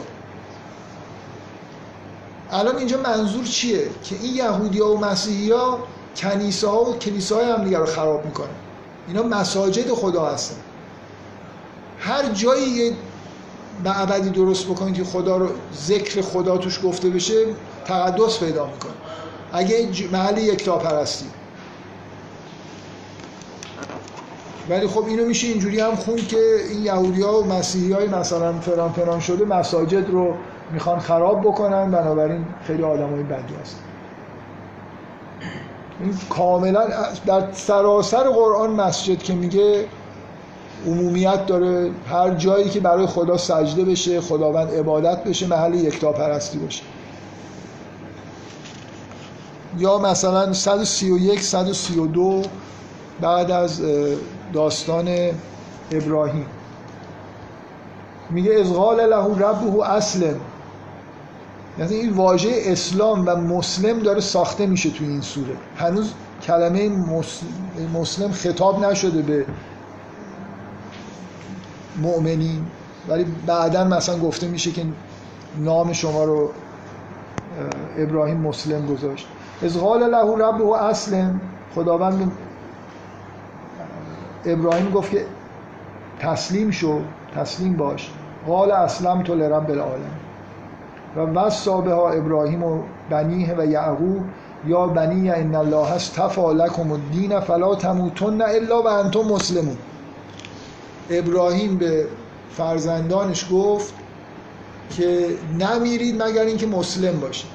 الان 2.52 2.78
اینجا 2.78 3.02
منظور 3.02 3.46
چیه؟ 3.46 3.90
که 4.04 4.16
این 4.22 4.36
یهودیا 4.36 4.88
و 4.88 5.00
مسیحیا 5.00 5.80
کنیسه 6.16 6.68
ها 6.68 6.90
و 6.90 6.98
کلیسه 6.98 7.36
های 7.36 7.52
هم 7.52 7.64
دیگر 7.64 7.80
رو 7.80 7.86
خراب 7.86 8.26
می‌کنن. 8.26 8.48
اینا 9.08 9.24
مساجد 9.24 9.94
خدا 9.94 10.26
هستن. 10.26 10.56
هر 12.00 12.30
جایی 12.30 12.70
یه 12.70 12.94
معبدی 13.86 14.30
درست 14.30 14.66
بکنید 14.66 14.96
که 14.96 15.04
خدا 15.04 15.38
رو 15.38 15.50
ذکر 15.86 16.22
خدا 16.22 16.58
توش 16.58 16.80
گفته 16.84 17.10
بشه 17.10 17.46
تقدس 17.86 18.40
پیدا 18.40 18.66
می‌کنه. 18.66 18.92
اگه 19.54 19.88
محل 20.12 20.38
یکتا 20.38 20.78
پرستی. 20.78 21.26
ولی 24.70 24.88
خب 24.88 25.06
اینو 25.06 25.26
میشه 25.26 25.48
اینجوری 25.48 25.80
هم 25.80 25.96
خون 25.96 26.16
که 26.16 26.38
این 26.70 26.84
یهودی 26.84 27.22
ها 27.22 27.42
و 27.42 27.46
مسیحی 27.46 27.92
های 27.92 28.08
مثلا 28.08 28.54
فران 28.54 28.92
فران 28.92 29.20
شده 29.20 29.46
مساجد 29.46 30.10
رو 30.10 30.34
می‌خوان 30.72 31.00
خراب 31.00 31.42
بکنن 31.42 31.92
بنابراین 31.92 32.46
خیلی 32.68 32.84
آدم 32.84 33.10
های 33.10 33.24
بدی 33.24 33.54
هست 33.62 33.80
این 36.00 36.18
کاملا 36.30 36.88
در 37.26 37.52
سراسر 37.52 38.24
قرآن 38.24 38.70
مسجد 38.70 39.18
که 39.18 39.34
میگه 39.34 39.86
عمومیت 40.88 41.46
داره 41.46 41.92
هر 42.12 42.30
جایی 42.30 42.70
که 42.70 42.80
برای 42.80 43.06
خدا 43.06 43.38
سجده 43.38 43.84
بشه 43.84 44.22
خداوند 44.22 44.74
عبادت 44.74 45.24
بشه 45.24 45.48
محل 45.48 45.74
یکتا 45.74 46.12
پرستی 46.12 46.58
باشه. 46.58 46.84
یا 49.78 49.98
مثلا 49.98 50.54
131 50.54 51.42
132 51.42 52.42
بعد 53.22 53.52
از 53.52 53.82
داستان 54.54 55.10
ابراهیم. 55.92 56.46
میگه 58.30 58.54
ازغال 58.54 59.10
له 59.10 59.48
ربه 59.48 59.90
اسلم. 59.90 60.40
یعنی 61.80 61.96
این 61.96 62.14
واژه 62.14 62.52
اسلام 62.66 63.24
و 63.28 63.36
مسلم 63.36 64.00
داره 64.00 64.22
ساخته 64.22 64.66
میشه 64.66 64.90
توی 64.90 65.08
این 65.08 65.22
سوره. 65.22 65.58
هنوز 65.78 66.14
کلمه 66.44 66.92
مسلم 67.94 68.32
خطاب 68.32 68.86
نشده 68.86 69.22
به 69.22 69.46
مؤمنین 72.02 72.66
ولی 73.10 73.26
بعدا 73.48 73.84
مثلا 73.84 74.18
گفته 74.18 74.48
میشه 74.48 74.72
که 74.72 74.86
نام 75.58 75.94
شما 75.94 76.24
رو 76.24 76.52
ابراهیم 77.98 78.38
مسلم 78.38 78.86
گذاشت. 78.86 79.28
از 79.64 79.78
قال 79.78 80.10
له 80.10 80.48
رب 80.48 80.62
و 80.62 80.74
اسلم. 80.74 81.42
خداوند 81.76 82.32
ابراهیم 84.46 84.92
گفت 84.92 85.12
که 85.12 85.26
تسلیم 86.20 86.72
شو 86.72 87.02
تسلیم 87.36 87.78
باش. 87.78 88.12
قال 88.48 88.72
اسلم 88.72 89.24
تو 89.24 89.36
لرب 89.36 89.72
العالم 89.72 90.12
و 91.16 91.20
وصا 91.20 91.82
ها 91.82 92.10
ابراهیم 92.10 92.64
و 92.64 92.82
بنیه 93.10 93.56
و 93.58 93.66
یعقوب 93.66 94.24
یا 94.68 94.88
بنی 94.88 95.32
ان 95.32 95.56
الله 95.56 95.94
استفا 95.94 96.52
لکم 96.52 96.92
الدین 96.92 97.40
فلا 97.40 97.76
تموتن 97.76 98.42
الا 98.42 98.82
و 98.82 98.88
انتم 98.88 99.20
مسلمون. 99.20 99.78
ابراهیم 101.10 101.78
به 101.78 102.06
فرزندانش 102.52 103.48
گفت 103.52 103.94
که 104.90 105.28
نمیرید 105.60 106.24
مگر 106.24 106.42
اینکه 106.42 106.68
مسلم 106.68 107.20
باشید. 107.20 107.53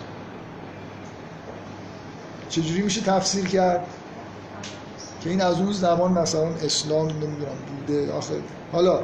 چجوری 2.49 2.83
میشه 2.83 3.01
تفسیر 3.01 3.45
کرد؟ 3.45 3.87
که 5.21 5.31
این 5.31 5.41
از 5.41 5.59
اون 5.59 5.73
زمان 5.73 6.13
مثلا 6.13 6.47
اسلام 6.65 7.07
نمی‌دونم 7.07 7.59
بوده 7.87 8.13
آخر 8.13 8.35
حالا 8.73 9.01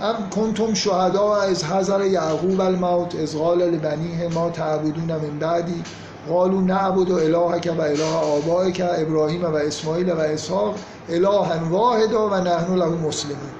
ام 0.00 0.30
کنتم 0.30 0.74
شهدا 0.74 1.36
از 1.36 1.64
حضر 1.64 2.04
یعقوب 2.04 2.60
الموت 2.60 3.14
از 3.14 3.36
قال 3.36 3.58
لبنیه 3.58 4.28
ما 4.28 4.50
تعبدون 4.50 5.04
من 5.04 5.38
بعدی. 5.38 5.82
قالوا 6.28 6.60
نعبد 6.60 7.10
الهک 7.12 7.74
و 7.78 7.80
اله 7.80 8.14
آبائک 8.14 8.82
ابراهیم 8.84 9.44
و 9.44 9.56
اسماعیل 9.56 10.12
و 10.12 10.20
اسحاق 10.20 10.74
الها 11.08 11.46
واحدا 11.70 12.28
و 12.28 12.34
نحن 12.34 12.74
له 12.74 12.88
مسلمون. 12.88 13.50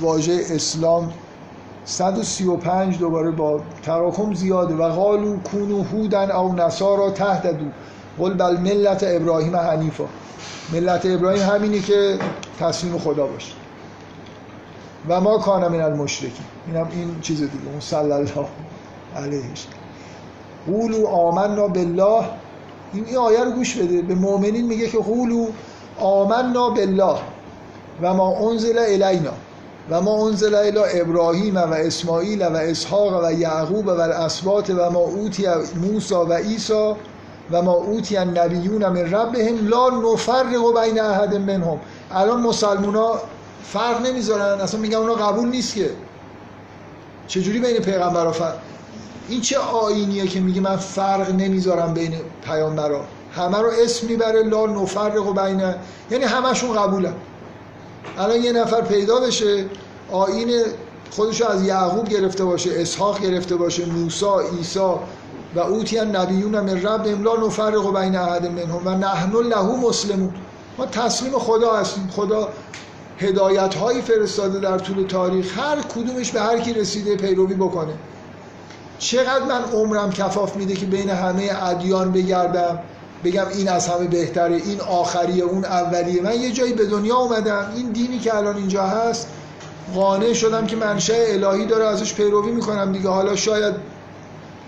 واژه 0.00 0.40
اسلام 0.50 1.12
135 1.88 2.98
دوباره 2.98 3.30
با 3.30 3.60
تراکم 3.82 4.34
زیاده 4.34 4.74
و 4.74 4.88
قالو 4.88 5.36
کونو 5.36 5.82
هودن 5.82 6.30
او 6.30 6.52
نصارا 6.52 7.10
تهددو. 7.10 7.64
قل 8.18 8.34
بل 8.34 8.56
ملت 8.56 9.04
ابراهیم 9.06 9.56
حنیفا. 9.56 10.04
ملت 10.72 11.06
ابراهیم 11.06 11.42
همینی 11.42 11.80
که 11.80 12.18
تسلیم 12.60 12.98
خدا 12.98 13.26
باشه. 13.26 13.52
و 15.08 15.20
ما 15.20 15.38
کان 15.38 15.68
من 15.68 15.80
المشرکین. 15.80 16.46
اینم 16.66 16.88
این 16.92 17.20
چیز 17.20 17.38
دیگه 17.38 17.68
اون 17.70 17.80
صلی 17.80 18.12
الله 18.12 18.46
علیهش 19.16 19.66
قولو 20.66 21.06
آمنا 21.06 21.68
بالله. 21.68 22.24
این 22.92 23.04
این 23.06 23.16
آیه 23.16 23.44
رو 23.44 23.50
گوش 23.50 23.76
بده. 23.76 24.02
به 24.02 24.14
مؤمنین 24.14 24.66
میگه 24.66 24.88
که 24.88 24.98
قولو 24.98 25.46
آمنا 25.98 26.70
بالله. 26.70 27.18
و 28.02 28.14
ما 28.14 28.50
انزل 28.50 28.78
الینا. 28.78 29.32
و 29.90 30.00
ما 30.00 30.26
انزل 30.26 30.54
الى 30.54 31.00
ابراهیم 31.00 31.56
و 31.56 31.74
اسماعیل 31.74 32.42
و 32.42 32.56
اسحاق 32.56 33.24
و 33.24 33.32
یعقوب 33.32 33.86
و 33.86 33.90
الاسباط 33.90 34.70
و 34.70 34.90
ما 34.90 34.98
اوتی 34.98 35.46
موسی 35.82 36.14
و 36.14 36.32
عیسی 36.32 36.94
و 37.50 37.62
ما 37.62 37.72
اوتی 37.72 38.16
النبیون 38.16 38.88
من 38.88 39.14
ربهم 39.14 39.68
لا 39.68 39.88
نفرق 39.88 40.80
بین 40.80 41.00
احد 41.00 41.34
منهم. 41.34 41.80
الان 42.10 42.40
مسلمونا 42.40 43.12
فرق 43.64 44.06
نمی‌ذارن. 44.06 44.60
اصلا 44.60 44.80
میگن 44.80 44.96
اونا 44.96 45.14
قبول 45.14 45.48
نیست 45.48 45.74
که. 45.74 45.90
چجوری 47.26 47.58
بین 47.58 47.78
پیغمبرا 47.78 48.32
فرق 48.32 48.54
این 49.28 49.40
چه 49.40 49.58
آینیه 49.58 50.26
که 50.26 50.40
میگه 50.40 50.60
من 50.60 50.76
فرق 50.76 51.30
نمی‌ذارم 51.30 51.94
بین 51.94 52.14
پیامبرا؟ 52.44 53.04
همه 53.32 53.58
رو 53.58 53.70
اسم 53.84 54.06
می‌بره 54.06 54.42
لا 54.42 54.66
نفرق 54.66 55.46
بین 55.46 55.74
یعنی 56.10 56.24
همشون 56.24 56.72
قبولن. 56.72 57.14
الان 58.18 58.42
یه 58.42 58.52
نفر 58.52 58.80
پیدا 58.80 59.20
بشه 59.20 59.64
آین 60.12 60.62
خودشو 61.10 61.48
از 61.48 61.64
یعقوب 61.64 62.08
گرفته 62.08 62.44
باشه 62.44 62.70
اسحاق 62.74 63.20
گرفته 63.20 63.56
باشه 63.56 63.84
موسی 63.84 64.26
عیسی 64.56 64.78
و 65.54 65.60
اوتی 65.60 66.00
نبیون 66.00 66.60
من 66.60 66.82
رب 66.82 67.06
املا 67.06 67.36
نفرق 67.36 68.00
بین 68.00 68.16
احد 68.16 68.46
منهم 68.46 68.86
و 68.86 68.90
نحن 68.90 69.32
له 69.32 69.76
مسلمون. 69.76 70.34
ما 70.78 70.86
تسلیم 70.86 71.32
خدا 71.32 71.76
هستیم. 71.76 72.10
خدا 72.16 72.48
هدایت 73.18 73.74
هایی 73.74 74.02
فرستاده 74.02 74.58
در 74.58 74.78
طول 74.78 75.06
تاریخ. 75.06 75.58
هر 75.58 75.76
کدومش 75.82 76.30
به 76.30 76.40
هر 76.40 76.60
کی 76.60 76.72
رسیده 76.72 77.16
پیروی 77.16 77.54
بکنه. 77.54 77.92
چقدر 78.98 79.44
من 79.44 79.62
عمرم 79.72 80.10
کفاف 80.10 80.56
میده 80.56 80.74
که 80.74 80.86
بین 80.86 81.10
همه 81.10 81.50
ادیان 81.62 82.12
بگردم؟ 82.12 82.78
بگم 83.24 83.48
این 83.48 83.68
از 83.68 83.88
همه 83.88 84.06
بهتره 84.06 84.56
این 84.56 84.80
آخریه 84.80 85.44
اون 85.44 85.64
اولیه. 85.64 86.22
من 86.22 86.40
یه 86.40 86.52
جایی 86.52 86.72
به 86.72 86.86
دنیا 86.86 87.16
اومدم 87.16 87.72
این 87.76 87.90
دینی 87.92 88.18
که 88.18 88.34
الان 88.34 88.56
اینجا 88.56 88.82
هست 88.82 89.28
قانع 89.94 90.32
شدم 90.32 90.66
که 90.66 90.76
منشأ 90.76 91.14
الهی 91.16 91.66
داره 91.66 91.84
ازش 91.84 92.14
پیروی 92.14 92.50
می‌کنم 92.50 92.92
دیگه. 92.92 93.08
حالا 93.08 93.36
شاید 93.36 93.74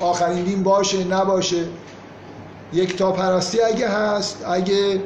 آخرین 0.01 0.45
دین 0.45 0.63
باشه 0.63 1.05
نباشه. 1.05 1.65
یک 2.73 2.97
تا 2.97 3.13
پرستی 3.13 3.61
اگه 3.61 3.89
هست 3.89 4.45
اگه 4.47 5.03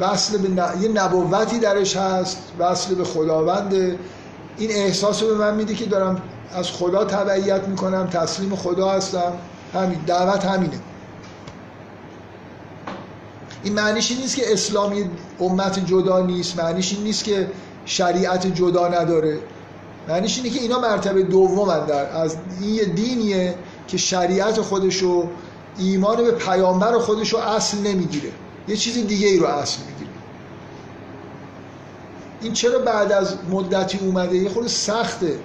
وصل 0.00 0.38
به 0.38 0.48
ن... 0.48 0.82
یه 0.82 0.88
نبوتی 0.88 1.58
درش 1.58 1.96
هست 1.96 2.38
وصل 2.58 2.94
به 2.94 3.04
خداونده 3.04 3.98
این 4.58 4.70
احساس 4.70 5.22
رو 5.22 5.28
به 5.28 5.34
من 5.34 5.54
میده 5.54 5.74
که 5.74 5.86
دارم 5.86 6.22
از 6.54 6.70
خدا 6.70 7.04
تبعیت 7.04 7.68
می‌کنم 7.68 8.06
تسلیم 8.06 8.56
خدا 8.56 8.90
هستم. 8.90 9.32
همین 9.74 9.98
دعوت 10.06 10.44
همینه. 10.44 10.78
این 13.62 13.74
معنیش 13.74 14.10
این 14.10 14.20
نیست 14.20 14.36
که 14.36 14.52
اسلامی 14.52 15.10
امت 15.40 15.86
جدا 15.86 16.26
نیست 16.26 16.60
معنیش 16.60 16.92
این 16.92 17.02
نیست 17.02 17.24
که 17.24 17.50
شریعت 17.84 18.46
جدا 18.46 18.88
نداره. 18.88 19.38
معنیش 20.08 20.36
اینه 20.36 20.50
که 20.50 20.60
اینا 20.60 20.80
مرتبه 20.80 21.22
دوم 21.22 21.86
در 21.86 22.16
از 22.16 22.36
این 22.60 22.74
یه 22.74 22.84
دینیه 22.84 23.54
که 23.88 23.96
شریعت 23.96 24.60
خودشو 24.60 25.28
ایمان 25.78 26.16
به 26.16 26.30
پیامبر 26.30 26.98
خودشو 26.98 27.38
اصل 27.38 27.78
نمی‌گیره. 27.78 28.30
یه 28.68 28.76
چیز 28.76 29.06
دیگه 29.06 29.28
ای 29.28 29.38
رو 29.38 29.46
اصل 29.46 29.78
می‌گیره. 29.86 30.10
این 32.40 32.52
چرا 32.52 32.78
بعد 32.78 33.12
از 33.12 33.34
مدتی 33.50 33.98
اومده؟ 33.98 34.36
یه 34.36 34.48
خود 34.48 34.66
سخته. 34.66 35.38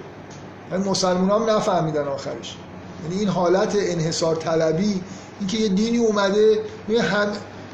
مسلمان 0.86 1.48
هم 1.48 1.56
نفهمیدن 1.56 2.08
آخرش. 2.08 2.56
یعنی 3.02 3.18
این 3.18 3.28
حالت 3.28 3.76
انحصار 3.78 4.36
طلبی 4.36 5.02
اینکه 5.40 5.58
یه 5.58 5.68
دینی 5.68 5.98
اومده 5.98 6.60
هم 6.88 7.28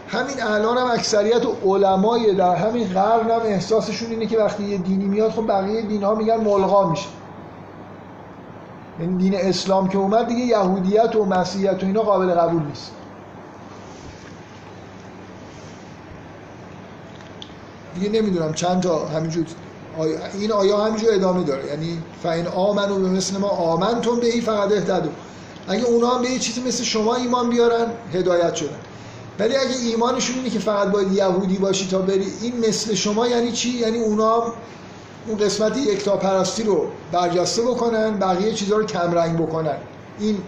همین 0.09 0.43
الان 0.43 0.79
هم 0.79 0.87
اکثریت 0.87 1.43
علمای 1.65 2.35
در 2.35 2.55
همین 2.55 2.89
قرن 2.89 3.31
هم 3.31 3.41
احساسشون 3.45 4.11
اینه 4.11 4.27
که 4.27 4.39
وقتی 4.39 4.65
یه 4.65 4.79
دینی 4.79 5.05
میاد 5.05 5.31
خب 5.31 5.47
بقیه 5.49 5.83
دین 5.83 6.03
ها 6.03 6.15
میگن 6.15 6.37
ملغا 6.37 6.91
میشه. 6.91 7.09
یعنی 9.01 9.17
دین 9.17 9.35
اسلام 9.35 9.89
که 9.89 9.99
اومد 9.99 10.29
دیگه 10.29 10.45
یهودیت 10.45 11.17
و 11.17 11.25
مسیحیت 11.25 11.83
و 11.83 11.87
اینا 11.87 12.03
قابل 12.03 12.35
قبول 12.35 12.63
نیست. 12.63 12.93
دیگه 17.95 18.09
نمی‌دونم 18.09 18.53
چند 18.53 18.83
تا 18.83 19.07
همینجور 19.07 19.47
این 20.39 20.53
آیا 20.53 20.79
همینجور 20.79 21.15
ادامه 21.15 21.45
داره. 21.45 21.67
یعنی 21.67 22.03
فاین 22.23 22.47
آمنو 22.47 22.99
به 22.99 23.09
مثل 23.09 23.39
ما 23.39 23.49
آمنتون 23.49 24.21
به 24.21 24.27
این 24.27 24.43
فقط 24.43 24.73
اهتدو 24.73 25.09
اگه 25.69 25.85
اونا 25.85 26.09
هم 26.09 26.23
به 26.23 26.31
یه 26.31 26.39
چیزی 26.39 26.61
مثل 26.61 26.85
شما 26.85 27.15
ایمان 27.15 27.51
بیارن 27.51 27.87
هدایت 28.13 28.55
شدن. 28.55 28.77
ولی 29.39 29.57
اگه 29.57 29.77
ایمانشون 29.77 30.37
اینه 30.37 30.51
که 30.51 30.59
فقط 30.59 30.89
باید 30.89 31.13
یهودی 31.13 31.59
باشی 31.59 31.89
تا 31.89 31.99
بری 31.99 32.27
این 32.43 32.69
مثل 32.69 32.95
شما 32.95 33.29
یعنی 33.29 33.53
چی؟ 33.53 33.69
یعنی 33.69 33.99
اونا 33.99 34.43
اون 35.27 35.39
قسمت 35.39 35.77
یکتا 35.77 36.17
پرستی 36.17 36.63
رو 36.63 36.87
برجسته 37.13 37.63
بکنن 37.63 38.19
بقیه 38.19 38.53
چیزها 38.53 38.79
رو 38.79 38.87
کمرنگ 38.87 39.39
بکنن. 39.39 39.77
این 40.19 40.39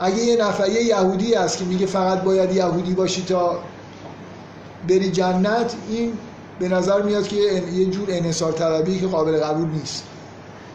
اگه 0.00 0.18
یه 0.18 0.44
نفر 0.44 0.68
یه 0.68 0.82
یهودی 0.82 1.34
هست 1.34 1.58
که 1.58 1.64
میگه 1.64 1.86
فقط 1.86 2.22
باید 2.22 2.52
یهودی 2.52 2.94
باشی 2.94 3.24
تا 3.24 3.58
بری 4.88 5.10
جنت 5.10 5.74
این 5.88 6.12
به 6.58 6.68
نظر 6.68 7.02
میاد 7.02 7.28
که 7.28 7.36
یه 7.36 7.86
جور 7.86 8.08
انحصار 8.10 8.52
طلبی 8.52 9.00
که 9.00 9.06
قابل 9.06 9.40
قبول 9.40 9.68
نیست. 9.68 10.04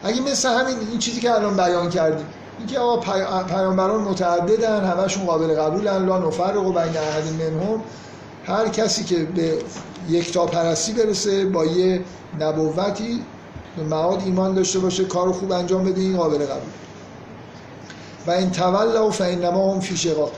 اگه 0.04 0.20
مثل 0.20 0.48
همین 0.48 0.76
این 0.90 0.98
چیزی 0.98 1.20
که 1.20 1.34
الان 1.34 1.56
بیان 1.56 1.90
کردیم 1.90 2.26
اینکه 2.58 2.78
آقا 2.78 2.96
پیامبران 3.42 4.00
متعددن 4.00 4.84
همشون 4.84 5.26
قابل 5.26 5.60
قبولن 5.60 6.06
لا 6.06 6.18
نفرق 6.18 6.64
بین 6.64 6.96
احد 6.96 7.24
منهم 7.38 7.82
هر 8.44 8.68
کسی 8.68 9.04
که 9.04 9.16
به 9.24 9.58
یکتا 10.08 10.46
پرستی 10.46 10.92
برسه 10.92 11.44
با 11.44 11.64
یه 11.64 12.04
نبوتی 12.40 13.24
به 13.76 13.82
معاد 13.82 14.22
ایمان 14.24 14.54
داشته 14.54 14.78
باشه 14.78 15.04
کار 15.04 15.32
خوب 15.32 15.52
انجام 15.52 15.84
بده 15.84 16.00
این 16.00 16.16
قابل 16.16 16.38
قبول. 16.38 16.70
و 18.26 18.30
این 18.30 18.50
تولا 18.50 19.06
و 19.06 19.10
فینما 19.10 19.72
هم 19.72 19.80
فی 19.80 19.96
شقاق. 19.96 20.32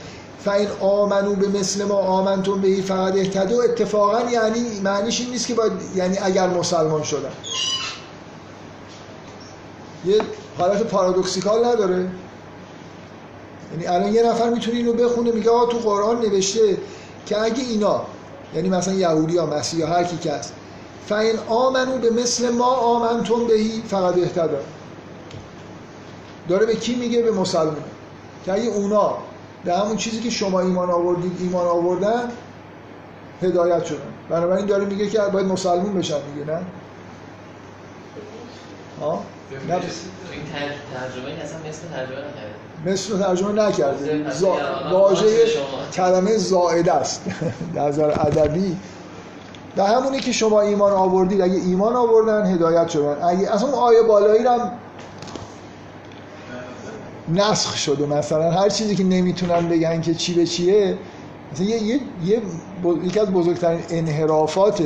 فاین 0.45 0.67
آمنو 0.79 1.35
به 1.35 1.47
مثل 1.47 1.85
ما 1.85 1.95
آمنتون 1.95 2.61
بهی 2.61 2.81
فقط 2.81 3.15
اهتدو 3.15 3.59
اتفاقا 3.59 4.29
یعنی 4.31 4.79
معنیش 4.83 5.21
این 5.21 5.29
نیست 5.29 5.47
که 5.47 5.53
باید 5.53 5.71
یعنی 5.95 6.17
اگر 6.21 6.47
مسلمان 6.47 7.03
شدن. 7.03 7.31
یه 10.05 10.21
حالت 10.57 10.83
پارادوکسیکال 10.83 11.65
نداره. 11.65 12.07
یعنی 13.71 13.87
الان 13.87 14.13
یه 14.13 14.23
نفر 14.23 14.49
می‌تونه 14.49 14.77
اینو 14.77 14.93
بخونه 14.93 15.31
میگه 15.31 15.49
آقا 15.49 15.65
تو 15.65 15.77
قرآن 15.77 16.21
نوشته 16.21 16.77
که 17.25 17.41
اگه 17.41 17.63
اینا 17.63 18.01
یعنی 18.55 18.69
مثلا 18.69 18.93
یهودی 18.93 19.33
یا 19.33 19.45
مسیح 19.45 19.79
یا 19.79 19.87
هر 19.87 20.03
کی 20.03 20.17
که 20.17 20.31
هست. 20.31 20.53
فاین 21.09 21.35
آمنو 21.47 21.97
به 21.97 22.09
مثل 22.09 22.49
ما 22.49 22.75
آمنتون 22.75 23.47
بهی 23.47 23.83
فقط 23.87 24.17
اهتدا 24.17 24.59
داره 26.49 26.65
به 26.65 26.75
کی 26.75 26.95
میگه؟ 26.95 27.21
به 27.21 27.31
مسلمان. 27.31 27.83
که 28.45 28.53
اگه 28.53 28.67
اونا 28.67 29.17
به 29.65 29.73
همون 29.77 29.97
چیزی 29.97 30.19
که 30.19 30.29
شما 30.29 30.59
ایمان 30.59 30.91
آوردید 30.91 31.37
ایمان 31.39 31.67
آوردن 31.67 32.31
هدایت 33.41 33.85
شدن 33.85 33.99
بنابراین 34.29 34.65
داره 34.65 34.85
میگه 34.85 35.09
که 35.09 35.19
باید 35.19 35.47
مسلمون 35.47 35.93
بشن 35.93 36.17
میگه 36.33 36.51
نه؟ 36.51 36.61
ها؟ 39.01 39.23
نه. 39.67 39.79
ترجمه 40.93 41.43
اصلا 41.43 41.59
مثل 41.69 41.87
ترجمه 41.87 42.17
نکرده. 42.17 42.91
مثل 42.91 43.19
ترجمه 43.19 43.51
نکرده. 43.51 44.25
واژه 44.91 45.27
کلمه 45.93 46.37
زائده 46.37 46.93
است. 46.93 47.21
در 47.75 47.87
نظر 47.87 48.05
ادبی. 48.05 48.77
و 49.77 49.83
همونی 49.83 50.19
که 50.19 50.31
شما 50.31 50.61
ایمان 50.61 50.91
آوردید 50.91 51.41
اگه 51.41 51.53
ایمان 51.53 51.95
آوردن 51.95 52.45
هدایت 52.53 52.89
شدن. 52.89 53.23
اگه 53.23 53.53
اصلا 53.53 53.69
آیه 53.69 54.01
بالایی 54.01 54.43
رو 54.43 54.51
هم 54.51 54.71
نسخ 57.33 57.77
شده 57.77 58.05
مثلا. 58.05 58.51
هر 58.51 58.69
چیزی 58.69 58.95
که 58.95 59.03
نمی‌تونن 59.03 59.69
بگن 59.69 60.01
که 60.01 60.13
چی 60.13 60.33
به 60.33 60.45
چیه 60.45 60.97
مثلا 61.51 61.65
یه, 61.65 61.83
یه،, 61.83 61.99
یه 62.25 62.41
یکی 63.03 63.19
از 63.19 63.31
بزرگترین 63.31 63.81
انحرافات 63.89 64.83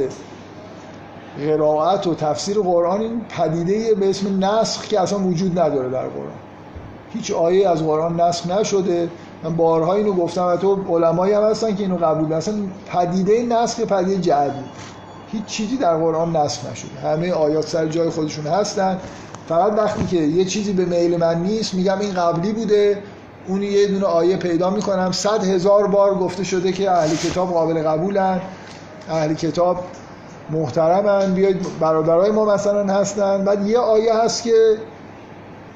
قرائت 1.37 2.07
و 2.07 2.15
تفسیر 2.15 2.59
قرآن 2.59 3.01
این 3.01 3.21
پدیده 3.29 3.95
به 3.95 4.09
اسم 4.09 4.45
نسخ 4.45 4.87
که 4.87 4.99
اصلا 4.99 5.19
وجود 5.19 5.59
نداره 5.59 5.89
در 5.89 6.07
قرآن. 6.07 6.33
هیچ 7.13 7.31
آیه 7.31 7.69
از 7.69 7.83
قرآن 7.83 8.21
نسخ 8.21 8.47
نشده. 8.47 9.09
من 9.43 9.55
بارها 9.55 9.93
اینو 9.93 10.13
گفتم 10.13 10.45
و 10.45 10.57
تو 10.57 10.75
علمایی 10.89 11.33
هم 11.33 11.43
هستن 11.43 11.75
که 11.75 11.83
اینو 11.83 11.97
قبول 11.97 12.33
اصلا 12.33 12.55
پدیده 12.93 13.43
نسخ 13.43 13.79
پدیده 13.79 14.21
جعلی. 14.21 14.63
هیچ 15.31 15.45
چیزی 15.45 15.77
در 15.77 15.97
قرآن 15.97 16.35
نسخ 16.35 16.71
نشده. 16.71 16.99
همه 17.03 17.31
آیات 17.31 17.67
سر 17.67 17.87
جای 17.87 18.09
خودشون 18.09 18.47
هستن. 18.47 18.97
فقط 19.49 19.77
وقتی 19.77 20.05
که 20.05 20.17
یه 20.17 20.45
چیزی 20.45 20.73
به 20.73 20.85
میل 20.85 21.17
من 21.17 21.43
نیست 21.43 21.73
میگم 21.73 21.99
این 21.99 22.13
قبلی 22.13 22.51
بوده. 22.51 23.03
اون 23.47 23.63
یه 23.63 23.87
دونه 23.87 24.05
آیه 24.05 24.37
پیدا 24.37 24.69
می‌کنم. 24.69 25.11
صد 25.11 25.43
هزار 25.43 25.87
بار 25.87 26.15
گفته 26.15 26.43
شده 26.43 26.71
که 26.71 26.91
اهل 26.91 27.15
کتاب 27.15 27.53
قابل 27.53 27.83
قبولن 27.83 28.41
اهل 29.09 29.33
کتاب 29.33 29.83
محترمن 30.49 31.33
بیاید 31.33 31.79
برادرای 31.79 32.31
ما 32.31 32.45
مثلا 32.45 32.93
هستن. 32.93 33.43
بعد 33.43 33.67
یه 33.67 33.79
آیه 33.79 34.15
هست 34.15 34.43
که 34.43 34.77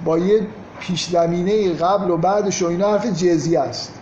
با 0.06 0.18
یه 0.18 0.48
پیش 0.80 1.10
زمینه 1.10 1.74
قبل 1.74 2.10
و 2.10 2.18
بعدش 2.18 2.62
و 2.62 2.68
اینا 2.68 2.92
حرف 2.92 3.06
جزیه 3.06 3.60
است. 3.60 3.94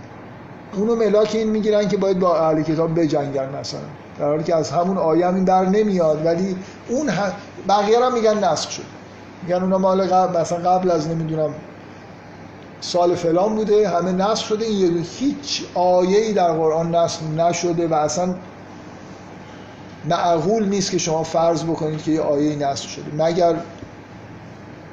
اونو 0.73 0.95
ملاک 0.95 1.31
این 1.33 1.49
می‌گیرن 1.49 1.87
که 1.87 1.97
باید 1.97 2.19
با 2.19 2.39
اهل 2.39 2.61
کتاب 2.61 2.99
بجنگن 2.99 3.59
مثلا. 3.59 3.79
در 4.19 4.25
حالی 4.25 4.43
که 4.43 4.55
از 4.55 4.71
همون 4.71 4.97
آیه 4.97 5.27
هم 5.27 5.35
این 5.35 5.43
در 5.43 5.65
نمیاد. 5.65 6.25
ولی 6.25 6.55
اون 6.89 7.09
بقیه 7.69 8.05
هم 8.05 8.13
میگن 8.13 8.43
نسخ 8.43 8.71
شد 8.71 9.00
میگن 9.43 9.63
اونا 9.63 9.77
مال 9.77 10.07
قبل 10.07 10.39
مثلا 10.39 10.71
قبل 10.71 10.91
از 10.91 11.07
نمی‌دونم 11.07 11.53
سال 12.81 13.15
فلان 13.15 13.55
بوده 13.55 13.89
همه 13.89 14.11
نسخ 14.11 14.45
شده 14.45 14.65
این 14.65 14.97
یه 14.97 15.03
هیچ 15.19 15.63
آیه 15.73 16.19
ای 16.19 16.33
در 16.33 16.53
قرآن 16.53 16.95
نسخ 16.95 17.19
نشده 17.37 17.87
و 17.87 17.93
اصلا 17.93 18.35
معقول 20.09 20.69
نیست 20.69 20.91
که 20.91 20.97
شما 20.97 21.23
فرض 21.23 21.63
بکنید 21.63 22.03
که 22.03 22.11
یه 22.11 22.21
آیه 22.21 22.55
نسخ 22.55 22.89
شده. 22.89 23.05
مگر 23.17 23.55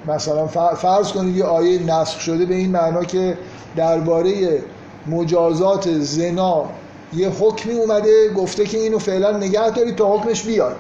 مثلا 0.06 0.46
فرض 0.76 1.12
کنید 1.12 1.36
یه 1.36 1.44
آیه 1.44 1.82
نسخ 1.82 2.20
شده 2.20 2.46
به 2.46 2.54
این 2.54 2.70
معنا 2.70 3.04
که 3.04 3.38
درباره 3.76 4.62
مجازات 5.06 5.90
زنا 5.90 6.64
یه 7.12 7.28
حکمی 7.28 7.74
اومده 7.74 8.32
گفته 8.36 8.64
که 8.64 8.78
اینو 8.78 8.98
فعلا 8.98 9.36
نگه 9.36 9.70
دارید 9.70 9.96
تا 9.96 10.16
حکمش 10.16 10.42
بیاد. 10.42 10.76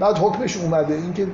بعد 0.00 0.18
حکمش 0.18 0.56
اومده. 0.56 0.94
اینکه 0.94 1.26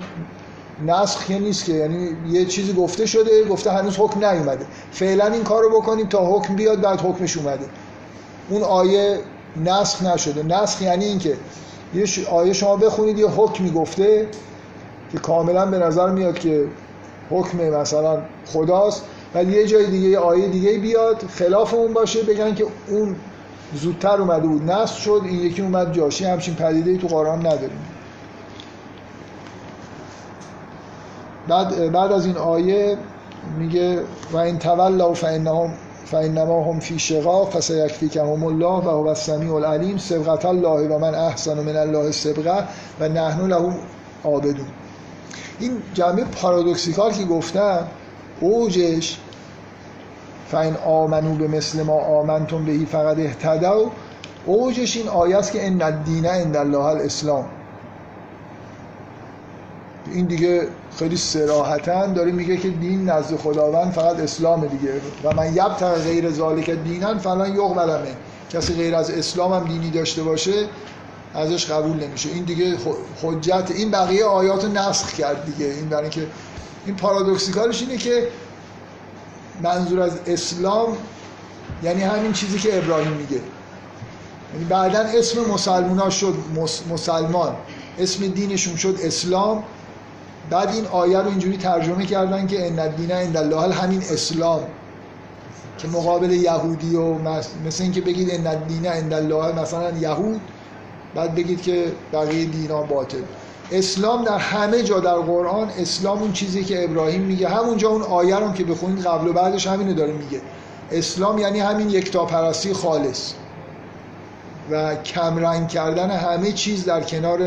نسخ 0.87 1.25
که 1.25 1.39
نیست 1.39 1.65
که 1.65 1.73
یعنی 1.73 2.17
یه 2.31 2.45
چیزی 2.45 2.73
گفته 2.73 3.07
شده 3.07 3.45
گفته 3.45 3.71
هنوز 3.73 3.97
حکم 3.99 4.25
نیومده. 4.25 4.67
فعلا 4.93 5.27
این 5.27 5.45
کارو 5.45 5.81
بکنیم 5.81 6.07
تا 6.07 6.27
حکم 6.27 6.57
بیاد 6.57 6.81
بعد 6.81 7.01
حکمش 7.01 7.37
اومده. 7.37 7.65
اون 8.49 8.63
آیه 8.63 9.19
نسخ 9.65 10.03
نشده. 10.03 10.43
نسخ 10.43 10.83
یعنی 10.83 11.05
اینکه 11.05 11.37
یه 11.95 12.07
آیه 12.31 12.53
شما 12.53 12.77
بخونید 12.77 13.19
یه 13.19 13.27
حکمی 13.27 13.71
گفته 13.71 14.29
که 15.13 15.19
کاملا 15.19 15.67
به 15.67 15.79
نظر 15.79 16.11
میاد 16.11 16.39
که 16.39 16.65
حکم 17.31 17.59
مثلا 17.59 18.19
خداست 18.47 19.03
ولی 19.35 19.53
یه 19.53 19.67
جای 19.67 19.87
دیگه 19.87 20.09
یه 20.09 20.19
آیه 20.19 20.49
دیگه 20.49 20.79
بیاد 20.79 21.25
خلاف 21.29 21.75
اون 21.75 21.93
باشه 21.93 22.23
بگن 22.23 22.55
که 22.55 22.67
اون 22.89 23.17
زودتر 23.75 24.21
اومده 24.21 24.47
بود. 24.47 24.71
نسخ 24.71 24.97
شد 24.97 25.21
این 25.25 25.41
یکی 25.41 25.63
اومد 25.63 25.93
جاشی 25.93 26.25
همچین 26.25 26.55
پدیده 26.55 26.97
تو 26.97 27.07
قرآن 27.07 27.39
نداریم. 27.39 27.94
بعد 31.49 31.93
بعد 31.93 32.13
از 32.13 32.27
این 32.27 32.37
آیه 32.37 32.99
میگه 33.59 34.01
و 34.33 34.37
این 34.37 34.59
تولوا 34.59 35.15
فانهم 35.15 35.75
فانما 36.05 36.65
هم 36.65 36.81
فی 36.81 36.99
شقاق 36.99 37.51
فسیکفیکهم 37.51 38.45
الله 38.45 38.87
و 38.87 38.91
هو 38.91 39.07
السمیع 39.07 39.55
العلیم 39.55 39.99
سبقت 39.99 40.45
الله 40.45 40.89
و 40.89 40.99
من 40.99 41.15
احسن 41.15 41.61
من 41.61 41.77
الله 41.77 42.11
سبقه 42.11 42.65
و 43.01 43.09
نحن 43.09 43.47
له 43.47 43.75
عابدون. 44.25 44.67
این 45.61 45.83
جمعه 45.95 46.25
پارادوکسیکال 46.25 47.13
که 47.13 47.25
گفتم 47.25 47.87
اوجش 48.41 49.19
فاین 50.49 50.77
آمنو 50.77 51.35
به 51.35 51.49
مثل 51.49 51.83
ما 51.83 52.01
آمنتم 52.01 52.65
بهی 52.65 52.87
فقط 52.87 53.19
اهتدوا 53.19 53.91
اوجش 54.47 54.97
این 54.97 55.09
آیه 55.09 55.37
است 55.37 55.53
که 55.53 55.67
ان 55.67 55.83
الدین 55.83 56.27
عند 56.27 56.57
الله 56.57 56.85
الاسلام. 56.85 57.45
این 60.13 60.27
دیگه 60.27 60.69
خیلی 60.99 61.17
سراحتا 61.17 62.07
داره 62.07 62.33
میگه 62.33 62.57
که 62.57 62.69
دین 62.69 63.11
نزد 63.11 63.37
خداوند 63.37 63.93
فقط 63.93 64.21
اسلام 64.21 64.67
دیگه. 64.67 64.93
و 65.25 65.35
من 65.35 65.47
یبتغ 65.47 66.03
غیر 66.03 66.31
ذالک 66.31 66.71
دینن 66.71 67.19
فلان 67.19 67.55
یقبلمه 67.55 68.17
کسی 68.51 68.75
غیر 68.75 68.95
از 68.95 69.11
اسلام 69.11 69.53
هم 69.53 69.65
دینی 69.65 69.91
داشته 69.91 70.23
باشه 70.23 70.69
ازش 71.35 71.71
قبول 71.71 72.05
نمیشه. 72.05 72.29
این 72.29 72.45
دیگه 72.45 72.77
حجت 73.23 73.71
این 73.75 73.91
بقیه 73.91 74.25
آیات 74.25 74.65
رو 74.65 74.73
نسخ 74.73 75.13
کرد 75.13 75.45
دیگه. 75.45 75.71
این 75.71 75.89
برای 75.89 76.11
که 76.11 76.27
این 76.87 76.97
پارادوکسیکالش 76.97 77.83
اینه 77.83 77.97
که 77.97 78.29
منظور 79.63 80.01
از 80.01 80.19
اسلام 80.27 80.97
یعنی 81.83 82.03
همین 82.03 82.33
چیزی 82.33 82.59
که 82.59 82.79
ابراهیم 82.79 83.13
میگه. 83.13 83.41
یعنی 84.53 84.65
بعدا 84.69 84.99
اسم 84.99 85.41
مسلمان 85.51 86.11
شد 86.11 86.35
مسلمان. 86.91 87.57
اسم 87.99 88.27
دینشون 88.27 88.77
شد 88.77 88.99
اسلام. 89.03 89.65
بعد 90.51 90.69
این 90.69 90.87
آیه 90.87 91.19
رو 91.19 91.29
اینجوری 91.29 91.57
ترجمه 91.57 92.07
کردن 92.07 92.47
که 92.47 92.67
ان 92.67 92.79
الدین 92.79 93.11
عند 93.11 93.37
الله 93.37 93.75
همین 93.75 93.99
اسلام 93.99 94.61
که 95.79 95.89
مقابل 95.89 96.31
یهودی 96.31 96.97
و 96.97 97.15
مثل 97.67 97.83
اینکه 97.83 98.01
بگید 98.01 98.31
ان 98.31 98.47
الدین 98.47 98.87
عند 98.87 99.13
الله 99.13 99.63
مثلا 99.63 99.91
یهود 99.99 100.41
بعد 101.15 101.35
بگید 101.35 101.63
که 101.63 101.93
بقیه 102.13 102.45
دینا 102.45 102.83
باطل. 102.83 103.23
اسلام 103.73 104.25
در 104.25 104.39
همه 104.39 104.83
جا 104.83 105.01
در 105.01 105.15
قرآن 105.15 105.71
اسلام 105.79 106.19
اون 106.19 106.33
چیزی 106.33 106.65
که 106.65 106.85
ابراهیم 106.85 107.21
میگه 107.21 107.49
همونجا 107.49 107.89
اون 107.89 108.03
آیه 108.03 108.37
رو 108.37 108.53
که 108.53 108.65
بخونید 108.65 109.07
قبل 109.07 109.29
و 109.29 109.33
بعدش 109.33 109.67
همینو 109.67 109.95
داره 109.95 110.13
میگه. 110.13 110.41
اسلام 110.93 111.39
یعنی 111.39 111.61
همین 111.61 111.91
یکتاپرستی 111.91 112.73
خالص. 112.73 113.33
و 114.71 114.95
کمرنگ 114.95 115.69
کردن 115.69 116.11
همه 116.11 116.53
چیز 116.53 116.85
در 116.85 117.01
کنار 117.01 117.39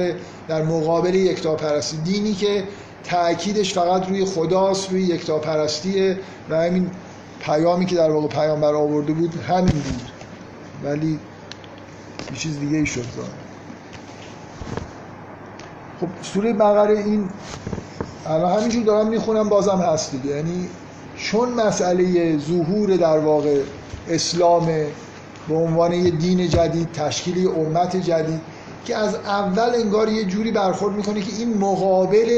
در 0.47 0.63
مقابل 0.63 1.15
یکتاپرستی. 1.15 1.97
دینی 1.97 2.33
که 2.33 2.63
تأکیدش 3.03 3.73
فقط 3.73 4.09
روی 4.09 4.25
خداست 4.25 4.91
روی 4.91 5.01
یکتاپرستیه 5.03 6.19
و 6.49 6.55
همین 6.55 6.91
پیامی 7.39 7.85
که 7.85 7.95
در 7.95 8.11
واقع 8.11 8.27
پیامبر 8.27 8.73
آورده 8.75 9.13
بود 9.13 9.35
همین 9.35 9.71
بود. 9.71 10.11
ولی 10.83 11.19
یه 12.31 12.37
چیز 12.37 12.59
دیگه 12.59 12.77
ای 12.77 12.85
شد 12.85 13.05
خب 16.01 16.07
سوره 16.21 16.53
بقره 16.53 16.97
این 16.97 17.29
الان 18.25 18.57
همینجور 18.57 18.83
دارم 18.83 19.07
می‌خونم 19.07 19.49
بازم 19.49 19.77
هست 19.77 20.11
دیگه. 20.11 20.35
یعنی 20.35 20.69
چون 21.17 21.49
مسئله 21.49 22.37
ظهور 22.37 22.95
در 22.95 23.19
واقع 23.19 23.61
اسلام 24.09 24.65
به 25.47 25.55
عنوان 25.55 25.93
یه 25.93 26.11
دین 26.11 26.47
جدید 26.49 26.91
تشکیل 26.91 27.37
یه 27.37 27.49
امت 27.49 27.95
جدید 27.95 28.41
که 28.85 28.95
از 28.95 29.15
اول 29.15 29.75
انگار 29.75 30.09
یه 30.09 30.25
جوری 30.25 30.51
برخورد 30.51 30.95
می‌کنه 30.95 31.21
که 31.21 31.31
این 31.37 31.57
مقابل 31.57 32.29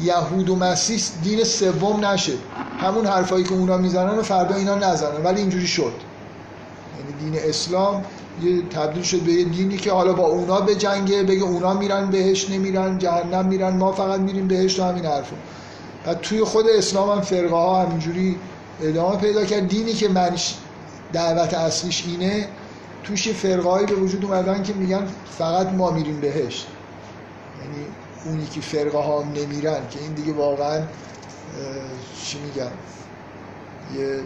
یهود 0.00 0.48
و 0.48 0.56
مسیح 0.56 1.00
دین 1.22 1.44
سوم 1.44 2.04
نشه. 2.04 2.32
همون 2.80 3.06
حرفایی 3.06 3.44
که 3.44 3.52
اونا 3.52 3.76
می‌زنن 3.76 4.18
و 4.18 4.22
فردا 4.22 4.54
اینا 4.54 4.74
نزنن. 4.74 5.24
ولی 5.24 5.40
اینجوری 5.40 5.66
شد. 5.66 5.92
یعنی 6.98 7.30
دین 7.30 7.48
اسلام 7.48 8.04
یه 8.42 8.62
تبدیل 8.62 9.02
شد 9.02 9.20
به 9.20 9.32
یه 9.32 9.44
دینی 9.44 9.76
که 9.76 9.92
حالا 9.92 10.12
با 10.12 10.26
اونا 10.26 10.60
به 10.60 10.74
جنگه 10.74 11.22
بگه 11.22 11.42
اونا 11.42 11.74
میرن 11.74 12.10
بهش 12.10 12.50
نمیرن 12.50 12.98
جهنم 12.98 13.46
میرن 13.46 13.76
ما 13.76 13.92
فقط 13.92 14.20
میریم 14.20 14.48
بهش 14.48 14.80
و 14.80 14.84
همین 14.84 15.04
حرفو 15.04 15.36
و 16.06 16.14
توی 16.14 16.44
خود 16.44 16.66
اسلام 16.68 17.10
هم 17.10 17.20
فرقه 17.20 17.56
ها 17.56 17.82
همینجوری 17.82 18.36
ادامه 18.82 19.16
پیدا 19.16 19.44
کرد. 19.44 19.68
دینی 19.68 19.92
که 19.92 20.08
منش 20.08 20.54
دعوت 21.12 21.54
اصلیش 21.54 22.04
اینه 22.06 22.48
توش 23.04 23.28
فرقه 23.28 23.86
به 23.86 23.94
وجود 23.94 24.24
اومدن 24.24 24.62
که 24.62 24.72
میگن 24.72 25.06
فقط 25.38 25.68
ما 25.68 25.90
میریم 25.90 26.20
بهش. 26.20 26.66
یعنی 27.62 27.86
اونی 28.24 28.46
که 28.46 28.60
فرقه 28.60 28.98
ها 28.98 29.22
نمیرن 29.22 29.88
که 29.90 30.00
این 30.00 30.12
دیگه 30.12 30.32
واقعا 30.32 30.82
چی 32.24 32.38
میگن 32.38 32.72
یه 33.96 34.20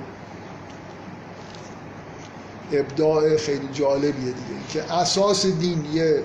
ابداع 2.73 3.36
خیلی 3.36 3.69
جالبیه 3.73 4.12
دیگه. 4.12 4.32
که 4.73 4.93
اساس 4.93 5.47
دین 5.47 5.85
یه 5.93 6.23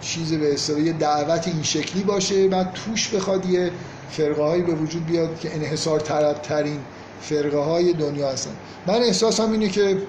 چیز 0.00 0.32
به 0.32 0.54
اصطلاح 0.54 0.80
یه 0.80 0.92
دعوت 0.92 1.48
این 1.48 1.62
شکلی 1.62 2.02
باشه 2.02 2.48
بعد 2.48 2.72
توش 2.72 3.08
بخواد 3.08 3.46
یه 3.46 3.70
فرقه 4.10 4.42
هایی 4.42 4.62
به 4.62 4.72
وجود 4.72 5.06
بیاد 5.06 5.40
که 5.40 5.54
انحصار 5.54 6.00
طلب 6.00 6.42
ترین 6.42 6.80
فرقه 7.20 7.58
های 7.58 7.92
دنیا 7.92 8.30
هستن. 8.30 8.50
من 8.86 8.94
احساسم 8.94 9.52
اینه 9.52 9.68
که 9.68 10.02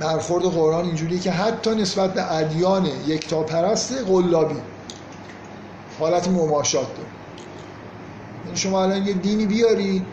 برخورد 0.00 0.44
قرآن 0.44 0.84
اینجوریه 0.84 1.18
که 1.18 1.30
حتی 1.30 1.74
نسبت 1.74 2.14
به 2.14 2.32
ادیان 2.32 2.86
یکتا 3.06 3.42
پرست 3.42 3.92
قلابی. 3.92 4.56
حالت 5.98 6.28
مماشات 6.28 6.86
داره. 6.86 7.08
یعنی 8.44 8.56
شما 8.56 8.82
الان 8.82 9.06
یه 9.06 9.12
دینی 9.12 9.46
بیاری 9.46 10.06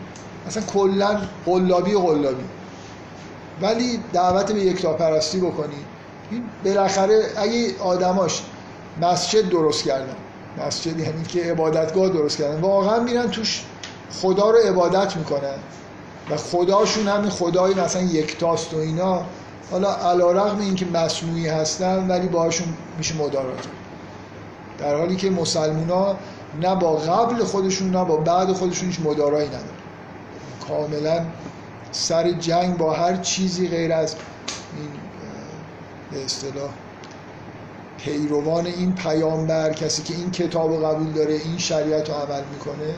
اصلا 0.46 0.62
کلا 0.62 1.20
قلابی 1.46 1.94
قلابی. 1.94 2.44
ولی 3.62 4.00
دعوت 4.12 4.52
به 4.52 4.60
یکتا 4.60 4.92
پرستی 4.92 5.40
بکنی. 5.40 5.74
این 6.30 6.44
بالاخره 6.64 7.22
اگه 7.36 7.78
آدماش 7.78 8.42
مسجد 9.00 9.48
درست 9.48 9.84
کردن 9.84 10.16
مسجد 10.66 10.98
یعنی 10.98 11.22
که 11.24 11.42
عبادتگاه 11.42 12.08
درست 12.08 12.38
کردن 12.38 12.60
واقعا 12.60 13.00
میرن 13.00 13.30
توش 13.30 13.64
خدا 14.22 14.50
رو 14.50 14.58
عبادت 14.58 15.16
می‌کنن. 15.16 15.58
و 16.30 16.36
خداشون 16.36 17.08
همین 17.08 17.30
خدای 17.30 17.74
مثلا 17.74 18.02
یکتاست 18.02 18.74
و 18.74 18.76
اینا. 18.76 19.24
حالا 19.72 19.94
علا 19.94 20.32
رقم 20.32 20.60
این 20.60 20.74
که 20.74 20.86
مصنوعی 20.86 21.48
هستن 21.48 22.08
ولی 22.08 22.28
باهاشون 22.28 22.68
میشه 22.98 23.16
مدارات 23.16 23.66
در 24.78 24.96
حالی 24.96 25.16
که 25.16 25.30
مسلمونا 25.30 26.16
نه 26.60 26.74
با 26.74 26.96
قبل 26.96 27.44
خودشون 27.44 27.90
نه 27.90 28.04
با 28.04 28.16
بعد 28.16 28.52
خودشون 28.52 28.88
هیچ 28.88 29.00
مدارایی 29.00 29.48
ندارن. 29.48 29.66
کاملا 30.68 31.24
سر 31.92 32.32
جنگ 32.32 32.76
با 32.76 32.92
هر 32.92 33.16
چیزی 33.16 33.68
غیر 33.68 33.92
از 33.92 34.14
این 34.76 34.90
به 36.10 36.24
اصطلاح 36.24 36.70
پیروان 37.98 38.66
این 38.66 38.94
پیامبر 38.94 39.72
کسی 39.72 40.02
که 40.02 40.14
این 40.14 40.30
کتاب 40.30 40.70
رو 40.70 40.86
قبول 40.86 41.12
داره 41.12 41.34
این 41.34 41.58
شریعت 41.58 42.08
رو 42.08 42.14
عمل 42.14 42.42
می‌کنه 42.52 42.94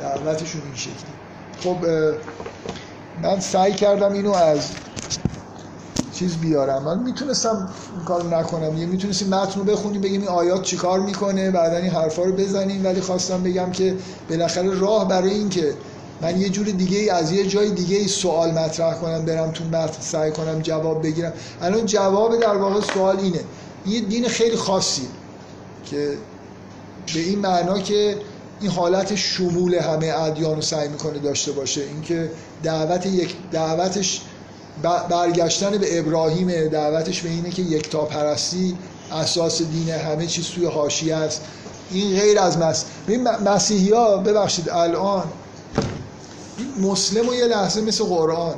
دعوتشون 0.00 0.62
این 0.64 0.74
شکلی. 0.74 0.94
خب 1.60 1.76
من 3.22 3.40
سعی 3.40 3.72
کردم 3.72 4.12
اینو 4.12 4.32
از 4.32 4.70
چیز 6.14 6.36
بیارم. 6.36 6.82
من 6.82 7.02
می‌تونستم 7.02 7.68
این 7.96 8.04
کار 8.04 8.36
نکنم. 8.36 8.78
یه 8.78 8.86
می‌تونستیم 8.86 9.28
متن 9.28 9.60
رو 9.60 9.64
بخونیم 9.64 10.00
بگیم 10.00 10.20
این 10.20 10.30
آیات 10.30 10.62
چیکار 10.62 11.00
می‌کنه 11.00 11.50
بعدا 11.50 11.76
این 11.76 11.90
حرفا 11.90 12.22
رو 12.22 12.32
بزنیم. 12.32 12.84
ولی 12.84 13.00
خواستم 13.00 13.42
بگم 13.42 13.70
که 13.70 13.96
بالاخره 14.30 14.78
راه 14.78 15.08
برای 15.08 15.30
این 15.30 15.48
که 15.48 15.74
من 16.22 16.40
یه 16.40 16.48
جور 16.48 16.66
دیگه 16.66 16.98
ای 16.98 17.10
از 17.10 17.32
یه 17.32 17.46
جای 17.46 17.70
دیگه 17.70 17.96
ای 17.96 18.08
سوال 18.08 18.50
مطرح 18.50 18.94
کنم 18.94 19.24
برم 19.24 19.50
تو 19.50 19.64
متن 19.64 20.00
سعی 20.00 20.30
کنم 20.30 20.60
جواب 20.62 21.02
بگیرم. 21.02 21.32
الان 21.62 21.86
جواب 21.86 22.40
در 22.40 22.56
واقع 22.56 22.80
سوال 22.80 23.16
اینه. 23.16 23.40
یه 23.86 24.00
دین 24.00 24.28
خیلی 24.28 24.56
خاصی 24.56 25.08
که 25.84 26.12
به 27.14 27.20
این 27.20 27.38
معنا 27.38 27.78
که 27.78 28.16
این 28.60 28.70
حالت 28.70 29.14
شمول 29.14 29.74
همه 29.74 30.06
ادیان 30.06 30.56
رو 30.56 30.62
سعی 30.62 30.88
می‌کنه 30.88 31.18
داشته 31.18 31.52
باشه. 31.52 31.80
اینکه 31.80 32.30
دعوت 32.62 33.06
یک 33.06 33.36
دعوتش 33.52 34.22
برگشتن 34.82 35.78
به 35.78 35.98
ابراهیم 35.98 36.68
دعوتش 36.68 37.20
به 37.22 37.28
اینه 37.28 37.50
که 37.50 37.62
یکتا 37.62 38.04
پرستی 38.04 38.76
اساس 39.12 39.62
دین 39.62 39.88
همه 39.88 40.26
چیز 40.26 40.48
توی 40.48 40.66
حاشیه 40.66 41.16
است. 41.16 41.42
این 41.90 42.20
غیر 42.20 42.38
از 42.38 42.58
مس... 42.58 42.84
مسیحی 43.44 43.92
ها 43.92 44.16
ببخشید 44.16 44.70
الان 44.70 45.24
مسلم 46.80 47.28
و 47.28 47.34
یه 47.34 47.44
لحظه 47.44 47.80
مثل 47.80 48.04
قرآن. 48.04 48.54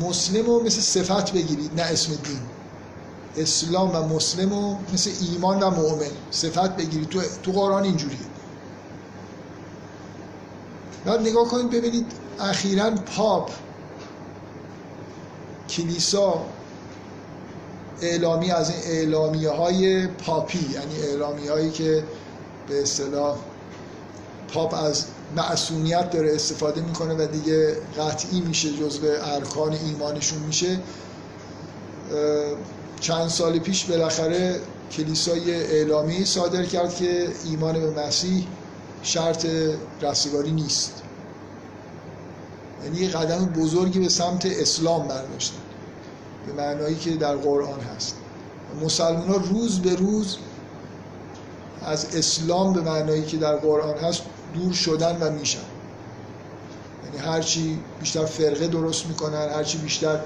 مسلم 0.00 0.46
رو 0.46 0.62
مثل 0.62 0.80
صفت 0.80 1.32
بگیرید 1.32 1.70
نه 1.76 1.82
اسم 1.82 2.12
دین. 2.12 2.40
اسلام 3.36 3.96
و 3.96 4.14
مسلم 4.14 4.50
رو 4.50 4.76
مثل 4.92 5.10
ایمان 5.20 5.62
و 5.62 5.70
مؤمن. 5.70 6.10
صفت 6.30 6.76
بگیرید. 6.76 7.08
تو, 7.08 7.20
تو 7.42 7.52
قرآن 7.52 7.82
اینجوریه. 7.82 8.18
بعد 11.04 11.20
نگاه 11.20 11.48
کنید 11.48 11.70
ببینید 11.70 12.06
اخیرا 12.40 12.90
پاپ 12.90 13.50
کلیسا 15.68 16.44
اعلامی 18.02 18.50
از 18.50 18.70
این 18.70 18.96
اعلامیه 18.96 19.50
های 19.50 20.06
پاپی 20.06 20.58
یعنی 20.58 21.00
اعلامیه 21.02 21.52
هایی 21.52 21.70
که 21.70 22.04
به 22.68 22.82
اصطلاح 22.82 23.36
پاپ 24.48 24.74
از 24.74 25.04
معصومیت 25.36 26.10
داره 26.10 26.34
استفاده 26.34 26.80
می‌کنه 26.80 27.14
و 27.14 27.26
دیگه 27.26 27.76
قطعی 27.98 28.40
میشه 28.40 28.72
جزو 28.72 29.06
ارکان 29.06 29.72
ایمانشون 29.72 30.38
میشه. 30.38 30.80
چند 33.00 33.28
سال 33.28 33.58
پیش 33.58 33.84
بالاخره 33.84 34.60
کلیسای 34.92 35.54
اعلامی 35.54 36.24
صادر 36.24 36.64
کرد 36.64 36.94
که 36.94 37.28
ایمان 37.44 37.80
به 37.80 38.06
مسیح 38.06 38.46
شرط 39.02 39.46
رستگاری 40.02 40.52
نیست. 40.52 41.03
یعنی 42.84 42.98
یه 42.98 43.08
قدم 43.08 43.44
بزرگی 43.44 43.98
به 43.98 44.08
سمت 44.08 44.46
اسلام 44.46 45.08
برداشتن. 45.08 45.56
به 46.46 46.52
معنایی 46.52 46.96
که 46.96 47.10
در 47.10 47.36
قرآن 47.36 47.80
هست. 47.80 48.16
مسلمان 48.82 49.28
ها 49.28 49.36
روز 49.36 49.80
به 49.80 49.94
روز 49.94 50.36
از 51.82 52.14
اسلام 52.14 52.72
به 52.72 52.80
معنایی 52.80 53.22
که 53.22 53.36
در 53.36 53.56
قرآن 53.56 53.96
هست 53.96 54.22
دور 54.54 54.72
شدن 54.72 55.18
و 55.20 55.30
میشن. 55.30 55.58
یعنی 57.04 57.26
هرچی 57.26 57.78
بیشتر 58.00 58.24
فرقه 58.24 58.66
درست 58.66 59.06
می‌کنن 59.06 59.48
هرچی 59.48 59.78
بیشتر 59.78 60.20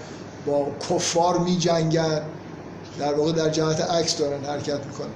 با 0.47 0.67
کفار 0.91 1.39
میجنگن 1.39 2.23
در 2.99 3.15
واقع 3.15 3.33
در 3.33 3.49
جهت 3.49 3.81
عکس 3.81 4.17
دارن 4.17 4.45
حرکت 4.45 4.87
می‌کنن. 4.87 5.09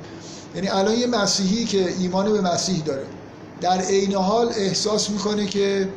یعنی 0.55 0.69
الان 0.69 0.95
یه 0.95 1.07
مسیحی 1.07 1.65
که 1.65 1.95
ایمان 1.99 2.33
به 2.33 2.41
مسیح 2.41 2.85
داره 2.85 3.07
در 3.61 3.81
عین 3.81 4.15
حال 4.15 4.49
احساس 4.57 5.11
می‌کنه 5.11 5.47
که 5.47 5.89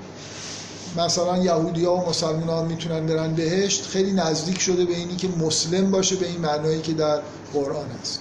مثلا 0.97 1.37
یهودی 1.37 1.85
ها 1.85 1.95
و 1.95 2.09
مسلمان 2.09 2.49
ها 2.49 2.63
می‌تونن 2.63 3.05
برن 3.05 3.33
بهشت 3.33 3.85
خیلی 3.85 4.11
نزدیک 4.11 4.61
شده 4.61 4.85
به 4.85 4.95
اینی 4.95 5.15
که 5.15 5.27
مسلم 5.27 5.91
باشه 5.91 6.15
به 6.15 6.27
این 6.27 6.41
معنایی 6.41 6.81
که 6.81 6.93
در 6.93 7.19
قرآن 7.53 7.85
هست. 8.01 8.19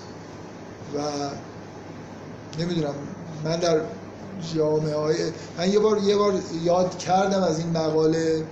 و 0.96 1.01
نمی‌دونم 2.62 2.94
من 3.44 3.56
در 3.56 3.80
جامعه 4.55 4.96
های 4.96 5.16
من 5.59 5.72
یه 5.72 5.78
بار 5.78 5.98
یه 5.98 6.16
بار 6.16 6.34
یاد 6.64 6.98
کردم 6.98 7.42
از 7.42 7.59
این 7.59 7.70
مقاله 7.70 8.44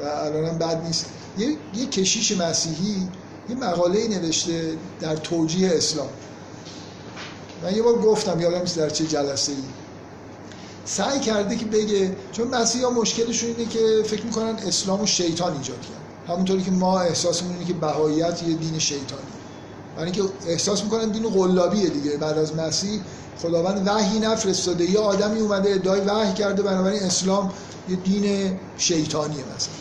و 0.00 0.04
الانم 0.04 0.58
بد 0.58 0.82
نیست. 0.84 1.06
یه, 1.38 1.56
یه 1.74 1.86
کشیش 1.86 2.40
مسیحی 2.40 3.08
یه 3.48 3.56
مقاله 3.56 4.08
نوشته 4.08 4.72
در 5.00 5.16
توجیه 5.16 5.70
اسلام. 5.72 6.08
من 7.62 7.74
یه 7.74 7.82
بار 7.82 7.94
گفتم 7.94 8.40
یادم 8.40 8.60
نیست 8.60 8.76
در 8.76 8.90
چه 8.90 9.06
جلسه 9.06 9.52
ای 9.52 9.58
سعی 10.86 11.20
کرده 11.20 11.56
که 11.56 11.64
بگه 11.64 12.16
چون 12.32 12.48
مسیح 12.48 12.84
ها 12.84 12.90
مشکلشون 12.90 13.50
اینه 13.50 13.70
که 13.70 14.02
فکر 14.06 14.24
می‌کنن 14.24 14.56
اسلام 14.66 15.00
و 15.00 15.06
شیطان 15.06 15.52
ایجاد 15.52 15.80
کرد. 15.80 16.32
همونطوری 16.34 16.62
که 16.62 16.70
ما 16.70 17.00
احساسمون 17.00 17.52
اینه 17.52 17.64
که 17.64 17.72
بهاییت 17.72 18.42
یه 18.42 18.54
دین 18.54 18.78
شیطانی. 18.78 19.22
برای 19.96 20.10
اینکه 20.10 20.22
احساس 20.46 20.84
می‌کنن 20.84 21.08
دین 21.08 21.28
قلابیه 21.28 21.88
دیگه. 21.88 22.16
بعد 22.16 22.38
از 22.38 22.56
مسیح 22.56 23.00
خداوند 23.42 23.88
وحی 23.88 24.18
نفرستاده. 24.18 24.90
یه 24.90 24.98
آدمی 24.98 25.40
اومده 25.40 25.70
ادعای 25.70 26.00
وحی 26.00 26.34
کرده 26.34 26.62
بنابراین 26.62 27.02
اسلام 27.02 27.52
یه 27.88 27.96
دین 27.96 28.58
شیطانیه 28.78 29.44
مثلا. 29.56 29.74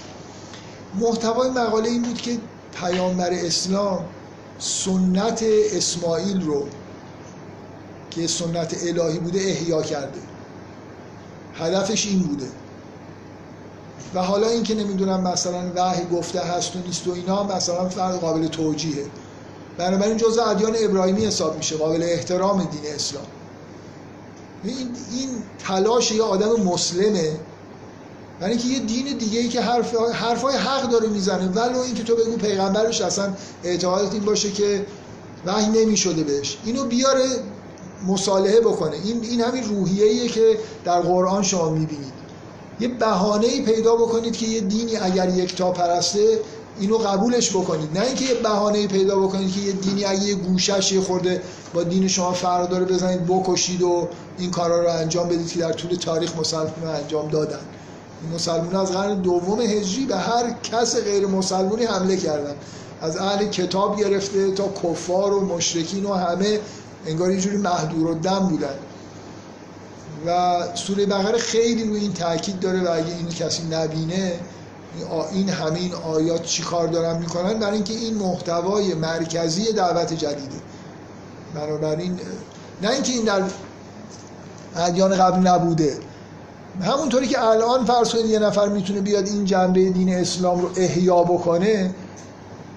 محتوای 0.99 1.49
مقاله 1.49 1.89
این 1.89 2.01
بود 2.01 2.21
که 2.21 2.37
پیامبر 2.73 3.29
اسلام 3.33 4.05
سنت 4.59 5.43
اسماعیل 5.71 6.41
رو 6.41 6.67
که 8.11 8.27
سنت 8.27 8.75
الهی 8.83 9.19
بوده 9.19 9.39
احیا 9.39 9.81
کرده. 9.81 10.19
هدفش 11.59 12.05
این 12.05 12.19
بوده. 12.19 12.47
و 14.15 14.21
حالا 14.21 14.47
اینکه 14.47 14.75
نمی‌دونم 14.75 15.21
مثلا 15.21 15.71
وحی 15.75 16.05
گفته 16.05 16.39
هست 16.39 16.75
و 16.75 16.79
نیست 16.79 17.07
و 17.07 17.11
اینا 17.11 17.43
مثلا 17.43 17.89
فرق 17.89 18.19
قابل 18.19 18.47
توجیهه. 18.47 19.05
بنابراین 19.77 20.17
جزء 20.17 20.43
ادیان 20.43 20.75
ابراهیمی 20.79 21.25
حساب 21.25 21.57
میشه 21.57 21.77
قابل 21.77 22.03
احترام 22.03 22.63
دین 22.63 22.93
اسلام. 22.95 23.25
این, 24.63 24.77
این 25.11 25.29
تلاش 25.67 26.11
یه 26.11 26.23
آدم 26.23 26.63
مسلمه. 26.63 27.31
برای 28.39 28.51
اینکه 28.51 28.67
یه 28.67 28.79
دین 28.79 29.17
دیگه 29.17 29.39
ای 29.39 29.47
که 29.47 29.61
حرف 29.61 29.95
حرفای 29.95 30.55
حق 30.55 30.89
داره 30.89 31.07
می‌زنه. 31.07 31.47
ولو 31.47 31.79
اینکه 31.79 32.03
تو 32.03 32.15
بگو 32.15 32.37
پیغمبرش 32.37 33.01
اصلا 33.01 33.33
اعتقادت 33.63 34.13
این 34.13 34.23
باشه 34.23 34.51
که 34.51 34.85
وحی 35.45 35.67
نمی‌شده 35.67 36.23
بهش. 36.23 36.57
اینو 36.65 36.85
بیاره 36.85 37.25
مصالحه 38.07 38.59
بکنه. 38.59 38.95
این 39.03 39.23
این 39.23 39.41
همین 39.41 39.63
روحیه‌ایه 39.63 40.27
که 40.27 40.57
در 40.85 41.01
قرآن 41.01 41.43
شما 41.43 41.69
می‌بینید. 41.69 42.15
یه 42.79 42.87
بهانه 42.87 43.61
پیدا 43.61 43.95
بکنید 43.95 44.37
که 44.37 44.45
یه 44.45 44.61
دینی 44.61 44.97
اگر 44.97 45.29
یک 45.29 45.55
تا 45.55 45.71
پرسته 45.71 46.39
اینو 46.79 46.97
قبولش 46.97 47.49
بکنید. 47.49 47.97
نه 47.97 48.05
اینکه 48.05 48.25
یه 48.25 48.33
بهانه 48.33 48.87
پیدا 48.87 49.19
بکنید 49.19 49.53
که 49.53 49.61
یه 49.61 49.71
دینی 49.71 50.05
اگه 50.05 50.23
یه 50.23 50.35
گوشش 50.35 50.91
یه 50.91 51.01
خورده 51.01 51.41
با 51.73 51.83
دین 51.83 52.07
شما 52.07 52.31
فرق 52.31 52.69
داره 52.69 52.85
بزنید 52.85 53.25
بکشید 53.27 53.81
و 53.81 54.07
این 54.37 54.51
کارا 54.51 54.81
رو 54.81 54.89
انجام 54.89 55.29
بدید 55.29 55.51
که 55.51 55.59
در 55.59 55.73
طول 55.73 55.95
تاریخ 55.95 56.37
مسلمان 56.37 56.95
انجام 57.03 57.27
دادن. 57.27 57.59
مسلمان 58.33 58.75
از 58.75 58.91
قرن 58.91 59.21
دوم 59.21 59.61
هجری 59.61 60.05
به 60.05 60.15
هر 60.15 60.55
کس 60.63 60.95
غیر 60.95 61.27
مسلمانی 61.27 61.85
حمله 61.85 62.17
کردن. 62.17 62.55
از 63.01 63.17
اهل 63.17 63.45
کتاب 63.45 63.99
گرفته 63.99 64.51
تا 64.51 64.69
کفار 64.83 65.33
و 65.33 65.45
مشرکین 65.45 66.05
و 66.05 66.13
همه 66.13 66.59
انگار 67.07 67.31
یه 67.31 67.41
جوری 67.41 67.57
محدور 67.57 68.07
و 68.07 68.13
دم 68.13 68.39
بودن. 68.39 68.75
و 70.27 70.57
سوره 70.75 71.05
بقره 71.05 71.37
خیلی 71.37 71.83
روی 71.83 71.99
این 71.99 72.13
تاکید 72.13 72.59
داره 72.59 72.83
و 72.83 72.91
اگه 72.91 73.15
این 73.17 73.29
کسی 73.29 73.63
نبینه 73.63 74.39
این 75.31 75.49
همین 75.49 75.93
آیات 75.93 76.43
چی 76.43 76.63
کار 76.63 76.87
دارن 76.87 77.17
می‌کنن؟ 77.17 77.59
برای 77.59 77.73
اینکه 77.73 77.93
این 77.93 78.15
محتوای 78.15 78.93
مرکزی 78.93 79.73
دعوت 79.73 80.13
جدیده. 80.13 80.55
بنابراین 81.55 82.19
نه 82.81 82.89
اینکه 82.89 83.13
این 83.13 83.25
در 83.25 83.41
ادیان 84.75 85.15
قبل 85.15 85.47
نبوده. 85.47 85.97
همونطوری 86.81 87.27
که 87.27 87.43
الان 87.43 87.85
فرض 87.85 88.09
کنید 88.09 88.25
یه 88.25 88.39
نفر 88.39 88.67
می‌تونه 88.67 89.01
بیاد 89.01 89.27
این 89.27 89.45
جنبه 89.45 89.89
دین 89.89 90.13
اسلام 90.15 90.61
رو 90.61 90.69
احیا 90.75 91.23
بکنه 91.23 91.95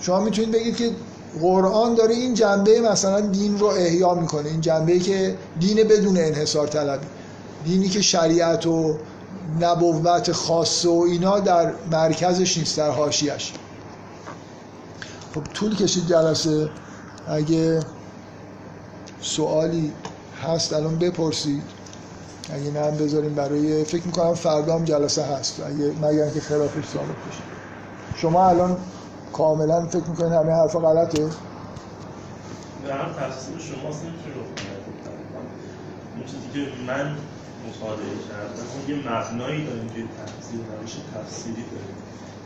شما 0.01 0.21
می‌تونید 0.21 0.51
بگید 0.51 0.77
که 0.77 0.91
قرآن 1.41 1.95
داره 1.95 2.15
این 2.15 2.35
جنبه 2.35 2.81
مثلا 2.81 3.21
دین 3.21 3.59
رو 3.59 3.67
احیا 3.67 4.15
می‌کنه. 4.15 4.49
این 4.49 4.61
جنبه 4.61 4.99
که 4.99 5.37
دین 5.61 5.77
بدون 5.77 6.17
انحصار 6.17 6.67
طلبی. 6.67 7.07
دینی 7.65 7.89
که 7.89 8.03
شریعت 8.03 8.67
و 8.67 8.99
نبوت 9.61 10.33
خاصه 10.33 10.89
و 10.89 11.07
اینا 11.11 11.41
در 11.41 11.73
مرکزش 11.93 12.59
نیست 12.59 12.77
در 12.77 12.91
حاشیش 12.91 13.53
خب 15.35 15.45
طول 15.55 15.77
کشید 15.77 16.07
جلسه. 16.09 16.69
اگه 17.29 17.81
سوالی 19.21 19.93
هست 20.47 20.73
الان 20.73 20.99
بپرسید. 20.99 21.63
اگه 22.53 22.71
نه 22.71 22.91
بذاریم 22.91 23.35
برای 23.35 23.85
فکر 23.85 24.07
می‌کنم 24.07 24.35
فردا 24.35 24.75
هم 24.75 24.85
جلسه 24.85 25.23
هست. 25.23 25.61
اگه 25.67 25.93
مگر 26.03 26.31
که 26.31 26.41
خلافش 26.41 26.89
ثابت 26.93 27.07
بشه 27.07 27.43
شما 28.17 28.49
الان 28.49 28.77
کاملا 29.39 29.87
فکر 29.87 30.05
می‌کنید 30.05 30.33
همه 30.33 30.53
حرفا 30.53 30.79
غلطه؟ 30.79 31.29
در 32.87 33.13
تفسیر 33.21 33.59
شما 33.59 33.89
این 36.17 36.27
چیزی 36.27 36.49
که 36.55 36.83
من 36.87 37.17
مطالعه 37.69 38.15
کردم 38.29 38.67
یه 38.89 38.97
مبنایی 38.97 39.67
داریم 39.67 39.89
که 39.89 40.03
تفسیر 40.21 40.61
روش 40.81 40.93
تفسیری 41.15 41.65
داریم. 41.73 41.99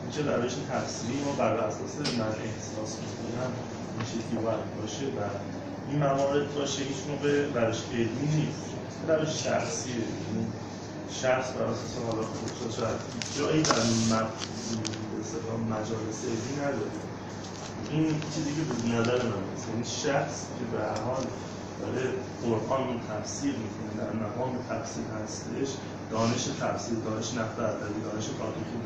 این 0.03 0.11
چه 0.11 0.21
روش 0.33 0.53
تفسیری؟ 0.73 1.19
ما 1.27 1.33
بر 1.33 1.55
اساس 1.57 1.95
من 2.19 2.35
احساس 2.47 2.93
می‌کنم 3.01 3.53
این 3.95 4.07
چیزی 4.13 4.37
باید 4.45 4.65
باشه 4.81 5.07
و 5.07 5.21
این 5.89 5.99
موارد 5.99 6.55
باشه 6.55 6.83
هیچ 6.83 7.01
موقع 7.11 7.35
روش 7.55 7.81
علمی 7.93 8.29
نیست. 8.37 8.65
روش 9.09 9.45
شخصیه. 9.45 9.95
یعنی 9.95 10.47
شخص 11.23 11.47
بر 11.53 11.65
اساس 11.65 11.93
حالا 12.07 12.23
خودش 12.23 12.77
شاید 12.77 12.99
جایی 13.39 13.63
در 13.63 13.83
مجالس 15.57 16.25
علمی 16.25 16.55
نداره 16.61 16.91
این 17.91 18.07
چیزی 18.35 18.51
که 18.55 18.63
به 18.63 18.95
نظر 18.95 19.23
من 19.23 19.43
هست 19.55 19.69
یعنی 19.69 19.85
شخص 19.85 20.47
که 20.59 20.77
به 20.77 20.85
هر 20.85 21.01
حال 21.01 21.25
داره 21.81 22.05
قرآن 22.43 22.89
رو 22.89 22.95
تفسیر 23.11 23.55
می‌کنه 23.63 24.05
در 24.05 24.13
مقام 24.27 24.59
تفسیر 24.71 25.05
هستش 25.25 25.75
دانش 26.11 26.45
تفسیر 26.61 26.99
دانش 26.99 27.35
نقد 27.35 27.61
ادبی 27.61 28.01
دانش 28.11 28.27
تاریخی 28.27 28.77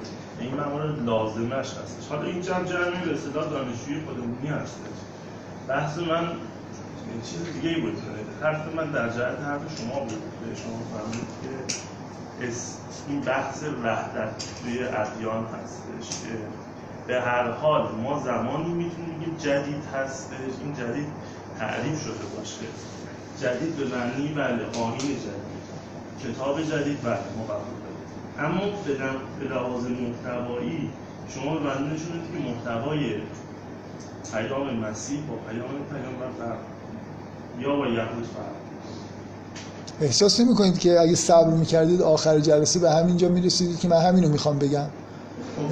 این 0.40 0.54
موارد 0.54 1.04
لازمش 1.04 1.66
هستش. 1.66 2.08
حالا 2.10 2.22
این 2.22 2.42
جمع 2.42 2.64
جمعی 2.64 3.04
به 3.04 3.14
اصطلاح 3.14 3.50
دانشجوی 3.50 4.00
خودمونی 4.06 4.48
هستش 4.48 4.98
بحث 5.68 5.98
من 5.98 6.28
چیز 7.24 7.40
دیگه 7.54 7.68
ای 7.68 7.80
بود. 7.80 8.02
حرف 8.42 8.74
من 8.74 8.90
در 8.90 9.08
جهت 9.08 9.40
حرف 9.40 9.78
شما 9.78 10.00
بود. 10.00 10.22
به 10.40 10.56
شما 10.56 10.78
فهمید 10.92 11.28
که 11.42 11.74
این 13.08 13.20
بحث 13.20 13.62
وحدت 13.84 14.44
توی 14.62 14.82
ادیان 14.84 15.46
هستش 15.46 16.08
که 16.22 16.38
به 17.06 17.20
هر 17.20 17.50
حال 17.50 17.94
ما 17.94 18.18
زمانی 18.24 18.72
می‌تونیم 18.74 19.18
بگیم 19.18 19.36
جدید 19.36 19.84
هستش 19.84 20.52
این 20.60 20.74
جدید 20.74 21.08
تعریف 21.58 22.02
شده 22.04 22.26
باشه. 22.36 22.66
جدید 23.40 23.76
به 23.76 23.96
معنی 23.96 24.28
بله 24.28 24.66
آین 24.66 24.98
جدید. 24.98 25.66
کتاب 26.18 26.62
جدید 26.62 27.02
بله 27.02 27.32
ما 27.36 27.44
قبول 27.44 27.76
اما 28.38 28.82
به 28.82 28.94
لح- 28.94 29.40
به 29.40 29.48
لحاظ 29.48 29.86
محتوایی 29.86 30.90
شما 31.28 31.54
به 31.58 31.70
بدید 31.70 32.32
که 32.32 32.38
محتوای 32.38 33.22
پیام 34.32 34.76
مسیح 34.76 35.20
با 35.28 35.36
پیام 35.36 35.68
پیامبر 35.90 36.30
فرق 36.38 36.58
یا 37.58 37.76
با 37.76 37.86
یهود 37.86 38.26
فرق. 38.26 38.65
احساس 40.00 40.40
نمی 40.40 40.54
کنید 40.54 40.78
که 40.78 41.00
اگه 41.00 41.14
صبر 41.14 41.50
می‌کردید 41.50 42.02
آخر 42.02 42.38
جلسه 42.38 42.78
به 42.78 42.90
همینجا 42.90 43.28
می‌رسیدید 43.28 43.78
که 43.78 43.88
من 43.88 44.00
همینو 44.00 44.28
می‌خوام 44.28 44.58
بگم؟ 44.58 44.86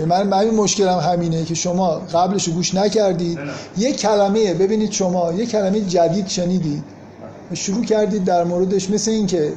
من 0.09 0.33
همین 0.33 0.55
مشکلم 0.55 0.99
همینه 0.99 1.45
که 1.45 1.55
شما 1.55 1.91
قبلش 1.91 2.49
گوش 2.49 2.75
نکردید. 2.75 3.39
یه 3.77 3.93
کلمه 3.93 4.55
ببینید 4.55 4.93
شما 4.93 5.33
یه 5.33 5.47
کلمه 5.47 5.81
جدید 5.81 6.29
شنیدید. 6.29 6.85
شروع 7.55 7.85
کردید 7.85 8.25
در 8.25 8.45
موردش. 8.45 8.91
مثل 8.91 9.11
این 9.11 9.27
که 9.27 9.53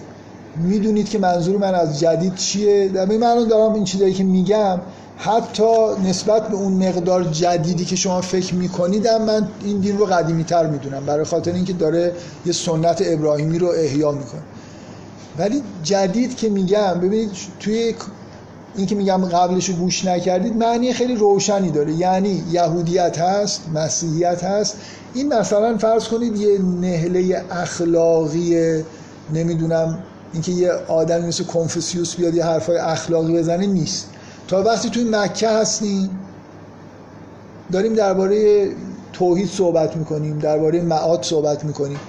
می‌دونید 0.55 1.09
که 1.09 1.19
منظور 1.19 1.57
من 1.57 1.75
از 1.75 1.99
جدید 1.99 2.35
چیه. 2.35 2.87
در 2.87 3.05
من 3.05 3.47
دارم 3.47 3.73
این 3.73 3.83
چیزایی 3.83 4.13
که 4.13 4.23
میگم 4.23 4.79
حتی 5.17 5.73
نسبت 6.05 6.47
به 6.47 6.55
اون 6.55 6.87
مقدار 6.87 7.23
جدیدی 7.23 7.85
که 7.85 7.95
شما 7.95 8.21
فکر 8.21 8.55
میکنیدم 8.55 9.21
من 9.21 9.47
این 9.65 9.79
دین 9.79 9.97
رو 9.97 10.05
قدیمی 10.05 10.43
تر 10.43 10.67
می‌دونم. 10.67 11.05
برای 11.05 11.25
خاطر 11.25 11.53
اینکه 11.53 11.73
داره 11.73 12.13
یه 12.45 12.53
سنت 12.53 13.01
ابراهیمی 13.05 13.59
رو 13.59 13.67
احیا 13.67 14.11
می‌کنه. 14.11 14.41
ولی 15.39 15.63
جدید 15.83 16.37
که 16.37 16.49
میگم 16.49 16.93
ببینید 16.93 17.31
توی 17.59 17.95
این 18.75 18.85
که 18.85 18.95
میگم 18.95 19.25
قبلش 19.25 19.69
گوش 19.69 20.05
نکردید 20.05 20.57
معنی 20.57 20.93
خیلی 20.93 21.15
روشنی 21.15 21.71
داره. 21.71 21.93
یعنی 21.93 22.43
یهودیت 22.51 23.19
هست 23.19 23.61
مسیحیت 23.73 24.43
هست. 24.43 24.77
این 25.13 25.33
مثلا 25.33 25.77
فرض 25.77 26.07
کنید 26.07 26.37
یه 26.37 26.61
نهله 26.61 27.43
اخلاقی 27.51 28.83
نمی‌دونم 29.33 29.99
اینکه 30.33 30.51
یه 30.51 30.71
آدمی 30.87 31.27
مثل 31.27 31.43
کنفوسیوس 31.43 32.15
بیاد 32.15 32.35
یه 32.35 32.45
حرفای 32.45 32.77
اخلاقی 32.77 33.33
بزنه 33.33 33.65
نیست. 33.65 34.09
تا 34.47 34.63
وقتی 34.63 34.89
توی 34.89 35.03
مکه 35.11 35.49
هستیم 35.49 36.09
داریم 37.71 37.93
درباره 37.93 38.67
توحید 39.13 39.49
صحبت 39.49 39.97
می‌کنیم 39.97 40.39
درباره 40.39 40.81
معاد 40.81 41.23
صحبت 41.23 41.65
می‌کنیم. 41.65 41.99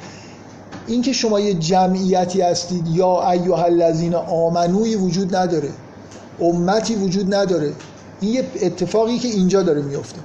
اینکه 0.88 1.12
شما 1.12 1.40
یه 1.40 1.54
جمعیتی 1.54 2.40
هستید 2.40 2.88
یا 2.88 3.30
ایها 3.30 3.64
الذین 3.64 4.14
آمنوی 4.14 4.96
وجود 4.96 5.36
نداره 5.36 5.68
امتی 6.40 6.94
وجود 6.94 7.34
نداره 7.34 7.72
این 8.20 8.34
یه 8.34 8.44
اتفاقی 8.62 9.18
که 9.18 9.28
اینجا 9.28 9.62
داره 9.62 9.82
میفته. 9.82 10.20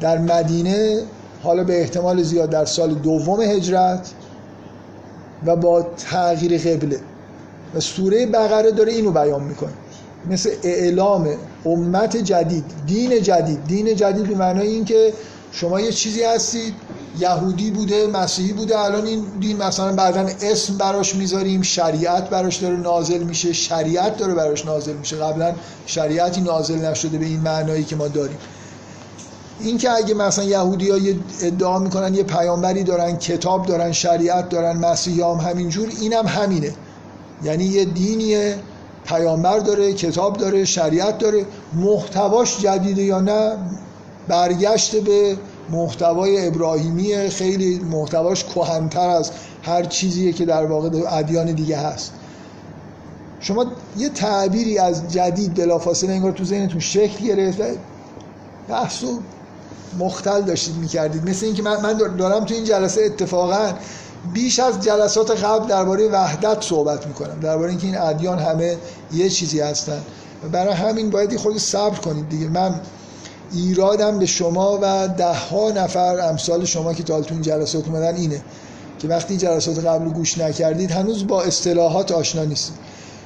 در 0.00 0.18
مدینه 0.18 1.02
حالا 1.42 1.64
به 1.64 1.80
احتمال 1.80 2.22
زیاد 2.22 2.50
در 2.50 2.64
سال 2.64 2.94
دوم 2.94 3.40
هجرت 3.40 4.10
و 5.46 5.56
با 5.56 5.82
تغییر 5.82 6.58
قبله. 6.58 7.00
و 7.74 7.80
سوره 7.80 8.26
بقره 8.26 8.70
داره 8.70 8.92
اینو 8.92 9.10
بیان 9.10 9.42
می‌کنه. 9.42 9.72
مثل 10.30 10.50
اعلام 10.62 11.28
امت 11.66 12.16
جدید 12.16 12.64
دین 12.86 13.22
جدید. 13.22 13.64
دین 13.66 13.96
جدید 13.96 14.26
به 14.28 14.34
معنای 14.34 14.68
این 14.68 14.84
که 14.84 15.12
شما 15.54 15.80
یه 15.80 15.92
چیزی 15.92 16.22
هستید 16.22 16.74
یهودی 17.18 17.70
بوده 17.70 18.06
مسیحی 18.06 18.52
بوده 18.52 18.78
الان 18.78 19.06
این 19.06 19.24
دین 19.40 19.56
مثلا 19.56 19.92
بعدا 19.92 20.26
اسم 20.42 20.78
براش 20.78 21.14
می‌ذاریم 21.14 21.62
شریعت 21.62 22.30
براش 22.30 22.56
داره 22.56 22.76
نازل 22.76 23.22
میشه 23.22 23.52
شریعت 23.52 24.16
داره 24.16 24.34
براش 24.34 24.66
نازل 24.66 24.92
میشه. 24.92 25.16
قبلا 25.16 25.54
شریعتی 25.86 26.40
نازل 26.40 26.78
نشده 26.78 27.18
به 27.18 27.26
این 27.26 27.40
معنایی 27.40 27.84
که 27.84 27.96
ما 27.96 28.08
داریم. 28.08 28.38
این 29.60 29.78
که 29.78 29.90
اگه 29.90 30.14
مثلا 30.14 30.44
یهودی 30.44 30.90
ها 30.90 30.98
ادعا 31.42 31.78
می‌کنن 31.78 32.14
یه 32.14 32.22
پیامبری 32.22 32.84
دارن 32.84 33.16
کتاب 33.16 33.66
دارن 33.66 33.92
شریعت 33.92 34.48
دارن 34.48 34.76
مسیحی 34.76 35.20
هم 35.20 35.36
همینجور 35.36 35.88
اینم 36.00 36.26
هم 36.26 36.42
همینه. 36.42 36.72
یعنی 37.42 37.64
یه 37.64 37.84
دینیه 37.84 38.56
پیامبر 39.04 39.58
داره 39.58 39.92
کتاب 39.92 40.36
داره 40.36 40.64
شریعت 40.64 41.18
داره 41.18 41.46
محتواش 41.74 42.60
جدیده 42.60 43.02
یا 43.02 43.20
نه 43.20 43.56
برگشت 44.28 44.96
به 44.96 45.36
محتوای 45.70 46.46
ابراهیمی 46.46 47.28
خیلی 47.28 47.78
محتواش 47.78 48.44
کهنتر 48.44 49.08
از 49.08 49.30
هر 49.62 49.84
چیزیه 49.84 50.32
که 50.32 50.44
در 50.44 50.66
واقع 50.66 50.88
ادیان 51.08 51.52
دیگه 51.52 51.76
هست. 51.76 52.12
شما 53.40 53.66
یه 53.96 54.08
تعبیری 54.08 54.78
از 54.78 55.12
جدید 55.12 55.54
بلافاصله 55.54 56.12
انگار 56.12 56.32
تو 56.32 56.44
ذهنتون 56.44 56.80
شکل 56.80 57.24
گرفت 57.24 57.60
بحث 58.68 59.04
و 59.04 59.20
مختل 59.98 60.42
داشتید 60.42 60.76
می‌کردید. 60.76 61.28
مثل 61.28 61.46
اینکه 61.46 61.62
من, 61.62 61.80
من 61.80 62.16
دارم 62.16 62.44
تو 62.44 62.54
این 62.54 62.64
جلسه 62.64 63.02
اتفاقا 63.02 63.72
بیش 64.32 64.58
از 64.60 64.80
جلسات 64.80 65.44
قبل 65.44 65.68
درباره 65.68 66.08
وحدت 66.08 66.62
صحبت 66.62 67.06
می‌کنم 67.06 67.40
درباره 67.40 67.70
اینکه 67.70 67.86
این 67.86 67.98
ادیان 67.98 68.38
همه 68.38 68.76
یه 69.12 69.28
چیزی 69.28 69.60
هستن. 69.60 70.02
و 70.44 70.48
برای 70.48 70.74
همین 70.74 71.10
باید 71.10 71.36
خود 71.36 71.58
صبر 71.58 71.98
کنید 71.98 72.28
دیگه. 72.28 72.48
من 72.48 72.80
ایرادم 73.54 74.18
به 74.18 74.26
شما 74.26 74.78
و 74.82 75.08
ده 75.08 75.34
ها 75.34 75.70
نفر 75.70 76.20
امثال 76.20 76.64
شما 76.64 76.94
که 76.94 77.02
تا 77.02 77.20
تو 77.20 77.34
جلسات 77.40 77.88
اومدن 77.88 78.16
اینه 78.16 78.42
که 78.98 79.08
وقتی 79.08 79.36
جلسات 79.36 79.86
قبل 79.86 80.08
گوش 80.08 80.38
نکردید 80.38 80.90
هنوز 80.90 81.26
با 81.26 81.42
اصطلاحات 81.42 82.12
آشنا 82.12 82.44
نیستید. 82.44 82.76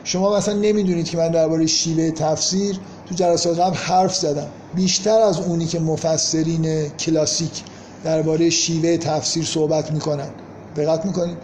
شما 0.05 0.37
مثلا 0.37 0.55
نمی‌دونید 0.55 1.09
که 1.09 1.17
من 1.17 1.29
درباره 1.29 1.67
شیوه 1.67 2.11
تفسیر 2.11 2.81
تو 3.09 3.15
جلسات 3.15 3.59
قبل 3.59 3.77
حرف 3.77 4.17
زدم. 4.17 4.47
بیشتر 4.75 5.21
از 5.21 5.41
اونی 5.41 5.67
که 5.67 5.81
مفسرین 5.81 6.89
کلاسیک 6.89 7.63
درباره 8.05 8.51
شیوه 8.51 8.97
تفسیر 8.97 9.45
صحبت 9.45 9.93
می‌کنن. 9.93 10.29
دقت 10.77 11.07
می‌کنید؟ 11.07 11.37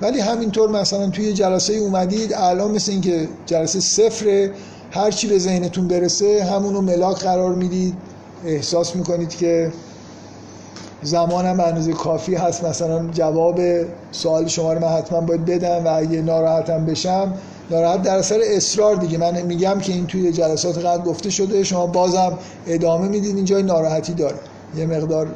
ولی 0.00 0.20
همینطور 0.20 0.70
مثلا 0.70 1.10
توی 1.10 1.32
جلسه 1.32 1.72
اومدید 1.72 2.34
الان 2.34 2.70
مثل 2.70 2.92
اینکه 2.92 3.28
جلسه 3.46 3.80
صفر 3.80 4.50
هر 4.90 5.10
چی 5.10 5.26
به 5.26 5.38
ذهنتون 5.38 5.88
برسه 5.88 6.44
همونو 6.44 6.80
ملاک 6.80 7.18
قرار 7.18 7.54
می‌دید. 7.54 7.94
احساس 8.44 8.96
می‌کنید 8.96 9.28
که 9.28 9.72
زمانم 11.02 11.60
اندازه 11.60 11.92
کافی 11.92 12.34
هست؟ 12.34 12.64
مثلا 12.64 13.08
جواب 13.12 13.60
سوال 14.12 14.46
شما 14.46 14.72
رو 14.72 14.80
من 14.80 14.88
حتما 14.88 15.20
باید 15.20 15.44
بدم 15.44 15.84
و 15.84 15.96
اگه 15.96 16.22
ناراحتم 16.22 16.86
بشم 16.86 17.34
ناراحت 17.70 18.02
در 18.02 18.16
اثر 18.16 18.40
اصرار 18.44 18.96
دیگه. 18.96 19.18
من 19.18 19.42
میگم 19.42 19.78
که 19.78 19.92
این 19.92 20.06
توی 20.06 20.32
جلسات 20.32 20.78
قبل 20.78 21.04
گفته 21.04 21.30
شده 21.30 21.64
شما 21.64 21.86
بازم 21.86 22.38
ادامه 22.66 23.08
می‌دید 23.08 23.36
اینجای 23.36 23.62
ناراحتی 23.62 24.12
داره. 24.12 24.36
یه 24.76 24.86
مقدار 24.86 25.28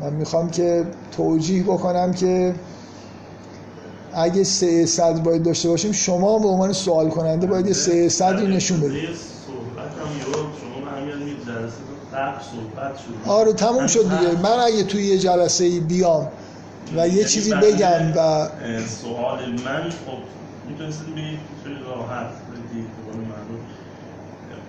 من 0.00 0.12
می‌خوام 0.12 0.50
که 0.50 0.84
توجیه 1.16 1.62
بکنم 1.62 2.12
که 2.12 2.54
اگه 4.12 4.44
سه 4.44 4.86
صد 4.86 5.22
باید 5.22 5.42
داشته 5.42 5.68
باشیم 5.68 5.92
شما 5.92 6.38
به 6.38 6.48
عنوان 6.48 6.72
سوال 6.72 7.08
کننده 7.08 7.46
باید 7.46 7.66
یه 7.66 7.72
سه 7.72 8.08
صدی 8.08 8.46
نشون 8.46 8.80
بدید. 8.80 9.33
آره 13.26 13.52
تموم 13.52 13.86
شد 13.86 14.02
دیگه. 14.02 14.40
من 14.42 14.50
اگه 14.50 14.84
توی 14.84 15.06
یه 15.06 15.18
جلسه 15.18 15.64
ای 15.64 15.80
بیام 15.80 16.28
و 16.96 17.08
یه 17.08 17.24
چیزی 17.24 17.54
بگم 17.54 18.12
و 18.16 18.48
سوال 19.02 19.38
من 19.64 19.90
خب 19.90 20.18
می‌تونستید 20.70 21.14
بگید 21.14 21.38
خیلی 21.64 21.76
راحت 21.86 22.26
بگید 22.72 22.86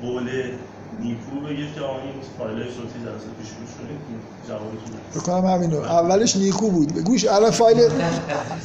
قول 0.02 0.30
نیکو 1.00 1.48
بگید 1.48 1.76
که 1.76 1.82
آقا 1.82 1.94
این 2.02 2.14
فایل 2.38 2.58
صوتی 2.58 3.00
جلسه 3.06 3.30
پیش 3.40 3.48
گوش 3.48 3.70
کنید 3.80 4.00
جوابتون 4.48 5.42
بکنم 5.42 5.46
همینو. 5.54 5.78
اولش 5.78 6.36
نیکو 6.36 6.70
بود. 6.70 7.00
گوش 7.00 7.28
الان 7.28 7.52
فایل 7.52 7.90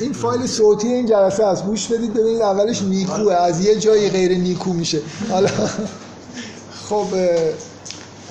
این 0.00 0.12
فایل 0.12 0.46
صوتی 0.46 0.88
این 0.88 1.06
جلسه 1.06 1.46
است. 1.46 1.64
گوش 1.64 1.86
بدید 1.86 2.14
ببینید 2.14 2.42
اولش 2.42 2.82
نیکوه. 2.82 3.34
از 3.34 3.64
یه 3.64 3.76
جایی 3.76 4.10
غیر 4.10 4.38
نیکو 4.38 4.72
میشه. 4.72 5.00
حالا 5.30 5.48
خب 6.88 7.06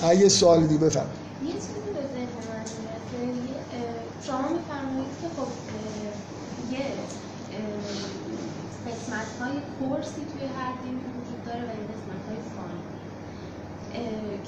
اگه 0.02 0.28
سوال 0.28 0.66
دیگه 0.66 0.84
بفرمایید 0.84 1.20
یه 1.44 1.52
چیزی 1.52 1.90
به 1.96 2.02
ذهن 2.14 2.36
من 2.48 2.64
شما 4.26 4.48
میفرمایید 4.56 5.14
که 5.22 5.28
خب 5.36 5.50
یه 6.72 6.84
قسمت 8.86 9.30
های 9.40 9.56
کورسی 9.78 10.22
توی 10.32 10.46
هر 10.58 10.72
دین 10.82 10.96
وجود 11.16 11.40
داره 11.46 11.62
و 11.68 11.72
یه 11.80 11.86
قسمت 11.92 12.22
های 12.28 12.40
فانی 12.54 12.80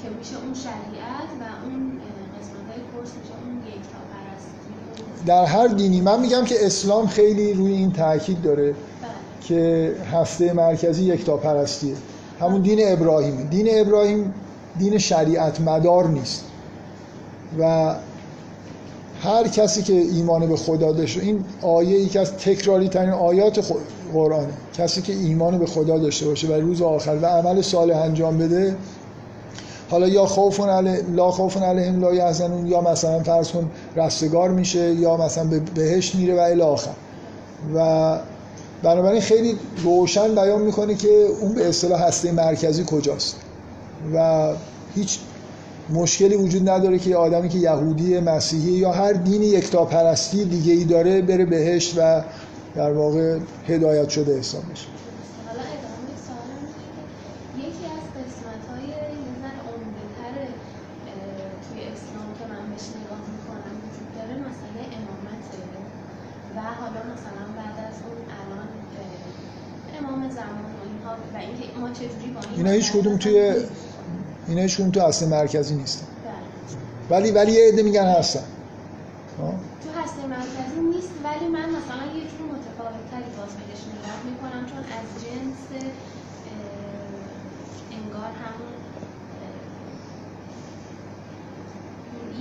که 0.01 0.09
میشه 0.17 0.35
اون 0.43 0.53
شریعت 0.53 1.29
و 1.41 1.43
اون 1.65 2.01
قسمت 2.39 2.65
های 2.69 2.81
کورس 2.91 3.09
میشه 3.19 3.33
اون 3.43 3.57
یک 3.67 3.83
تا 3.91 3.99
پرستی 4.13 5.25
در 5.25 5.45
هر 5.45 5.67
دینی. 5.67 6.01
من 6.01 6.21
میگم 6.21 6.45
که 6.45 6.65
اسلام 6.65 7.07
خیلی 7.07 7.53
روی 7.53 7.71
این 7.71 7.91
تاکید 7.91 8.41
داره 8.41 8.71
بله. 8.71 8.75
که 9.41 9.95
هسته 10.13 10.53
مرکزی 10.53 11.03
یکتا 11.03 11.37
پرستیه. 11.37 11.95
همون 12.39 12.61
دین 12.61 12.79
ابراهیم 12.83 13.47
دین 13.49 13.67
ابراهیم 13.71 14.33
دین 14.79 14.97
شریعت 14.97 15.61
مدار 15.61 16.07
نیست. 16.07 16.43
و 17.59 17.95
هر 19.23 19.47
کسی 19.47 19.83
که 19.83 19.93
ایمان 19.93 20.49
به 20.49 20.55
خدا 20.55 20.91
داشته 20.91 21.21
این 21.21 21.45
آیه 21.61 21.99
یکی 21.99 22.19
از 22.19 22.31
تکراری 22.31 22.89
ترین 22.89 23.09
آیات 23.09 23.73
قرآنه. 24.13 24.53
کسی 24.77 25.01
که 25.01 25.13
ایمان 25.13 25.59
به 25.59 25.65
خدا 25.65 25.97
داشته 25.97 26.25
باشه 26.25 26.47
و 26.47 26.53
روز 26.53 26.81
آخر 26.81 27.15
و 27.21 27.25
عمل 27.25 27.61
صالح 27.61 27.97
انجام 27.97 28.37
بده 28.37 28.75
حالا 29.91 30.07
یا 30.07 30.25
خوف 30.25 30.59
علی 30.59 31.01
لا 31.15 31.31
خوف 31.31 31.57
علیهم 31.57 31.99
لا 32.01 32.13
یحزنون 32.13 32.67
یا 32.67 32.81
مثلا 32.81 33.23
فرض 33.23 33.51
کن 33.51 33.71
رستگار 33.95 34.49
میشه 34.49 34.93
یا 34.93 35.17
مثلا 35.17 35.43
به 35.43 35.59
بهشت 35.59 36.15
میره 36.15 36.35
و 36.35 36.39
الی 36.39 36.61
آخر. 36.61 36.91
و 37.75 38.19
بنابراین 38.83 39.21
خیلی 39.21 39.55
روشن 39.83 40.35
بیان 40.35 40.61
می‌کنه 40.61 40.95
که 40.95 41.27
اون 41.41 41.53
به 41.53 41.69
اصطلاح 41.69 42.01
هسته 42.01 42.31
مرکزی 42.31 42.83
کجاست. 42.87 43.35
و 44.13 44.49
هیچ 44.95 45.19
مشکلی 45.89 46.35
وجود 46.35 46.69
نداره 46.69 46.99
که 46.99 47.15
آدمی 47.15 47.49
که 47.49 47.57
یهودی 47.57 48.19
مسیحی 48.19 48.71
یا 48.71 48.91
هر 48.91 49.13
دینی 49.13 49.45
یکتاپرستی 49.45 50.45
دیگه 50.45 50.73
ای 50.73 50.83
داره 50.83 51.21
بره 51.21 51.45
بهشت 51.45 51.97
و 51.97 52.21
در 52.75 52.91
واقع 52.91 53.37
هدایت 53.67 54.09
شده 54.09 54.39
حساب 54.39 54.63
این 54.65 54.83
اینا 72.57 72.71
هیچ 72.71 72.91
کدوم 72.91 73.17
توی 73.17 73.55
مثلا- 74.53 74.59
اینا 74.59 74.61
هیچ 74.61 74.75
کدوم 74.77 74.91
تو 74.91 75.03
اصل 75.05 75.27
مرکزی 75.27 75.75
نیستن. 75.75 76.05
ولی 77.09 77.31
ولی 77.31 77.51
یه 77.51 77.67
عده 77.67 77.83
میگن 77.83 78.05
هستن. 78.05 78.43
تو 79.37 79.89
هسته 80.01 80.27
مرکزی 80.27 80.81
نیست 80.93 81.09
ولی 81.23 81.47
من 81.47 81.69
مثلا 81.69 82.05
یه 82.17 82.23
جور 82.31 82.47
متفاوت 82.53 83.11
تری 83.11 83.29
باز 83.37 83.51
بهش 83.57 83.81
نگاه 83.93 84.19
می‌کنم 84.29 84.65
چون 84.69 84.77
از 84.79 85.07
جنس 85.23 85.61
انگار 87.91 88.31
همون 88.43 88.73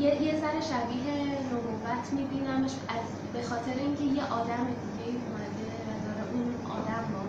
یه 0.00 0.22
یه 0.22 0.32
ذره 0.40 0.60
شبیه 0.70 1.14
نبوت 1.52 2.04
میبینمش 2.12 2.74
از 2.96 3.06
به 3.34 3.42
خاطر 3.48 3.74
اینکه 3.84 4.04
یه 4.18 4.24
آدم 4.40 4.64
دیگه 4.96 5.18
اومده 5.26 5.64
و 5.86 5.88
داره 6.06 6.24
اون 6.32 6.48
آدم 6.76 7.04
می‌زنه 7.08 7.21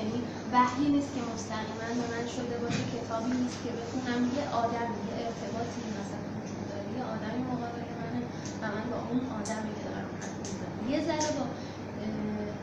یعنی 0.00 0.18
وحی 0.52 0.86
نیست 0.94 1.10
که 1.14 1.20
مستقیما 1.32 1.88
به 2.00 2.06
من 2.14 2.26
شده 2.36 2.56
باشه 2.62 2.82
کتابی 2.94 3.32
نیست 3.42 3.58
که 3.64 3.70
بخونم. 3.78 4.20
یه 4.38 4.44
آدم 4.64 4.88
یه 5.08 5.14
ارتباطی 5.26 5.82
مثلا 6.00 6.28
وجود 6.40 6.62
داره. 6.70 6.88
یه 6.98 7.04
آدمی 7.14 7.42
مقابل 7.52 7.88
منه 8.00 8.22
و 8.62 8.64
من 8.74 8.84
با 8.92 8.98
اون 9.10 9.20
آدمی 9.40 9.70
که 9.78 9.82
دارم 9.88 10.10
حرف 10.20 10.38
می‌زنم. 10.48 10.80
یه 10.92 11.00
ذره 11.08 11.30
با 11.38 11.44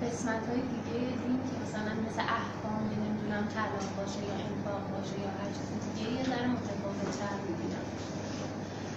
قسمت 0.01 0.43
های 0.49 0.61
دیگه 0.73 0.99
دین 1.23 1.39
که 1.49 1.55
مثلا 1.63 1.93
مثل 2.07 2.21
احکام 2.39 2.83
نمی‌دونم 3.03 3.43
طلاق 3.55 3.87
باشه 3.99 4.19
یا 4.29 4.35
انفاق 4.49 4.83
باشه 4.95 5.19
یا 5.19 5.31
هر 5.39 5.49
چیز 5.57 5.69
دیگه 5.85 6.05
یه 6.17 6.23
ذره 6.23 6.47
متفاوت 6.47 7.09
تر 7.19 7.35
می‌بینم. 7.47 7.85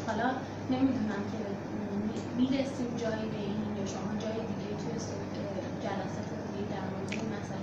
حالا 0.07 0.29
نمی‌دونم 0.71 1.23
که 1.33 1.39
می- 2.07 2.29
می‌رسیم 2.41 2.97
جایی 2.97 3.27
به 3.35 3.37
این 3.37 3.77
یا 3.77 3.87
شما 3.87 4.12
جای 4.25 4.41
دیگه 4.51 4.69
توی 4.83 4.95
جلسات 5.85 6.31
دیگه 6.47 6.62
در 6.75 6.85
مورد 6.91 7.11
این 7.12 7.31
کردین 7.31 7.60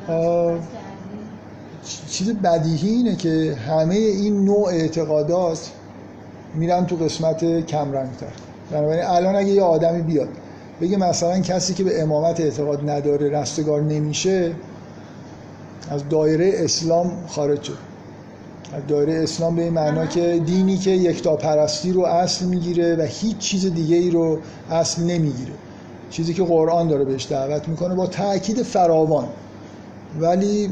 چیز 2.10 2.30
بدیهی 2.30 2.90
اینه 2.90 3.16
که 3.16 3.58
همه 3.68 3.96
این 3.96 4.46
نوع 4.46 4.68
اعتقادات 4.68 5.72
میرن 6.56 6.86
تو 6.86 6.96
قسمت 6.96 7.66
کمرنگتر. 7.66 8.28
بنابراین 8.72 9.04
الان 9.04 9.36
اگه 9.36 9.50
یه 9.50 9.64
آدمی 9.64 10.02
بیاد 10.02 10.30
بگه 10.82 10.98
مثلا 10.98 11.40
کسی 11.40 11.74
که 11.74 11.84
به 11.84 12.02
امامت 12.02 12.40
اعتقاد 12.40 12.90
نداره 12.90 13.30
رستگار 13.30 13.82
نمیشه 13.82 14.52
از 15.90 16.10
دایره 16.10 16.52
اسلام 16.56 17.12
خارج 17.28 17.64
شد. 17.64 17.78
از 18.74 18.82
دایره 18.88 19.24
اسلام 19.24 19.56
به 19.56 19.62
این 19.62 19.74
معنا 19.74 20.06
که 20.06 20.42
دینی 20.46 20.78
که 20.78 20.92
یکتاپرستی 20.92 21.92
رو 21.92 22.02
اصل 22.02 22.46
می‌گیره 22.46 22.96
و 22.96 23.02
هیچ 23.02 23.38
چیز 23.38 23.74
دیگه 23.74 23.96
ای 23.96 24.10
رو 24.10 24.40
اصل 24.72 25.04
نمی‌گیره. 25.04 25.54
چیزی 26.10 26.34
که 26.34 26.44
قرآن 26.44 26.88
داره 26.88 27.06
بهش 27.06 27.28
دعوت 27.30 27.68
می‌کنه 27.68 27.96
با 27.96 28.08
تاکید 28.08 28.62
فراوان. 28.62 29.28
ولی 30.20 30.70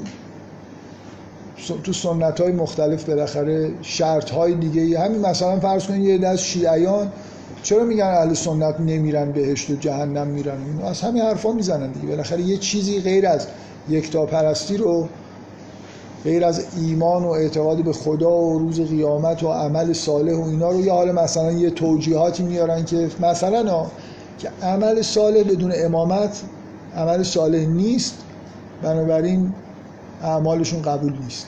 تو 1.84 1.94
سنت 1.94 2.42
های 2.42 2.52
مختلف 2.52 3.10
بالاخره 3.10 3.72
شرط 3.82 4.30
های 4.30 4.54
دیگه 4.54 5.00
همین 5.00 5.22
مثلا 5.22 5.60
فرض 5.60 5.86
کنید 5.86 6.02
یه 6.02 6.18
دست 6.18 6.44
شیعیان 6.44 7.12
چرا 7.64 7.84
میگن 7.84 8.06
اهل 8.06 8.34
سنت 8.34 8.80
نمیرن 8.80 9.32
بهشت 9.32 9.70
و 9.70 9.76
جهنم 9.76 10.28
میرن؟ 10.28 10.58
اینا 10.66 10.90
از 10.90 11.02
همین 11.02 11.22
حرفا 11.22 11.52
می‌زنن 11.52 11.92
دیگه. 11.92 12.08
بالاخره 12.08 12.42
یه 12.42 12.58
چیزی 12.58 13.00
غیر 13.00 13.28
از 13.28 13.48
یکتاپرستی 13.90 14.78
رو 14.78 15.08
غیر 16.24 16.46
از 16.46 16.66
ایمان 16.78 17.24
و 17.24 17.30
اعتقاد 17.30 17.84
به 17.84 17.94
خدا 17.94 18.32
و 18.32 18.60
روز 18.60 18.82
قیامت 18.82 19.44
و 19.44 19.48
عمل 19.48 19.94
صالح 19.94 20.34
و 20.34 20.44
اینا 20.44 20.70
رو 20.70 20.82
یا 20.82 20.94
حالا 20.94 21.12
مثلا 21.12 21.52
یه 21.52 21.70
توجیهاتی 21.70 22.44
میارن 22.44 22.86
که 22.86 23.10
مثلا 23.20 23.72
ها، 23.72 23.92
که 24.40 24.50
عمل 24.64 25.02
صالح 25.02 25.44
بدون 25.44 25.74
امامت 25.76 26.42
عمل 26.98 27.24
صالح 27.24 27.66
نیست. 27.66 28.16
بنابراین 28.82 29.54
اعمالشون 30.22 30.82
قبول 30.82 31.14
نیست. 31.24 31.48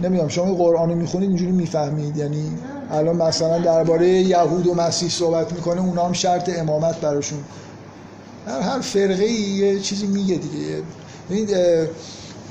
نمی‌دونم 0.00 0.28
شما 0.28 0.54
قرآن 0.54 0.88
رو 0.88 0.94
می‌خونید 0.94 1.28
اینجوری 1.28 1.52
می‌فهمید. 1.52 2.16
یعنی 2.16 2.50
الان 2.90 3.16
مثلا 3.16 3.58
درباره 3.58 4.08
یهود 4.08 4.66
و 4.66 4.74
مسیح 4.74 5.08
صحبت 5.08 5.52
می‌کنه 5.52 5.80
اونا 5.80 6.06
هم 6.06 6.12
شرط 6.12 6.58
امامت 6.58 7.00
براشون. 7.00 7.38
هر 8.46 8.60
هر 8.60 8.80
فرقه 8.80 9.24
یه 9.24 9.80
چیزی 9.80 10.06
میگه 10.06 10.34
دیگه. 10.34 10.82
ببینید 11.30 11.56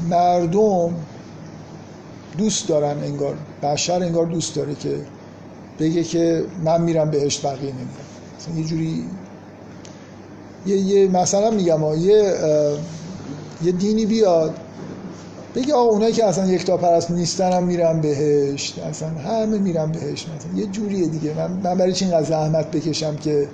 مردم 0.09 0.93
دوست 2.37 2.67
دارن 2.67 3.03
انگار 3.03 3.37
بشر 3.63 4.03
انگار 4.03 4.25
دوست 4.25 4.55
داره 4.55 4.75
که 4.75 5.01
بگه 5.79 6.03
که 6.03 6.45
من 6.63 6.81
میرم 6.81 7.11
بهشت 7.11 7.45
بقیه 7.45 7.71
نمیرم 7.73 8.57
یه 8.57 8.63
جوری 8.63 9.09
یه, 10.65 10.77
یه 10.77 11.07
مثلا 11.07 11.51
میگم 11.51 11.79
ها، 11.79 11.95
یه 11.95 12.33
یه 13.63 13.71
دینی 13.71 14.05
بیاد 14.05 14.55
بگه 15.55 15.73
آقا 15.73 15.89
اونایی 15.89 16.13
که 16.13 16.25
اصلا 16.25 16.47
یکتا 16.47 16.77
پرست 16.77 17.11
نیستن 17.11 17.51
هم 17.53 17.63
میرن 17.63 18.01
بهشت 18.01 18.79
اصلا 18.79 19.09
همه 19.09 19.57
میرن 19.57 19.91
بهشت 19.91 20.27
مثلا 20.35 20.59
یه 20.59 20.65
جوریه 20.65 21.07
دیگه. 21.07 21.33
من, 21.33 21.51
من 21.63 21.77
برای 21.77 21.93
چی 21.93 22.05
اینقدر 22.05 22.23
زحمت 22.23 22.71
بکشم 22.71 23.15
که 23.15 23.47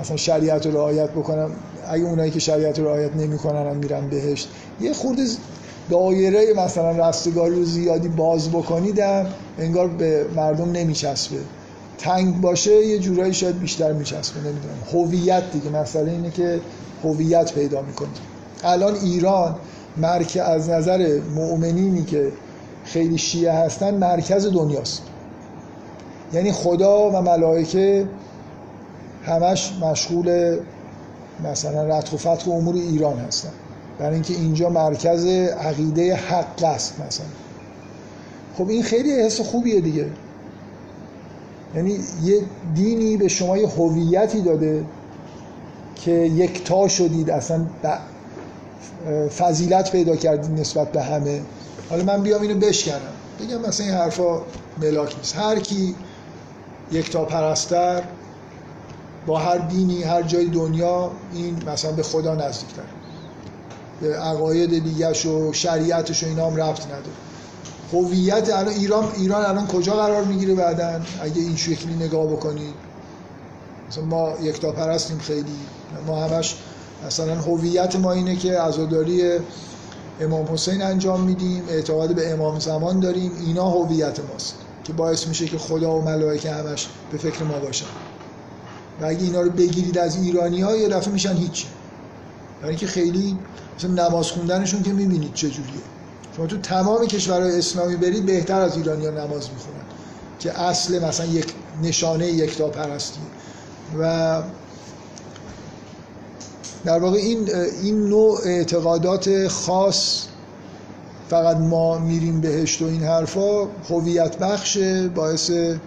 مثلا 0.00 0.16
شریعت 0.16 0.66
رو 0.66 0.72
رعایت 0.72 1.10
بکنم؟ 1.10 1.50
اگه 1.88 2.04
اونایی 2.04 2.30
که 2.30 2.38
شریعت 2.38 2.78
رو 2.78 2.84
رعایت 2.84 3.16
نمی‌کنن 3.16 3.70
هم 3.70 3.76
میرن 3.76 4.08
بهشت. 4.08 4.48
یه 4.80 4.92
خورده 4.92 5.22
دایره 5.90 6.54
مثلا 6.56 7.08
رستگاری 7.08 7.54
رو 7.54 7.64
زیادی 7.64 8.08
باز 8.08 8.48
بکنیدم 8.48 9.26
انگار 9.58 9.88
به 9.88 10.26
مردم 10.36 10.72
نمیچسبه. 10.72 11.36
تنگ 11.98 12.40
باشه 12.40 12.86
یه 12.86 12.98
جورایی 12.98 13.34
شاید 13.34 13.58
بیشتر 13.58 13.92
میچسبه 13.92 14.40
نمی‌دونم. 14.40 14.76
هویت 14.92 15.42
دیگه 15.52 15.70
مسئله 15.70 16.10
اینه 16.10 16.30
که 16.30 16.60
هویت 17.04 17.52
پیدا 17.52 17.82
می‌کنه. 17.82 18.08
الان 18.64 18.94
ایران 18.94 19.56
مرکز 19.96 20.36
از 20.36 20.68
نظر 20.68 21.20
مؤمنینی 21.34 22.04
که 22.04 22.32
خیلی 22.84 23.18
شیعه 23.18 23.52
هستن 23.52 23.94
مرکز 23.94 24.46
دنیاست. 24.46 25.02
یعنی 26.32 26.52
خدا 26.52 27.10
و 27.10 27.22
ملائکه 27.22 28.08
همش 29.24 29.72
مشغول 29.80 30.58
مثلا 31.44 31.98
رتق 31.98 32.14
و 32.14 32.16
فتق 32.16 32.48
و 32.48 32.52
امور 32.52 32.74
ایران 32.74 33.18
هستن. 33.18 33.50
برای 33.98 34.14
اینکه 34.14 34.34
اینجا 34.34 34.68
مرکز 34.68 35.26
عقیده 35.60 36.14
حق 36.14 36.64
است 36.64 37.00
مثلا. 37.06 37.26
خب 38.58 38.68
این 38.68 38.82
خیلی 38.82 39.12
حس 39.12 39.40
خوبیه 39.40 39.80
دیگه. 39.80 40.06
یعنی 41.74 41.98
یه 42.22 42.40
دینی 42.74 43.16
به 43.16 43.28
شما 43.28 43.56
یه 43.58 43.68
هویتی 43.68 44.40
داده 44.40 44.84
که 45.94 46.10
یکتا 46.10 46.88
شدید 46.88 47.30
اصلا 47.30 47.66
فضیلت 49.38 49.92
پیدا 49.92 50.16
کردید 50.16 50.60
نسبت 50.60 50.92
به 50.92 51.02
همه. 51.02 51.40
حالا 51.90 52.04
من 52.04 52.22
بیام 52.22 52.42
اینو 52.42 52.54
بشکنم. 52.54 53.00
بگم 53.40 53.68
مثلا 53.68 53.86
این 53.86 53.94
حرفا 53.94 54.42
ملاک 54.82 55.16
نیست. 55.16 55.36
هر 55.36 55.58
کی 55.58 55.94
یکتا 56.92 57.24
پرستر 57.24 58.02
با 59.26 59.38
هر 59.38 59.58
دینی 59.58 60.02
هر 60.02 60.22
جای 60.22 60.44
دنیا 60.44 61.10
این 61.34 61.62
مثلا 61.66 61.92
به 61.92 62.02
خدا 62.02 62.34
نزدیکتر 62.34 62.82
به 64.00 64.16
عقاید 64.16 64.84
دیگهش 64.84 65.26
و 65.26 65.52
شریعتش 65.52 66.24
و 66.24 66.26
اینا 66.26 66.46
هم 66.46 66.52
نداره. 66.52 67.27
هویت 67.92 68.50
الان 68.50 68.68
ایران 68.68 69.08
ایران 69.16 69.44
الان 69.44 69.66
کجا 69.66 69.92
قرار 69.92 70.24
می‌گیره 70.24 70.54
بعدن 70.54 71.06
اگه 71.22 71.42
این 71.42 71.56
شکلی 71.56 71.94
نگاه 71.94 72.26
بکنید 72.26 72.74
مثلا 73.88 74.04
ما 74.04 74.32
یکتا 74.42 74.72
پرستیم 74.72 75.18
خیلی. 75.18 75.56
ما 76.06 76.24
همش 76.24 76.56
مثلا 77.06 77.34
هویت 77.34 77.96
ما 77.96 78.12
اینه 78.12 78.36
که 78.36 78.60
عزاداری 78.60 79.22
امام 80.20 80.46
حسین 80.52 80.82
انجام 80.82 81.20
میدیم 81.20 81.62
اعتقاد 81.68 82.14
به 82.14 82.32
امام 82.32 82.58
زمان 82.58 83.00
داریم. 83.00 83.32
اینا 83.46 83.70
هویت 83.70 84.18
ماست 84.32 84.54
که 84.84 84.92
باعث 84.92 85.26
میشه 85.26 85.46
که 85.46 85.58
خدا 85.58 85.98
و 85.98 86.04
ملائکه 86.04 86.50
همش 86.50 86.88
به 87.12 87.18
فکر 87.18 87.44
ما 87.44 87.58
باشن. 87.58 87.86
و 89.00 89.04
اگه 89.06 89.22
اینا 89.22 89.40
رو 89.40 89.50
بگیرید 89.50 89.98
از 89.98 90.16
ایرانی 90.16 90.60
ها 90.60 90.76
یه 90.76 90.88
دفعه 90.88 91.12
میشن 91.12 91.36
هیچی. 91.36 91.66
برای 92.58 92.70
اینکه 92.70 92.86
خیلی 92.86 93.38
مثلا 93.78 94.08
نماز 94.08 94.30
خوندنشون 94.30 94.82
که 94.82 94.92
می‌بینید 94.92 95.34
چجوریه 95.34 95.82
شما 96.38 96.46
تو 96.46 96.58
تمام 96.58 97.06
کشورهای 97.06 97.58
اسلامی 97.58 97.96
برید 97.96 98.26
بهتر 98.26 98.60
از 98.60 98.76
ایرانی 98.76 99.06
ها 99.06 99.10
نماز 99.10 99.50
می‌خونن 99.50 99.84
که 100.38 100.60
اصل 100.60 101.04
مثلا 101.04 101.26
یک 101.26 101.46
نشانه 101.82 102.26
یکتا 102.26 102.68
پرستی 102.68 103.20
و 104.00 104.42
در 106.84 106.98
واقع 106.98 107.16
این 107.16 107.54
این 107.82 108.08
نوع 108.08 108.38
اعتقادات 108.44 109.48
خاص 109.48 110.26
فقط 111.30 111.56
ما 111.56 111.98
میریم 111.98 112.40
بهشت 112.40 112.82
و 112.82 112.84
این 112.84 113.02
حرفا 113.02 113.64
هویت 113.64 114.38
بخشه 114.38 115.08
باعث 115.08 115.50
یه 115.50 115.78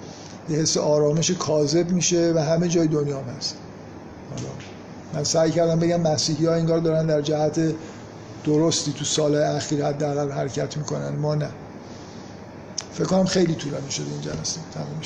حس 0.49 0.77
آرامش 0.77 1.31
کاذب 1.31 1.91
میشه 1.91 2.33
و 2.35 2.39
همه 2.39 2.67
جای 2.67 2.87
دنیا 2.87 3.17
هم 3.19 3.35
هست. 3.37 3.55
من 5.13 5.23
سعی 5.23 5.51
کردم 5.51 5.79
بگم 5.79 6.01
مسیحی 6.01 6.45
ها 6.45 6.53
انگار 6.53 6.79
دارن 6.79 7.05
در 7.05 7.21
جهت 7.21 7.59
درستی 8.43 8.93
تو 8.93 9.05
سال 9.05 9.35
اخیر 9.35 9.85
حداقل 9.85 10.31
حرکت 10.31 10.77
می‌کنن 10.77 11.09
ما 11.17 11.35
نه. 11.35 11.55
فکر 12.91 13.05
کنم 13.07 13.25
خیلی 13.25 13.55
طولانی 13.55 13.91
شده 13.91 14.11
این 14.11 14.21
جلسه 14.21 14.61
تموم 14.71 15.01